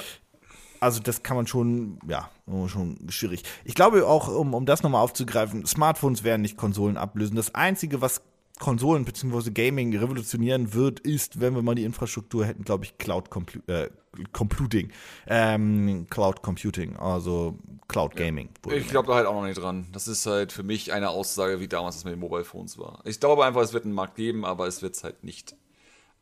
also 0.80 1.00
das 1.02 1.24
kann 1.24 1.38
man 1.38 1.48
schon, 1.48 2.00
ja, 2.08 2.30
schon 2.68 2.98
schwierig. 3.10 3.44
Ich 3.66 3.76
glaube 3.76 4.06
auch, 4.06 4.28
um, 4.28 4.54
um 4.54 4.66
das 4.66 4.84
nochmal 4.84 5.02
aufzugreifen, 5.02 5.66
Smartphones 5.66 6.24
werden 6.24 6.42
nicht 6.42 6.58
Konsolen 6.58 6.98
ablösen. 6.98 7.36
Das 7.36 7.56
Einzige, 7.56 8.02
was 8.02 8.22
Konsolen 8.60 9.04
bzw. 9.04 9.52
Gaming 9.52 9.98
revolutionieren 9.98 10.74
wird, 10.74 11.00
ist, 11.00 11.40
wenn 11.40 11.56
wir 11.56 11.62
mal 11.62 11.76
die 11.76 11.84
Infrastruktur 11.84 12.46
hätten, 12.46 12.64
glaube 12.64 12.86
ich, 12.86 12.98
Cloud 12.98 13.30
Compu 13.30 13.60
äh, 13.68 13.90
Computing. 14.32 14.92
Ähm, 15.26 16.06
Cloud 16.10 16.44
Computing, 16.44 16.96
also 16.98 17.58
Cloud 17.88 18.16
Gaming. 18.16 18.50
Ja, 18.68 18.74
ich 18.74 18.88
glaube 18.88 19.08
da 19.08 19.16
halt 19.16 19.26
auch 19.26 19.34
noch 19.34 19.46
nicht 19.48 19.60
dran. 19.60 19.88
Das 19.92 20.08
ist 20.08 20.26
halt 20.28 20.52
für 20.52 20.62
mich 20.62 20.94
eine 20.94 21.10
Aussage, 21.10 21.60
wie 21.60 21.68
damals 21.68 21.96
das 21.96 22.06
mit 22.06 22.14
den 22.14 22.20
Mobile 22.20 22.44
Phones 22.44 22.78
war. 22.78 23.02
Ich 23.06 23.20
glaube 23.20 23.44
einfach, 23.44 23.62
es 23.62 23.74
wird 23.74 23.86
einen 23.86 23.94
Markt 23.94 24.16
geben, 24.16 24.46
aber 24.46 24.68
es 24.68 24.84
wird 24.84 24.96
es 24.96 25.04
halt 25.04 25.24
nicht 25.24 25.56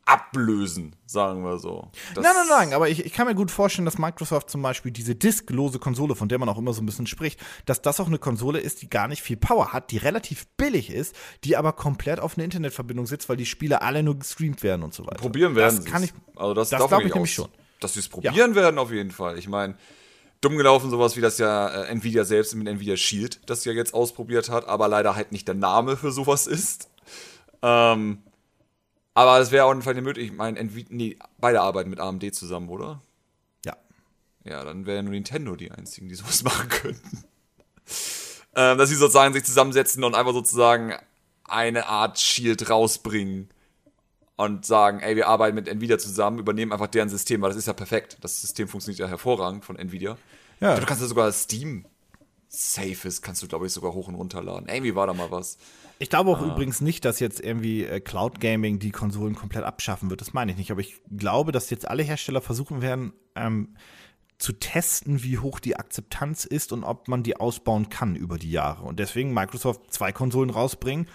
ablösen, 0.04 0.96
sagen 1.06 1.44
wir 1.44 1.58
so. 1.58 1.90
Das 2.14 2.24
nein, 2.24 2.32
nein, 2.34 2.46
nein, 2.48 2.74
aber 2.74 2.88
ich, 2.88 3.04
ich 3.04 3.12
kann 3.12 3.26
mir 3.26 3.34
gut 3.34 3.50
vorstellen, 3.50 3.84
dass 3.84 3.98
Microsoft 3.98 4.50
zum 4.50 4.60
Beispiel 4.60 4.90
diese 4.90 5.14
disklose 5.14 5.78
Konsole, 5.78 6.16
von 6.16 6.28
der 6.28 6.38
man 6.38 6.48
auch 6.48 6.58
immer 6.58 6.72
so 6.72 6.82
ein 6.82 6.86
bisschen 6.86 7.06
spricht, 7.06 7.40
dass 7.66 7.82
das 7.82 8.00
auch 8.00 8.08
eine 8.08 8.18
Konsole 8.18 8.58
ist, 8.58 8.82
die 8.82 8.90
gar 8.90 9.08
nicht 9.08 9.22
viel 9.22 9.36
Power 9.36 9.72
hat, 9.72 9.90
die 9.90 9.98
relativ 9.98 10.46
billig 10.56 10.90
ist, 10.90 11.14
die 11.44 11.56
aber 11.56 11.72
komplett 11.72 12.20
auf 12.20 12.36
eine 12.36 12.44
Internetverbindung 12.44 13.06
sitzt, 13.06 13.28
weil 13.28 13.36
die 13.36 13.46
Spiele 13.46 13.82
alle 13.82 14.02
nur 14.02 14.18
gestreamt 14.18 14.62
werden 14.62 14.82
und 14.82 14.92
so 14.92 15.06
weiter. 15.06 15.18
Probieren 15.18 15.54
werden 15.54 15.76
Das 15.76 15.84
kann 15.84 16.02
ich, 16.02 16.12
also 16.34 16.54
das, 16.54 16.70
das 16.70 16.78
glaube 16.86 17.04
ich 17.04 17.14
nämlich 17.14 17.34
schon. 17.34 17.48
Dass 17.80 17.94
sie 17.94 18.00
es 18.00 18.08
probieren 18.08 18.50
ja. 18.50 18.54
werden 18.54 18.78
auf 18.78 18.92
jeden 18.92 19.10
Fall. 19.10 19.38
Ich 19.38 19.48
meine, 19.48 19.76
dumm 20.40 20.56
gelaufen, 20.56 20.90
sowas 20.90 21.16
wie 21.16 21.20
das 21.20 21.38
ja 21.38 21.84
äh, 21.84 21.88
Nvidia 21.90 22.24
selbst 22.24 22.54
mit 22.54 22.66
Nvidia 22.68 22.96
Shield, 22.96 23.40
das 23.46 23.64
ja 23.64 23.72
jetzt 23.72 23.94
ausprobiert 23.94 24.50
hat, 24.50 24.68
aber 24.68 24.88
leider 24.88 25.16
halt 25.16 25.32
nicht 25.32 25.48
der 25.48 25.54
Name 25.54 25.96
für 25.96 26.12
sowas 26.12 26.46
ist. 26.46 26.90
Ähm, 27.62 28.18
aber 29.14 29.38
das 29.38 29.50
wäre 29.50 29.64
auf 29.64 29.72
jeden 29.72 29.82
Fall 29.82 29.92
eine 29.92 30.02
Möglichkeit. 30.02 30.32
Ich 30.32 30.38
meine, 30.38 30.62
nee, 30.90 31.18
beide 31.38 31.60
arbeiten 31.60 31.90
mit 31.90 32.00
AMD 32.00 32.34
zusammen, 32.34 32.68
oder? 32.68 33.02
Ja. 33.64 33.76
Ja, 34.44 34.64
dann 34.64 34.86
wäre 34.86 35.02
nur 35.02 35.12
Nintendo 35.12 35.56
die 35.56 35.70
einzigen, 35.70 36.08
die 36.08 36.14
sowas 36.14 36.42
machen 36.44 36.68
könnten. 36.68 37.24
ähm, 38.54 38.78
dass 38.78 38.88
sie 38.88 38.94
sozusagen 38.94 39.34
sich 39.34 39.44
zusammensetzen 39.44 40.04
und 40.04 40.14
einfach 40.14 40.32
sozusagen 40.32 40.94
eine 41.44 41.86
Art 41.86 42.18
Shield 42.18 42.70
rausbringen 42.70 43.48
und 44.36 44.64
sagen, 44.64 45.00
ey, 45.00 45.16
wir 45.16 45.28
arbeiten 45.28 45.54
mit 45.54 45.68
Nvidia 45.68 45.98
zusammen, 45.98 46.38
übernehmen 46.38 46.72
einfach 46.72 46.86
deren 46.86 47.08
System, 47.08 47.42
weil 47.42 47.50
das 47.50 47.58
ist 47.58 47.66
ja 47.66 47.74
perfekt. 47.74 48.16
Das 48.22 48.40
System 48.40 48.68
funktioniert 48.68 49.00
ja 49.00 49.08
hervorragend 49.08 49.64
von 49.64 49.76
Nvidia. 49.76 50.16
Ja. 50.60 50.78
Du 50.78 50.86
kannst 50.86 51.02
ja 51.02 51.08
sogar 51.08 51.30
Steam 51.32 51.84
Safes 52.54 53.22
kannst 53.22 53.42
du, 53.42 53.48
glaube 53.48 53.66
ich, 53.66 53.72
sogar 53.72 53.94
hoch 53.94 54.08
und 54.08 54.14
runter 54.14 54.42
laden. 54.42 54.68
Irgendwie 54.68 54.94
war 54.94 55.06
da 55.06 55.14
mal 55.14 55.30
was. 55.30 55.56
Ich 56.02 56.10
glaube 56.10 56.30
auch 56.32 56.40
ah. 56.40 56.46
übrigens 56.46 56.80
nicht, 56.80 57.04
dass 57.04 57.20
jetzt 57.20 57.38
irgendwie 57.38 57.84
äh, 57.84 58.00
Cloud 58.00 58.40
Gaming 58.40 58.80
die 58.80 58.90
Konsolen 58.90 59.36
komplett 59.36 59.62
abschaffen 59.62 60.10
wird. 60.10 60.20
Das 60.20 60.32
meine 60.32 60.50
ich 60.50 60.58
nicht. 60.58 60.72
Aber 60.72 60.80
ich 60.80 61.00
glaube, 61.16 61.52
dass 61.52 61.70
jetzt 61.70 61.86
alle 61.86 62.02
Hersteller 62.02 62.40
versuchen 62.40 62.82
werden, 62.82 63.12
ähm, 63.36 63.76
zu 64.36 64.52
testen, 64.52 65.22
wie 65.22 65.38
hoch 65.38 65.60
die 65.60 65.76
Akzeptanz 65.76 66.44
ist 66.44 66.72
und 66.72 66.82
ob 66.82 67.06
man 67.06 67.22
die 67.22 67.36
ausbauen 67.36 67.88
kann 67.88 68.16
über 68.16 68.36
die 68.36 68.50
Jahre. 68.50 68.82
Und 68.82 68.98
deswegen 68.98 69.32
Microsoft 69.32 69.92
zwei 69.92 70.10
Konsolen 70.10 70.50
rausbringen. 70.50 71.06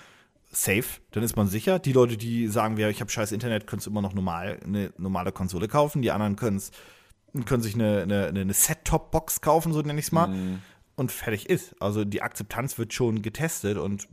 Safe, 0.49 0.85
dann 1.11 1.23
ist 1.23 1.35
man 1.35 1.49
sicher. 1.49 1.79
Die 1.79 1.91
Leute, 1.91 2.15
die 2.15 2.47
sagen, 2.47 2.77
wir, 2.77 2.87
ich 2.87 3.01
habe 3.01 3.11
scheiß 3.11 3.33
Internet, 3.33 3.67
können 3.67 3.81
es 3.81 3.87
immer 3.87 4.01
noch 4.01 4.13
normal 4.13 4.57
eine 4.63 4.93
normale 4.97 5.33
Konsole 5.33 5.67
kaufen. 5.67 6.01
Die 6.01 6.11
anderen 6.11 6.37
können 6.37 6.61
können 7.45 7.61
sich 7.61 7.75
eine, 7.75 8.03
eine, 8.03 8.27
eine 8.27 8.53
Set-Top-Box 8.53 9.41
kaufen, 9.41 9.73
so 9.73 9.81
nenne 9.81 9.99
ich 9.99 10.05
es 10.05 10.11
mal. 10.13 10.27
Mm. 10.27 10.61
Und 10.97 11.11
fertig 11.11 11.47
ist. 11.47 11.73
Also 11.79 12.03
die 12.03 12.21
Akzeptanz 12.21 12.77
wird 12.77 12.91
schon 12.91 13.21
getestet 13.21 13.77
und 13.77 14.07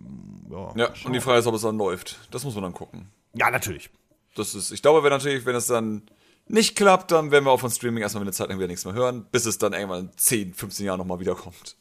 ja. 0.50 0.72
Ja, 0.76 0.88
und 1.04 1.12
die 1.14 1.20
Frage 1.20 1.40
ist, 1.40 1.46
ob 1.46 1.54
es 1.54 1.62
dann 1.62 1.76
läuft. 1.78 2.28
Das 2.30 2.44
muss 2.44 2.54
man 2.54 2.62
dann 2.62 2.74
gucken. 2.74 3.08
Ja, 3.34 3.50
natürlich. 3.50 3.90
Das 4.36 4.54
ist, 4.54 4.70
ich 4.70 4.82
glaube, 4.82 5.02
wenn 5.02 5.10
natürlich, 5.10 5.46
wenn 5.46 5.56
es 5.56 5.66
dann 5.66 6.02
nicht 6.46 6.76
klappt, 6.76 7.10
dann 7.10 7.30
werden 7.30 7.44
wir 7.46 7.50
auch 7.50 7.60
von 7.60 7.70
Streaming 7.70 8.02
erstmal 8.02 8.22
eine 8.22 8.32
Zeit 8.32 8.48
lang 8.50 8.58
wieder 8.58 8.68
nichts 8.68 8.84
mehr 8.84 8.94
hören, 8.94 9.26
bis 9.32 9.46
es 9.46 9.58
dann 9.58 9.72
irgendwann 9.72 10.10
in 10.10 10.10
10, 10.16 10.54
15 10.54 10.84
Jahren 10.86 10.98
nochmal 10.98 11.20
wiederkommt. 11.20 11.76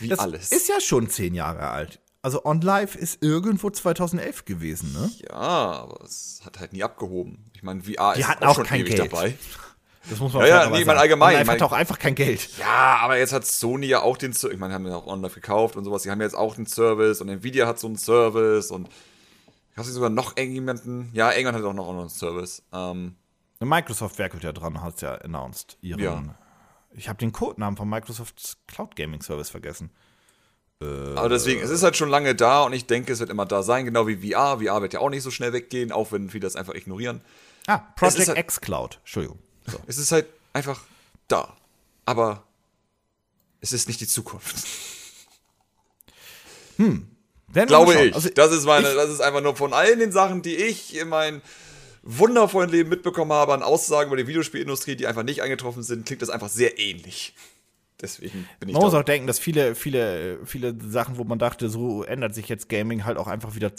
Wie 0.00 0.08
das 0.08 0.18
alles. 0.18 0.50
Ist 0.50 0.68
ja 0.68 0.80
schon 0.80 1.08
10 1.08 1.34
Jahre 1.34 1.68
alt. 1.68 2.00
Also 2.20 2.44
OnLive 2.44 2.98
ist 2.98 3.22
irgendwo 3.22 3.70
2011 3.70 4.44
gewesen, 4.44 4.92
ne? 4.92 5.08
Ja, 5.30 5.36
aber 5.36 6.04
es 6.04 6.40
hat 6.44 6.58
halt 6.58 6.72
nie 6.72 6.82
abgehoben. 6.82 7.48
Ich 7.54 7.62
meine, 7.62 7.80
VR 7.82 8.14
Die 8.14 8.20
ist 8.22 8.28
auch, 8.28 8.42
auch 8.42 8.54
schon 8.56 8.64
kein 8.66 8.80
ewig 8.80 8.96
Geld. 8.96 9.12
dabei. 9.12 9.38
Das 10.08 10.20
muss 10.20 10.32
man 10.32 10.42
ja, 10.42 10.64
ja, 10.64 10.70
nee, 10.70 10.80
ich 10.80 10.86
meine 10.86 11.00
allgemein. 11.00 11.34
OnLive 11.34 11.52
hat 11.52 11.62
auch 11.62 11.72
einfach 11.72 11.98
kein 11.98 12.14
Geld. 12.14 12.48
Ja, 12.58 12.98
aber 13.00 13.18
jetzt 13.18 13.32
hat 13.32 13.44
Sony 13.44 13.86
ja 13.86 14.02
auch 14.02 14.16
den, 14.16 14.32
ich 14.32 14.58
meine, 14.58 14.74
haben 14.74 14.86
ja 14.86 14.96
auch 14.96 15.06
OnLive 15.06 15.34
gekauft 15.34 15.76
und 15.76 15.84
sowas. 15.84 16.02
Die 16.02 16.10
haben 16.10 16.20
jetzt 16.20 16.36
auch 16.36 16.54
den 16.54 16.66
Service 16.66 17.20
und 17.20 17.28
Nvidia 17.28 17.66
hat 17.66 17.78
so 17.78 17.86
einen 17.86 17.96
Service 17.96 18.70
und 18.70 18.88
Hast 19.76 19.90
du 19.90 19.92
sogar 19.92 20.08
noch 20.08 20.36
irgendjemanden? 20.36 21.10
Ja, 21.12 21.32
irgendwann 21.32 21.56
hat 21.56 21.64
auch 21.64 21.74
noch 21.74 21.90
einen 21.90 22.08
Service. 22.08 22.62
Ähm, 22.72 23.14
Microsoft 23.60 24.18
werkelt 24.18 24.42
ja 24.42 24.52
dran, 24.52 24.82
hat 24.82 24.96
es 24.96 25.00
ja 25.02 25.14
announced. 25.16 25.76
Ihren, 25.82 26.00
ja. 26.00 26.22
Ich 26.92 27.10
habe 27.10 27.18
den 27.18 27.32
Codenamen 27.32 27.76
von 27.76 27.88
Microsofts 27.88 28.56
Cloud 28.66 28.96
Gaming 28.96 29.20
Service 29.20 29.50
vergessen. 29.50 29.90
Äh, 30.80 30.86
Aber 31.14 31.28
deswegen, 31.28 31.60
es 31.60 31.68
ist 31.68 31.82
halt 31.82 31.96
schon 31.96 32.08
lange 32.08 32.34
da 32.34 32.62
und 32.62 32.72
ich 32.72 32.86
denke, 32.86 33.12
es 33.12 33.20
wird 33.20 33.28
immer 33.28 33.44
da 33.44 33.62
sein, 33.62 33.84
genau 33.84 34.06
wie 34.06 34.16
VR. 34.16 34.60
VR 34.60 34.80
wird 34.80 34.94
ja 34.94 35.00
auch 35.00 35.10
nicht 35.10 35.22
so 35.22 35.30
schnell 35.30 35.52
weggehen, 35.52 35.92
auch 35.92 36.10
wenn 36.10 36.30
viele 36.30 36.42
das 36.42 36.56
einfach 36.56 36.74
ignorieren. 36.74 37.20
Ah, 37.66 37.78
Project 37.96 38.28
halt, 38.28 38.38
X 38.38 38.60
Cloud, 38.62 38.98
Entschuldigung. 39.00 39.38
So. 39.66 39.78
Es 39.86 39.98
ist 39.98 40.12
halt 40.12 40.26
einfach 40.52 40.82
da. 41.28 41.56
Aber 42.04 42.44
es 43.60 43.72
ist 43.72 43.88
nicht 43.88 44.00
die 44.00 44.06
Zukunft. 44.06 44.56
Hm, 46.78 47.08
werden 47.48 47.68
Glaube 47.68 47.94
ich. 47.94 48.14
Also, 48.14 48.28
das 48.28 48.52
ist 48.52 48.66
meine, 48.66 48.86
ich, 48.86 48.94
das 48.94 49.08
ist 49.08 49.20
einfach 49.20 49.40
nur 49.40 49.56
von 49.56 49.72
allen 49.72 49.98
den 49.98 50.12
Sachen, 50.12 50.42
die 50.42 50.54
ich 50.54 50.94
in 50.94 51.08
meinem 51.08 51.40
wundervollen 52.02 52.70
Leben 52.70 52.90
mitbekommen 52.90 53.32
habe, 53.32 53.54
an 53.54 53.62
Aussagen 53.62 54.08
über 54.08 54.16
die 54.18 54.26
Videospielindustrie, 54.26 54.94
die 54.94 55.06
einfach 55.06 55.22
nicht 55.22 55.42
eingetroffen 55.42 55.82
sind, 55.82 56.04
klingt 56.04 56.20
das 56.20 56.28
einfach 56.28 56.50
sehr 56.50 56.78
ähnlich. 56.78 57.34
Deswegen 58.00 58.46
bin 58.60 58.68
ich 58.68 58.74
Man 58.74 58.82
muss 58.82 58.94
auch 58.94 59.02
denken, 59.02 59.26
dass 59.26 59.38
viele, 59.38 59.74
viele, 59.74 60.38
viele 60.44 60.76
Sachen, 60.86 61.16
wo 61.16 61.24
man 61.24 61.38
dachte, 61.38 61.70
so 61.70 62.02
ändert 62.02 62.34
sich 62.34 62.48
jetzt 62.48 62.68
Gaming, 62.68 63.04
halt 63.04 63.16
auch 63.16 63.26
einfach 63.26 63.54
wieder 63.54 63.74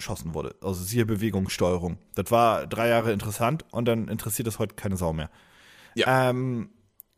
zerschossen 0.00 0.34
wurde. 0.34 0.54
Also 0.62 0.82
siehe 0.82 1.06
Bewegungssteuerung. 1.06 1.98
Das 2.14 2.30
war 2.30 2.66
drei 2.66 2.88
Jahre 2.88 3.12
interessant 3.12 3.64
und 3.70 3.86
dann 3.86 4.08
interessiert 4.08 4.48
es 4.48 4.58
heute 4.58 4.74
keine 4.74 4.96
Sau 4.96 5.12
mehr. 5.12 5.30
Ja. 5.94 6.30
Ähm, 6.30 6.70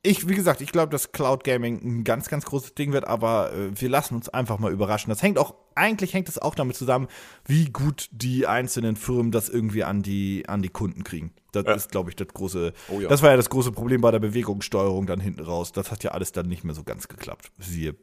ich, 0.04 0.28
wie 0.28 0.34
gesagt, 0.34 0.60
ich 0.60 0.72
glaube, 0.72 0.90
dass 0.90 1.12
Cloud 1.12 1.44
Gaming 1.44 1.80
ein 1.84 2.04
ganz, 2.04 2.28
ganz 2.28 2.44
großes 2.44 2.74
Ding 2.74 2.92
wird, 2.92 3.06
aber 3.06 3.52
äh, 3.52 3.80
wir 3.80 3.88
lassen 3.88 4.16
uns 4.16 4.28
einfach 4.28 4.58
mal 4.58 4.72
überraschen. 4.72 5.10
Das 5.10 5.22
hängt 5.22 5.38
auch, 5.38 5.54
eigentlich 5.76 6.12
hängt 6.12 6.28
es 6.28 6.40
auch 6.40 6.56
damit 6.56 6.76
zusammen, 6.76 7.06
wie 7.46 7.66
gut 7.66 8.08
die 8.10 8.48
einzelnen 8.48 8.96
Firmen 8.96 9.30
das 9.30 9.48
irgendwie 9.48 9.84
an 9.84 10.02
die, 10.02 10.48
an 10.48 10.60
die 10.60 10.70
Kunden 10.70 11.04
kriegen. 11.04 11.32
Das 11.52 11.64
ja. 11.66 11.74
ist, 11.74 11.92
glaube 11.92 12.10
ich, 12.10 12.16
das 12.16 12.28
große, 12.28 12.72
oh, 12.88 13.00
ja. 13.00 13.08
das 13.08 13.22
war 13.22 13.30
ja 13.30 13.36
das 13.36 13.48
große 13.48 13.70
Problem 13.70 14.00
bei 14.00 14.10
der 14.10 14.18
Bewegungssteuerung 14.18 15.06
dann 15.06 15.20
hinten 15.20 15.42
raus. 15.42 15.70
Das 15.70 15.92
hat 15.92 16.02
ja 16.02 16.10
alles 16.10 16.32
dann 16.32 16.48
nicht 16.48 16.64
mehr 16.64 16.74
so 16.74 16.82
ganz 16.82 17.06
geklappt. 17.06 17.52
Siehe 17.58 17.94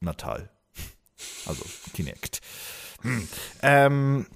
Natal. 0.00 0.50
Also 1.46 1.64
Kinect. 1.94 2.42
Hm. 3.06 3.28
Ähm, 3.62 4.26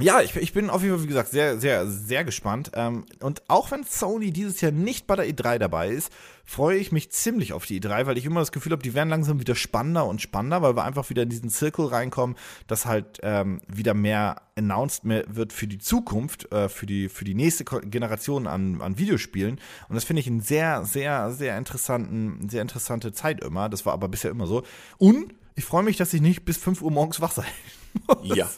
ja, 0.00 0.22
ich, 0.22 0.34
ich 0.36 0.54
bin 0.54 0.70
auf 0.70 0.82
jeden 0.82 0.94
Fall, 0.94 1.04
wie 1.04 1.08
gesagt, 1.08 1.30
sehr, 1.30 1.58
sehr, 1.58 1.86
sehr 1.86 2.24
gespannt. 2.24 2.70
Ähm, 2.74 3.04
und 3.20 3.42
auch 3.48 3.70
wenn 3.70 3.84
Sony 3.84 4.32
dieses 4.32 4.60
Jahr 4.62 4.72
nicht 4.72 5.06
bei 5.06 5.14
der 5.14 5.26
E3 5.26 5.58
dabei 5.58 5.90
ist, 5.90 6.10
freue 6.44 6.78
ich 6.78 6.90
mich 6.90 7.12
ziemlich 7.12 7.52
auf 7.52 7.66
die 7.66 7.80
E3, 7.80 8.06
weil 8.06 8.16
ich 8.16 8.24
immer 8.24 8.40
das 8.40 8.50
Gefühl 8.50 8.72
habe, 8.72 8.82
die 8.82 8.94
werden 8.94 9.10
langsam 9.10 9.40
wieder 9.40 9.54
spannender 9.54 10.06
und 10.06 10.22
spannender, 10.22 10.62
weil 10.62 10.74
wir 10.74 10.84
einfach 10.84 11.10
wieder 11.10 11.24
in 11.24 11.28
diesen 11.28 11.50
Zirkel 11.50 11.84
reinkommen, 11.84 12.36
dass 12.66 12.86
halt 12.86 13.18
ähm, 13.22 13.60
wieder 13.68 13.92
mehr 13.92 14.40
announced 14.56 15.02
wird 15.04 15.52
für 15.52 15.66
die 15.66 15.78
Zukunft, 15.78 16.50
äh, 16.50 16.70
für, 16.70 16.86
die, 16.86 17.10
für 17.10 17.24
die 17.26 17.34
nächste 17.34 17.64
Generation 17.64 18.46
an, 18.46 18.80
an 18.80 18.96
Videospielen. 18.96 19.60
Und 19.88 19.94
das 19.94 20.04
finde 20.04 20.20
ich 20.20 20.26
einen 20.26 20.40
sehr, 20.40 20.84
sehr, 20.86 21.30
sehr 21.30 21.58
interessanten, 21.58 22.48
sehr 22.48 22.62
interessante 22.62 23.12
Zeit 23.12 23.44
immer. 23.44 23.68
Das 23.68 23.84
war 23.84 23.92
aber 23.92 24.08
bisher 24.08 24.30
immer 24.30 24.46
so. 24.46 24.62
Und 24.96 25.34
ich 25.54 25.64
freue 25.64 25.82
mich, 25.82 25.96
dass 25.96 26.12
ich 26.14 26.20
nicht 26.20 26.44
bis 26.44 26.56
5 26.56 26.82
Uhr 26.82 26.90
morgens 26.90 27.20
wach 27.20 27.32
sein 27.32 27.50
muss. 28.06 28.36
Ja. 28.36 28.48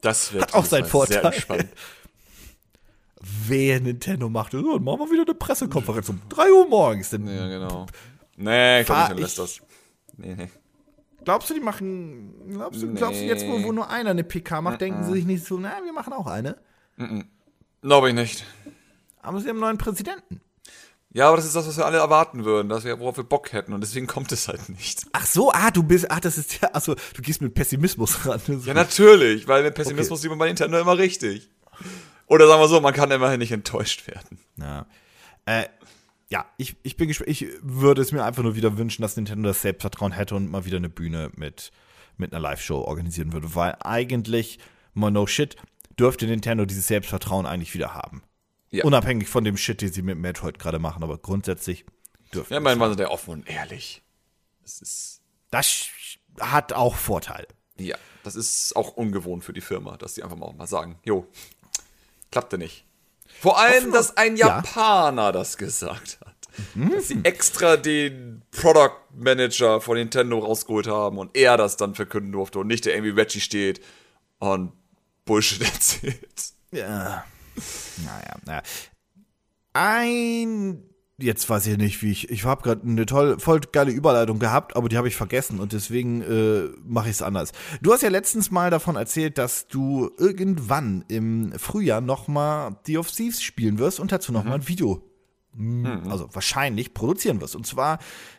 Das 0.00 0.32
wird 0.32 0.42
Hat 0.42 0.54
auch 0.54 0.64
seinen 0.64 0.86
Vorteil. 0.86 1.22
Sehr 1.22 1.32
spannend. 1.32 1.70
Wer 3.46 3.80
Nintendo 3.80 4.28
macht, 4.28 4.52
dann 4.52 4.62
machen 4.62 5.00
wir 5.00 5.10
wieder 5.10 5.22
eine 5.22 5.34
Pressekonferenz 5.34 6.08
um 6.10 6.20
3 6.28 6.52
Uhr 6.52 6.68
morgens. 6.68 7.10
Dann 7.10 7.26
ja, 7.26 7.48
genau. 7.48 7.86
Nee, 8.36 8.80
ich 8.80 8.86
glaube 8.86 9.14
nicht, 9.14 9.38
das. 9.38 9.60
Nee, 10.16 10.34
nee. 10.34 10.50
Glaubst 11.24 11.48
du, 11.48 11.54
die 11.54 11.60
machen. 11.60 12.50
Glaubst 12.50 12.82
du, 12.82 12.86
nee. 12.86 12.98
glaubst 12.98 13.20
du 13.20 13.24
jetzt, 13.24 13.46
wo, 13.46 13.62
wo, 13.62 13.72
nur 13.72 13.88
einer 13.88 14.10
eine 14.10 14.24
PK 14.24 14.60
macht, 14.60 14.74
mm 14.74 14.76
-mm. 14.76 14.78
denken 14.78 15.04
sie 15.04 15.12
sich 15.12 15.24
nicht 15.24 15.44
so, 15.44 15.58
na, 15.58 15.82
wir 15.82 15.92
machen 15.92 16.12
auch 16.12 16.26
eine? 16.26 16.58
Mm 16.96 17.20
Glaube 17.80 18.08
ich 18.08 18.14
nicht. 18.14 18.44
Aber 19.20 19.40
sie 19.40 19.48
haben 19.48 19.56
einen 19.56 19.60
neuen 19.60 19.78
Präsidenten. 19.78 20.40
Ja, 21.14 21.28
aber 21.28 21.36
das 21.36 21.46
ist 21.46 21.54
das, 21.54 21.68
was 21.68 21.76
wir 21.76 21.86
alle 21.86 21.98
erwarten 21.98 22.44
würden, 22.44 22.68
dass 22.68 22.82
wir, 22.82 22.98
worauf 22.98 23.16
wir 23.16 23.22
Bock 23.22 23.52
hätten 23.52 23.72
und 23.72 23.80
deswegen 23.80 24.08
kommt 24.08 24.32
es 24.32 24.48
halt 24.48 24.68
nicht. 24.68 25.06
Ach 25.12 25.24
so, 25.24 25.52
ah, 25.52 25.70
du 25.70 25.84
bist, 25.84 26.10
ah, 26.10 26.18
das 26.18 26.38
ist 26.38 26.60
ja, 26.60 26.70
also 26.72 26.96
du 27.14 27.22
gehst 27.22 27.40
mit 27.40 27.54
Pessimismus 27.54 28.26
ran. 28.26 28.40
Ja, 28.64 28.74
natürlich, 28.74 29.46
weil 29.46 29.62
mit 29.62 29.76
Pessimismus 29.76 30.18
okay. 30.18 30.22
sieht 30.22 30.30
man 30.30 30.40
bei 30.40 30.48
Nintendo 30.48 30.76
immer 30.78 30.98
richtig. 30.98 31.48
Oder 32.26 32.48
sagen 32.48 32.60
wir 32.60 32.66
so, 32.66 32.80
man 32.80 32.92
kann 32.92 33.12
immerhin 33.12 33.38
nicht 33.38 33.52
enttäuscht 33.52 34.08
werden. 34.08 34.40
Ja. 34.56 34.86
Äh, 35.46 35.66
ja, 36.30 36.46
ich, 36.56 36.74
ich 36.82 36.96
bin 36.96 37.06
gespannt. 37.06 37.30
Ich 37.30 37.46
würde 37.62 38.02
es 38.02 38.10
mir 38.10 38.24
einfach 38.24 38.42
nur 38.42 38.56
wieder 38.56 38.76
wünschen, 38.76 39.02
dass 39.02 39.14
Nintendo 39.14 39.50
das 39.50 39.62
Selbstvertrauen 39.62 40.10
hätte 40.10 40.34
und 40.34 40.50
mal 40.50 40.64
wieder 40.64 40.78
eine 40.78 40.88
Bühne 40.88 41.30
mit, 41.36 41.70
mit 42.16 42.32
einer 42.32 42.40
Live-Show 42.40 42.80
organisieren 42.80 43.32
würde. 43.32 43.54
Weil 43.54 43.76
eigentlich, 43.84 44.58
mal 44.94 45.12
no 45.12 45.28
shit, 45.28 45.54
dürfte 45.96 46.26
Nintendo 46.26 46.64
dieses 46.64 46.88
Selbstvertrauen 46.88 47.46
eigentlich 47.46 47.72
wieder 47.72 47.94
haben. 47.94 48.22
Ja. 48.74 48.84
Unabhängig 48.84 49.28
von 49.28 49.44
dem 49.44 49.56
Shit, 49.56 49.82
den 49.82 49.92
sie 49.92 50.02
mit 50.02 50.18
Metroid 50.18 50.58
gerade 50.58 50.80
machen, 50.80 51.04
aber 51.04 51.16
grundsätzlich 51.16 51.84
dürfen 52.34 52.52
Ja, 52.52 52.58
mein 52.58 52.76
Mann, 52.76 52.96
der 52.96 53.12
offen 53.12 53.30
und 53.30 53.48
ehrlich. 53.48 54.02
Das 54.62 54.80
ist. 54.80 55.20
Das 55.52 55.86
hat 56.40 56.72
auch 56.72 56.96
Vorteile. 56.96 57.46
Ja, 57.78 57.96
das 58.24 58.34
ist 58.34 58.74
auch 58.74 58.96
ungewohnt 58.96 59.44
für 59.44 59.52
die 59.52 59.60
Firma, 59.60 59.96
dass 59.96 60.16
sie 60.16 60.24
einfach 60.24 60.36
mal, 60.36 60.52
mal 60.54 60.66
sagen, 60.66 60.98
jo, 61.04 61.28
klappte 62.32 62.58
nicht. 62.58 62.84
Vor 63.40 63.60
allem, 63.60 63.92
dass 63.92 64.16
ein 64.16 64.36
Japaner 64.36 65.26
ja. 65.26 65.32
das 65.32 65.56
gesagt 65.56 66.18
hat. 66.20 66.34
Mhm. 66.74 66.90
Dass 66.90 67.08
sie 67.08 67.20
extra 67.22 67.76
den 67.76 68.42
Product 68.50 68.98
Manager 69.12 69.80
von 69.80 69.96
Nintendo 69.96 70.40
rausgeholt 70.40 70.88
haben 70.88 71.18
und 71.18 71.36
er 71.36 71.56
das 71.56 71.76
dann 71.76 71.94
verkünden 71.94 72.32
durfte 72.32 72.58
und 72.58 72.66
nicht 72.66 72.86
der 72.86 72.94
irgendwie 72.94 73.20
Reggie 73.20 73.40
steht 73.40 73.80
und 74.40 74.72
Bullshit 75.24 75.62
erzählt. 75.72 76.52
Ja. 76.72 77.24
Naja, 78.04 78.36
naja. 78.46 78.62
Ein. 79.72 80.84
Jetzt 81.16 81.48
weiß 81.48 81.68
ich 81.68 81.78
nicht, 81.78 82.02
wie 82.02 82.10
ich. 82.10 82.28
Ich 82.30 82.44
habe 82.44 82.62
gerade 82.62 82.82
eine 82.82 83.06
toll, 83.06 83.38
voll 83.38 83.60
geile 83.60 83.92
Überleitung 83.92 84.40
gehabt, 84.40 84.74
aber 84.74 84.88
die 84.88 84.96
habe 84.96 85.06
ich 85.06 85.14
vergessen 85.14 85.60
und 85.60 85.72
deswegen 85.72 86.22
äh, 86.22 86.70
mache 86.84 87.08
ich 87.08 87.14
es 87.14 87.22
anders. 87.22 87.52
Du 87.82 87.92
hast 87.92 88.02
ja 88.02 88.08
letztens 88.08 88.50
mal 88.50 88.70
davon 88.70 88.96
erzählt, 88.96 89.38
dass 89.38 89.68
du 89.68 90.10
irgendwann 90.18 91.04
im 91.06 91.52
Frühjahr 91.56 92.00
nochmal 92.00 92.76
The 92.84 92.98
of 92.98 93.12
Thieves 93.12 93.42
spielen 93.42 93.78
wirst 93.78 94.00
und 94.00 94.10
dazu 94.10 94.32
nochmal 94.32 94.58
mhm. 94.58 94.64
ein 94.64 94.68
Video 94.68 95.02
mhm. 95.56 96.10
also 96.10 96.28
wahrscheinlich 96.32 96.94
produzieren 96.94 97.40
wirst. 97.40 97.56
Und 97.56 97.66
zwar 97.66 97.98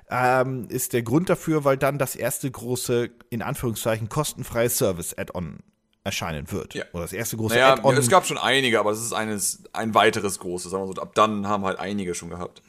ähm, 0.10 0.68
ist 0.70 0.94
der 0.94 1.04
Grund 1.04 1.30
dafür, 1.30 1.64
weil 1.64 1.78
dann 1.78 1.98
das 1.98 2.16
erste 2.16 2.50
große, 2.50 3.10
in 3.30 3.42
Anführungszeichen, 3.42 4.10
kostenfreie 4.10 4.70
Service-Add-on 4.70 5.60
erscheinen 6.06 6.52
wird. 6.52 6.76
Ja. 6.76 6.86
Oder 6.94 7.04
das 7.04 7.14
erste 7.14 7.36
große 7.36 7.56
naja, 7.56 7.74
Add-on. 7.74 7.98
Es 7.98 8.10
gab 8.10 8.26
schon 8.26 8.38
einige, 8.38 8.80
aber 8.80 8.92
das 8.92 9.02
ist 9.02 9.12
eines, 9.12 9.64
ein 9.74 9.94
weiteres 9.96 10.40
großes. 10.40 10.72
Sagen 10.72 10.88
wir 10.88 10.94
so. 10.94 11.02
Ab 11.02 11.16
dann 11.16 11.48
haben 11.48 11.66
halt 11.66 11.80
einige 11.80 12.14
schon 12.14 12.30
gehabt. 12.30 12.62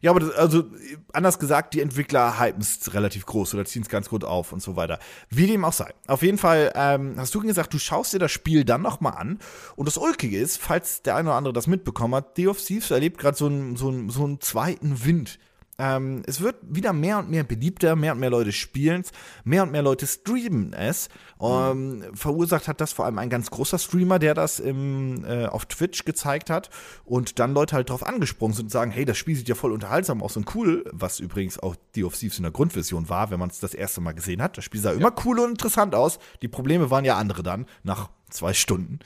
Ja, 0.00 0.10
aber 0.12 0.20
das, 0.20 0.30
also 0.32 0.64
anders 1.12 1.38
gesagt, 1.38 1.74
die 1.74 1.80
Entwickler 1.80 2.38
hypen 2.38 2.60
es 2.60 2.94
relativ 2.94 3.26
groß 3.26 3.54
oder 3.54 3.64
ziehen 3.64 3.82
es 3.82 3.88
ganz 3.88 4.08
gut 4.08 4.24
auf 4.24 4.52
und 4.52 4.62
so 4.62 4.76
weiter. 4.76 5.00
Wie 5.30 5.48
dem 5.48 5.64
auch 5.64 5.72
sei. 5.72 5.92
Auf 6.06 6.22
jeden 6.22 6.38
Fall 6.38 6.72
ähm, 6.76 7.14
hast 7.18 7.34
du 7.34 7.40
gesagt, 7.40 7.74
du 7.74 7.78
schaust 7.78 8.12
dir 8.12 8.20
das 8.20 8.30
Spiel 8.30 8.64
dann 8.64 8.82
nochmal 8.82 9.14
an. 9.16 9.40
Und 9.74 9.86
das 9.86 9.96
Ulkige 9.96 10.38
ist, 10.38 10.58
falls 10.58 11.02
der 11.02 11.16
eine 11.16 11.30
oder 11.30 11.38
andere 11.38 11.52
das 11.52 11.66
mitbekommen 11.66 12.14
hat, 12.14 12.36
The 12.36 12.48
of 12.48 12.62
Thieves 12.62 12.90
erlebt 12.90 13.18
gerade 13.18 13.36
so 13.36 13.46
einen 13.46 13.76
so 13.76 13.92
so 14.08 14.24
einen 14.24 14.40
zweiten 14.40 15.04
Wind 15.04 15.38
Ähm, 15.78 16.22
es 16.26 16.40
wird 16.40 16.56
wieder 16.62 16.92
mehr 16.92 17.18
und 17.18 17.30
mehr 17.30 17.44
beliebter, 17.44 17.96
mehr 17.96 18.12
und 18.12 18.20
mehr 18.20 18.30
Leute 18.30 18.52
spielen 18.52 19.02
es, 19.02 19.10
mehr 19.44 19.62
und 19.62 19.72
mehr 19.72 19.82
Leute 19.82 20.06
streamen 20.06 20.72
es. 20.72 21.08
Ähm, 21.38 22.02
verursacht 22.14 22.66
hat 22.66 22.80
das 22.80 22.94
vor 22.94 23.04
allem 23.04 23.18
ein 23.18 23.28
ganz 23.28 23.50
großer 23.50 23.78
Streamer, 23.78 24.18
der 24.18 24.32
das 24.32 24.58
im, 24.58 25.24
äh, 25.24 25.46
auf 25.46 25.66
Twitch 25.66 26.04
gezeigt 26.06 26.48
hat 26.48 26.70
und 27.04 27.38
dann 27.38 27.52
Leute 27.52 27.76
halt 27.76 27.90
drauf 27.90 28.06
angesprungen 28.06 28.54
sind 28.54 28.66
und 28.66 28.70
sagen, 28.70 28.90
hey, 28.90 29.04
das 29.04 29.18
Spiel 29.18 29.36
sieht 29.36 29.48
ja 29.48 29.54
voll 29.54 29.72
unterhaltsam 29.72 30.22
aus 30.22 30.36
und 30.36 30.54
cool, 30.54 30.84
was 30.92 31.20
übrigens 31.20 31.58
auch 31.58 31.76
die 31.94 32.04
of 32.04 32.16
Thieves 32.16 32.38
in 32.38 32.44
der 32.44 32.52
Grundversion 32.52 33.10
war, 33.10 33.30
wenn 33.30 33.38
man 33.38 33.50
es 33.50 33.60
das 33.60 33.74
erste 33.74 34.00
Mal 34.00 34.12
gesehen 34.12 34.40
hat. 34.40 34.56
Das 34.56 34.64
Spiel 34.64 34.80
sah 34.80 34.92
ja. 34.92 34.98
immer 34.98 35.12
cool 35.26 35.40
und 35.40 35.50
interessant 35.50 35.94
aus. 35.94 36.18
Die 36.40 36.48
Probleme 36.48 36.90
waren 36.90 37.04
ja 37.04 37.18
andere 37.18 37.42
dann, 37.42 37.66
nach 37.82 38.08
zwei 38.30 38.54
Stunden. 38.54 39.00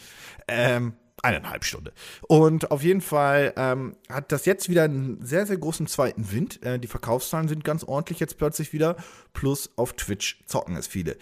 Ähm, 0.46 0.94
eineinhalb 1.22 1.64
Stunde. 1.64 1.92
Und 2.22 2.70
auf 2.70 2.82
jeden 2.82 3.00
Fall 3.00 3.52
ähm, 3.56 3.96
hat 4.08 4.32
das 4.32 4.46
jetzt 4.46 4.68
wieder 4.68 4.84
einen 4.84 5.24
sehr, 5.24 5.46
sehr 5.46 5.58
großen 5.58 5.86
zweiten 5.86 6.32
Wind. 6.32 6.62
Äh, 6.62 6.78
die 6.78 6.88
Verkaufszahlen 6.88 7.48
sind 7.48 7.64
ganz 7.64 7.84
ordentlich 7.84 8.20
jetzt 8.20 8.38
plötzlich 8.38 8.72
wieder. 8.72 8.96
Plus 9.32 9.70
auf 9.76 9.92
Twitch 9.94 10.42
zocken 10.46 10.76
es 10.76 10.86
viele. 10.86 11.16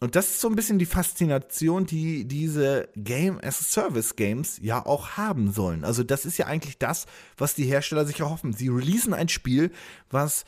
Und 0.00 0.16
das 0.16 0.26
ist 0.26 0.40
so 0.40 0.48
ein 0.48 0.56
bisschen 0.56 0.78
die 0.78 0.86
Faszination, 0.86 1.86
die 1.86 2.26
diese 2.26 2.88
Game 2.96 3.38
as 3.42 3.72
Service 3.72 4.16
Games 4.16 4.58
ja 4.60 4.84
auch 4.84 5.10
haben 5.10 5.52
sollen. 5.52 5.84
Also 5.84 6.02
das 6.02 6.26
ist 6.26 6.36
ja 6.36 6.46
eigentlich 6.46 6.78
das, 6.78 7.06
was 7.36 7.54
die 7.54 7.64
Hersteller 7.64 8.04
sich 8.04 8.20
erhoffen. 8.20 8.52
Sie 8.52 8.68
releasen 8.68 9.14
ein 9.14 9.28
Spiel, 9.28 9.70
was 10.10 10.44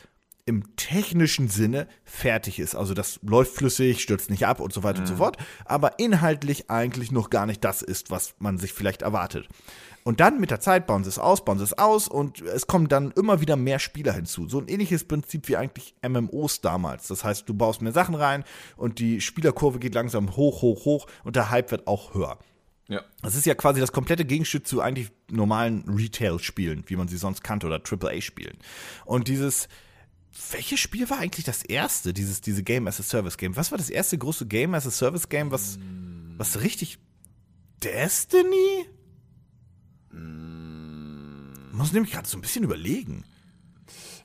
im 0.47 0.75
technischen 0.77 1.49
Sinne 1.49 1.87
fertig 2.05 2.57
ist. 2.57 2.73
Also 2.73 2.93
das 2.93 3.19
läuft 3.21 3.53
flüssig, 3.53 4.01
stürzt 4.01 4.29
nicht 4.29 4.47
ab 4.47 4.59
und 4.59 4.73
so 4.73 4.81
weiter 4.81 4.99
mhm. 4.99 5.01
und 5.01 5.07
so 5.07 5.13
mhm. 5.13 5.17
fort, 5.17 5.37
aber 5.65 5.99
inhaltlich 5.99 6.69
eigentlich 6.69 7.11
noch 7.11 7.29
gar 7.29 7.45
nicht 7.45 7.63
das 7.63 7.81
ist, 7.81 8.09
was 8.09 8.33
man 8.39 8.57
sich 8.57 8.73
vielleicht 8.73 9.01
erwartet. 9.01 9.47
Und 10.03 10.21
dann 10.21 10.39
mit 10.39 10.51
der 10.51 10.61
Zeit 10.61 10.87
bauen 10.87 11.03
sie 11.03 11.09
es 11.09 11.19
aus, 11.19 11.43
bauen 11.43 11.57
sie 11.57 11.65
es 11.65 11.77
aus 11.77 12.07
und 12.07 12.41
es 12.41 12.65
kommen 12.65 12.87
dann 12.87 13.11
immer 13.11 13.41
wieder 13.41 13.57
mehr 13.57 13.77
Spieler 13.77 14.13
hinzu. 14.13 14.47
So 14.47 14.57
ein 14.57 14.69
ähnliches 14.69 15.03
Prinzip 15.03 15.49
wie 15.49 15.57
eigentlich 15.57 15.95
MMOs 16.01 16.61
damals. 16.61 17.09
Das 17.09 17.25
heißt, 17.25 17.49
du 17.49 17.53
baust 17.53 17.81
mehr 17.81 17.91
Sachen 17.91 18.15
rein 18.15 18.45
und 18.77 18.99
die 18.99 19.19
Spielerkurve 19.19 19.79
geht 19.79 19.95
langsam 19.95 20.37
hoch, 20.37 20.61
hoch, 20.61 20.85
hoch 20.85 21.07
und 21.25 21.35
der 21.35 21.49
Hype 21.49 21.71
wird 21.71 21.87
auch 21.87 22.13
höher. 22.13 22.39
Ja. 22.87 23.01
Das 23.21 23.35
ist 23.35 23.45
ja 23.45 23.53
quasi 23.53 23.81
das 23.81 23.91
komplette 23.91 24.23
Gegenstück 24.23 24.65
zu 24.65 24.79
eigentlich 24.79 25.11
normalen 25.29 25.83
Retail-Spielen, 25.89 26.85
wie 26.87 26.95
man 26.95 27.09
sie 27.09 27.17
sonst 27.17 27.43
kannte, 27.43 27.67
oder 27.67 27.81
AAA-Spielen. 27.83 28.57
Und 29.03 29.27
dieses, 29.27 29.67
welches 30.51 30.79
Spiel 30.79 31.09
war 31.09 31.19
eigentlich 31.19 31.45
das 31.45 31.63
erste, 31.63 32.13
dieses 32.13 32.41
diese 32.41 32.63
Game 32.63 32.87
as 32.87 32.99
a 32.99 33.03
Service 33.03 33.37
Game? 33.37 33.55
Was 33.55 33.71
war 33.71 33.77
das 33.77 33.89
erste 33.89 34.17
große 34.17 34.45
Game 34.45 34.73
as 34.73 34.87
a 34.87 34.91
Service 34.91 35.29
Game, 35.29 35.51
was, 35.51 35.77
was 36.37 36.61
richtig 36.61 36.99
Destiny? 37.83 38.85
Muss 41.71 41.93
nämlich 41.93 42.13
gerade 42.13 42.27
so 42.27 42.37
ein 42.37 42.41
bisschen 42.41 42.63
überlegen. 42.63 43.23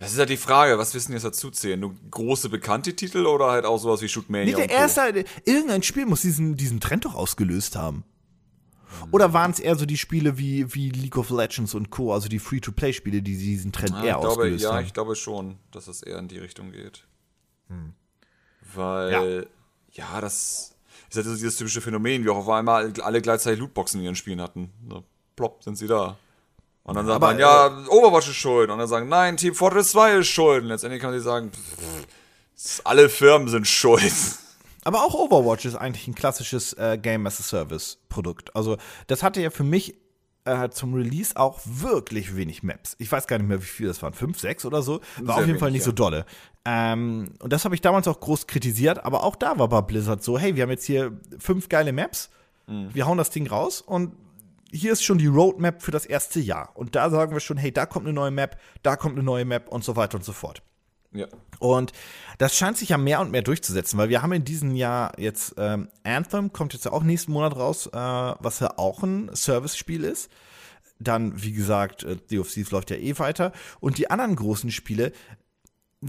Das 0.00 0.10
ist 0.10 0.16
ja 0.16 0.20
halt 0.20 0.30
die 0.30 0.36
Frage, 0.36 0.78
was 0.78 0.94
wissen 0.94 1.12
jetzt 1.12 1.24
dazu 1.24 1.50
zählen? 1.50 1.78
Nur 1.78 1.94
große 2.10 2.48
bekannte 2.48 2.96
Titel 2.96 3.26
oder 3.26 3.50
halt 3.50 3.64
auch 3.64 3.78
sowas 3.78 4.02
wie 4.02 4.08
Shootmania? 4.08 4.56
Nee, 4.58 4.66
der 4.66 4.70
erste, 4.70 5.24
irgendein 5.44 5.82
Spiel 5.84 6.06
muss 6.06 6.22
diesen, 6.22 6.56
diesen 6.56 6.80
Trend 6.80 7.04
doch 7.04 7.14
ausgelöst 7.14 7.76
haben. 7.76 8.04
Oder 9.10 9.32
waren 9.32 9.50
es 9.50 9.60
eher 9.60 9.76
so 9.76 9.86
die 9.86 9.96
Spiele 9.96 10.38
wie, 10.38 10.74
wie 10.74 10.90
League 10.90 11.16
of 11.16 11.30
Legends 11.30 11.74
und 11.74 11.90
Co., 11.90 12.12
also 12.12 12.28
die 12.28 12.38
Free-to-Play-Spiele, 12.38 13.22
die 13.22 13.36
diesen 13.36 13.72
Trend 13.72 13.90
ja, 13.90 14.04
eher 14.04 14.14
glaube, 14.14 14.28
ausgelöst 14.28 14.64
ja, 14.64 14.70
haben? 14.70 14.80
Ja, 14.80 14.86
ich 14.86 14.94
glaube 14.94 15.16
schon, 15.16 15.58
dass 15.70 15.88
es 15.88 16.02
eher 16.02 16.18
in 16.18 16.28
die 16.28 16.38
Richtung 16.38 16.72
geht. 16.72 17.04
Hm. 17.68 17.94
Weil, 18.74 19.48
ja. 19.92 20.12
ja, 20.14 20.20
das 20.20 20.74
ist 21.10 21.16
halt 21.16 21.26
so 21.26 21.34
dieses 21.34 21.56
typische 21.56 21.80
Phänomen, 21.80 22.24
wie 22.24 22.30
auch 22.30 22.36
auf 22.36 22.48
einmal 22.48 22.92
alle 23.02 23.20
gleichzeitig 23.20 23.60
Lootboxen 23.60 24.00
in 24.00 24.06
ihren 24.06 24.16
Spielen 24.16 24.40
hatten. 24.40 24.70
So, 24.88 25.04
plopp, 25.36 25.62
sind 25.62 25.76
sie 25.76 25.86
da. 25.86 26.16
Und 26.84 26.96
dann 26.96 27.06
sagt 27.06 27.16
Aber, 27.16 27.28
man, 27.28 27.38
ja, 27.38 27.66
äh, 27.66 27.88
Overwatch 27.88 28.28
ist 28.28 28.36
schuld. 28.36 28.70
Und 28.70 28.78
dann 28.78 28.88
sagen, 28.88 29.08
nein, 29.08 29.36
Team 29.36 29.54
Fortress 29.54 29.92
2 29.92 30.18
ist 30.18 30.28
schuld. 30.28 30.62
Und 30.62 30.68
letztendlich 30.68 31.00
kann 31.00 31.10
man 31.10 31.18
sich 31.18 31.24
sagen, 31.24 31.50
pff, 31.52 32.80
alle 32.84 33.08
Firmen 33.08 33.48
sind 33.48 33.66
schuld. 33.66 34.12
Aber 34.84 35.04
auch 35.04 35.14
Overwatch 35.14 35.64
ist 35.64 35.76
eigentlich 35.76 36.08
ein 36.08 36.14
klassisches 36.14 36.72
äh, 36.74 36.98
Game 37.00 37.26
as 37.26 37.40
a 37.40 37.42
Service 37.42 37.98
Produkt. 38.08 38.54
Also, 38.56 38.78
das 39.06 39.22
hatte 39.22 39.40
ja 39.40 39.50
für 39.50 39.64
mich 39.64 39.96
äh, 40.44 40.70
zum 40.70 40.94
Release 40.94 41.36
auch 41.36 41.60
wirklich 41.64 42.36
wenig 42.36 42.62
Maps. 42.62 42.96
Ich 42.98 43.10
weiß 43.10 43.26
gar 43.26 43.38
nicht 43.38 43.48
mehr, 43.48 43.60
wie 43.60 43.66
viel 43.66 43.86
das 43.86 44.02
waren. 44.02 44.12
Fünf, 44.12 44.40
sechs 44.40 44.64
oder 44.64 44.82
so. 44.82 44.94
War 44.94 45.00
Sehr 45.00 45.34
auf 45.34 45.36
jeden 45.40 45.48
wenig, 45.48 45.60
Fall 45.60 45.70
nicht 45.70 45.82
ja. 45.82 45.86
so 45.86 45.92
dolle. 45.92 46.26
Ähm, 46.64 47.34
und 47.40 47.52
das 47.52 47.64
habe 47.64 47.74
ich 47.74 47.80
damals 47.80 48.08
auch 48.08 48.18
groß 48.18 48.46
kritisiert. 48.46 49.04
Aber 49.04 49.22
auch 49.22 49.36
da 49.36 49.58
war 49.58 49.68
bei 49.68 49.80
Blizzard 49.82 50.22
so: 50.22 50.38
hey, 50.38 50.56
wir 50.56 50.64
haben 50.64 50.70
jetzt 50.70 50.84
hier 50.84 51.18
fünf 51.38 51.68
geile 51.68 51.92
Maps. 51.92 52.30
Mhm. 52.66 52.92
Wir 52.92 53.06
hauen 53.06 53.18
das 53.18 53.30
Ding 53.30 53.46
raus 53.46 53.80
und 53.80 54.16
hier 54.72 54.92
ist 54.92 55.04
schon 55.04 55.18
die 55.18 55.26
Roadmap 55.26 55.82
für 55.82 55.90
das 55.90 56.06
erste 56.06 56.40
Jahr. 56.40 56.70
Und 56.74 56.96
da 56.96 57.10
sagen 57.10 57.32
wir 57.32 57.40
schon, 57.40 57.58
hey, 57.58 57.70
da 57.70 57.84
kommt 57.84 58.06
eine 58.06 58.14
neue 58.14 58.30
Map, 58.30 58.58
da 58.82 58.96
kommt 58.96 59.16
eine 59.16 59.22
neue 59.22 59.44
Map 59.44 59.68
und 59.68 59.84
so 59.84 59.96
weiter 59.96 60.16
und 60.16 60.24
so 60.24 60.32
fort. 60.32 60.62
Ja. 61.12 61.26
Und 61.58 61.92
das 62.38 62.56
scheint 62.56 62.76
sich 62.76 62.88
ja 62.90 62.98
mehr 62.98 63.20
und 63.20 63.30
mehr 63.30 63.42
durchzusetzen, 63.42 63.98
weil 63.98 64.08
wir 64.08 64.22
haben 64.22 64.32
in 64.32 64.44
diesem 64.44 64.74
Jahr 64.74 65.12
jetzt 65.18 65.54
ähm, 65.58 65.88
Anthem, 66.04 66.52
kommt 66.52 66.72
jetzt 66.72 66.84
ja 66.84 66.92
auch 66.92 67.02
nächsten 67.02 67.32
Monat 67.32 67.56
raus, 67.56 67.86
äh, 67.86 67.90
was 67.92 68.60
ja 68.60 68.78
auch 68.78 69.02
ein 69.02 69.30
Service-Spiel 69.34 70.04
ist. 70.04 70.30
Dann, 70.98 71.42
wie 71.42 71.52
gesagt, 71.52 72.04
äh, 72.04 72.16
The 72.28 72.38
of 72.38 72.50
Thieves 72.50 72.70
läuft 72.70 72.90
ja 72.90 72.96
eh 72.96 73.18
weiter. 73.18 73.52
Und 73.80 73.98
die 73.98 74.10
anderen 74.10 74.36
großen 74.36 74.70
Spiele, 74.70 75.12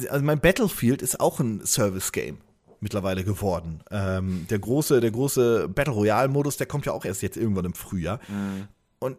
also 0.09 0.23
mein 0.23 0.39
Battlefield 0.39 1.01
ist 1.01 1.19
auch 1.19 1.39
ein 1.39 1.65
Service-Game 1.65 2.39
mittlerweile 2.79 3.23
geworden. 3.23 3.83
Ähm, 3.91 4.45
der 4.49 4.59
große, 4.59 5.01
der 5.01 5.11
große 5.11 5.69
Battle 5.69 5.93
Royale-Modus, 5.93 6.57
der 6.57 6.67
kommt 6.67 6.85
ja 6.85 6.91
auch 6.93 7.05
erst 7.05 7.21
jetzt 7.21 7.37
irgendwann 7.37 7.65
im 7.65 7.73
Frühjahr. 7.73 8.19
Mhm. 8.27 8.67
Und 8.99 9.17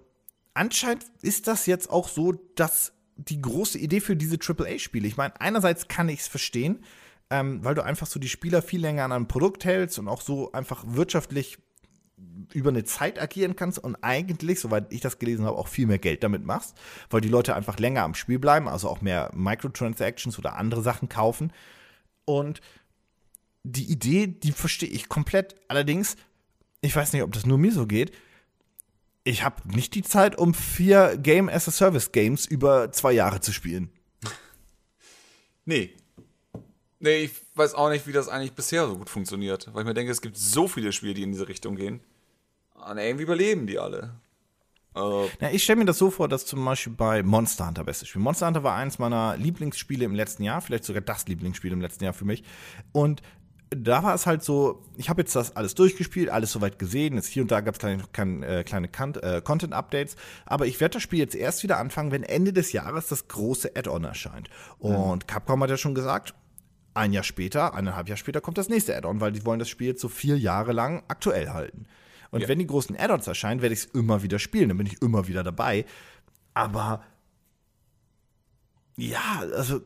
anscheinend 0.53 1.05
ist 1.22 1.47
das 1.49 1.66
jetzt 1.66 1.91
auch 1.91 2.09
so, 2.09 2.32
dass 2.55 2.93
die 3.17 3.41
große 3.41 3.79
Idee 3.79 4.01
für 4.01 4.17
diese 4.17 4.39
AAA-Spiele. 4.39 5.07
Ich 5.07 5.17
meine, 5.17 5.41
einerseits 5.41 5.89
kann 5.89 6.09
ich 6.09 6.21
es 6.21 6.29
verstehen, 6.29 6.85
ähm, 7.31 7.65
weil 7.65 7.75
du 7.75 7.85
einfach 7.85 8.07
so 8.07 8.19
die 8.19 8.29
Spieler 8.29 8.62
viel 8.62 8.81
länger 8.81 9.05
an 9.05 9.12
einem 9.12 9.29
Produkt 9.29 9.65
hältst 9.65 9.99
und 9.99 10.09
auch 10.09 10.21
so 10.21 10.53
einfach 10.53 10.85
wirtschaftlich 10.87 11.59
über 12.53 12.71
eine 12.71 12.85
Zeit 12.85 13.21
agieren 13.21 13.57
kannst 13.57 13.79
und 13.79 13.97
eigentlich, 14.03 14.61
soweit 14.61 14.93
ich 14.93 15.01
das 15.01 15.19
gelesen 15.19 15.45
habe, 15.45 15.59
auch 15.59 15.69
viel 15.69 15.87
mehr 15.87 15.99
Geld 15.99 16.23
damit 16.23 16.45
machst, 16.45 16.75
weil 17.11 17.21
die 17.21 17.29
Leute 17.29 17.55
einfach 17.55 17.79
länger 17.79 18.03
am 18.03 18.15
Spiel 18.15 18.39
bleiben, 18.39 18.69
also 18.69 18.89
auch 18.89 19.01
mehr 19.01 19.31
Microtransactions 19.35 20.39
oder 20.39 20.57
andere 20.57 20.83
Sachen 20.83 21.09
kaufen. 21.09 21.53
Und 22.25 22.61
die 23.65 23.91
Idee, 23.91 24.27
die 24.27 24.53
verstehe 24.53 24.89
ich 24.89 25.09
komplett. 25.09 25.57
Allerdings, 25.69 26.17
ich 26.83 26.95
weiß 26.95 27.12
nicht, 27.12 27.23
ob 27.23 27.33
das 27.33 27.47
nur 27.47 27.59
mir 27.59 27.73
so 27.73 27.87
geht, 27.87 28.12
ich 29.25 29.43
habe 29.43 29.57
nicht 29.66 29.95
die 29.95 30.03
Zeit, 30.03 30.37
um 30.37 30.55
vier 30.55 31.16
Game 31.16 31.49
as 31.49 31.66
a 31.66 31.70
Service 31.70 32.12
Games 32.12 32.47
über 32.47 32.93
zwei 32.93 33.12
Jahre 33.12 33.41
zu 33.41 33.53
spielen. 33.53 33.91
Nee. 35.64 35.95
Nee, 37.01 37.25
ich 37.25 37.33
weiß 37.55 37.75
auch 37.75 37.89
nicht, 37.89 38.07
wie 38.07 38.12
das 38.12 38.29
eigentlich 38.29 38.53
bisher 38.53 38.87
so 38.87 38.99
gut 38.99 39.09
funktioniert. 39.09 39.70
Weil 39.72 39.83
ich 39.83 39.87
mir 39.87 39.95
denke, 39.95 40.12
es 40.12 40.20
gibt 40.20 40.37
so 40.37 40.68
viele 40.68 40.93
Spiele, 40.93 41.14
die 41.14 41.22
in 41.22 41.33
diese 41.33 41.49
Richtung 41.49 41.75
gehen. 41.75 42.01
Und 42.75 42.99
irgendwie 42.99 43.25
überleben 43.25 43.66
die 43.66 43.79
alle. 43.79 44.14
Uh. 44.95 45.27
Ja, 45.41 45.51
ich 45.51 45.64
stelle 45.64 45.79
mir 45.79 45.85
das 45.87 45.99
so 45.99 46.11
vor, 46.11 46.29
dass 46.29 46.47
zum 46.47 46.64
Beispiel 46.64 46.93
bei 46.93 47.22
Monster 47.22 47.66
Hunter 47.66 47.83
bestes 47.83 48.09
Spiel. 48.09 48.22
Monster 48.22 48.47
Hunter 48.47 48.62
war 48.62 48.77
eins 48.77 48.99
meiner 48.99 49.37
Lieblingsspiele 49.37 50.05
im 50.05 50.14
letzten 50.14 50.45
Jahr, 50.45 50.61
vielleicht 50.61 50.85
sogar 50.85 51.03
das 51.03 51.27
Lieblingsspiel 51.27 51.72
im 51.72 51.81
letzten 51.81 52.05
Jahr 52.05 52.12
für 52.12 52.25
mich. 52.25 52.45
Und 52.93 53.22
da 53.77 54.03
war 54.03 54.14
es 54.14 54.27
halt 54.27 54.43
so, 54.43 54.83
ich 54.97 55.09
habe 55.09 55.22
jetzt 55.22 55.35
das 55.35 55.57
alles 55.57 55.75
durchgespielt, 55.75 56.29
alles 56.29 56.53
soweit 56.53 56.79
gesehen. 56.79 57.14
Jetzt 57.14 57.29
hier 57.29 57.43
und 57.43 57.51
da 57.51 57.61
gab 57.61 57.75
es 57.75 57.79
kleine, 57.79 58.03
kleine, 58.12 58.47
äh, 58.47 58.64
kleine 58.64 58.89
äh, 58.89 59.41
Content-Updates. 59.41 60.16
Aber 60.47 60.66
ich 60.66 60.81
werde 60.81 60.95
das 60.95 61.03
Spiel 61.03 61.18
jetzt 61.18 61.35
erst 61.35 61.62
wieder 61.62 61.79
anfangen, 61.79 62.11
wenn 62.11 62.22
Ende 62.22 62.53
des 62.53 62.72
Jahres 62.72 63.09
das 63.09 63.29
große 63.29 63.72
Add-on 63.77 64.05
erscheint. 64.05 64.49
Und 64.79 65.25
mhm. 65.25 65.27
Capcom 65.27 65.62
hat 65.62 65.70
ja 65.70 65.77
schon 65.77 65.95
gesagt, 65.95 66.35
ein 66.95 67.12
Jahr 67.12 67.25
später, 67.25 67.75
eineinhalb 67.75 68.09
Jahr 68.09 68.16
später 68.16 68.41
kommt 68.41 68.59
das 68.59 68.68
nächste 68.68 68.97
Add-on, 68.97 69.20
weil 69.20 69.33
die 69.33 69.45
wollen 69.45 69.59
das 69.59 69.68
Spiel 69.68 69.89
jetzt 69.89 70.01
so 70.01 70.09
vier 70.09 70.39
Jahre 70.39 70.72
lang 70.72 71.03
aktuell 71.09 71.51
halten. 71.51 71.87
Und 72.31 72.41
ja. 72.41 72.49
wenn 72.49 72.59
die 72.59 72.66
großen 72.66 72.97
Add-ons 72.97 73.27
erscheinen, 73.27 73.62
werde 73.62 73.75
ich 73.75 73.81
es 73.81 73.87
immer 73.87 74.22
wieder 74.22 74.39
spielen, 74.39 74.68
dann 74.68 74.79
bin 74.79 74.87
ich 74.87 75.03
immer 75.03 75.29
wieder 75.29 75.43
dabei. 75.43 75.85
Aber 76.53 77.03
ja, 78.97 79.43
also 79.55 79.81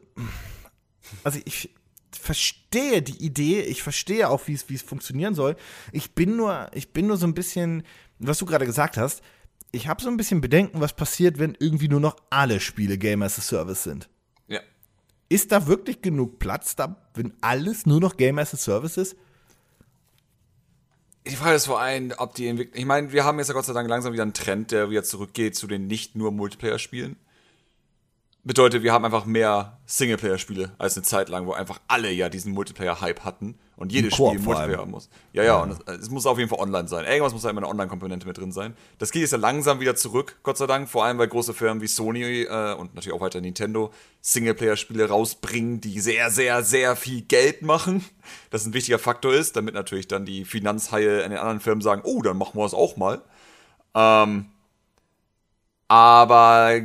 also 1.25 1.41
ich, 1.45 1.75
verstehe 2.13 3.03
die 3.03 3.25
Idee, 3.25 3.61
ich 3.63 3.83
verstehe 3.83 4.29
auch, 4.29 4.47
wie 4.47 4.55
es, 4.55 4.69
wie 4.69 4.75
es 4.75 4.83
funktionieren 4.83 5.35
soll. 5.35 5.57
Ich 5.93 6.13
bin 6.13 6.37
nur, 6.37 6.71
ich 6.75 6.93
bin 6.93 7.07
nur 7.07 7.17
so 7.17 7.27
ein 7.27 7.35
bisschen, 7.35 7.83
was 8.19 8.39
du 8.39 8.47
gerade 8.47 8.67
gesagt 8.67 8.97
hast, 8.97 9.23
ich 9.71 9.89
habe 9.89 10.03
so 10.03 10.09
ein 10.09 10.17
bisschen 10.17 10.41
Bedenken, 10.41 10.81
was 10.81 10.95
passiert, 10.95 11.39
wenn 11.39 11.57
irgendwie 11.59 11.89
nur 11.89 12.01
noch 12.01 12.17
alle 12.31 12.61
Spiele 12.61 12.97
Game 12.97 13.23
as 13.23 13.39
a 13.39 13.43
Service 13.43 13.83
sind. 13.83 14.09
Ja. 14.47 14.61
Ist 15.29 15.53
da 15.53 15.67
wirklich 15.67 16.01
genug 16.01 16.39
Platz, 16.39 16.75
da, 16.75 16.97
wenn 17.15 17.35
alles 17.43 17.85
nur 17.85 18.01
noch 18.01 18.17
Game 18.17 18.39
as 18.39 18.55
a 18.55 18.57
Service 18.57 18.97
ist? 18.97 19.17
Die 21.27 21.37
Frage 21.37 21.57
ist 21.57 21.67
vor 21.67 21.79
allem, 21.81 22.15
ob 22.17 22.35
die 22.35 22.49
Entwicklung. 22.49 22.79
Ich 22.79 22.87
meine, 22.87 23.13
wir 23.13 23.25
haben 23.25 23.39
jetzt 23.39 23.49
ja 23.49 23.55
Gott 23.55 23.67
sei 23.67 23.75
Dank 23.75 23.89
langsam 23.91 24.15
wieder 24.15 24.23
einen 24.23 24.33
Trend, 24.33 24.71
der 24.71 24.89
wieder 24.89 25.05
zurückgeht 25.05 25.57
zu 25.57 25.67
den 25.67 25.87
nicht 25.87 26.17
nur 26.17 26.33
Multiplayer-Spielen 26.33 27.17
bedeutet, 28.49 28.83
wir 28.83 28.95
haben 28.95 29.05
einfach 29.05 29.27
mehr 29.27 29.79
Singleplayer-Spiele 29.85 30.73
als 30.79 30.97
eine 30.97 31.05
Zeit 31.05 31.29
lang, 31.29 31.47
wo 31.47 31.53
einfach 31.53 31.81
alle 31.87 32.11
ja 32.11 32.31
diesen 32.31 32.55
Multiplayer-Hype 32.55 33.23
hatten 33.23 33.59
und 33.77 33.93
jedes 33.93 34.15
Spiel 34.15 34.39
Multiplayer 34.39 34.87
muss. 34.87 35.11
Ja, 35.35 35.45
ja, 35.45 35.57
und 35.59 35.71
es, 35.71 35.79
es, 36.01 36.11
muss 36.11 36.25
auf 36.25 36.39
jeden 36.39 36.49
Fall 36.49 36.59
online 36.59 36.89
sein. 36.89 37.05
Irgendwas 37.05 37.35
muss 37.35 37.43
da 37.43 37.51
immer 37.51 37.61
eine 37.61 37.69
Online-Komponente 37.69 38.27
mit 38.27 38.39
drin 38.39 38.51
sein. 38.51 38.75
Das 38.99 39.13
geht 39.13 39.21
jetzt 39.21 39.33
ja 39.33 39.39
langsam 39.39 39.81
wieder 39.81 39.97
zurück, 39.97 40.39
Gott 40.45 40.57
sei 40.57 40.67
Dank, 40.67 40.89
vor 40.89 41.05
allem 41.05 41.19
weil 41.19 41.29
große 41.29 41.53
Firmen 41.53 41.83
wie 41.83 41.89
Sony 41.89 42.45
äh, 42.45 42.73
und 42.73 42.95
natürlich 42.95 43.15
auch 43.15 43.21
weiter 43.21 43.43
Nintendo 43.43 43.93
Singleplayer-Spiele 44.23 45.11
rausbringen, 45.11 45.83
die 45.83 46.01
sehr, 46.01 46.31
sehr, 46.31 46.63
sehr 46.63 46.97
viel 46.97 47.21
Geld 47.21 47.61
machen. 47.61 48.03
Das 48.49 48.65
ein 48.65 48.73
wichtiger 48.73 48.99
Faktor 48.99 49.35
ist, 49.35 49.57
damit 49.57 49.75
natürlich 49.75 50.09
dann 50.09 50.25
die 50.25 50.47
Finanzhaie 50.47 51.21
in 51.21 51.31
den 51.33 51.39
anderen 51.39 51.61
Firmen 51.61 51.83
sagen, 51.83 52.01
oh, 52.03 52.23
dann 52.23 52.39
machen 52.39 52.59
wir 52.59 52.65
es 52.65 52.73
auch 52.73 52.97
mal. 52.97 53.21
Ähm, 53.95 54.47
aber 55.87 56.81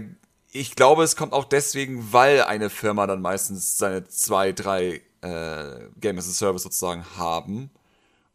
ich 0.54 0.76
glaube, 0.76 1.04
es 1.04 1.16
kommt 1.16 1.34
auch 1.34 1.46
deswegen, 1.46 2.14
weil 2.14 2.44
eine 2.44 2.70
Firma 2.70 3.08
dann 3.08 3.22
meistens 3.22 3.78
seine 3.78 4.08
zwei, 4.08 4.52
drei 4.52 5.02
äh, 5.22 5.90
Game 6.00 6.18
as 6.20 6.30
a 6.30 6.32
Service 6.32 6.62
sozusagen 6.62 7.04
haben 7.18 7.72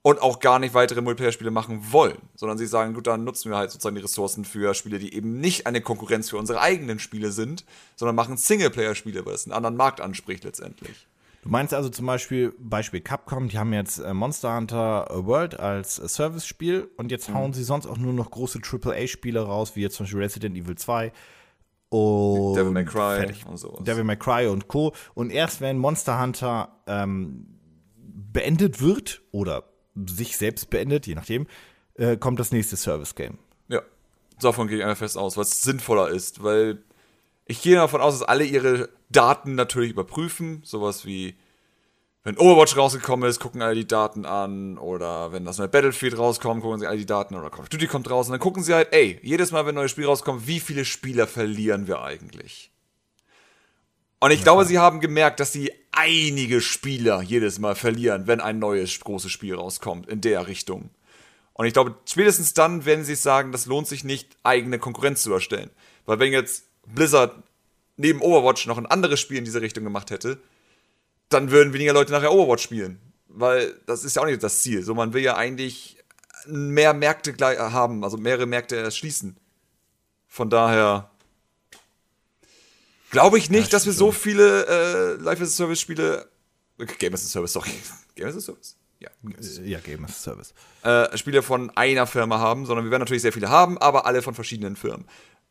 und 0.03 0.21
auch 0.21 0.41
gar 0.41 0.59
nicht 0.59 0.75
weitere 0.75 1.01
Multiplayer-Spiele 1.01 1.53
machen 1.53 1.93
wollen, 1.93 2.19
sondern 2.35 2.59
sie 2.59 2.67
sagen, 2.67 2.95
gut, 2.95 3.07
dann 3.07 3.23
nutzen 3.23 3.51
wir 3.51 3.57
halt 3.57 3.71
sozusagen 3.71 3.95
die 3.95 4.03
Ressourcen 4.03 4.45
für 4.45 4.75
Spiele, 4.75 4.99
die 4.99 5.15
eben 5.15 5.41
nicht 5.41 5.69
eine 5.69 5.81
Konkurrenz 5.81 6.29
für 6.31 6.39
unsere 6.39 6.61
eigenen 6.61 6.99
Spiele 6.99 7.31
sind, 7.31 7.65
sondern 7.95 8.17
machen 8.17 8.37
Singleplayer-Spiele, 8.37 9.25
weil 9.25 9.35
es 9.35 9.45
einen 9.45 9.53
anderen 9.53 9.77
Markt 9.77 10.01
anspricht 10.01 10.43
letztendlich. 10.43 11.07
Du 11.45 11.51
meinst 11.51 11.73
also 11.73 11.89
zum 11.89 12.07
Beispiel, 12.07 12.53
Beispiel 12.59 13.01
Capcom, 13.01 13.49
die 13.49 13.59
haben 13.59 13.73
jetzt 13.73 13.99
äh, 14.01 14.13
Monster 14.13 14.57
Hunter 14.57 15.07
World 15.13 15.61
als 15.61 16.01
äh, 16.01 16.09
Service-Spiel 16.09 16.91
und 16.97 17.13
jetzt 17.13 17.33
hauen 17.33 17.51
mhm. 17.51 17.55
sie 17.55 17.63
sonst 17.63 17.87
auch 17.87 17.97
nur 17.97 18.13
noch 18.13 18.33
große 18.33 18.61
AAA-Spiele 18.61 19.41
raus, 19.41 19.77
wie 19.77 19.83
jetzt 19.83 19.95
zum 19.95 20.05
Beispiel 20.05 20.21
Resident 20.21 20.57
Evil 20.57 20.75
2 20.75 21.13
und 21.91 22.55
Devil 22.55 22.73
May 22.73 22.85
Cry 22.85 23.17
fertig. 23.19 23.47
und 23.47 23.57
so. 23.57 23.79
Devil 23.81 24.05
May 24.05 24.17
Cry 24.17 24.47
und 24.47 24.69
Co. 24.69 24.95
Und 25.15 25.31
erst 25.31 25.61
wenn 25.61 25.79
Monster 25.79 26.21
Hunter 26.21 26.81
ähm, 26.87 27.47
beendet 27.97 28.81
wird 28.81 29.23
oder 29.33 29.65
sich 29.95 30.37
selbst 30.37 30.71
beendet, 30.71 31.07
je 31.07 31.15
nachdem, 31.15 31.47
äh, 31.95 32.17
kommt 32.17 32.39
das 32.39 32.53
nächste 32.53 32.77
Service-Game. 32.77 33.39
Ja, 33.69 33.83
davon 34.41 34.69
gehe 34.69 34.79
ich 34.79 34.85
einfach 34.85 34.99
fest 34.99 35.17
aus, 35.19 35.37
was 35.37 35.63
sinnvoller 35.63 36.09
ist, 36.09 36.43
weil 36.43 36.83
ich 37.47 37.63
gehe 37.63 37.77
davon 37.77 38.01
aus, 38.01 38.19
dass 38.19 38.29
alle 38.29 38.45
ihre 38.45 38.91
Daten 39.09 39.55
natürlich 39.55 39.91
überprüfen, 39.91 40.61
sowas 40.65 41.07
wie 41.07 41.37
wenn 42.29 42.37
Overwatch 42.37 42.77
rausgekommen 42.77 43.27
ist, 43.27 43.41
gucken 43.41 43.63
alle 43.63 43.75
die 43.75 43.87
Daten 43.87 44.27
an. 44.27 44.77
Oder 44.77 45.33
wenn 45.33 45.47
das 45.47 45.57
neue 45.57 45.69
Battlefield 45.69 46.19
rauskommt, 46.19 46.63
gucken 46.63 46.79
sie 46.79 46.87
alle 46.87 46.99
die 46.99 47.07
Daten. 47.07 47.35
Oder 47.35 47.49
Call 47.49 47.61
of 47.61 47.71
Duty 47.71 47.87
kommt 47.87 48.11
raus. 48.11 48.27
Und 48.27 48.33
dann 48.33 48.41
gucken 48.41 48.63
sie 48.63 48.75
halt, 48.75 48.89
ey, 48.93 49.19
jedes 49.23 49.51
Mal, 49.51 49.65
wenn 49.65 49.71
ein 49.71 49.77
neues 49.77 49.93
Spiel 49.93 50.05
rauskommt, 50.05 50.47
wie 50.47 50.61
viele 50.61 50.85
Spieler 50.85 51.27
verlieren 51.27 51.87
wir 51.87 52.03
eigentlich? 52.03 52.71
Und 54.21 54.31
ich 54.31 54.41
ja. 54.41 54.45
glaube, 54.45 54.67
sie 54.67 54.79
haben 54.79 55.01
gemerkt, 55.01 55.41
dass 55.41 55.55
sie 55.55 55.73
einige 55.91 56.61
Spieler 56.61 57.23
jedes 57.23 57.59
Mal 57.61 57.75
verlieren, 57.75 58.27
wenn 58.27 58.43
ein 58.43 58.59
neues 58.59 59.01
großes 59.01 59.33
Spiel 59.33 59.55
rauskommt 59.55 60.07
in 60.07 60.21
der 60.21 60.49
Richtung. 60.49 60.91
Und 61.55 61.65
ich 61.65 61.73
glaube, 61.73 61.95
spätestens 62.05 62.53
dann 62.53 62.85
werden 62.85 63.07
sie 63.07 63.15
sagen, 63.15 63.53
das 63.53 63.65
lohnt 63.65 63.89
sich 63.89 64.05
nicht, 64.05 64.37
eigene 64.43 64.79
Konkurrenz 64.79 65.23
zu 65.23 65.33
erstellen. 65.33 65.71
Weil 66.05 66.19
wenn 66.19 66.33
jetzt 66.33 66.65
Blizzard 66.87 67.43
neben 67.97 68.21
Overwatch 68.21 68.67
noch 68.67 68.77
ein 68.77 68.85
anderes 68.85 69.19
Spiel 69.19 69.39
in 69.39 69.47
diese 69.47 69.63
Richtung 69.63 69.83
gemacht 69.83 70.11
hätte, 70.11 70.39
dann 71.29 71.51
würden 71.51 71.73
weniger 71.73 71.93
Leute 71.93 72.13
nachher 72.13 72.33
Overwatch 72.33 72.63
spielen. 72.63 73.01
Weil 73.29 73.75
das 73.87 74.05
ist 74.05 74.17
ja 74.17 74.23
auch 74.23 74.27
nicht 74.27 74.43
das 74.43 74.63
Ziel. 74.63 74.83
So, 74.83 74.95
man 74.95 75.13
will 75.13 75.23
ja 75.23 75.37
eigentlich 75.37 75.99
mehr 76.47 76.95
Märkte 76.95 77.35
haben, 77.73 78.05
also 78.05 78.17
mehrere 78.17 78.47
Märkte 78.47 78.77
erschließen. 78.77 79.37
Von 80.27 80.51
daher 80.51 81.11
glaube 83.11 83.39
ich 83.39 83.51
nicht, 83.51 83.67
ja, 83.67 83.71
dass 83.71 83.87
wir 83.87 83.93
so 83.93 84.13
viele 84.13 84.67
äh, 84.67 85.23
Life 85.23 85.43
as 85.43 85.51
a 85.51 85.53
Service 85.53 85.81
Spiele, 85.81 86.29
Game 86.99 87.15
as 87.15 87.25
a 87.25 87.29
Service, 87.29 87.53
sorry, 87.53 87.71
Game 88.15 88.29
as 88.29 88.37
a 88.37 88.41
Service? 88.41 88.77
Ja, 89.01 89.11
ja 89.65 89.79
Game 89.81 90.05
as 90.05 90.11
a 90.11 90.15
Service. 90.15 90.55
Äh, 90.83 91.17
Spiele 91.17 91.43
von 91.43 91.71
einer 91.77 92.07
Firma 92.07 92.39
haben, 92.39 92.67
sondern 92.67 92.85
wir 92.85 92.91
werden 92.91 93.03
natürlich 93.03 93.23
sehr 93.23 93.33
viele 93.33 93.49
haben, 93.49 93.79
aber 93.79 94.07
alle 94.07 94.23
von 94.23 94.35
verschiedenen 94.35 94.77
Firmen. 94.77 95.07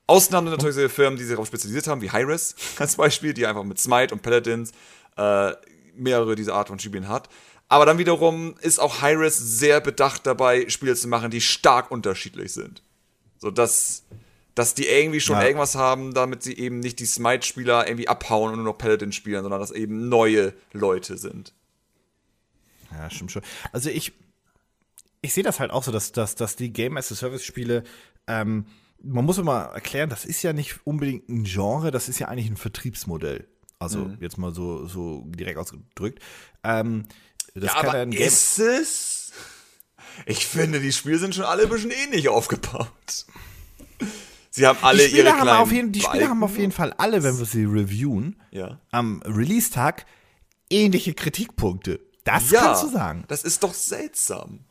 Ausnahmen 0.06 0.48
sind 0.48 0.64
natürlich 0.64 0.92
Firmen, 0.92 1.18
die 1.18 1.26
sich 1.26 1.34
darauf 1.34 1.48
spezialisiert 1.48 1.88
haben, 1.88 2.02
wie 2.02 2.12
Hi-Res 2.12 2.56
als 2.80 2.96
Beispiel, 2.96 3.34
die 3.34 3.46
einfach 3.46 3.64
mit 3.64 3.80
Smite 3.80 4.14
und 4.14 4.22
Paladins 4.22 4.72
äh, 5.18 5.54
mehrere 5.96 6.36
dieser 6.36 6.56
Art 6.56 6.70
von 6.70 6.80
Spielen 6.80 7.08
hat. 7.08 7.30
Aber 7.70 7.86
dann 7.86 7.98
wiederum 7.98 8.56
ist 8.62 8.80
auch 8.80 9.02
Hi-Res 9.02 9.38
sehr 9.38 9.82
bedacht 9.82 10.26
dabei, 10.26 10.70
Spiele 10.70 10.96
zu 10.96 11.08
machen, 11.08 11.32
die 11.32 11.42
stark 11.42 11.92
unterschiedlich 11.92 12.54
sind. 12.54 12.82
So 13.40 13.52
dass, 13.52 14.04
dass 14.56 14.74
die 14.74 14.88
irgendwie 14.88 15.20
schon 15.20 15.36
ja. 15.36 15.44
irgendwas 15.44 15.76
haben, 15.76 16.14
damit 16.14 16.44
sie 16.44 16.58
eben 16.58 16.80
nicht 16.80 17.00
die 17.00 17.06
Smite-Spieler 17.06 17.88
irgendwie 17.88 18.08
abhauen 18.08 18.52
und 18.52 18.58
nur 18.58 18.72
noch 18.72 18.78
Paladin 18.78 19.12
spielen, 19.12 19.42
sondern 19.42 19.60
dass 19.60 19.72
eben 19.72 20.08
neue 20.08 20.54
Leute 20.72 21.18
sind. 21.18 21.54
Ja, 22.92 23.10
stimmt 23.10 23.34
schon. 23.34 23.44
Also 23.74 23.90
ich, 23.90 24.14
ich 25.22 25.34
sehe 25.34 25.44
das 25.44 25.60
halt 25.60 25.72
auch 25.72 25.84
so, 25.84 25.92
dass, 25.92 26.14
dass, 26.14 26.36
dass 26.36 26.56
die 26.56 26.72
Game 26.72 26.96
as 26.96 27.12
a 27.12 27.16
Service-Spiele, 27.16 27.84
ähm, 28.28 28.66
man 29.04 29.26
muss 29.26 29.38
immer 29.38 29.72
erklären, 29.74 30.10
das 30.10 30.26
ist 30.26 30.42
ja 30.42 30.54
nicht 30.54 30.80
unbedingt 30.86 31.28
ein 31.28 31.44
Genre, 31.44 31.92
das 31.92 32.08
ist 32.08 32.20
ja 32.20 32.30
eigentlich 32.30 32.50
ein 32.50 32.58
Vertriebsmodell. 32.58 33.46
Also 33.80 34.06
mhm. 34.06 34.18
jetzt 34.20 34.38
mal 34.38 34.54
so, 34.54 34.86
so 34.88 35.24
direkt 35.28 35.58
ausgedrückt. 35.58 36.20
Ähm, 36.64 37.06
das 37.54 37.66
ja, 37.66 37.76
aber 37.76 38.08
ist 38.08 38.60
es? 38.60 39.32
Ich 40.26 40.46
finde, 40.48 40.80
die 40.80 40.92
Spiele 40.92 41.20
sind 41.20 41.36
schon 41.36 41.44
alle 41.44 41.64
ein 41.64 41.70
bisschen 41.70 41.92
ähnlich 41.92 42.30
aufgebaut. 42.30 43.26
Sie 44.50 44.66
haben 44.66 44.80
alle 44.82 45.04
die 45.04 45.10
Spiele 45.10 45.30
ihre 45.30 45.40
haben 45.40 45.50
auf 45.50 45.72
jeden, 45.72 45.92
Die 45.92 46.02
Spiele 46.02 46.30
haben 46.30 46.44
auf 46.44 46.58
jeden 46.58 46.72
Fall 46.72 46.94
alle, 46.94 47.22
wenn 47.22 47.38
wir 47.38 47.46
sie 47.46 47.66
reviewen, 47.66 48.42
ja. 48.50 48.80
am 48.90 49.22
Release-Tag 49.24 50.06
ähnliche 50.72 51.14
Kritikpunkte. 51.14 52.00
Das 52.24 52.50
ja, 52.50 52.62
kannst 52.62 52.84
du 52.84 52.88
sagen. 52.90 53.24
Das 53.28 53.44
ist 53.44 53.64
doch 53.64 53.74
seltsam. 53.74 54.66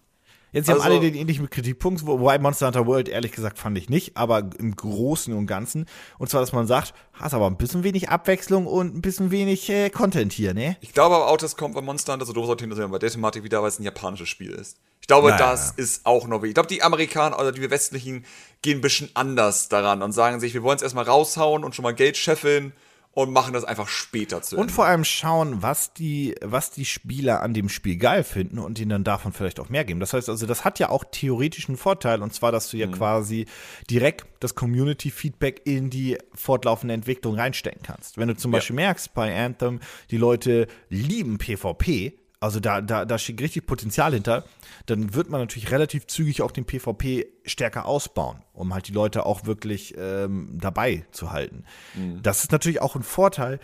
Jetzt, 0.57 0.71
also, 0.71 0.83
haben 0.83 0.91
alle 0.91 1.01
den 1.01 1.15
ähnlichen 1.15 1.51
Kritikpunkt, 1.51 2.07
wobei 2.07 2.39
Monster 2.39 2.69
Hunter 2.69 2.87
World 2.87 3.11
ehrlich 3.11 3.33
gesagt 3.33 3.59
fand 3.59 3.77
ich 3.77 3.91
nicht, 3.91 4.17
aber 4.17 4.49
im 4.59 4.75
Großen 4.75 5.35
und 5.35 5.47
Ganzen. 5.47 5.85
Und 6.19 6.31
zwar, 6.31 6.41
dass 6.41 6.55
man 6.55 6.67
sagt, 6.67 6.95
hast 7.13 7.35
aber 7.35 7.47
ein 7.47 7.59
bisschen 7.59 7.85
wenig 7.85 8.09
Abwechslung 8.09 8.67
und 8.67 8.97
ein 8.97 9.03
bisschen 9.03 9.31
wenig 9.31 9.69
äh, 9.69 9.91
Content 9.91 10.33
hier, 10.33 10.55
ne? 10.55 10.79
Ich 10.81 10.95
glaube 10.95 11.15
aber 11.15 11.29
auch, 11.29 11.37
das 11.37 11.59
kommt 11.59 11.75
bei 11.75 11.83
Monster 11.83 12.15
Hunter 12.15 12.25
so 12.25 12.33
doof 12.33 12.47
sortieren, 12.47 12.71
dass 12.71 12.79
wir 12.79 12.89
bei 12.89 12.99
der 12.99 13.11
Thematik 13.11 13.45
wieder, 13.45 13.61
weil 13.61 13.69
es 13.69 13.79
ein 13.79 13.83
japanisches 13.83 14.31
Spiel 14.31 14.51
ist. 14.51 14.79
Ich 15.03 15.09
glaube, 15.09 15.29
naja. 15.29 15.51
das 15.51 15.73
ist 15.73 16.07
auch 16.07 16.27
noch 16.27 16.39
wichtig. 16.39 16.53
Ich 16.53 16.55
glaube, 16.55 16.69
die 16.69 16.83
Amerikaner 16.83 17.39
oder 17.39 17.53
die 17.53 17.69
Westlichen 17.69 18.25
gehen 18.63 18.79
ein 18.79 18.81
bisschen 18.81 19.11
anders 19.13 19.69
daran 19.69 20.01
und 20.01 20.13
sagen 20.13 20.41
sich, 20.41 20.55
wir 20.55 20.63
wollen 20.63 20.77
es 20.77 20.83
erstmal 20.83 21.05
raushauen 21.05 21.65
und 21.65 21.75
schon 21.75 21.83
mal 21.83 21.95
Geld 21.95 22.17
scheffeln 22.17 22.73
und 23.17 23.33
machen 23.33 23.55
das 23.55 23.65
einfach 23.65 23.89
später 23.89 24.43
zu. 24.43 24.57
Ende. 24.57 24.65
Und 24.65 24.71
vor 24.71 24.85
allem 24.85 25.03
schauen, 25.03 25.63
was 25.63 25.95
die, 25.95 26.35
was 26.43 26.71
die 26.71 26.85
Spieler 26.85 27.41
an 27.41 27.55
dem 27.55 27.71
Spiel 27.71 27.97
geil 27.97 28.23
finden 28.23 28.59
und 28.59 28.79
ihnen 28.79 28.91
dann 28.91 29.05
davon 29.05 29.33
vielleicht 29.33 29.59
auch 29.59 29.71
mehr 29.71 29.87
geben. 29.87 30.01
Das 30.01 30.13
heißt 30.13 30.29
also, 30.29 30.45
das 30.45 30.67
hat 30.67 30.79
ja 30.79 30.91
auch 30.91 31.03
theoretisch 31.11 31.67
einen 31.71 31.79
Vorteil 31.79 32.21
und 32.21 32.35
zwar, 32.35 32.53
dass 32.53 32.71
du 32.71 32.77
ja 32.77 32.87
mhm. 32.87 32.93
quasi 32.93 33.47
direkt 33.89 34.27
das 34.41 34.55
Community-Feedback 34.55 35.63
in 35.65 35.89
die 35.89 36.19
fortlaufende 36.35 36.93
Entwicklung 36.93 37.37
reinstecken 37.37 37.81
kannst. 37.83 38.19
Wenn 38.19 38.29
du 38.29 38.37
zum 38.37 38.51
Beispiel 38.51 38.77
merkst, 38.77 39.15
bei 39.15 39.35
Anthem, 39.35 39.81
die 40.11 40.19
Leute 40.19 40.67
lieben 40.91 41.39
PvP, 41.39 42.19
also 42.47 42.61
da, 42.61 42.81
da, 42.81 43.05
da 43.05 43.19
steht 43.19 43.41
richtig 43.41 43.67
Potenzial 43.67 44.13
hinter. 44.13 44.45
Dann 44.87 45.15
wird 45.15 45.29
man 45.29 45.41
natürlich 45.41 45.71
relativ 45.71 46.07
zügig 46.07 46.43
auch 46.43 46.53
den 46.53 46.65
PvP 46.65 47.27
stärker 47.45 47.87
ausbauen, 47.87 48.43
um 48.53 48.73
halt 48.73 48.89
die 48.89 48.93
Leute 48.93 49.27
auch 49.27 49.47
wirklich 49.47 49.95
ähm, 49.99 50.57
dabei 50.61 51.05
zu 51.11 51.33
halten. 51.33 51.65
Mhm. 51.95 52.23
Das 52.23 52.45
ist 52.45 52.53
natürlich 52.53 52.81
auch 52.81 52.97
ein 52.97 53.03
Vorteil, 53.03 53.59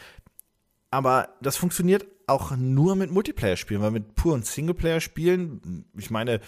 aber 0.91 1.29
das 1.41 1.57
funktioniert 1.57 2.07
auch 2.27 2.57
nur 2.57 2.97
mit 2.97 3.11
Multiplayer-Spielen, 3.11 3.83
weil 3.83 3.91
mit 3.93 4.15
puren 4.15 4.43
Singleplayer-Spielen, 4.43 5.87
ich 5.97 6.11
meine, 6.11 6.41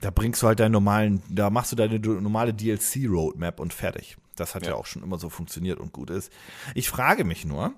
da 0.00 0.10
bringst 0.10 0.42
du 0.42 0.46
halt 0.46 0.60
deinen 0.60 0.72
normalen, 0.72 1.22
da 1.28 1.50
machst 1.50 1.72
du 1.72 1.76
deine 1.76 1.98
normale 1.98 2.54
DLC-Roadmap 2.54 3.58
und 3.58 3.74
fertig. 3.74 4.16
Das 4.36 4.54
hat 4.54 4.62
ja. 4.62 4.70
ja 4.70 4.76
auch 4.76 4.86
schon 4.86 5.02
immer 5.02 5.18
so 5.18 5.28
funktioniert 5.28 5.80
und 5.80 5.92
gut 5.92 6.10
ist. 6.10 6.32
Ich 6.74 6.88
frage 6.88 7.24
mich 7.24 7.44
nur, 7.44 7.74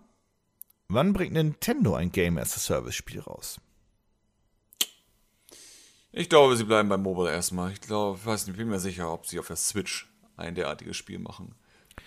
Wann 0.93 1.13
bringt 1.13 1.35
Nintendo 1.35 1.95
ein 1.95 2.11
Game 2.11 2.37
as 2.37 2.57
a 2.57 2.59
Service 2.59 2.97
Spiel 2.97 3.21
raus? 3.21 3.61
Ich 6.13 6.29
glaube, 6.29 6.57
sie 6.57 6.65
bleiben 6.65 6.89
beim 6.89 7.03
Mobile 7.03 7.31
erstmal. 7.31 7.73
Ich 7.73 7.81
glaube, 7.81 8.19
ich 8.21 8.27
weiß 8.27 8.47
nicht, 8.47 8.57
bin 8.57 8.69
mir 8.69 8.81
sicher, 8.81 9.13
ob 9.13 9.27
sie 9.27 9.39
auf 9.39 9.47
der 9.47 9.57
Switch 9.57 10.09
ein 10.37 10.55
derartiges 10.55 10.97
Spiel 10.97 11.19
machen. 11.19 11.55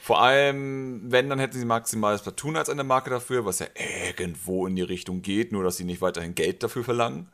Vor 0.02 0.22
allem, 0.22 1.12
wenn, 1.12 1.30
dann 1.30 1.40
hätten 1.40 1.58
sie 1.58 1.66
maximal 1.66 2.18
Splatoon 2.18 2.58
als 2.58 2.70
eine 2.70 2.84
Marke 2.84 3.10
dafür, 3.10 3.46
was 3.46 3.60
ja 3.60 3.68
irgendwo 4.18 4.68
in 4.68 4.76
die 4.76 4.82
Richtung 4.82 5.22
geht, 5.22 5.52
nur 5.52 5.64
dass 5.64 5.78
sie 5.78 5.86
nicht 5.86 6.02
weiterhin 6.02 6.36
Geld 6.36 6.64
dafür 6.64 6.84
verlangen. 6.84 7.30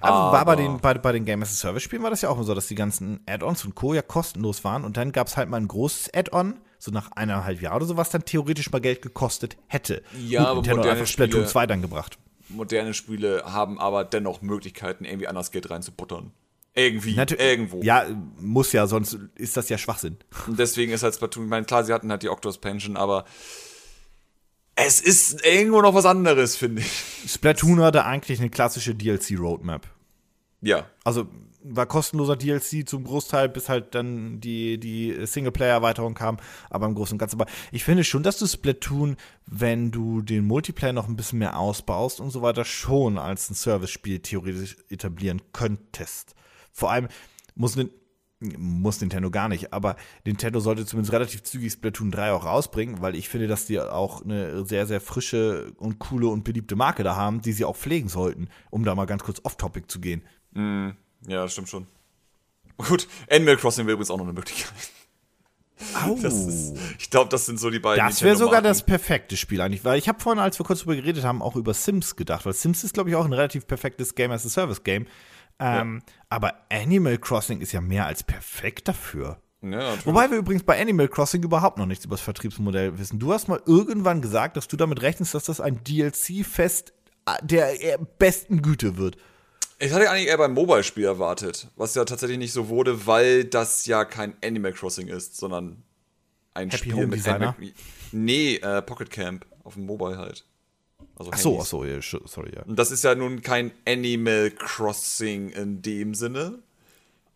Aber, 0.00 0.32
war 0.32 0.44
bei 0.44 0.56
den, 0.56 0.80
bei, 0.80 0.94
bei 0.94 1.12
den 1.12 1.24
Game 1.24 1.40
as 1.42 1.52
a 1.52 1.54
Service 1.54 1.84
Spielen 1.84 2.02
war 2.02 2.10
das 2.10 2.22
ja 2.22 2.30
auch 2.30 2.42
so, 2.42 2.52
dass 2.52 2.66
die 2.66 2.74
ganzen 2.74 3.20
Add-ons 3.26 3.64
und 3.64 3.76
Co. 3.76 3.94
ja 3.94 4.02
kostenlos 4.02 4.64
waren 4.64 4.84
und 4.84 4.96
dann 4.96 5.12
gab 5.12 5.28
es 5.28 5.36
halt 5.36 5.48
mal 5.48 5.58
ein 5.58 5.68
großes 5.68 6.12
Add-on, 6.14 6.54
so 6.80 6.90
nach 6.90 7.12
eineinhalb 7.12 7.62
Jahren 7.62 7.76
oder 7.76 7.86
so, 7.86 7.96
was 7.96 8.10
dann 8.10 8.24
theoretisch 8.24 8.72
mal 8.72 8.80
Geld 8.80 9.02
gekostet 9.02 9.56
hätte. 9.68 10.02
Ja, 10.18 10.40
Gut, 10.40 10.48
aber 10.48 10.54
Nintendo 10.56 10.82
hat 10.82 10.90
einfach 10.90 11.06
Splatoon 11.06 11.46
2 11.46 11.66
dann 11.68 11.82
gebracht. 11.82 12.18
Moderne 12.48 12.94
Spiele 12.94 13.42
haben 13.44 13.78
aber 13.78 14.04
dennoch 14.04 14.42
Möglichkeiten, 14.42 15.04
irgendwie 15.04 15.28
anders 15.28 15.50
Geld 15.50 15.70
reinzubuttern. 15.70 16.32
Irgendwie, 16.74 17.14
Natu- 17.18 17.38
irgendwo. 17.38 17.82
Ja, 17.82 18.04
muss 18.38 18.72
ja, 18.72 18.86
sonst 18.86 19.18
ist 19.34 19.56
das 19.56 19.68
ja 19.68 19.78
Schwachsinn. 19.78 20.16
Und 20.46 20.58
deswegen 20.58 20.92
ist 20.92 21.02
halt 21.02 21.14
Splatoon, 21.14 21.44
ich 21.44 21.50
meine, 21.50 21.66
klar, 21.66 21.84
sie 21.84 21.92
hatten 21.92 22.10
halt 22.10 22.22
die 22.22 22.28
Octos 22.28 22.58
Pension, 22.58 22.96
aber 22.96 23.24
es 24.76 25.00
ist 25.00 25.44
irgendwo 25.44 25.82
noch 25.82 25.94
was 25.94 26.06
anderes, 26.06 26.56
finde 26.56 26.82
ich. 26.82 27.04
Splatoon 27.26 27.80
hatte 27.80 28.04
eigentlich 28.04 28.38
eine 28.38 28.48
klassische 28.50 28.94
DLC-Roadmap. 28.94 29.88
Ja. 30.60 30.86
Also 31.04 31.26
war 31.70 31.86
kostenloser 31.86 32.36
DLC 32.36 32.88
zum 32.88 33.04
Großteil, 33.04 33.48
bis 33.48 33.68
halt 33.68 33.94
dann 33.94 34.40
die, 34.40 34.78
die 34.78 35.26
Singleplayer-Erweiterung 35.26 36.14
kam, 36.14 36.38
aber 36.70 36.86
im 36.86 36.94
Großen 36.94 37.14
und 37.14 37.18
Ganzen. 37.18 37.40
Aber 37.40 37.50
ich 37.72 37.84
finde 37.84 38.04
schon, 38.04 38.22
dass 38.22 38.38
du 38.38 38.46
Splatoon, 38.46 39.16
wenn 39.46 39.90
du 39.90 40.22
den 40.22 40.44
Multiplayer 40.44 40.92
noch 40.92 41.08
ein 41.08 41.16
bisschen 41.16 41.38
mehr 41.38 41.58
ausbaust 41.58 42.20
und 42.20 42.30
so 42.30 42.42
weiter, 42.42 42.64
schon 42.64 43.18
als 43.18 43.50
ein 43.50 43.54
Service-Spiel 43.54 44.20
theoretisch 44.20 44.76
etablieren 44.88 45.42
könntest. 45.52 46.34
Vor 46.72 46.90
allem 46.90 47.08
muss, 47.54 47.76
muss 48.40 49.00
Nintendo 49.00 49.30
gar 49.30 49.48
nicht, 49.48 49.72
aber 49.72 49.96
Nintendo 50.24 50.60
sollte 50.60 50.86
zumindest 50.86 51.12
relativ 51.12 51.42
zügig 51.42 51.72
Splatoon 51.72 52.10
3 52.10 52.32
auch 52.32 52.44
rausbringen, 52.44 53.00
weil 53.00 53.16
ich 53.16 53.28
finde, 53.28 53.48
dass 53.48 53.66
die 53.66 53.80
auch 53.80 54.22
eine 54.22 54.64
sehr, 54.64 54.86
sehr 54.86 55.00
frische 55.00 55.72
und 55.76 55.98
coole 55.98 56.28
und 56.28 56.44
beliebte 56.44 56.76
Marke 56.76 57.02
da 57.02 57.16
haben, 57.16 57.42
die 57.42 57.52
sie 57.52 57.64
auch 57.64 57.76
pflegen 57.76 58.08
sollten, 58.08 58.48
um 58.70 58.84
da 58.84 58.94
mal 58.94 59.06
ganz 59.06 59.24
kurz 59.24 59.40
off-topic 59.42 59.88
zu 59.88 60.00
gehen. 60.00 60.22
Ja, 61.26 61.42
das 61.42 61.52
stimmt 61.52 61.68
schon. 61.68 61.86
Gut, 62.76 63.08
Animal 63.30 63.56
Crossing 63.56 63.86
wäre 63.86 63.94
übrigens 63.94 64.10
auch 64.10 64.18
noch 64.18 64.24
eine 64.24 64.32
Möglichkeit. 64.32 64.72
Das 66.22 66.34
ist, 66.34 66.76
ich 66.98 67.10
glaube, 67.10 67.28
das 67.30 67.46
sind 67.46 67.60
so 67.60 67.70
die 67.70 67.78
beiden. 67.78 68.04
Das 68.04 68.22
wäre 68.22 68.36
sogar 68.36 68.62
das 68.62 68.82
perfekte 68.84 69.36
Spiel 69.36 69.60
eigentlich, 69.60 69.84
weil 69.84 69.98
ich 69.98 70.08
habe 70.08 70.20
vorhin, 70.20 70.40
als 70.40 70.58
wir 70.58 70.66
kurz 70.66 70.80
drüber 70.80 70.96
geredet 70.96 71.24
haben, 71.24 71.40
auch 71.40 71.54
über 71.54 71.72
Sims 71.72 72.16
gedacht, 72.16 72.46
weil 72.46 72.52
Sims 72.52 72.82
ist, 72.82 72.94
glaube 72.94 73.10
ich, 73.10 73.16
auch 73.16 73.24
ein 73.24 73.32
relativ 73.32 73.66
perfektes 73.66 74.14
Game 74.14 74.32
as 74.32 74.44
a 74.44 74.48
Service 74.48 74.82
Game. 74.82 75.06
Ähm, 75.60 76.02
Aber 76.28 76.54
Animal 76.70 77.18
Crossing 77.18 77.60
ist 77.60 77.72
ja 77.72 77.80
mehr 77.80 78.06
als 78.06 78.22
perfekt 78.22 78.88
dafür. 78.88 79.40
Ja. 79.60 79.94
Wobei 80.04 80.30
wir 80.30 80.38
übrigens 80.38 80.62
bei 80.62 80.80
Animal 80.80 81.08
Crossing 81.08 81.42
überhaupt 81.42 81.78
noch 81.78 81.86
nichts 81.86 82.04
über 82.04 82.14
das 82.14 82.22
Vertriebsmodell 82.22 82.98
wissen. 82.98 83.18
Du 83.18 83.32
hast 83.32 83.48
mal 83.48 83.60
irgendwann 83.66 84.22
gesagt, 84.22 84.56
dass 84.56 84.68
du 84.68 84.76
damit 84.76 85.02
rechnest, 85.02 85.34
dass 85.34 85.44
das 85.44 85.60
ein 85.60 85.82
DLC-Fest 85.82 86.92
der 87.42 87.80
eher 87.80 87.98
besten 87.98 88.62
Güte 88.62 88.96
wird. 88.96 89.16
Ich 89.80 89.92
hatte 89.92 90.10
eigentlich 90.10 90.26
eher 90.28 90.38
beim 90.38 90.54
Mobile-Spiel 90.54 91.04
erwartet, 91.04 91.68
was 91.76 91.94
ja 91.94 92.04
tatsächlich 92.04 92.38
nicht 92.38 92.52
so 92.52 92.68
wurde, 92.68 93.06
weil 93.06 93.44
das 93.44 93.86
ja 93.86 94.04
kein 94.04 94.34
Animal 94.42 94.72
Crossing 94.72 95.06
ist, 95.08 95.36
sondern 95.36 95.82
ein 96.54 96.70
Happy 96.70 96.78
Spiel 96.78 96.94
Home 96.94 97.06
mit 97.08 97.18
Designer? 97.20 97.50
Animal 97.56 97.72
Nee, 98.10 98.56
äh, 98.56 98.82
Pocket 98.82 99.10
Camp 99.10 99.46
auf 99.62 99.74
dem 99.74 99.86
Mobile 99.86 100.18
halt. 100.18 100.44
Also 101.16 101.30
Ach 101.32 101.38
so, 101.38 101.60
ach 101.60 101.66
so, 101.66 101.84
ja, 101.84 101.96
sch- 101.98 102.26
sorry, 102.26 102.52
ja. 102.56 102.62
Und 102.62 102.76
das 102.76 102.90
ist 102.90 103.04
ja 103.04 103.14
nun 103.14 103.42
kein 103.42 103.70
Animal 103.86 104.50
Crossing 104.50 105.50
in 105.50 105.82
dem 105.82 106.14
Sinne. 106.14 106.58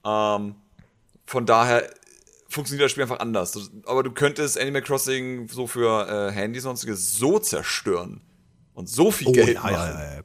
Ähm, 0.05 0.57
von 1.26 1.47
daher 1.47 1.88
funktioniert 2.49 2.86
das 2.86 2.90
Spiel 2.93 3.05
einfach 3.05 3.20
anders. 3.20 3.70
Aber 3.86 4.03
du 4.03 4.11
könntest 4.11 4.59
Animal 4.59 4.82
Crossing 4.82 5.49
so 5.49 5.66
für 5.68 6.09
äh, 6.09 6.32
Handys 6.32 6.64
und 6.64 6.70
sonstiges 6.70 7.14
so 7.16 7.38
zerstören 7.38 8.20
und 8.74 8.88
so 8.88 9.12
viel 9.12 9.28
Oh, 9.28 9.32
Geld 9.32 9.55
ja, 9.55 9.62
machen. 9.62 9.74
ja, 9.74 10.14
ja. 10.16 10.20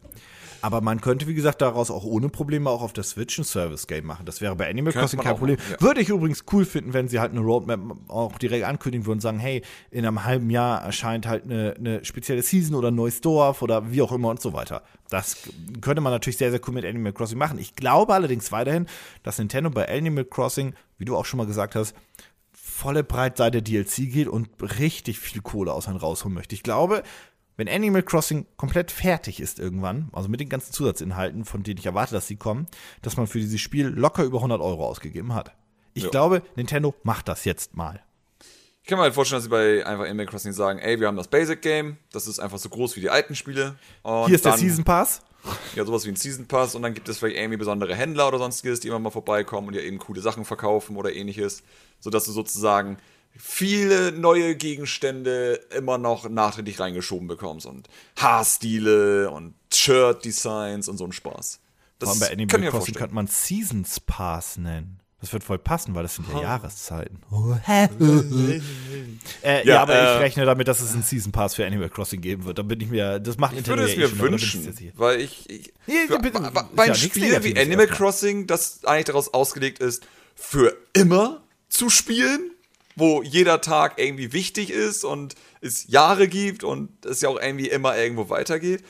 Aber 0.61 0.81
man 0.81 1.01
könnte, 1.01 1.27
wie 1.27 1.33
gesagt, 1.33 1.61
daraus 1.61 1.91
auch 1.91 2.03
ohne 2.03 2.29
Probleme 2.29 2.69
auch 2.69 2.81
auf 2.81 2.93
der 2.93 3.03
Switch 3.03 3.37
ein 3.37 3.43
Service-Game 3.43 4.05
machen. 4.05 4.25
Das 4.25 4.41
wäre 4.41 4.55
bei 4.55 4.69
Animal 4.69 4.93
Crossing 4.93 5.19
kein 5.19 5.37
Problem. 5.37 5.57
machen, 5.57 5.71
ja. 5.71 5.81
Würde 5.81 6.01
ich 6.01 6.09
übrigens 6.09 6.45
cool 6.51 6.65
finden, 6.65 6.93
wenn 6.93 7.07
sie 7.07 7.19
halt 7.19 7.31
eine 7.31 7.41
Roadmap 7.41 7.79
auch 8.07 8.37
direkt 8.37 8.65
ankündigen 8.65 9.05
würden 9.05 9.17
und 9.17 9.21
sagen, 9.21 9.39
hey, 9.39 9.61
in 9.91 10.05
einem 10.05 10.23
halben 10.23 10.49
Jahr 10.49 10.81
erscheint 10.81 11.27
halt 11.27 11.45
eine, 11.45 11.75
eine 11.77 12.05
spezielle 12.05 12.41
Season 12.41 12.75
oder 12.75 12.89
ein 12.89 12.95
neues 12.95 13.21
Dorf 13.21 13.61
oder 13.61 13.91
wie 13.91 14.01
auch 14.01 14.11
immer 14.11 14.29
und 14.29 14.41
so 14.41 14.53
weiter. 14.53 14.83
Das 15.09 15.37
könnte 15.81 16.01
man 16.01 16.11
natürlich 16.11 16.37
sehr, 16.37 16.51
sehr 16.51 16.59
cool 16.67 16.73
mit 16.73 16.85
Animal 16.85 17.13
Crossing 17.13 17.37
machen. 17.37 17.59
Ich 17.59 17.75
glaube 17.75 18.13
allerdings 18.13 18.51
weiterhin, 18.51 18.87
dass 19.23 19.37
Nintendo 19.37 19.69
bei 19.69 19.87
Animal 19.89 20.25
Crossing, 20.25 20.73
wie 20.97 21.05
du 21.05 21.15
auch 21.15 21.25
schon 21.25 21.37
mal 21.37 21.47
gesagt 21.47 21.75
hast, 21.75 21.95
volle 22.77 23.03
Breitseite 23.03 23.63
DLC 23.63 24.11
geht 24.11 24.27
und 24.27 24.49
richtig 24.61 25.19
viel 25.19 25.41
Kohle 25.41 25.73
aus 25.73 25.87
einem 25.87 25.97
rausholen 25.97 26.35
möchte. 26.35 26.53
Ich 26.53 26.61
glaube, 26.61 27.01
wenn 27.57 27.67
Animal 27.67 28.03
Crossing 28.03 28.45
komplett 28.55 28.91
fertig 28.91 29.39
ist 29.39 29.59
irgendwann, 29.59 30.09
also 30.13 30.29
mit 30.29 30.39
den 30.39 30.49
ganzen 30.49 30.71
Zusatzinhalten, 30.73 31.43
von 31.43 31.63
denen 31.63 31.79
ich 31.79 31.85
erwarte, 31.85 32.13
dass 32.13 32.27
sie 32.27 32.37
kommen, 32.37 32.67
dass 33.01 33.17
man 33.17 33.27
für 33.27 33.39
dieses 33.39 33.59
Spiel 33.59 33.87
locker 33.87 34.23
über 34.23 34.37
100 34.37 34.61
Euro 34.61 34.85
ausgegeben 34.87 35.33
hat. 35.33 35.53
Ich 35.93 36.03
Ja. 36.03 36.09
glaube, 36.09 36.43
Nintendo 36.55 36.93
macht 37.03 37.27
das 37.27 37.43
jetzt 37.45 37.75
mal. 37.75 38.01
Ich 38.83 38.89
kann 38.89 38.99
mir 38.99 39.03
halt 39.03 39.15
vorstellen, 39.15 39.39
dass 39.39 39.43
sie 39.45 39.49
bei 39.49 39.85
einfach 39.85 40.05
Animal 40.05 40.27
Crossing 40.27 40.53
sagen, 40.53 40.79
ey, 40.79 40.99
wir 40.99 41.07
haben 41.07 41.17
das 41.17 41.27
Basic 41.27 41.61
Game, 41.61 41.97
das 42.13 42.25
ist 42.27 42.39
einfach 42.39 42.57
so 42.57 42.69
groß 42.69 42.95
wie 42.95 43.01
die 43.01 43.09
alten 43.09 43.35
Spiele. 43.35 43.75
Hier 44.05 44.35
ist 44.35 44.45
der 44.45 44.53
Season 44.57 44.85
Pass. 44.85 45.21
Ja, 45.75 45.83
sowas 45.85 46.05
wie 46.05 46.09
ein 46.09 46.15
Season 46.15 46.45
Pass 46.47 46.75
und 46.75 46.81
dann 46.83 46.93
gibt 46.93 47.09
es 47.09 47.17
vielleicht 47.19 47.37
irgendwie 47.37 47.57
besondere 47.57 47.95
Händler 47.95 48.27
oder 48.27 48.37
sonstiges, 48.37 48.79
die 48.79 48.87
immer 48.89 48.99
mal 48.99 49.09
vorbeikommen 49.11 49.67
und 49.69 49.73
ja 49.73 49.81
eben 49.81 49.97
coole 49.97 50.21
Sachen 50.21 50.45
verkaufen 50.45 50.95
oder 50.97 51.13
ähnliches, 51.13 51.63
sodass 51.99 52.25
du 52.25 52.31
sozusagen 52.31 52.97
viele 53.35 54.11
neue 54.11 54.55
Gegenstände 54.55 55.59
immer 55.75 55.97
noch 55.97 56.29
nachträglich 56.29 56.79
reingeschoben 56.79 57.27
bekommst 57.27 57.65
und 57.65 57.87
Haarstile 58.17 59.29
und 59.31 59.53
Shirt-Designs 59.73 60.87
und 60.87 60.97
so 60.97 61.05
ein 61.05 61.11
Spaß. 61.11 61.59
Das 61.99 62.09
Vor 62.09 62.13
allem 62.13 62.19
bei 62.19 62.43
Animal 62.43 62.47
Crossing 62.47 62.71
vorstellen. 62.71 62.95
könnte 62.97 63.15
man 63.15 63.27
Seasons 63.27 63.99
Pass 63.99 64.57
nennen. 64.57 64.99
Das 65.19 65.33
wird 65.33 65.43
voll 65.43 65.57
passen, 65.57 65.95
weil 65.95 66.03
das 66.03 66.13
sind 66.13 66.27
ja 66.31 66.41
Jahreszeiten. 66.41 67.23
äh, 69.41 69.57
ja, 69.57 69.63
Ja, 69.63 69.81
aber 69.81 69.95
äh, 69.95 70.13
ich 70.15 70.21
rechne 70.21 70.45
damit, 70.45 70.67
dass 70.67 70.79
es 70.79 70.93
einen 70.93 71.01
Season 71.01 71.31
Pass 71.31 71.55
für 71.55 71.65
Animal 71.65 71.89
Crossing 71.89 72.21
geben 72.21 72.45
wird. 72.45 72.59
Da 72.59 72.61
bin 72.61 72.79
ich 72.81 72.87
mir, 72.87 73.19
das 73.19 73.37
macht 73.39 73.57
Ich 73.57 73.65
würde 73.65 73.83
es 73.85 73.95
ja 73.95 73.95
eh 73.95 73.99
mir 74.01 74.09
schon, 74.09 74.19
aber 74.19 74.29
da 74.29 74.35
bin 74.35 74.35
ich 74.35 74.53
wünschen, 74.53 74.91
weil 74.95 75.19
ich, 75.21 75.49
ich 75.49 75.73
Ja, 75.87 76.05
für, 76.05 76.19
bitte, 76.19 76.39
bei, 76.39 76.49
bei 76.51 76.85
ja 76.85 76.93
ein 76.93 76.99
nichts 76.99 77.05
Spiel 77.05 77.43
wie 77.43 77.59
Animal. 77.59 77.87
Crossing, 77.87 78.45
das 78.45 78.85
eigentlich 78.85 79.05
daraus 79.05 79.33
ausgelegt 79.33 79.79
ist, 79.79 80.05
für 80.35 80.77
immer 80.93 81.41
zu 81.67 81.89
spielen, 81.89 82.51
wo 82.97 83.21
jeder 83.21 83.61
Tag 83.61 83.99
irgendwie 83.99 84.33
wichtig 84.33 84.71
ist 84.71 85.05
und 85.05 85.35
es 85.61 85.87
Jahre 85.87 86.27
gibt 86.27 86.63
und 86.63 87.05
es 87.05 87.21
ja 87.21 87.29
auch 87.29 87.39
irgendwie 87.39 87.69
immer 87.69 87.95
irgendwo 87.95 88.29
weitergeht, 88.29 88.83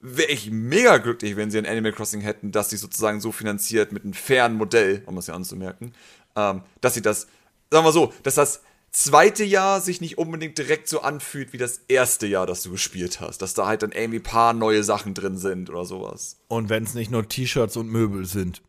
wäre 0.00 0.30
ich 0.30 0.50
mega 0.50 0.98
glücklich, 0.98 1.36
wenn 1.36 1.50
sie 1.50 1.58
ein 1.58 1.66
Animal 1.66 1.92
Crossing 1.92 2.20
hätten, 2.20 2.50
das 2.50 2.70
sich 2.70 2.80
sozusagen 2.80 3.20
so 3.20 3.30
finanziert 3.30 3.92
mit 3.92 4.02
einem 4.02 4.14
fairen 4.14 4.54
Modell, 4.54 5.02
um 5.06 5.16
es 5.16 5.28
ja 5.28 5.34
anzumerken, 5.34 5.94
ähm, 6.34 6.62
dass 6.80 6.94
sie 6.94 7.02
das, 7.02 7.28
sagen 7.70 7.86
wir 7.86 7.92
so, 7.92 8.12
dass 8.24 8.34
das 8.34 8.62
zweite 8.90 9.44
Jahr 9.44 9.80
sich 9.80 10.00
nicht 10.00 10.18
unbedingt 10.18 10.58
direkt 10.58 10.88
so 10.88 11.00
anfühlt 11.00 11.52
wie 11.52 11.58
das 11.58 11.82
erste 11.86 12.26
Jahr, 12.26 12.46
das 12.46 12.64
du 12.64 12.72
gespielt 12.72 13.20
hast. 13.20 13.42
Dass 13.42 13.54
da 13.54 13.66
halt 13.68 13.84
dann 13.84 13.92
irgendwie 13.92 14.18
ein 14.18 14.24
paar 14.24 14.52
neue 14.54 14.82
Sachen 14.82 15.14
drin 15.14 15.38
sind 15.38 15.70
oder 15.70 15.84
sowas. 15.84 16.36
Und 16.48 16.68
wenn 16.68 16.82
es 16.82 16.94
nicht 16.94 17.12
nur 17.12 17.28
T-Shirts 17.28 17.76
und 17.76 17.88
Möbel 17.88 18.26
sind. 18.26 18.60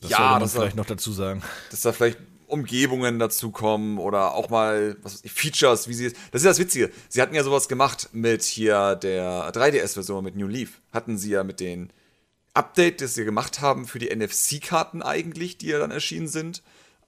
Das 0.00 0.10
Ja, 0.10 0.16
sollte 0.16 0.32
man 0.32 0.40
das 0.40 0.52
vielleicht 0.54 0.76
noch 0.76 0.86
dazu 0.86 1.12
sagen. 1.12 1.42
Dass 1.70 1.82
da 1.82 1.92
vielleicht 1.92 2.18
Umgebungen 2.52 3.18
dazukommen 3.18 3.98
oder 3.98 4.34
auch 4.34 4.50
mal 4.50 4.96
was 5.02 5.20
ich, 5.24 5.32
Features, 5.32 5.88
wie 5.88 5.94
sie 5.94 6.12
Das 6.30 6.42
ist 6.42 6.46
das 6.46 6.58
Witzige. 6.58 6.90
Sie 7.08 7.20
hatten 7.20 7.34
ja 7.34 7.42
sowas 7.42 7.68
gemacht 7.68 8.10
mit 8.12 8.42
hier 8.42 8.94
der 8.96 9.52
3DS-Version 9.52 10.22
mit 10.22 10.36
New 10.36 10.46
Leaf. 10.46 10.80
Hatten 10.92 11.18
sie 11.18 11.30
ja 11.30 11.42
mit 11.44 11.60
den 11.60 11.90
Update, 12.54 13.00
das 13.00 13.14
sie 13.14 13.24
gemacht 13.24 13.60
haben 13.60 13.86
für 13.86 13.98
die 13.98 14.14
NFC-Karten 14.14 15.02
eigentlich, 15.02 15.58
die 15.58 15.68
ja 15.68 15.78
dann 15.78 15.90
erschienen 15.90 16.28
sind, 16.28 16.62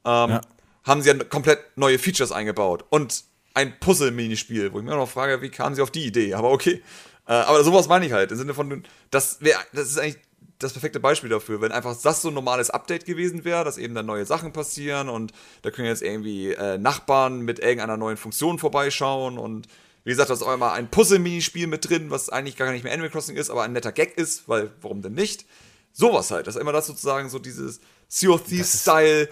ähm, 0.04 0.30
Ja. 0.30 0.40
haben 0.84 1.02
sie 1.02 1.10
ja 1.10 1.24
komplett 1.24 1.58
neue 1.76 1.98
Features 1.98 2.32
eingebaut. 2.32 2.84
Und 2.88 3.24
ein 3.52 3.78
Puzzle-Minispiel, 3.78 4.72
wo 4.72 4.78
ich 4.78 4.84
mir 4.84 4.92
auch 4.92 4.98
noch 4.98 5.10
frage, 5.10 5.42
wie 5.42 5.50
kamen 5.50 5.74
sie 5.74 5.82
auf 5.82 5.90
die 5.90 6.06
Idee? 6.06 6.34
Aber 6.34 6.50
okay. 6.50 6.82
Äh, 7.26 7.32
aber 7.32 7.62
sowas 7.64 7.88
meine 7.88 8.06
ich 8.06 8.12
halt. 8.12 8.32
Im 8.32 8.38
Sinne 8.38 8.54
von, 8.54 8.84
das, 9.10 9.40
wär, 9.40 9.56
das 9.72 9.88
ist 9.88 9.98
eigentlich 9.98 10.22
das 10.64 10.72
perfekte 10.72 11.00
Beispiel 11.00 11.30
dafür, 11.30 11.60
wenn 11.60 11.72
einfach 11.72 11.96
das 12.00 12.22
so 12.22 12.28
ein 12.28 12.34
normales 12.34 12.70
Update 12.70 13.04
gewesen 13.04 13.44
wäre, 13.44 13.64
dass 13.64 13.78
eben 13.78 13.94
dann 13.94 14.06
neue 14.06 14.26
Sachen 14.26 14.52
passieren 14.52 15.08
und 15.08 15.32
da 15.62 15.70
können 15.70 15.88
jetzt 15.88 16.02
irgendwie 16.02 16.52
äh, 16.52 16.78
Nachbarn 16.78 17.40
mit 17.40 17.58
irgendeiner 17.58 17.96
neuen 17.96 18.16
Funktion 18.16 18.58
vorbeischauen 18.58 19.38
und 19.38 19.68
wie 20.04 20.10
gesagt, 20.10 20.28
da 20.28 20.34
ist 20.34 20.42
auch 20.42 20.52
immer 20.52 20.72
ein 20.72 20.90
Puzzle-Minispiel 20.90 21.66
mit 21.66 21.88
drin, 21.88 22.10
was 22.10 22.28
eigentlich 22.28 22.56
gar 22.56 22.70
nicht 22.70 22.84
mehr 22.84 22.92
Animal 22.92 23.10
Crossing 23.10 23.36
ist, 23.36 23.50
aber 23.50 23.62
ein 23.62 23.72
netter 23.72 23.92
Gag 23.92 24.18
ist, 24.18 24.48
weil 24.48 24.70
warum 24.82 25.00
denn 25.00 25.14
nicht? 25.14 25.46
Sowas 25.92 26.30
halt, 26.30 26.46
dass 26.46 26.56
immer 26.56 26.72
das 26.72 26.86
sozusagen 26.86 27.30
so 27.30 27.38
dieses 27.38 27.80
Sea 28.08 28.30
of 28.30 28.44
Thieves-Style 28.44 29.28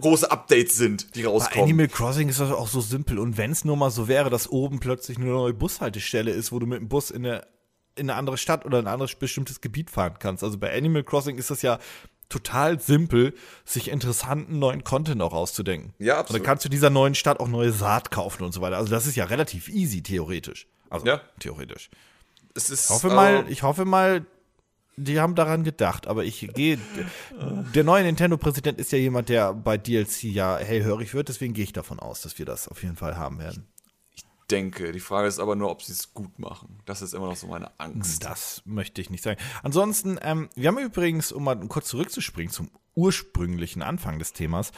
große 0.00 0.30
Updates 0.30 0.76
sind, 0.76 1.14
die 1.14 1.22
Bei 1.22 1.28
rauskommen. 1.28 1.64
Animal 1.64 1.88
Crossing 1.88 2.28
ist 2.28 2.40
das 2.40 2.50
auch 2.50 2.68
so 2.68 2.80
simpel. 2.80 3.18
Und 3.18 3.36
wenn 3.36 3.50
es 3.50 3.64
nur 3.64 3.76
mal 3.76 3.90
so 3.90 4.08
wäre, 4.08 4.30
dass 4.30 4.48
oben 4.48 4.80
plötzlich 4.80 5.18
eine 5.18 5.26
neue 5.26 5.54
Bushaltestelle 5.54 6.30
ist, 6.30 6.52
wo 6.52 6.58
du 6.58 6.66
mit 6.66 6.80
dem 6.80 6.88
Bus 6.88 7.10
in 7.10 7.26
eine, 7.26 7.46
in 8.00 8.10
eine 8.10 8.18
andere 8.18 8.36
Stadt 8.38 8.64
oder 8.64 8.78
in 8.80 8.86
ein 8.86 8.92
anderes 8.92 9.14
bestimmtes 9.14 9.60
Gebiet 9.60 9.90
fahren 9.90 10.14
kannst. 10.18 10.42
Also 10.42 10.58
bei 10.58 10.76
Animal 10.76 11.04
Crossing 11.04 11.38
ist 11.38 11.50
das 11.50 11.62
ja 11.62 11.78
total 12.28 12.80
simpel, 12.80 13.34
sich 13.64 13.90
interessanten 13.90 14.58
neuen 14.58 14.84
Content 14.84 15.20
auch 15.22 15.32
auszudenken. 15.32 15.92
Ja, 15.98 16.14
Und 16.14 16.20
absolut. 16.20 16.40
dann 16.40 16.46
kannst 16.46 16.64
du 16.64 16.68
dieser 16.68 16.90
neuen 16.90 17.14
Stadt 17.14 17.40
auch 17.40 17.48
neue 17.48 17.72
Saat 17.72 18.10
kaufen 18.10 18.44
und 18.44 18.52
so 18.52 18.60
weiter. 18.60 18.76
Also 18.78 18.90
das 18.90 19.06
ist 19.06 19.16
ja 19.16 19.24
relativ 19.24 19.68
easy, 19.68 20.02
theoretisch. 20.02 20.66
Also 20.88 21.06
Ja. 21.06 21.20
theoretisch. 21.38 21.90
es 22.54 22.70
ist, 22.70 22.84
Ich 22.84 22.90
hoffe 22.90 23.10
mal, 23.10 23.46
äh, 23.46 23.50
ich 23.50 23.62
hoffe 23.62 23.84
mal, 23.84 24.24
die 24.96 25.18
haben 25.18 25.34
daran 25.34 25.64
gedacht, 25.64 26.06
aber 26.06 26.24
ich 26.24 26.46
gehe. 26.54 26.78
Der 27.74 27.84
neue 27.84 28.02
Nintendo-Präsident 28.04 28.78
ist 28.78 28.92
ja 28.92 28.98
jemand, 28.98 29.28
der 29.28 29.54
bei 29.54 29.78
DLC 29.78 30.24
ja 30.24 30.58
hellhörig 30.58 31.14
wird, 31.14 31.28
deswegen 31.28 31.54
gehe 31.54 31.64
ich 31.64 31.72
davon 31.72 31.98
aus, 31.98 32.20
dass 32.22 32.38
wir 32.38 32.44
das 32.46 32.68
auf 32.68 32.82
jeden 32.82 32.96
Fall 32.96 33.16
haben 33.16 33.38
werden. 33.38 33.66
Denke. 34.50 34.92
Die 34.92 35.00
Frage 35.00 35.28
ist 35.28 35.38
aber 35.38 35.56
nur, 35.56 35.70
ob 35.70 35.82
sie 35.82 35.92
es 35.92 36.14
gut 36.14 36.38
machen. 36.38 36.78
Das 36.84 37.02
ist 37.02 37.14
immer 37.14 37.26
noch 37.26 37.36
so 37.36 37.46
meine 37.46 37.70
Angst. 37.78 38.24
Das 38.24 38.62
möchte 38.64 39.00
ich 39.00 39.10
nicht 39.10 39.22
sagen. 39.22 39.40
Ansonsten, 39.62 40.18
ähm, 40.22 40.48
wir 40.54 40.68
haben 40.68 40.78
übrigens, 40.78 41.32
um 41.32 41.44
mal 41.44 41.56
kurz 41.68 41.88
zurückzuspringen 41.88 42.52
zum 42.52 42.70
ursprünglichen 42.94 43.82
Anfang 43.82 44.18
des 44.18 44.32
Themas, 44.32 44.72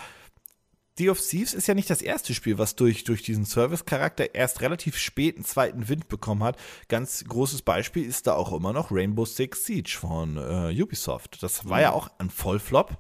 Sea 0.99 1.11
of 1.11 1.21
Thieves 1.21 1.55
ist 1.55 1.67
ja 1.67 1.75
nicht 1.75 1.89
das 1.89 2.03
erste 2.03 2.35
Spiel, 2.35 2.59
was 2.59 2.77
durch, 2.77 3.05
durch 3.05 3.23
diesen 3.23 3.47
Service-Charakter 3.47 4.35
erst 4.35 4.61
relativ 4.61 4.99
spät 4.99 5.37
einen 5.37 5.45
zweiten 5.45 5.89
Wind 5.89 6.09
bekommen 6.09 6.45
hat. 6.45 6.59
Ganz 6.89 7.25
großes 7.25 7.63
Beispiel 7.63 8.05
ist 8.05 8.27
da 8.27 8.35
auch 8.35 8.53
immer 8.53 8.75
noch 8.75 8.93
Rainbow 8.93 9.25
Six 9.25 9.65
Siege 9.65 9.97
von 9.99 10.37
äh, 10.37 10.83
Ubisoft. 10.83 11.43
Das 11.43 11.67
war 11.69 11.79
mhm. 11.79 11.83
ja 11.83 11.93
auch 11.93 12.11
ein 12.19 12.29
Vollflop 12.29 12.99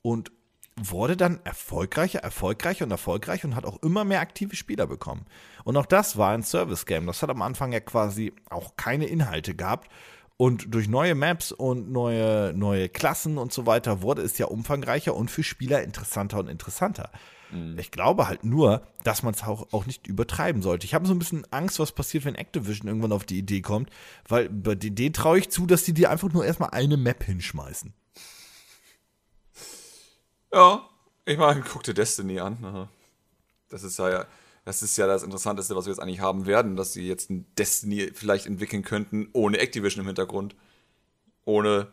und 0.00 0.32
wurde 0.78 1.16
dann 1.16 1.40
erfolgreicher, 1.44 2.18
erfolgreicher 2.18 2.84
und 2.84 2.90
erfolgreicher 2.90 3.48
und 3.48 3.56
hat 3.56 3.64
auch 3.64 3.82
immer 3.82 4.04
mehr 4.04 4.20
aktive 4.20 4.56
Spieler 4.56 4.86
bekommen. 4.86 5.24
Und 5.64 5.76
auch 5.76 5.86
das 5.86 6.16
war 6.18 6.32
ein 6.32 6.42
Service-Game. 6.42 7.06
Das 7.06 7.22
hat 7.22 7.30
am 7.30 7.42
Anfang 7.42 7.72
ja 7.72 7.80
quasi 7.80 8.34
auch 8.50 8.76
keine 8.76 9.06
Inhalte 9.06 9.54
gehabt. 9.54 9.90
Und 10.36 10.74
durch 10.74 10.86
neue 10.86 11.14
Maps 11.14 11.50
und 11.50 11.90
neue, 11.90 12.52
neue 12.54 12.90
Klassen 12.90 13.38
und 13.38 13.54
so 13.54 13.64
weiter 13.64 14.02
wurde 14.02 14.20
es 14.20 14.36
ja 14.36 14.46
umfangreicher 14.46 15.14
und 15.14 15.30
für 15.30 15.42
Spieler 15.42 15.82
interessanter 15.82 16.38
und 16.38 16.48
interessanter. 16.48 17.10
Mhm. 17.50 17.78
Ich 17.78 17.90
glaube 17.90 18.28
halt 18.28 18.44
nur, 18.44 18.82
dass 19.02 19.22
man 19.22 19.32
es 19.32 19.44
auch, 19.44 19.72
auch 19.72 19.86
nicht 19.86 20.06
übertreiben 20.06 20.60
sollte. 20.60 20.84
Ich 20.84 20.92
habe 20.92 21.06
so 21.06 21.14
ein 21.14 21.18
bisschen 21.18 21.46
Angst, 21.52 21.78
was 21.78 21.92
passiert, 21.92 22.26
wenn 22.26 22.34
Activision 22.34 22.88
irgendwann 22.88 23.12
auf 23.12 23.24
die 23.24 23.38
Idee 23.38 23.62
kommt, 23.62 23.88
weil 24.28 24.50
bei 24.50 24.74
denen 24.74 25.14
traue 25.14 25.38
ich 25.38 25.48
zu, 25.48 25.64
dass 25.64 25.84
die 25.84 25.94
dir 25.94 26.10
einfach 26.10 26.30
nur 26.30 26.44
erstmal 26.44 26.70
eine 26.70 26.98
Map 26.98 27.24
hinschmeißen. 27.24 27.94
Ja, 30.56 30.88
ich 31.26 31.38
meine, 31.38 31.60
guck 31.60 31.82
dir 31.82 31.94
Destiny 31.94 32.40
an. 32.40 32.88
Das 33.68 33.82
ist 33.82 33.98
ja 33.98 34.26
das 34.66 34.82
ist 34.82 34.96
ja 34.96 35.06
das 35.06 35.22
Interessanteste, 35.22 35.76
was 35.76 35.86
wir 35.86 35.92
jetzt 35.92 36.00
eigentlich 36.00 36.18
haben 36.18 36.44
werden, 36.44 36.74
dass 36.74 36.92
sie 36.92 37.06
jetzt 37.06 37.30
ein 37.30 37.46
Destiny 37.56 38.10
vielleicht 38.12 38.46
entwickeln 38.46 38.82
könnten, 38.82 39.28
ohne 39.32 39.58
Activision 39.58 40.00
im 40.00 40.08
Hintergrund. 40.08 40.56
Ohne 41.44 41.86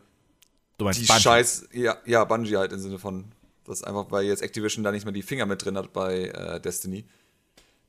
du 0.80 0.86
meinst 0.86 1.00
die 1.00 1.06
Bungie. 1.06 1.22
Scheiß. 1.22 1.70
Ja, 1.72 1.98
ja, 2.08 2.26
Bungie 2.26 2.58
halt 2.58 2.74
im 2.74 2.80
Sinne 2.80 2.98
von. 2.98 3.26
Das 3.66 3.84
einfach, 3.84 4.10
weil 4.10 4.26
jetzt 4.26 4.42
Activision 4.42 4.84
da 4.84 4.92
nicht 4.92 5.06
mehr 5.06 5.14
die 5.14 5.22
Finger 5.22 5.46
mit 5.46 5.64
drin 5.64 5.78
hat 5.78 5.94
bei 5.94 6.30
äh, 6.30 6.60
Destiny. 6.60 7.06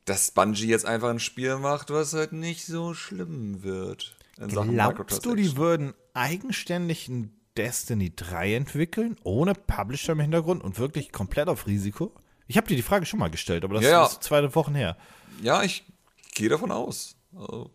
Dass 0.04 0.32
Bungie 0.32 0.66
jetzt 0.66 0.84
einfach 0.84 1.08
ein 1.08 1.18
Spiel 1.18 1.56
macht, 1.56 1.88
was 1.88 2.12
halt 2.12 2.32
nicht 2.32 2.66
so 2.66 2.92
schlimm 2.92 3.62
wird. 3.62 4.14
Glaubst 4.36 5.24
du, 5.24 5.34
die 5.34 5.56
würden 5.56 5.94
eigenständig 6.12 7.08
ein 7.08 7.34
Destiny 7.56 8.14
3 8.14 8.54
entwickeln, 8.54 9.16
ohne 9.22 9.54
Publisher 9.54 10.12
im 10.12 10.20
Hintergrund 10.20 10.62
und 10.62 10.78
wirklich 10.78 11.12
komplett 11.12 11.48
auf 11.48 11.66
Risiko? 11.66 12.12
Ich 12.46 12.56
habe 12.56 12.66
dir 12.66 12.76
die 12.76 12.82
Frage 12.82 13.06
schon 13.06 13.20
mal 13.20 13.30
gestellt, 13.30 13.64
aber 13.64 13.74
das 13.74 13.84
ja, 13.84 14.04
ist 14.04 14.22
zwei 14.22 14.54
Wochen 14.54 14.74
her. 14.74 14.96
Ja, 15.42 15.62
ich 15.62 15.84
gehe 16.34 16.48
davon 16.48 16.70
aus. 16.70 17.16
Also, 17.34 17.70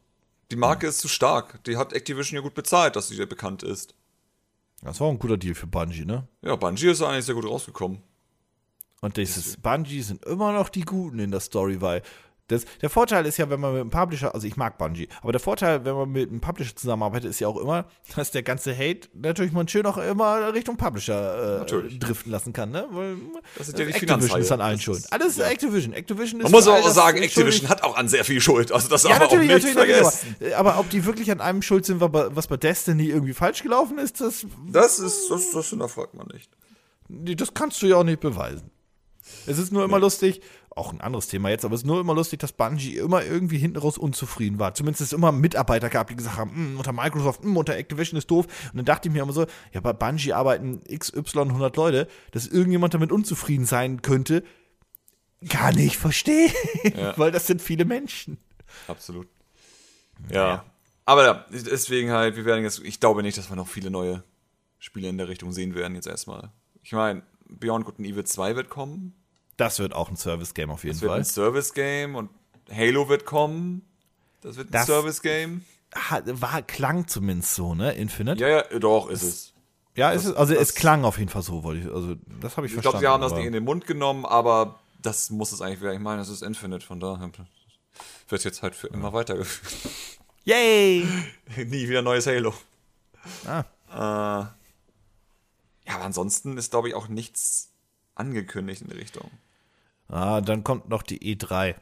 die 0.51 0.55
Marke 0.55 0.87
hm. 0.87 0.89
ist 0.89 0.99
zu 0.99 1.07
stark. 1.07 1.63
Die 1.63 1.77
hat 1.77 1.93
Activision 1.93 2.35
ja 2.35 2.41
gut 2.41 2.53
bezahlt, 2.53 2.95
dass 2.95 3.07
sie 3.07 3.15
dir 3.15 3.27
bekannt 3.27 3.63
ist. 3.63 3.95
Das 4.81 4.99
war 4.99 5.07
auch 5.07 5.11
ein 5.11 5.19
guter 5.19 5.37
Deal 5.37 5.55
für 5.55 5.67
Bungie, 5.67 6.05
ne? 6.05 6.27
Ja, 6.41 6.55
Bungie 6.55 6.87
ist 6.87 7.01
eigentlich 7.01 7.25
sehr 7.25 7.35
gut 7.35 7.45
rausgekommen. 7.45 8.01
Und 9.01 9.17
dieses 9.17 9.57
Bungie 9.57 10.01
sind 10.01 10.25
immer 10.25 10.53
noch 10.53 10.69
die 10.69 10.81
Guten 10.81 11.19
in 11.19 11.31
der 11.31 11.39
Story, 11.39 11.81
weil 11.81 12.01
das, 12.49 12.65
der 12.81 12.89
Vorteil 12.89 13.25
ist 13.25 13.37
ja, 13.37 13.49
wenn 13.49 13.59
man 13.59 13.73
mit 13.73 13.81
einem 13.81 13.89
Publisher, 13.91 14.33
also 14.33 14.45
ich 14.45 14.57
mag 14.57 14.77
Bungie, 14.77 15.07
aber 15.21 15.31
der 15.31 15.39
Vorteil, 15.39 15.85
wenn 15.85 15.95
man 15.95 16.09
mit 16.09 16.29
einem 16.29 16.41
Publisher 16.41 16.75
zusammenarbeitet, 16.75 17.29
ist 17.29 17.39
ja 17.39 17.47
auch 17.47 17.57
immer, 17.57 17.85
dass 18.15 18.31
der 18.31 18.43
ganze 18.43 18.75
Hate 18.75 19.07
natürlich 19.13 19.51
man 19.51 19.67
schön 19.67 19.85
auch 19.85 19.97
immer 19.97 20.53
Richtung 20.53 20.75
Publisher 20.75 21.61
äh, 21.61 21.97
driften 21.99 22.31
lassen 22.31 22.51
kann, 22.51 22.71
ne? 22.71 22.87
Weil 22.91 23.17
das 23.57 23.69
ist 23.69 23.79
ja 23.79 23.85
die 23.85 23.93
Activision 23.93 24.41
ist 24.41 24.51
an 24.51 24.61
allen 24.61 24.79
schuld. 24.79 25.05
Alles 25.11 25.37
ja. 25.37 25.45
Activision. 25.45 25.93
Activision 25.93 26.41
ist 26.41 26.43
Man 26.43 26.51
muss 26.51 26.67
auch 26.67 26.89
sagen, 26.89 27.21
Activision 27.21 27.69
hat 27.69 27.83
auch 27.83 27.95
an 27.95 28.07
sehr 28.07 28.25
viel 28.25 28.41
Schuld. 28.41 28.71
Also 28.71 28.89
das 28.89 29.03
ja, 29.03 29.11
aber 29.11 29.25
natürlich, 29.25 29.51
auch 29.51 29.55
nicht 29.55 29.75
natürlich, 29.75 29.95
vergessen. 29.95 30.35
Aber, 30.39 30.71
aber, 30.71 30.79
ob 30.79 30.89
die 30.89 31.05
wirklich 31.05 31.31
an 31.31 31.41
einem 31.41 31.61
schuld 31.61 31.85
sind, 31.85 32.01
was 32.01 32.47
bei 32.47 32.57
Destiny 32.57 33.05
irgendwie 33.05 33.33
falsch 33.33 33.63
gelaufen 33.63 33.99
ist, 33.99 34.21
das. 34.21 34.45
Das 34.71 34.99
ist, 34.99 35.29
das, 35.29 35.51
das 35.51 35.69
hinterfragt 35.69 36.15
man 36.15 36.27
nicht. 36.33 36.49
Das 37.09 37.53
kannst 37.53 37.81
du 37.81 37.87
ja 37.87 37.97
auch 37.97 38.03
nicht 38.03 38.19
beweisen. 38.19 38.71
Es 39.45 39.57
ist 39.57 39.71
nur 39.71 39.83
immer 39.83 39.97
ja. 39.97 40.01
lustig, 40.01 40.41
auch 40.69 40.93
ein 40.93 41.01
anderes 41.01 41.27
Thema 41.27 41.49
jetzt, 41.49 41.65
aber 41.65 41.75
es 41.75 41.81
ist 41.81 41.87
nur 41.87 41.99
immer 41.99 42.13
lustig, 42.13 42.39
dass 42.39 42.53
Bungie 42.53 42.97
immer 42.97 43.23
irgendwie 43.23 43.57
hinten 43.57 43.77
raus 43.77 43.97
unzufrieden 43.97 44.59
war. 44.59 44.73
Zumindest 44.73 45.01
es 45.01 45.13
immer 45.13 45.31
Mitarbeiter 45.31 45.89
gab, 45.89 46.07
die 46.07 46.15
gesagt 46.15 46.37
haben, 46.37 46.51
hm, 46.51 46.77
unter 46.77 46.93
Microsoft, 46.93 47.43
mh, 47.43 47.59
unter 47.59 47.75
Activision 47.75 48.17
ist 48.17 48.29
doof. 48.31 48.45
Und 48.71 48.77
dann 48.77 48.85
dachte 48.85 49.09
ich 49.09 49.13
mir 49.13 49.23
immer 49.23 49.33
so, 49.33 49.45
ja, 49.73 49.81
bei 49.81 49.93
Bungie 49.93 50.33
arbeiten 50.33 50.81
XY 50.83 51.39
100 51.39 51.75
Leute, 51.75 52.07
dass 52.31 52.47
irgendjemand 52.47 52.93
damit 52.93 53.11
unzufrieden 53.11 53.65
sein 53.65 54.01
könnte, 54.01 54.43
gar 55.47 55.73
nicht 55.73 55.97
verstehen, 55.97 56.51
ja. 56.95 57.13
weil 57.17 57.31
das 57.31 57.47
sind 57.47 57.61
viele 57.61 57.85
Menschen. 57.85 58.37
Absolut. 58.87 59.27
Ja. 60.29 60.47
ja. 60.47 60.65
Aber 61.05 61.25
ja, 61.25 61.45
deswegen 61.49 62.11
halt, 62.11 62.35
wir 62.35 62.45
werden 62.45 62.63
jetzt, 62.63 62.79
ich 62.83 62.99
glaube 62.99 63.23
nicht, 63.23 63.37
dass 63.37 63.49
wir 63.49 63.55
noch 63.55 63.67
viele 63.67 63.89
neue 63.89 64.23
Spiele 64.77 65.09
in 65.09 65.17
der 65.17 65.27
Richtung 65.27 65.51
sehen 65.51 65.73
werden, 65.73 65.95
jetzt 65.95 66.07
erstmal. 66.07 66.51
Ich 66.83 66.91
meine, 66.91 67.23
Beyond 67.47 67.85
Good 67.85 67.95
and 67.97 68.07
Evil 68.07 68.23
2 68.23 68.55
wird 68.55 68.69
kommen. 68.69 69.15
Das 69.59 69.79
wird 69.79 69.93
auch 69.93 70.09
ein 70.09 70.15
Service-Game 70.15 70.71
auf 70.71 70.85
jeden 70.85 70.97
das 70.97 71.07
Fall. 71.07 71.19
Das 71.19 71.35
wird 71.35 71.45
ein 71.45 71.51
Service-Game 71.51 72.15
und 72.15 72.29
Halo 72.71 73.09
wird 73.09 73.25
kommen. 73.25 73.81
Das 74.41 74.55
wird 74.55 74.73
ein 74.73 74.85
Service-Game. 74.85 75.65
War, 76.25 76.61
klang 76.61 77.07
zumindest 77.07 77.55
so, 77.55 77.75
ne? 77.75 77.91
Infinite? 77.93 78.41
Ja, 78.41 78.47
ja, 78.47 78.79
doch, 78.79 79.09
ist 79.09 79.23
es. 79.23 79.53
Ja, 79.95 80.11
ist 80.11 80.25
es, 80.25 80.33
also 80.33 80.53
es 80.53 80.75
klang 80.75 81.03
auf 81.03 81.17
jeden 81.17 81.29
Fall 81.29 81.41
so, 81.41 81.63
wollte 81.63 81.81
ich, 81.81 81.93
also 81.93 82.15
das 82.39 82.55
habe 82.55 82.67
ich, 82.67 82.71
ich 82.71 82.75
verstanden. 82.75 82.77
Ich 82.77 82.81
glaube, 82.83 82.99
sie 82.99 83.07
haben 83.07 83.21
das 83.21 83.33
nicht 83.33 83.47
in 83.47 83.51
den 83.51 83.65
Mund 83.65 83.85
genommen, 83.85 84.25
aber 84.25 84.79
das 85.01 85.29
muss 85.29 85.51
es 85.51 85.61
eigentlich 85.61 85.81
wieder. 85.81 85.93
Ich 85.93 85.99
meine, 85.99 86.19
das 86.19 86.29
ist 86.29 86.41
Infinite, 86.41 86.85
von 86.85 87.01
daher 87.01 87.29
wird 88.29 88.43
jetzt 88.45 88.61
halt 88.61 88.75
für 88.75 88.87
immer 88.87 89.11
weitergeführt. 89.11 89.93
Yay! 90.45 91.05
Nie 91.57 91.89
wieder 91.89 92.01
neues 92.01 92.27
Halo. 92.27 92.53
Ah. 93.45 93.65
Äh, 93.89 94.45
ja, 95.85 95.95
aber 95.95 96.05
ansonsten 96.05 96.57
ist, 96.57 96.71
glaube 96.71 96.87
ich, 96.87 96.93
auch 96.93 97.09
nichts 97.09 97.73
angekündigt 98.15 98.83
in 98.83 98.87
die 98.87 98.95
Richtung. 98.95 99.29
Ah, 100.09 100.41
dann 100.41 100.63
kommt 100.63 100.89
noch 100.89 101.03
die 101.03 101.35
E3. 101.35 101.75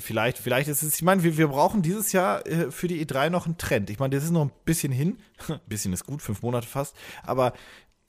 Vielleicht, 0.00 0.38
vielleicht 0.38 0.68
ist 0.68 0.82
es, 0.82 0.96
ich 0.96 1.02
meine, 1.02 1.22
wir, 1.22 1.36
wir 1.36 1.46
brauchen 1.46 1.82
dieses 1.82 2.10
Jahr 2.10 2.44
äh, 2.44 2.72
für 2.72 2.88
die 2.88 3.04
E3 3.04 3.30
noch 3.30 3.46
einen 3.46 3.56
Trend. 3.56 3.88
Ich 3.88 4.00
meine, 4.00 4.16
das 4.16 4.24
ist 4.24 4.30
noch 4.30 4.46
ein 4.46 4.52
bisschen 4.64 4.92
hin. 4.92 5.18
Ein 5.48 5.60
bisschen 5.66 5.92
ist 5.92 6.06
gut, 6.06 6.22
fünf 6.22 6.42
Monate 6.42 6.66
fast. 6.66 6.96
Aber 7.22 7.52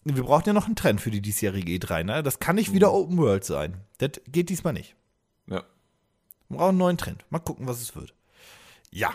wir 0.04 0.24
brauchen 0.24 0.46
ja 0.48 0.54
noch 0.54 0.66
einen 0.66 0.76
Trend 0.76 1.02
für 1.02 1.12
die 1.12 1.22
diesjährige 1.22 1.72
E3. 1.74 2.04
Ne? 2.04 2.24
Das 2.24 2.40
kann 2.40 2.56
nicht 2.56 2.74
wieder 2.74 2.90
mhm. 2.90 2.96
Open 2.96 3.18
World 3.18 3.44
sein. 3.44 3.82
Das 4.00 4.12
geht 4.28 4.50
diesmal 4.50 4.74
nicht. 4.74 4.96
Ja. 5.48 5.64
Wir 6.50 6.58
brauchen 6.58 6.70
einen 6.70 6.78
neuen 6.80 6.98
Trend. 6.98 7.26
Mal 7.30 7.40
gucken, 7.40 7.68
was 7.68 7.82
es 7.82 7.96
wird. 7.96 8.16
Ja, 8.90 9.12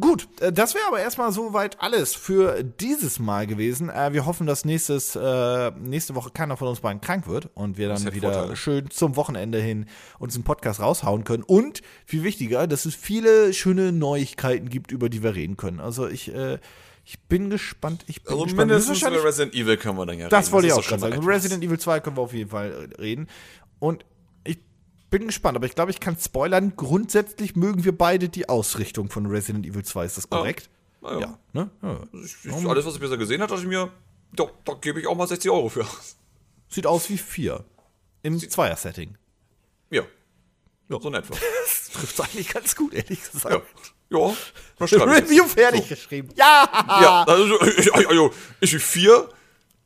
Gut, 0.00 0.26
äh, 0.40 0.52
das 0.52 0.74
wäre 0.74 0.86
aber 0.88 1.00
erstmal 1.00 1.32
soweit 1.32 1.80
alles 1.82 2.14
für 2.14 2.62
dieses 2.62 3.18
Mal 3.18 3.46
gewesen. 3.46 3.90
Äh, 3.90 4.14
wir 4.14 4.24
hoffen, 4.24 4.46
dass 4.46 4.64
nächstes, 4.64 5.14
äh, 5.16 5.70
nächste 5.72 6.14
Woche 6.14 6.30
keiner 6.30 6.56
von 6.56 6.68
uns 6.68 6.80
beiden 6.80 7.02
krank 7.02 7.26
wird 7.26 7.50
und 7.54 7.76
wir 7.76 7.88
dann 7.88 8.02
wieder 8.14 8.32
Vorteile. 8.32 8.56
schön 8.56 8.90
zum 8.90 9.16
Wochenende 9.16 9.60
hin 9.60 9.86
uns 10.18 10.34
einen 10.34 10.44
Podcast 10.44 10.80
raushauen 10.80 11.24
können. 11.24 11.42
Und 11.42 11.82
viel 12.06 12.22
wichtiger, 12.22 12.66
dass 12.66 12.86
es 12.86 12.94
viele 12.94 13.52
schöne 13.52 13.92
Neuigkeiten 13.92 14.70
gibt, 14.70 14.92
über 14.92 15.10
die 15.10 15.22
wir 15.22 15.34
reden 15.34 15.58
können. 15.58 15.78
Also 15.78 16.08
ich, 16.08 16.32
ich 17.04 17.20
bin 17.28 17.50
gespannt. 17.50 18.04
Ich 18.06 18.22
bin 18.22 18.32
also 18.32 18.44
gespannt. 18.44 18.70
mindestens 18.70 19.02
über 19.02 19.24
Resident 19.24 19.54
Evil 19.54 19.76
können 19.76 19.98
wir 19.98 20.06
dann 20.06 20.16
ja 20.16 20.24
reden. 20.24 20.30
Das 20.30 20.52
wollte 20.52 20.68
ich 20.68 20.72
auch 20.72 20.82
gerade 20.82 21.00
sagen. 21.00 21.22
Resident 21.26 21.62
Evil 21.62 21.78
2 21.78 22.00
können 22.00 22.16
wir 22.16 22.22
auf 22.22 22.32
jeden 22.32 22.48
Fall 22.48 22.88
reden. 22.98 23.28
Und 23.78 24.06
bin 25.12 25.26
gespannt, 25.26 25.56
aber 25.56 25.66
ich 25.66 25.76
glaube, 25.76 25.92
ich 25.92 26.00
kann 26.00 26.16
spoilern. 26.18 26.72
Grundsätzlich 26.74 27.54
mögen 27.54 27.84
wir 27.84 27.96
beide 27.96 28.28
die 28.28 28.48
Ausrichtung 28.48 29.10
von 29.10 29.26
Resident 29.26 29.66
Evil 29.66 29.84
2. 29.84 30.04
Ist 30.06 30.16
das 30.16 30.28
korrekt? 30.28 30.70
Ja. 31.02 31.20
ja. 31.20 31.38
ne? 31.52 31.70
ja. 31.82 32.00
Ich, 32.14 32.66
alles, 32.66 32.86
was 32.86 32.94
ich 32.94 33.00
bisher 33.00 33.18
gesehen 33.18 33.42
habe, 33.42 33.50
dachte 33.50 33.62
ich 33.62 33.68
mir, 33.68 33.92
da, 34.32 34.46
da 34.64 34.72
gebe 34.74 35.00
ich 35.00 35.06
auch 35.06 35.14
mal 35.14 35.28
60 35.28 35.50
Euro 35.50 35.68
für. 35.68 35.86
Sieht 36.68 36.86
aus 36.86 37.10
wie 37.10 37.18
4. 37.18 37.62
Im 38.22 38.38
Zweier-Setting. 38.38 39.18
Ja. 39.90 40.02
ja. 40.88 41.00
So 41.00 41.08
in 41.08 41.14
etwa. 41.14 41.34
das 41.64 41.90
trifft 41.90 42.20
eigentlich 42.20 42.48
ganz 42.48 42.74
gut, 42.74 42.94
ehrlich 42.94 43.22
gesagt. 43.30 43.54
Ja. 43.54 43.62
Ja, 44.12 44.34
Review 44.80 45.46
fertig 45.46 45.82
so. 45.82 45.88
geschrieben. 45.88 46.28
Ja! 46.36 46.68
Ja, 47.00 47.24
also, 47.24 47.58
also 48.08 48.32
ich 48.60 48.72
wie 48.72 48.78
4 48.78 49.28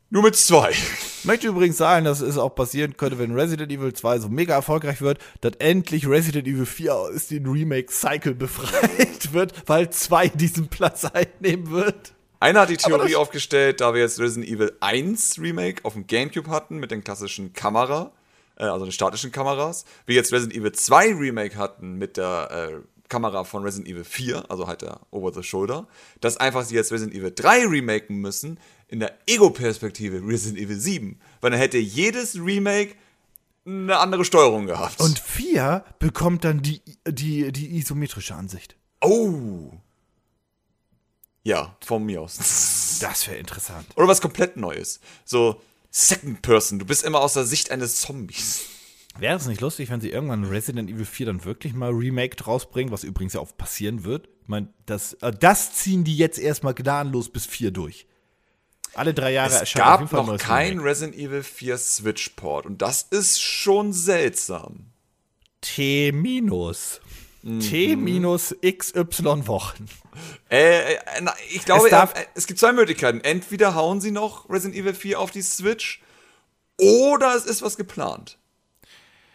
nur 0.09 0.23
mit 0.23 0.35
zwei. 0.35 0.71
Ich 0.71 1.25
möchte 1.25 1.47
übrigens 1.47 1.77
sagen, 1.77 2.05
dass 2.05 2.21
es 2.21 2.37
auch 2.37 2.55
passieren 2.55 2.95
könnte, 2.95 3.19
wenn 3.19 3.33
Resident 3.33 3.71
Evil 3.71 3.93
2 3.93 4.19
so 4.19 4.29
mega 4.29 4.53
erfolgreich 4.53 5.01
wird, 5.01 5.19
dass 5.41 5.53
endlich 5.59 6.07
Resident 6.07 6.47
Evil 6.47 6.65
4 6.65 6.95
aus 6.95 7.27
dem 7.27 7.45
Remake-Cycle 7.45 8.33
befreit 8.33 9.31
wird, 9.33 9.53
weil 9.67 9.89
2 9.89 10.29
diesen 10.29 10.69
Platz 10.69 11.05
einnehmen 11.05 11.71
wird. 11.71 12.13
Einer 12.39 12.61
hat 12.61 12.69
die 12.69 12.77
Theorie 12.77 13.15
aufgestellt, 13.15 13.81
da 13.81 13.93
wir 13.93 14.01
jetzt 14.01 14.19
Resident 14.19 14.47
Evil 14.47 14.71
1 14.79 15.39
Remake 15.39 15.83
auf 15.83 15.93
dem 15.93 16.05
Gamecube 16.05 16.49
hatten 16.49 16.77
mit 16.77 16.91
den 16.91 17.03
klassischen 17.03 17.51
Kamera, 17.53 18.11
äh, 18.57 18.63
also 18.63 18.85
den 18.85 18.91
statischen 18.91 19.31
Kameras, 19.31 19.85
wir 20.05 20.15
jetzt 20.15 20.31
Resident 20.31 20.55
Evil 20.55 20.71
2 20.71 21.15
Remake 21.15 21.57
hatten 21.57 21.95
mit 21.97 22.15
der 22.15 22.49
äh, 22.51 22.87
Kamera 23.09 23.43
von 23.43 23.63
Resident 23.63 23.89
Evil 23.89 24.03
4, 24.03 24.51
also 24.51 24.67
halt 24.67 24.81
der 24.81 24.99
Over 25.11 25.33
the 25.33 25.43
Shoulder, 25.43 25.87
dass 26.21 26.37
einfach 26.37 26.63
sie 26.63 26.75
jetzt 26.75 26.91
Resident 26.91 27.17
Evil 27.17 27.31
3 27.33 27.65
remaken 27.67 28.17
müssen 28.17 28.59
in 28.87 28.99
der 28.99 29.17
Ego-Perspektive 29.27 30.25
Resident 30.25 30.59
Evil 30.59 30.79
7. 30.79 31.19
Weil 31.41 31.51
dann 31.51 31.59
hätte 31.59 31.77
jedes 31.77 32.35
Remake 32.35 32.95
eine 33.65 33.97
andere 33.97 34.23
Steuerung 34.23 34.65
gehabt. 34.65 34.99
Und 34.99 35.19
4 35.19 35.83
bekommt 35.99 36.43
dann 36.43 36.61
die, 36.61 36.81
die, 37.07 37.51
die 37.51 37.77
isometrische 37.77 38.35
Ansicht. 38.35 38.75
oh. 39.01 39.71
Ja, 41.43 41.77
von 41.79 42.03
mir 42.03 42.21
aus. 42.21 42.97
Das 42.99 43.25
wäre 43.25 43.37
interessant. 43.37 43.85
Oder 43.95 44.09
was 44.09 44.19
komplett 44.19 44.57
Neues. 44.57 44.99
So 45.23 45.61
Second 45.89 46.41
Person. 46.41 46.77
Du 46.77 46.85
bist 46.85 47.03
immer 47.03 47.21
aus 47.21 47.33
der 47.33 47.45
Sicht 47.45 47.71
eines 47.71 48.01
Zombies. 48.01 48.65
Wäre 49.17 49.37
es 49.37 49.47
nicht 49.47 49.61
lustig, 49.61 49.89
wenn 49.89 50.01
sie 50.01 50.11
irgendwann 50.11 50.43
Resident 50.43 50.89
Evil 50.89 51.05
4 51.05 51.25
dann 51.27 51.45
wirklich 51.45 51.73
mal 51.73 51.91
Remake 51.91 52.43
rausbringen, 52.43 52.91
was 52.91 53.03
übrigens 53.03 53.33
ja 53.33 53.39
auch 53.39 53.55
passieren 53.55 54.03
wird? 54.03 54.27
Ich 54.43 54.47
meine, 54.47 54.67
das, 54.85 55.13
äh, 55.21 55.31
das 55.31 55.73
ziehen 55.73 56.03
die 56.03 56.17
jetzt 56.17 56.37
erstmal 56.37 56.73
gnadenlos 56.73 57.29
bis 57.29 57.45
4 57.45 57.71
durch. 57.71 58.07
Alle 58.97 59.13
drei 59.13 59.31
Jahre 59.33 59.53
Es 59.53 59.59
erscheint 59.61 59.85
auf 59.85 59.99
jeden 59.99 60.09
gab 60.09 60.25
Fall 60.25 60.33
noch 60.35 60.39
kein 60.41 60.67
Remake. 60.79 60.89
Resident 60.89 61.15
Evil 61.17 61.43
4 61.43 61.77
Switch-Port. 61.77 62.65
Und 62.65 62.81
das 62.81 63.03
ist 63.03 63.41
schon 63.41 63.93
seltsam. 63.93 64.87
T 65.61 66.11
minus. 66.11 66.99
Mhm. 67.43 67.59
T 67.59 67.95
minus 67.95 68.55
XY 68.65 69.47
Wochen. 69.47 69.85
Äh, 70.49 70.93
äh, 70.95 70.97
na, 71.21 71.33
ich 71.53 71.63
glaube, 71.65 71.85
Es 71.85 71.91
darf- 71.91 72.13
äh, 72.15 72.25
es 72.35 72.47
gibt 72.47 72.59
zwei 72.59 72.73
Möglichkeiten. 72.73 73.21
Entweder 73.21 73.75
hauen 73.75 74.01
sie 74.01 74.11
noch 74.11 74.49
Resident 74.49 74.75
Evil 74.75 74.93
4 74.93 75.19
auf 75.19 75.31
die 75.31 75.41
Switch 75.43 76.01
oder 76.79 77.35
es 77.35 77.45
ist 77.45 77.61
was 77.61 77.77
geplant. 77.77 78.37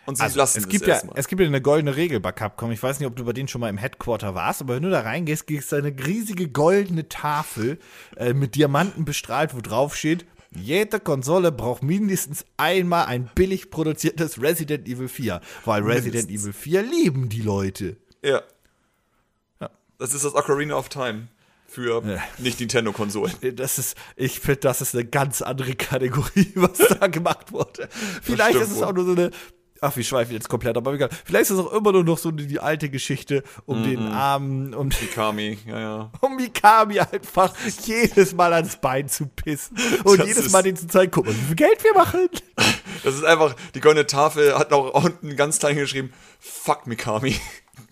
Und 0.07 0.17
sie 0.17 0.23
lassen 0.23 0.41
Also, 0.41 0.59
es 0.59 0.69
gibt 0.69 0.87
ja, 0.87 0.95
erstmal. 0.95 1.19
es 1.19 1.29
gibt 1.29 1.41
ja 1.41 1.47
eine 1.47 1.61
goldene 1.61 1.97
Regel 1.97 2.21
bei 2.21 2.33
Capcom. 2.33 2.73
Ich 2.73 2.83
weiß 2.83 2.99
nicht, 2.99 3.07
ob 3.07 3.17
du 3.17 3.25
bei 3.25 3.33
denen 3.33 3.49
schon 3.49 3.61
mal 3.61 3.69
im 3.69 3.79
Headquarter 3.79 4.35
warst, 4.35 4.61
aber 4.61 4.77
wenn 4.77 4.83
du 4.83 4.91
da 4.91 5.01
reingehst, 5.01 5.47
gibt 5.47 5.63
es 5.63 5.73
eine 5.73 5.95
riesige 6.07 6.49
goldene 6.49 7.09
Tafel 7.09 7.79
äh, 8.17 8.33
mit 8.33 8.55
Diamanten 8.55 9.05
bestrahlt, 9.05 9.55
wo 9.55 9.61
drauf 9.61 9.97
steht, 9.97 10.27
jede 10.55 11.01
Konsole 11.01 11.51
braucht 11.51 11.83
mindestens 11.83 12.45
einmal 12.57 13.07
ein 13.07 13.31
billig 13.35 13.71
produziertes 13.71 14.43
Resident 14.43 14.87
Evil 14.87 15.09
4, 15.09 15.41
weil 15.65 15.83
Resident 15.83 16.29
Mindestens. 16.29 16.43
Evil 16.43 16.53
4 16.53 16.83
lieben 16.83 17.29
die 17.29 17.41
Leute. 17.41 17.97
Ja. 18.23 18.43
Ja. 19.61 19.71
Das 19.99 20.13
ist 20.15 20.25
das 20.25 20.35
Ocarina 20.35 20.75
of 20.75 20.89
Time 20.89 21.29
für 21.67 22.03
nicht 22.39 22.61
Nintendo-Konsolen. 22.61 23.35
Das 23.57 23.79
ist, 23.79 23.97
ich 24.17 24.41
finde, 24.41 24.61
das 24.61 24.83
ist 24.83 24.95
eine 24.95 25.07
ganz 25.07 25.41
andere 25.41 25.75
Kategorie, 25.75 26.53
was 26.55 26.79
da 26.79 27.07
gemacht 27.07 27.53
wurde. 27.53 27.89
Vielleicht 28.21 28.59
ist 28.59 28.73
es 28.73 28.83
auch 28.83 28.93
nur 28.93 29.05
so 29.07 29.13
eine, 29.13 29.31
ach, 29.83 29.97
wir 29.97 30.05
schweifen 30.05 30.33
jetzt 30.33 30.49
komplett, 30.49 30.77
aber 30.77 30.95
egal. 30.95 31.11
Vielleicht 31.25 31.51
ist 31.51 31.59
es 31.59 31.59
auch 31.59 31.73
immer 31.73 31.93
nur 31.93 32.05
noch 32.05 32.17
so 32.17 32.31
die, 32.31 32.61
alte 32.61 32.89
Geschichte 32.89 33.43
um 33.67 33.83
den 33.83 33.99
armen, 34.07 34.75
um, 34.75 34.89
Mikami, 34.89 35.59
ja, 35.67 35.81
ja. 35.81 36.11
um 36.21 36.37
Mikami 36.37 37.01
einfach 37.01 37.53
jedes 37.85 38.35
Mal 38.35 38.53
ans 38.53 38.77
Bein 38.77 39.09
zu 39.09 39.27
pissen 39.27 39.77
und 40.05 40.21
Das 40.21 40.27
jedes 40.27 40.51
Mal 40.53 40.63
denen 40.63 40.77
zu 40.77 40.87
zeigen, 40.87 41.11
guck 41.11 41.27
mal, 41.27 41.35
wie 41.35 41.47
viel 41.47 41.57
Geld 41.57 41.83
wir 41.83 41.95
machen. 41.95 42.29
Das 43.03 43.15
ist 43.15 43.25
einfach, 43.25 43.57
die 43.75 43.81
goldene 43.81 44.07
Tafel 44.07 44.57
hat 44.57 44.73
auch 44.73 45.05
unten 45.05 45.35
ganz 45.37 45.59
klein 45.59 45.77
geschrieben, 45.77 46.13
fuck 46.39 46.87
Mikami. 46.87 47.37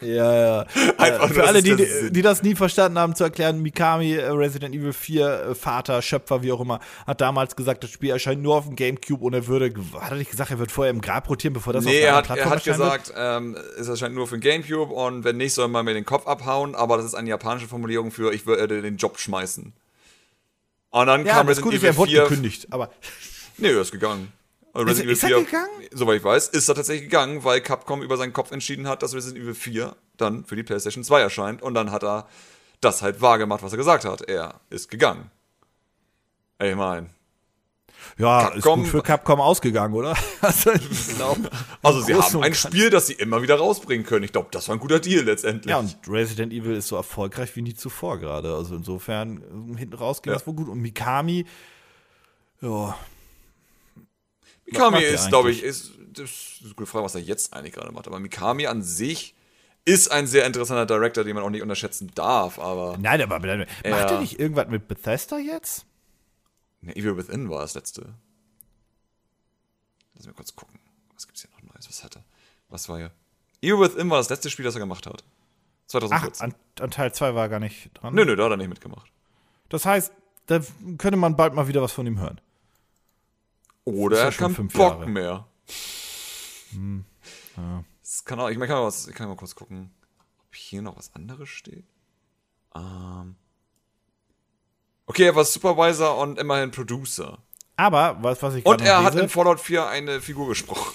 Ja, 0.00 0.34
ja. 0.34 0.66
Einfach 0.98 1.28
für 1.30 1.46
alle, 1.46 1.62
die, 1.62 1.76
der 1.76 1.86
die, 1.86 2.10
die 2.12 2.22
das 2.22 2.42
nie 2.42 2.54
verstanden 2.54 2.98
haben, 2.98 3.14
zu 3.14 3.24
erklären, 3.24 3.60
Mikami, 3.60 4.14
äh, 4.14 4.26
Resident 4.28 4.74
Evil 4.74 4.92
4, 4.92 5.26
äh, 5.50 5.54
Vater, 5.54 6.00
Schöpfer, 6.02 6.42
wie 6.42 6.52
auch 6.52 6.60
immer, 6.60 6.80
hat 7.06 7.20
damals 7.20 7.56
gesagt, 7.56 7.84
das 7.84 7.90
Spiel 7.90 8.10
erscheint 8.10 8.42
nur 8.42 8.56
auf 8.56 8.66
dem 8.66 8.76
Gamecube 8.76 9.24
und 9.24 9.34
er 9.34 9.46
würde, 9.46 9.72
hat 10.00 10.10
er 10.12 10.16
nicht 10.16 10.30
gesagt, 10.30 10.50
er 10.50 10.58
wird 10.58 10.70
vorher 10.70 10.90
im 10.90 11.00
Grab 11.00 11.28
rotieren, 11.28 11.54
bevor 11.54 11.72
das 11.72 11.84
Nee, 11.84 11.98
auf 11.98 12.04
er 12.04 12.18
einer 12.18 12.28
hat, 12.28 12.38
er 12.38 12.50
hat 12.50 12.64
gesagt, 12.64 13.12
ähm, 13.16 13.56
es 13.78 13.88
erscheint 13.88 14.14
nur 14.14 14.26
für 14.26 14.36
den 14.38 14.42
Gamecube 14.42 14.92
und 14.92 15.24
wenn 15.24 15.36
nicht, 15.36 15.54
soll 15.54 15.68
man 15.68 15.84
mir 15.84 15.94
den 15.94 16.06
Kopf 16.06 16.26
abhauen, 16.26 16.74
aber 16.74 16.96
das 16.96 17.06
ist 17.06 17.14
eine 17.14 17.28
japanische 17.28 17.68
Formulierung 17.68 18.10
für, 18.10 18.32
ich 18.32 18.46
würde 18.46 18.82
den 18.82 18.96
Job 18.96 19.18
schmeißen. 19.18 19.72
Und 20.90 21.06
dann 21.06 21.24
Ja, 21.24 21.34
kam 21.34 21.46
das 21.46 21.58
Resident 21.58 21.82
er 21.82 21.90
Evil 21.90 21.96
wurde 21.98 22.10
4. 22.10 22.22
gekündigt, 22.22 22.66
aber 22.70 22.90
Nee, 23.58 23.68
er 23.68 23.80
ist 23.80 23.92
gegangen. 23.92 24.32
Und 24.80 24.88
Ist- 24.88 25.00
ist 25.00 25.22
er 25.24 25.42
gegangen? 25.42 25.68
Soweit 25.92 26.18
ich 26.18 26.24
weiß, 26.24 26.48
ist 26.48 26.68
er 26.68 26.74
tatsächlich 26.74 27.04
gegangen, 27.04 27.44
weil 27.44 27.60
Capcom 27.60 28.02
über 28.02 28.16
seinen 28.16 28.32
Kopf 28.32 28.50
entschieden 28.52 28.88
hat, 28.88 29.02
dass 29.02 29.14
Resident 29.14 29.42
Evil 29.42 29.54
4 29.54 29.96
dann 30.16 30.44
für 30.44 30.56
die 30.56 30.62
PlayStation 30.62 31.04
2 31.04 31.20
erscheint. 31.20 31.62
Und 31.62 31.74
dann 31.74 31.90
hat 31.90 32.02
er 32.04 32.28
das 32.80 33.02
halt 33.02 33.20
wahrgemacht, 33.20 33.62
was 33.62 33.72
er 33.72 33.76
gesagt 33.78 34.04
hat. 34.04 34.22
Er 34.22 34.60
ist 34.70 34.90
gegangen. 34.90 35.30
Ey, 36.58 36.70
Ich 36.70 36.76
mein. 36.76 37.10
ja, 38.18 38.48
ist 38.48 38.64
Capcom- 38.64 38.76
gut 38.76 38.86
für 38.88 39.02
Capcom 39.02 39.40
ausgegangen, 39.40 39.94
oder? 39.94 40.14
Also, 40.42 40.70
glaube. 41.16 41.50
Also 41.82 42.00
sie 42.00 42.14
haben 42.14 42.42
ein. 42.42 42.54
Spiel, 42.54 42.88
das 42.90 43.06
sie 43.06 43.12
immer 43.14 43.42
wieder 43.42 43.56
rausbringen 43.56 44.06
können. 44.06 44.24
Ich 44.24 44.32
glaube, 44.32 44.48
das 44.50 44.68
war 44.68 44.76
ein 44.76 44.80
guter 44.80 45.00
Deal 45.00 45.24
letztendlich. 45.24 45.70
Ja, 45.70 45.78
und 45.78 45.96
Resident 46.08 46.52
Evil 46.52 46.76
ist 46.76 46.88
so 46.88 46.96
erfolgreich 46.96 47.54
wie 47.56 47.62
nie 47.62 47.74
zuvor 47.74 48.18
gerade. 48.18 48.54
Also 48.54 48.74
insofern, 48.76 49.74
äh, 49.74 49.78
hinten 49.78 49.94
raus 49.96 50.22
ging 50.22 50.32
Ja. 50.32 50.38
das 50.38 50.46
wohl 50.46 50.54
gut. 50.54 50.68
Und 50.68 50.80
Mikami, 50.80 51.44
ja, 52.62 52.96
Mikami 54.70 55.00
ist, 55.02 55.28
glaube 55.28 55.50
ich, 55.50 55.62
ist, 55.62 55.92
das 56.12 56.30
ist 56.30 56.58
eine 56.64 56.74
gute 56.74 56.86
Frage, 56.90 57.04
was 57.04 57.14
er 57.14 57.20
jetzt 57.20 57.52
eigentlich 57.52 57.74
gerade 57.74 57.92
macht. 57.92 58.06
Aber 58.06 58.18
Mikami 58.20 58.66
an 58.66 58.82
sich 58.82 59.34
ist 59.84 60.10
ein 60.10 60.26
sehr 60.26 60.46
interessanter 60.46 60.86
Director, 60.86 61.24
den 61.24 61.34
man 61.34 61.44
auch 61.44 61.50
nicht 61.50 61.62
unterschätzen 61.62 62.10
darf. 62.14 62.58
Aber 62.58 62.96
nein, 62.98 63.20
aber 63.22 63.38
macht 63.38 63.68
Ja. 63.84 63.90
er 64.10 64.20
nicht 64.20 64.38
irgendwas 64.38 64.68
mit 64.68 64.88
Bethesda 64.88 65.38
jetzt? 65.38 65.86
Ne, 66.82 66.94
Evil 66.96 67.16
Within 67.16 67.48
war 67.50 67.60
das 67.62 67.74
letzte. 67.74 68.14
Lass 70.14 70.26
mich 70.26 70.36
kurz 70.36 70.54
gucken. 70.54 70.78
Was 71.14 71.26
gibt's 71.26 71.42
hier 71.42 71.50
noch 71.50 71.62
Neues? 71.74 71.88
Was 71.88 72.04
hat 72.04 72.16
er? 72.16 72.24
Was 72.68 72.88
war 72.88 72.98
hier? 72.98 73.10
Evil 73.62 73.80
Within 73.80 74.10
war 74.10 74.18
das 74.18 74.28
letzte 74.30 74.50
Spiel, 74.50 74.64
das 74.64 74.74
er 74.74 74.80
gemacht 74.80 75.06
hat. 75.06 75.22
Ach, 75.24 75.88
2014. 75.88 76.44
an, 76.46 76.54
an 76.80 76.90
Teil 76.90 77.12
2 77.12 77.34
war 77.34 77.42
er 77.44 77.48
gar 77.48 77.58
nicht 77.60 77.90
dran. 77.94 78.14
nö, 78.14 78.24
nö, 78.24 78.36
da 78.36 78.44
hat 78.44 78.52
er 78.52 78.56
nicht 78.56 78.68
mitgemacht. 78.68 79.10
Das 79.68 79.84
heißt, 79.84 80.12
da 80.46 80.60
könnte 80.98 81.16
man 81.16 81.36
bald 81.36 81.54
mal 81.54 81.68
wieder 81.68 81.82
was 81.82 81.92
von 81.92 82.06
ihm 82.06 82.18
hören. 82.18 82.40
Oder 83.90 84.18
ja 84.18 84.24
er 84.24 84.32
kann 84.32 84.54
fünf 84.54 84.72
Bock 84.72 85.00
Jahre. 85.00 85.08
mehr. 85.08 85.46
Das 88.02 88.24
kann 88.24 88.40
auch, 88.40 88.48
ich, 88.48 88.58
mein, 88.58 88.68
kann 88.68 88.78
mal 88.78 88.86
was, 88.86 89.08
ich 89.08 89.14
kann 89.14 89.28
mal 89.28 89.36
kurz 89.36 89.54
gucken, 89.54 89.90
ob 90.40 90.54
hier 90.54 90.82
noch 90.82 90.96
was 90.96 91.14
anderes 91.14 91.48
steht. 91.48 91.84
Ähm. 92.74 93.36
Okay, 95.06 95.24
er 95.24 95.34
war 95.34 95.44
Supervisor 95.44 96.18
und 96.18 96.38
immerhin 96.38 96.70
Producer. 96.70 97.38
Aber, 97.76 98.18
was, 98.20 98.42
was 98.42 98.54
ich 98.54 98.66
Und 98.66 98.82
er 98.82 99.02
hat 99.02 99.14
in 99.14 99.28
Fallout 99.28 99.58
4 99.58 99.88
eine 99.88 100.20
Figur 100.20 100.48
gesprochen. 100.48 100.92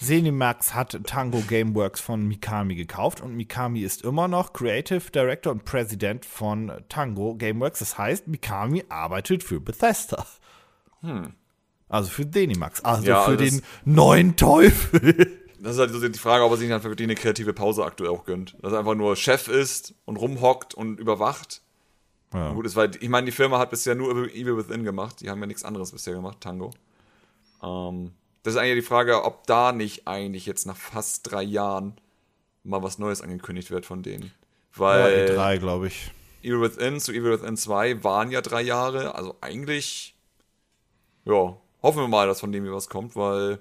Zenimax 0.00 0.74
hat 0.74 0.96
Tango 1.04 1.40
Gameworks 1.40 2.00
von 2.00 2.26
Mikami 2.26 2.76
gekauft 2.76 3.20
und 3.20 3.34
Mikami 3.34 3.80
ist 3.80 4.02
immer 4.02 4.28
noch 4.28 4.52
Creative 4.52 5.10
Director 5.10 5.52
und 5.52 5.64
President 5.64 6.24
von 6.24 6.70
Tango 6.88 7.34
Gameworks. 7.34 7.80
Das 7.80 7.98
heißt, 7.98 8.28
Mikami 8.28 8.84
arbeitet 8.88 9.42
für 9.42 9.60
Bethesda. 9.60 10.24
Also 11.88 12.10
für 12.10 12.30
Zenimax, 12.30 12.84
also. 12.84 13.06
Ja, 13.06 13.24
für 13.24 13.36
den 13.36 13.62
neuen 13.84 14.36
Teufel. 14.36 15.38
Das 15.60 15.72
ist 15.72 15.80
halt 15.80 15.90
so 15.90 16.08
die 16.08 16.18
Frage, 16.18 16.44
ob 16.44 16.52
er 16.52 16.56
sich 16.56 16.68
dann 16.68 16.84
wirklich 16.84 17.04
eine 17.04 17.16
kreative 17.16 17.52
Pause 17.52 17.84
aktuell 17.84 18.10
auch 18.10 18.24
gönnt. 18.24 18.56
Dass 18.62 18.72
er 18.72 18.78
einfach 18.78 18.94
nur 18.94 19.16
Chef 19.16 19.48
ist 19.48 19.92
und 20.04 20.16
rumhockt 20.16 20.72
und 20.74 21.00
überwacht. 21.00 21.62
Ja. 22.32 22.52
Gut, 22.52 22.64
ist, 22.64 22.76
weil 22.76 22.92
ich 23.00 23.08
meine, 23.08 23.26
die 23.26 23.32
Firma 23.32 23.58
hat 23.58 23.70
bisher 23.70 23.96
nur 23.96 24.12
Evil 24.28 24.56
Within 24.56 24.84
gemacht. 24.84 25.20
Die 25.20 25.30
haben 25.30 25.40
ja 25.40 25.46
nichts 25.46 25.64
anderes 25.64 25.90
bisher 25.90 26.14
gemacht, 26.14 26.40
Tango. 26.40 26.70
Ähm, 27.62 28.12
das 28.42 28.54
ist 28.54 28.60
eigentlich 28.60 28.84
die 28.84 28.88
Frage, 28.88 29.24
ob 29.24 29.46
da 29.46 29.72
nicht 29.72 30.06
eigentlich 30.06 30.46
jetzt 30.46 30.66
nach 30.66 30.76
fast 30.76 31.30
drei 31.30 31.42
Jahren 31.42 31.94
mal 32.62 32.82
was 32.82 32.98
Neues 32.98 33.20
angekündigt 33.20 33.70
wird 33.70 33.84
von 33.84 34.02
denen. 34.02 34.32
Weil 34.74 35.30
E3, 35.30 35.58
glaube 35.58 35.88
ich. 35.88 36.12
Evil 36.42 36.60
Within 36.60 37.00
zu 37.00 37.12
Evil 37.12 37.32
Within 37.32 37.56
2 37.56 38.04
waren 38.04 38.30
ja 38.30 38.42
drei 38.42 38.62
Jahre. 38.62 39.14
Also 39.16 39.36
eigentlich, 39.40 40.14
ja, 41.24 41.56
hoffen 41.82 42.00
wir 42.00 42.08
mal, 42.08 42.26
dass 42.26 42.40
von 42.40 42.52
dem 42.52 42.64
hier 42.64 42.72
was 42.72 42.88
kommt, 42.88 43.16
weil 43.16 43.60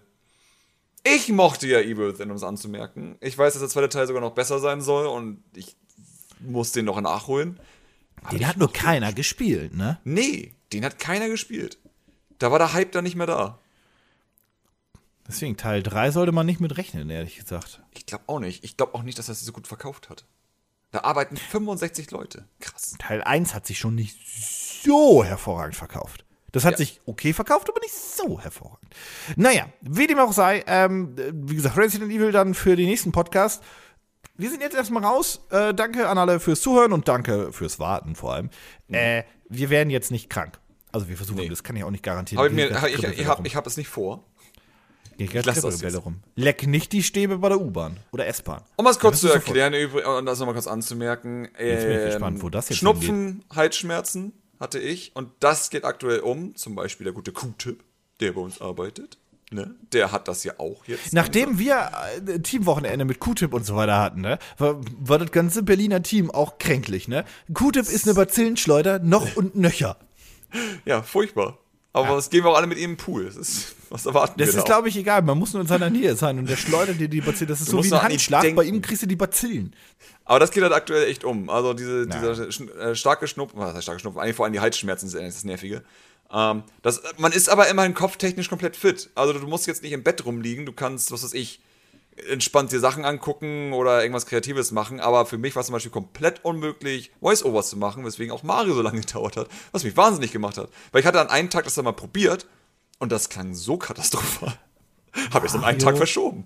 ich 1.03 1.29
mochte 1.29 1.67
ja 1.67 1.79
Evil 1.79 2.13
Within, 2.13 2.31
um 2.31 2.37
es 2.37 2.43
anzumerken. 2.43 3.17
Ich 3.21 3.37
weiß, 3.37 3.53
dass 3.53 3.61
der 3.61 3.69
zweite 3.69 3.89
Teil 3.89 4.07
sogar 4.07 4.21
noch 4.21 4.33
besser 4.33 4.59
sein 4.59 4.81
soll 4.81 5.07
und 5.07 5.43
ich 5.55 5.75
muss 6.39 6.71
den 6.71 6.85
noch 6.85 6.99
nachholen. 7.01 7.59
Den 8.31 8.47
hat 8.47 8.57
nur 8.57 8.71
keiner 8.71 9.13
gespielt, 9.13 9.73
ne? 9.73 9.99
Nee, 10.03 10.53
den 10.73 10.83
hat 10.83 10.99
keiner 10.99 11.29
gespielt. 11.29 11.77
Da 12.39 12.51
war 12.51 12.59
der 12.59 12.73
Hype 12.73 12.91
dann 12.91 13.03
nicht 13.03 13.15
mehr 13.15 13.27
da. 13.27 13.59
Deswegen 15.27 15.57
Teil 15.57 15.83
3 15.83 16.11
sollte 16.11 16.31
man 16.31 16.45
nicht 16.45 16.59
mit 16.59 16.77
rechnen, 16.77 17.09
ehrlich 17.09 17.37
gesagt. 17.37 17.81
Ich 17.91 18.05
glaube 18.05 18.23
auch 18.27 18.39
nicht. 18.39 18.63
Ich 18.63 18.77
glaube 18.77 18.95
auch 18.95 19.03
nicht, 19.03 19.19
dass 19.19 19.27
er 19.27 19.35
sich 19.35 19.45
so 19.45 19.51
gut 19.51 19.67
verkauft 19.67 20.09
hat. 20.09 20.25
Da 20.91 21.01
arbeiten 21.01 21.35
65 21.35 22.11
Leute. 22.11 22.47
Krass. 22.59 22.95
Teil 22.97 23.21
1 23.21 23.53
hat 23.53 23.67
sich 23.67 23.77
schon 23.77 23.95
nicht 23.95 24.17
so 24.83 25.23
hervorragend 25.23 25.75
verkauft. 25.75 26.25
Das 26.51 26.63
hat 26.65 26.71
Ja. 26.73 26.77
sich 26.77 27.01
okay 27.05 27.33
verkauft, 27.33 27.69
aber 27.69 27.79
nicht 27.81 27.93
so 27.93 28.39
hervorragend. 28.39 28.93
Naja, 29.35 29.65
wie 29.81 30.07
dem 30.07 30.17
auch 30.19 30.31
sei, 30.31 30.63
ähm, 30.67 31.15
wie 31.33 31.55
gesagt, 31.55 31.77
Resident 31.77 32.11
Evil 32.11 32.31
dann 32.31 32.53
für 32.53 32.75
den 32.75 32.87
nächsten 32.87 33.11
Podcast. 33.11 33.61
Wir 34.35 34.49
sind 34.49 34.61
jetzt 34.61 34.75
erstmal 34.75 35.03
raus. 35.03 35.41
Äh, 35.49 35.73
danke 35.73 36.07
an 36.07 36.17
alle 36.17 36.39
fürs 36.39 36.61
Zuhören 36.61 36.93
und 36.93 37.07
danke 37.07 37.51
fürs 37.51 37.79
Warten 37.79 38.15
vor 38.15 38.33
allem. 38.35 38.49
Äh, 38.89 39.23
wir 39.49 39.69
werden 39.69 39.89
jetzt 39.89 40.11
nicht 40.11 40.29
krank. 40.29 40.59
Also 40.91 41.09
wir 41.09 41.17
versuchen, 41.17 41.39
Nee. 41.39 41.49
das 41.49 41.63
kann 41.63 41.75
ich 41.75 41.83
auch 41.83 41.91
nicht 41.91 42.03
garantieren. 42.03 42.41
Hab 42.43 42.49
ich 42.49 42.55
mir, 42.55 42.67
ich, 42.69 42.77
Grippe 42.77 42.87
ich, 43.13 43.19
wieder 43.19 43.27
hab, 43.29 43.45
ich 43.45 43.55
es 43.55 43.77
nicht 43.77 43.87
vor. 43.89 44.23
Geht 45.17 45.33
ganz 45.33 45.47
lass 45.47 45.61
das 45.61 45.81
jetzt. 45.81 46.05
rum. 46.05 46.21
Leck 46.35 46.67
nicht 46.67 46.91
die 46.91 47.01
Stäbe 47.01 47.39
bei 47.39 47.49
der 47.49 47.59
U-Bahn 47.59 47.97
oder 48.11 48.27
S-Bahn. 48.27 48.61
Um 48.75 48.85
es 48.85 48.99
kurz 48.99 49.19
zu 49.19 49.29
erklären 49.29 49.73
und 49.73 50.25
das 50.27 50.37
nochmal 50.39 50.53
kurz 50.53 50.67
anzumerken. 50.67 51.45
Jetzt 51.59 51.83
bin 51.83 51.91
ich 51.93 51.97
ähm, 52.01 52.05
gespannt, 52.05 52.43
wo 52.43 52.49
das 52.49 52.69
jetzt 52.69 52.77
Schnupfen, 52.79 53.43
Halsschmerzen 53.53 54.33
hatte 54.59 54.79
ich 54.79 55.15
und 55.15 55.29
das 55.39 55.69
geht 55.69 55.85
aktuell 55.85 56.19
um. 56.19 56.55
Zum 56.55 56.75
Beispiel 56.75 57.05
der 57.05 57.13
gute 57.13 57.31
Q-Tip, 57.31 57.83
der 58.19 58.33
bei 58.33 58.41
uns 58.41 58.61
arbeitet. 58.61 59.17
ne, 59.51 59.75
der 59.93 60.11
hat 60.11 60.27
das 60.27 60.43
ja 60.43 60.53
auch 60.57 60.85
jetzt. 60.85 61.13
Nachdem 61.13 61.57
wir 61.59 61.91
äh, 62.27 62.39
Teamwochenende 62.39 63.05
mit 63.05 63.19
Q-Tip 63.19 63.53
und 63.53 63.65
so 63.65 63.75
weiter 63.75 63.97
hatten, 63.99 64.21
ne, 64.21 64.39
war, 64.57 64.81
war 64.99 65.19
das 65.19 65.31
ganze 65.31 65.63
Berliner 65.63 66.03
Team 66.03 66.29
auch 66.31 66.57
kränklich, 66.57 67.07
ne? 67.07 67.23
Q-Tip 67.53 67.87
ist 67.89 68.05
eine 68.05 68.15
Bazillenschleuder, 68.15 68.99
noch 68.99 69.35
und 69.35 69.55
nöcher. 69.55 69.97
Ja, 70.85 71.01
furchtbar. 71.01 71.57
Aber 71.93 72.15
das 72.15 72.29
gehen 72.29 72.43
wir 72.43 72.51
auch 72.51 72.57
alle 72.57 72.67
mit 72.67 72.77
ihm 72.77 72.91
im 72.91 72.97
Pool. 72.97 73.25
Das 73.25 73.35
ist, 73.35 73.75
was 73.89 74.05
erwarten 74.05 74.39
Das 74.39 74.47
wir 74.47 74.59
ist, 74.59 74.63
da? 74.63 74.63
glaube 74.63 74.89
ich, 74.89 74.97
egal. 74.97 75.21
Man 75.21 75.37
muss 75.37 75.53
nur 75.53 75.61
in 75.61 75.67
seiner 75.67 75.89
Nähe 75.89 76.15
sein 76.15 76.39
und 76.39 76.49
der 76.49 76.55
schleudert 76.57 76.99
dir 76.99 77.07
die 77.07 77.21
Bazillen. 77.21 77.49
Das 77.49 77.61
ist 77.61 77.69
so 77.69 77.77
musst 77.77 77.91
wie 77.91 77.95
ein 77.95 78.01
Handschlag. 78.03 78.55
Bei 78.55 78.63
ihm 78.63 78.81
kriegst 78.81 79.03
du 79.03 79.07
die 79.07 79.15
Bazillen. 79.15 79.75
Aber 80.25 80.39
das 80.39 80.51
geht 80.51 80.63
halt 80.63 80.73
aktuell 80.73 81.07
echt 81.09 81.23
um. 81.23 81.49
Also 81.49 81.73
diese, 81.73 82.07
dieser 82.07 82.49
äh, 82.79 82.95
starke 82.95 83.27
Schnupfen, 83.27 83.59
was 83.59 83.73
heißt 83.73 83.83
starke 83.83 84.01
Schnupfen? 84.01 84.21
Eigentlich 84.21 84.35
vor 84.35 84.45
allem 84.45 84.53
die 84.53 84.59
Halsschmerzen 84.59 85.07
sind 85.09 85.23
das 85.23 85.43
Nervige. 85.43 85.83
Ähm, 86.31 86.63
das, 86.81 87.01
man 87.17 87.31
ist 87.31 87.49
aber 87.49 87.67
immerhin 87.69 87.93
kopftechnisch 87.93 88.49
komplett 88.49 88.75
fit. 88.75 89.09
Also 89.15 89.33
du 89.33 89.47
musst 89.47 89.67
jetzt 89.67 89.83
nicht 89.83 89.93
im 89.93 90.03
Bett 90.03 90.25
rumliegen, 90.25 90.65
du 90.65 90.73
kannst, 90.73 91.11
was 91.11 91.23
weiß 91.23 91.33
ich, 91.33 91.61
entspannt 92.29 92.71
dir 92.71 92.79
Sachen 92.79 93.05
angucken 93.05 93.73
oder 93.73 94.01
irgendwas 94.01 94.25
Kreatives 94.25 94.71
machen. 94.71 94.99
Aber 94.99 95.25
für 95.25 95.37
mich 95.37 95.55
war 95.55 95.61
es 95.61 95.67
zum 95.67 95.73
Beispiel 95.73 95.91
komplett 95.91 96.43
unmöglich, 96.43 97.11
Voice-Overs 97.21 97.69
zu 97.69 97.77
machen, 97.77 98.03
weswegen 98.03 98.33
auch 98.33 98.43
Mario 98.43 98.73
so 98.73 98.81
lange 98.81 98.99
gedauert 99.05 99.37
hat, 99.37 99.47
was 99.71 99.83
mich 99.83 99.95
wahnsinnig 99.95 100.31
gemacht 100.31 100.57
hat. 100.57 100.69
Weil 100.91 101.01
ich 101.01 101.07
hatte 101.07 101.21
an 101.21 101.29
einem 101.29 101.49
Tag 101.49 101.63
das 101.65 101.75
dann 101.75 101.85
mal 101.85 101.93
probiert 101.93 102.47
und 102.99 103.11
das 103.11 103.29
klang 103.29 103.53
so 103.53 103.77
katastrophal. 103.77 104.53
Habe 105.33 105.45
ich 105.45 105.51
es 105.51 105.57
um 105.57 105.63
einen? 105.63 105.79
Tag 105.79 105.97
verschoben. 105.97 106.45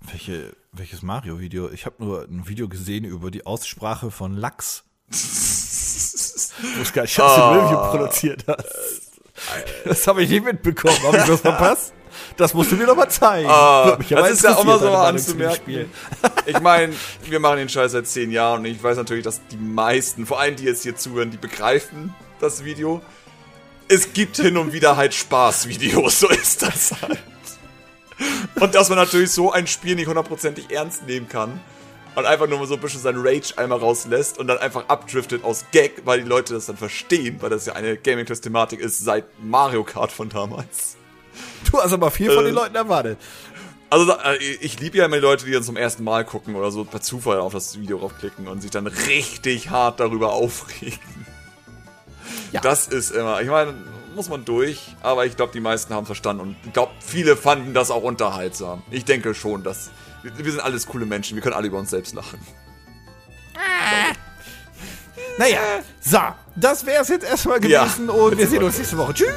Welche, 0.00 0.54
welches 0.72 1.02
Mario-Video? 1.02 1.70
Ich 1.70 1.86
habe 1.86 1.96
nur 2.04 2.22
ein 2.24 2.46
Video 2.46 2.68
gesehen 2.68 3.04
über 3.04 3.30
die 3.30 3.46
Aussprache 3.46 4.10
von 4.10 4.36
Lachs. 4.36 4.84
Wo 5.10 6.92
gar 6.92 7.02
nicht 7.02 7.18
Ah. 7.18 7.52
Review 7.52 7.90
produziert 7.90 8.44
hast. 8.46 8.66
Das 9.84 10.06
habe 10.06 10.22
ich 10.22 10.30
nicht 10.30 10.44
mitbekommen. 10.44 10.96
Habe 11.02 11.18
ich 11.18 11.28
was 11.28 11.40
verpasst? 11.40 11.94
Das 12.36 12.54
musst 12.54 12.70
du 12.72 12.76
mir 12.76 12.86
doch 12.86 12.96
mal 12.96 13.08
zeigen. 13.08 13.48
Ah, 13.48 13.96
das 14.08 14.30
ist 14.30 14.44
ja 14.44 14.56
auch 14.56 14.64
mal 14.64 14.78
so 14.78 14.90
anzumerken. 14.92 15.90
Ich 16.46 16.60
meine, 16.60 16.92
wir 17.24 17.40
machen 17.40 17.56
den 17.58 17.68
Scheiß 17.68 17.92
seit 17.92 18.06
zehn 18.06 18.30
Jahren 18.30 18.60
und 18.60 18.66
ich 18.66 18.82
weiß 18.82 18.96
natürlich, 18.96 19.24
dass 19.24 19.40
die 19.48 19.56
meisten, 19.56 20.26
vor 20.26 20.38
allem 20.40 20.56
die 20.56 20.64
jetzt 20.64 20.82
hier 20.82 20.96
zuhören, 20.96 21.30
die 21.30 21.36
begreifen 21.36 22.14
das 22.40 22.64
Video. 22.64 23.00
Es 23.88 24.12
gibt 24.12 24.36
hin 24.36 24.56
und 24.56 24.72
wieder 24.72 24.96
halt 24.96 25.14
Spaßvideos, 25.14 26.20
so 26.20 26.28
ist 26.28 26.62
das 26.62 26.92
halt. 27.02 27.18
Und 28.60 28.74
dass 28.74 28.88
man 28.88 28.98
natürlich 28.98 29.30
so 29.30 29.52
ein 29.52 29.66
Spiel 29.66 29.96
nicht 29.96 30.06
hundertprozentig 30.06 30.70
ernst 30.70 31.06
nehmen 31.06 31.28
kann 31.28 31.60
und 32.14 32.26
einfach 32.26 32.48
nur 32.48 32.58
mal 32.60 32.66
so 32.66 32.74
ein 32.74 32.80
bisschen 32.80 33.00
seinen 33.00 33.26
Rage 33.26 33.54
einmal 33.56 33.78
rauslässt 33.78 34.38
und 34.38 34.46
dann 34.46 34.58
einfach 34.58 34.88
abdriftet 34.88 35.42
aus 35.44 35.64
Gag, 35.72 36.02
weil 36.04 36.22
die 36.22 36.28
Leute 36.28 36.54
das 36.54 36.66
dann 36.66 36.76
verstehen, 36.76 37.38
weil 37.40 37.50
das 37.50 37.66
ja 37.66 37.74
eine 37.74 37.96
Gaming-Thematik 37.96 38.80
ist 38.80 39.00
seit 39.00 39.24
Mario 39.42 39.82
Kart 39.84 40.12
von 40.12 40.28
damals. 40.28 40.96
Du 41.70 41.80
hast 41.80 41.92
aber 41.92 42.10
viel 42.10 42.30
von 42.30 42.44
Äh, 42.44 42.48
den 42.48 42.54
Leuten 42.54 42.76
erwartet. 42.76 43.18
Also 43.90 44.12
äh, 44.12 44.36
ich 44.60 44.78
liebe 44.80 44.98
ja 44.98 45.06
immer 45.06 45.16
die 45.16 45.22
Leute, 45.22 45.44
die 45.44 45.52
dann 45.52 45.64
zum 45.64 45.76
ersten 45.76 46.04
Mal 46.04 46.24
gucken 46.24 46.54
oder 46.54 46.70
so 46.70 46.84
per 46.84 47.00
Zufall 47.00 47.40
auf 47.40 47.52
das 47.52 47.78
Video 47.78 47.98
draufklicken 47.98 48.46
und 48.46 48.60
sich 48.60 48.70
dann 48.70 48.86
richtig 48.86 49.70
hart 49.70 49.98
darüber 49.98 50.32
aufregen. 50.32 50.98
Ja. 52.54 52.60
Das 52.60 52.86
ist 52.86 53.10
immer, 53.10 53.40
ich 53.42 53.48
meine, 53.48 53.74
muss 54.14 54.28
man 54.28 54.44
durch, 54.44 54.94
aber 55.02 55.26
ich 55.26 55.36
glaube, 55.36 55.52
die 55.52 55.58
meisten 55.60 55.92
haben 55.92 56.06
verstanden 56.06 56.40
und 56.40 56.56
ich 56.64 56.72
glaube, 56.72 56.92
viele 57.00 57.36
fanden 57.36 57.74
das 57.74 57.90
auch 57.90 58.04
unterhaltsam. 58.04 58.84
Ich 58.92 59.04
denke 59.04 59.34
schon, 59.34 59.64
dass 59.64 59.90
wir, 60.22 60.52
sind 60.52 60.60
alles 60.60 60.86
coole 60.86 61.04
Menschen, 61.04 61.34
wir 61.34 61.42
können 61.42 61.56
alle 61.56 61.66
über 61.66 61.78
uns 61.78 61.90
selbst 61.90 62.14
lachen. 62.14 62.38
Naja, 65.36 65.58
so, 66.00 66.20
das 66.54 66.86
wäre 66.86 67.02
es 67.02 67.08
jetzt 67.08 67.24
erstmal 67.24 67.58
gewesen 67.58 68.08
und 68.08 68.38
wir 68.38 68.46
sehen 68.46 68.62
uns 68.62 68.78
nächste 68.78 68.96
Woche. 68.98 69.14
Tschüss! 69.14 69.34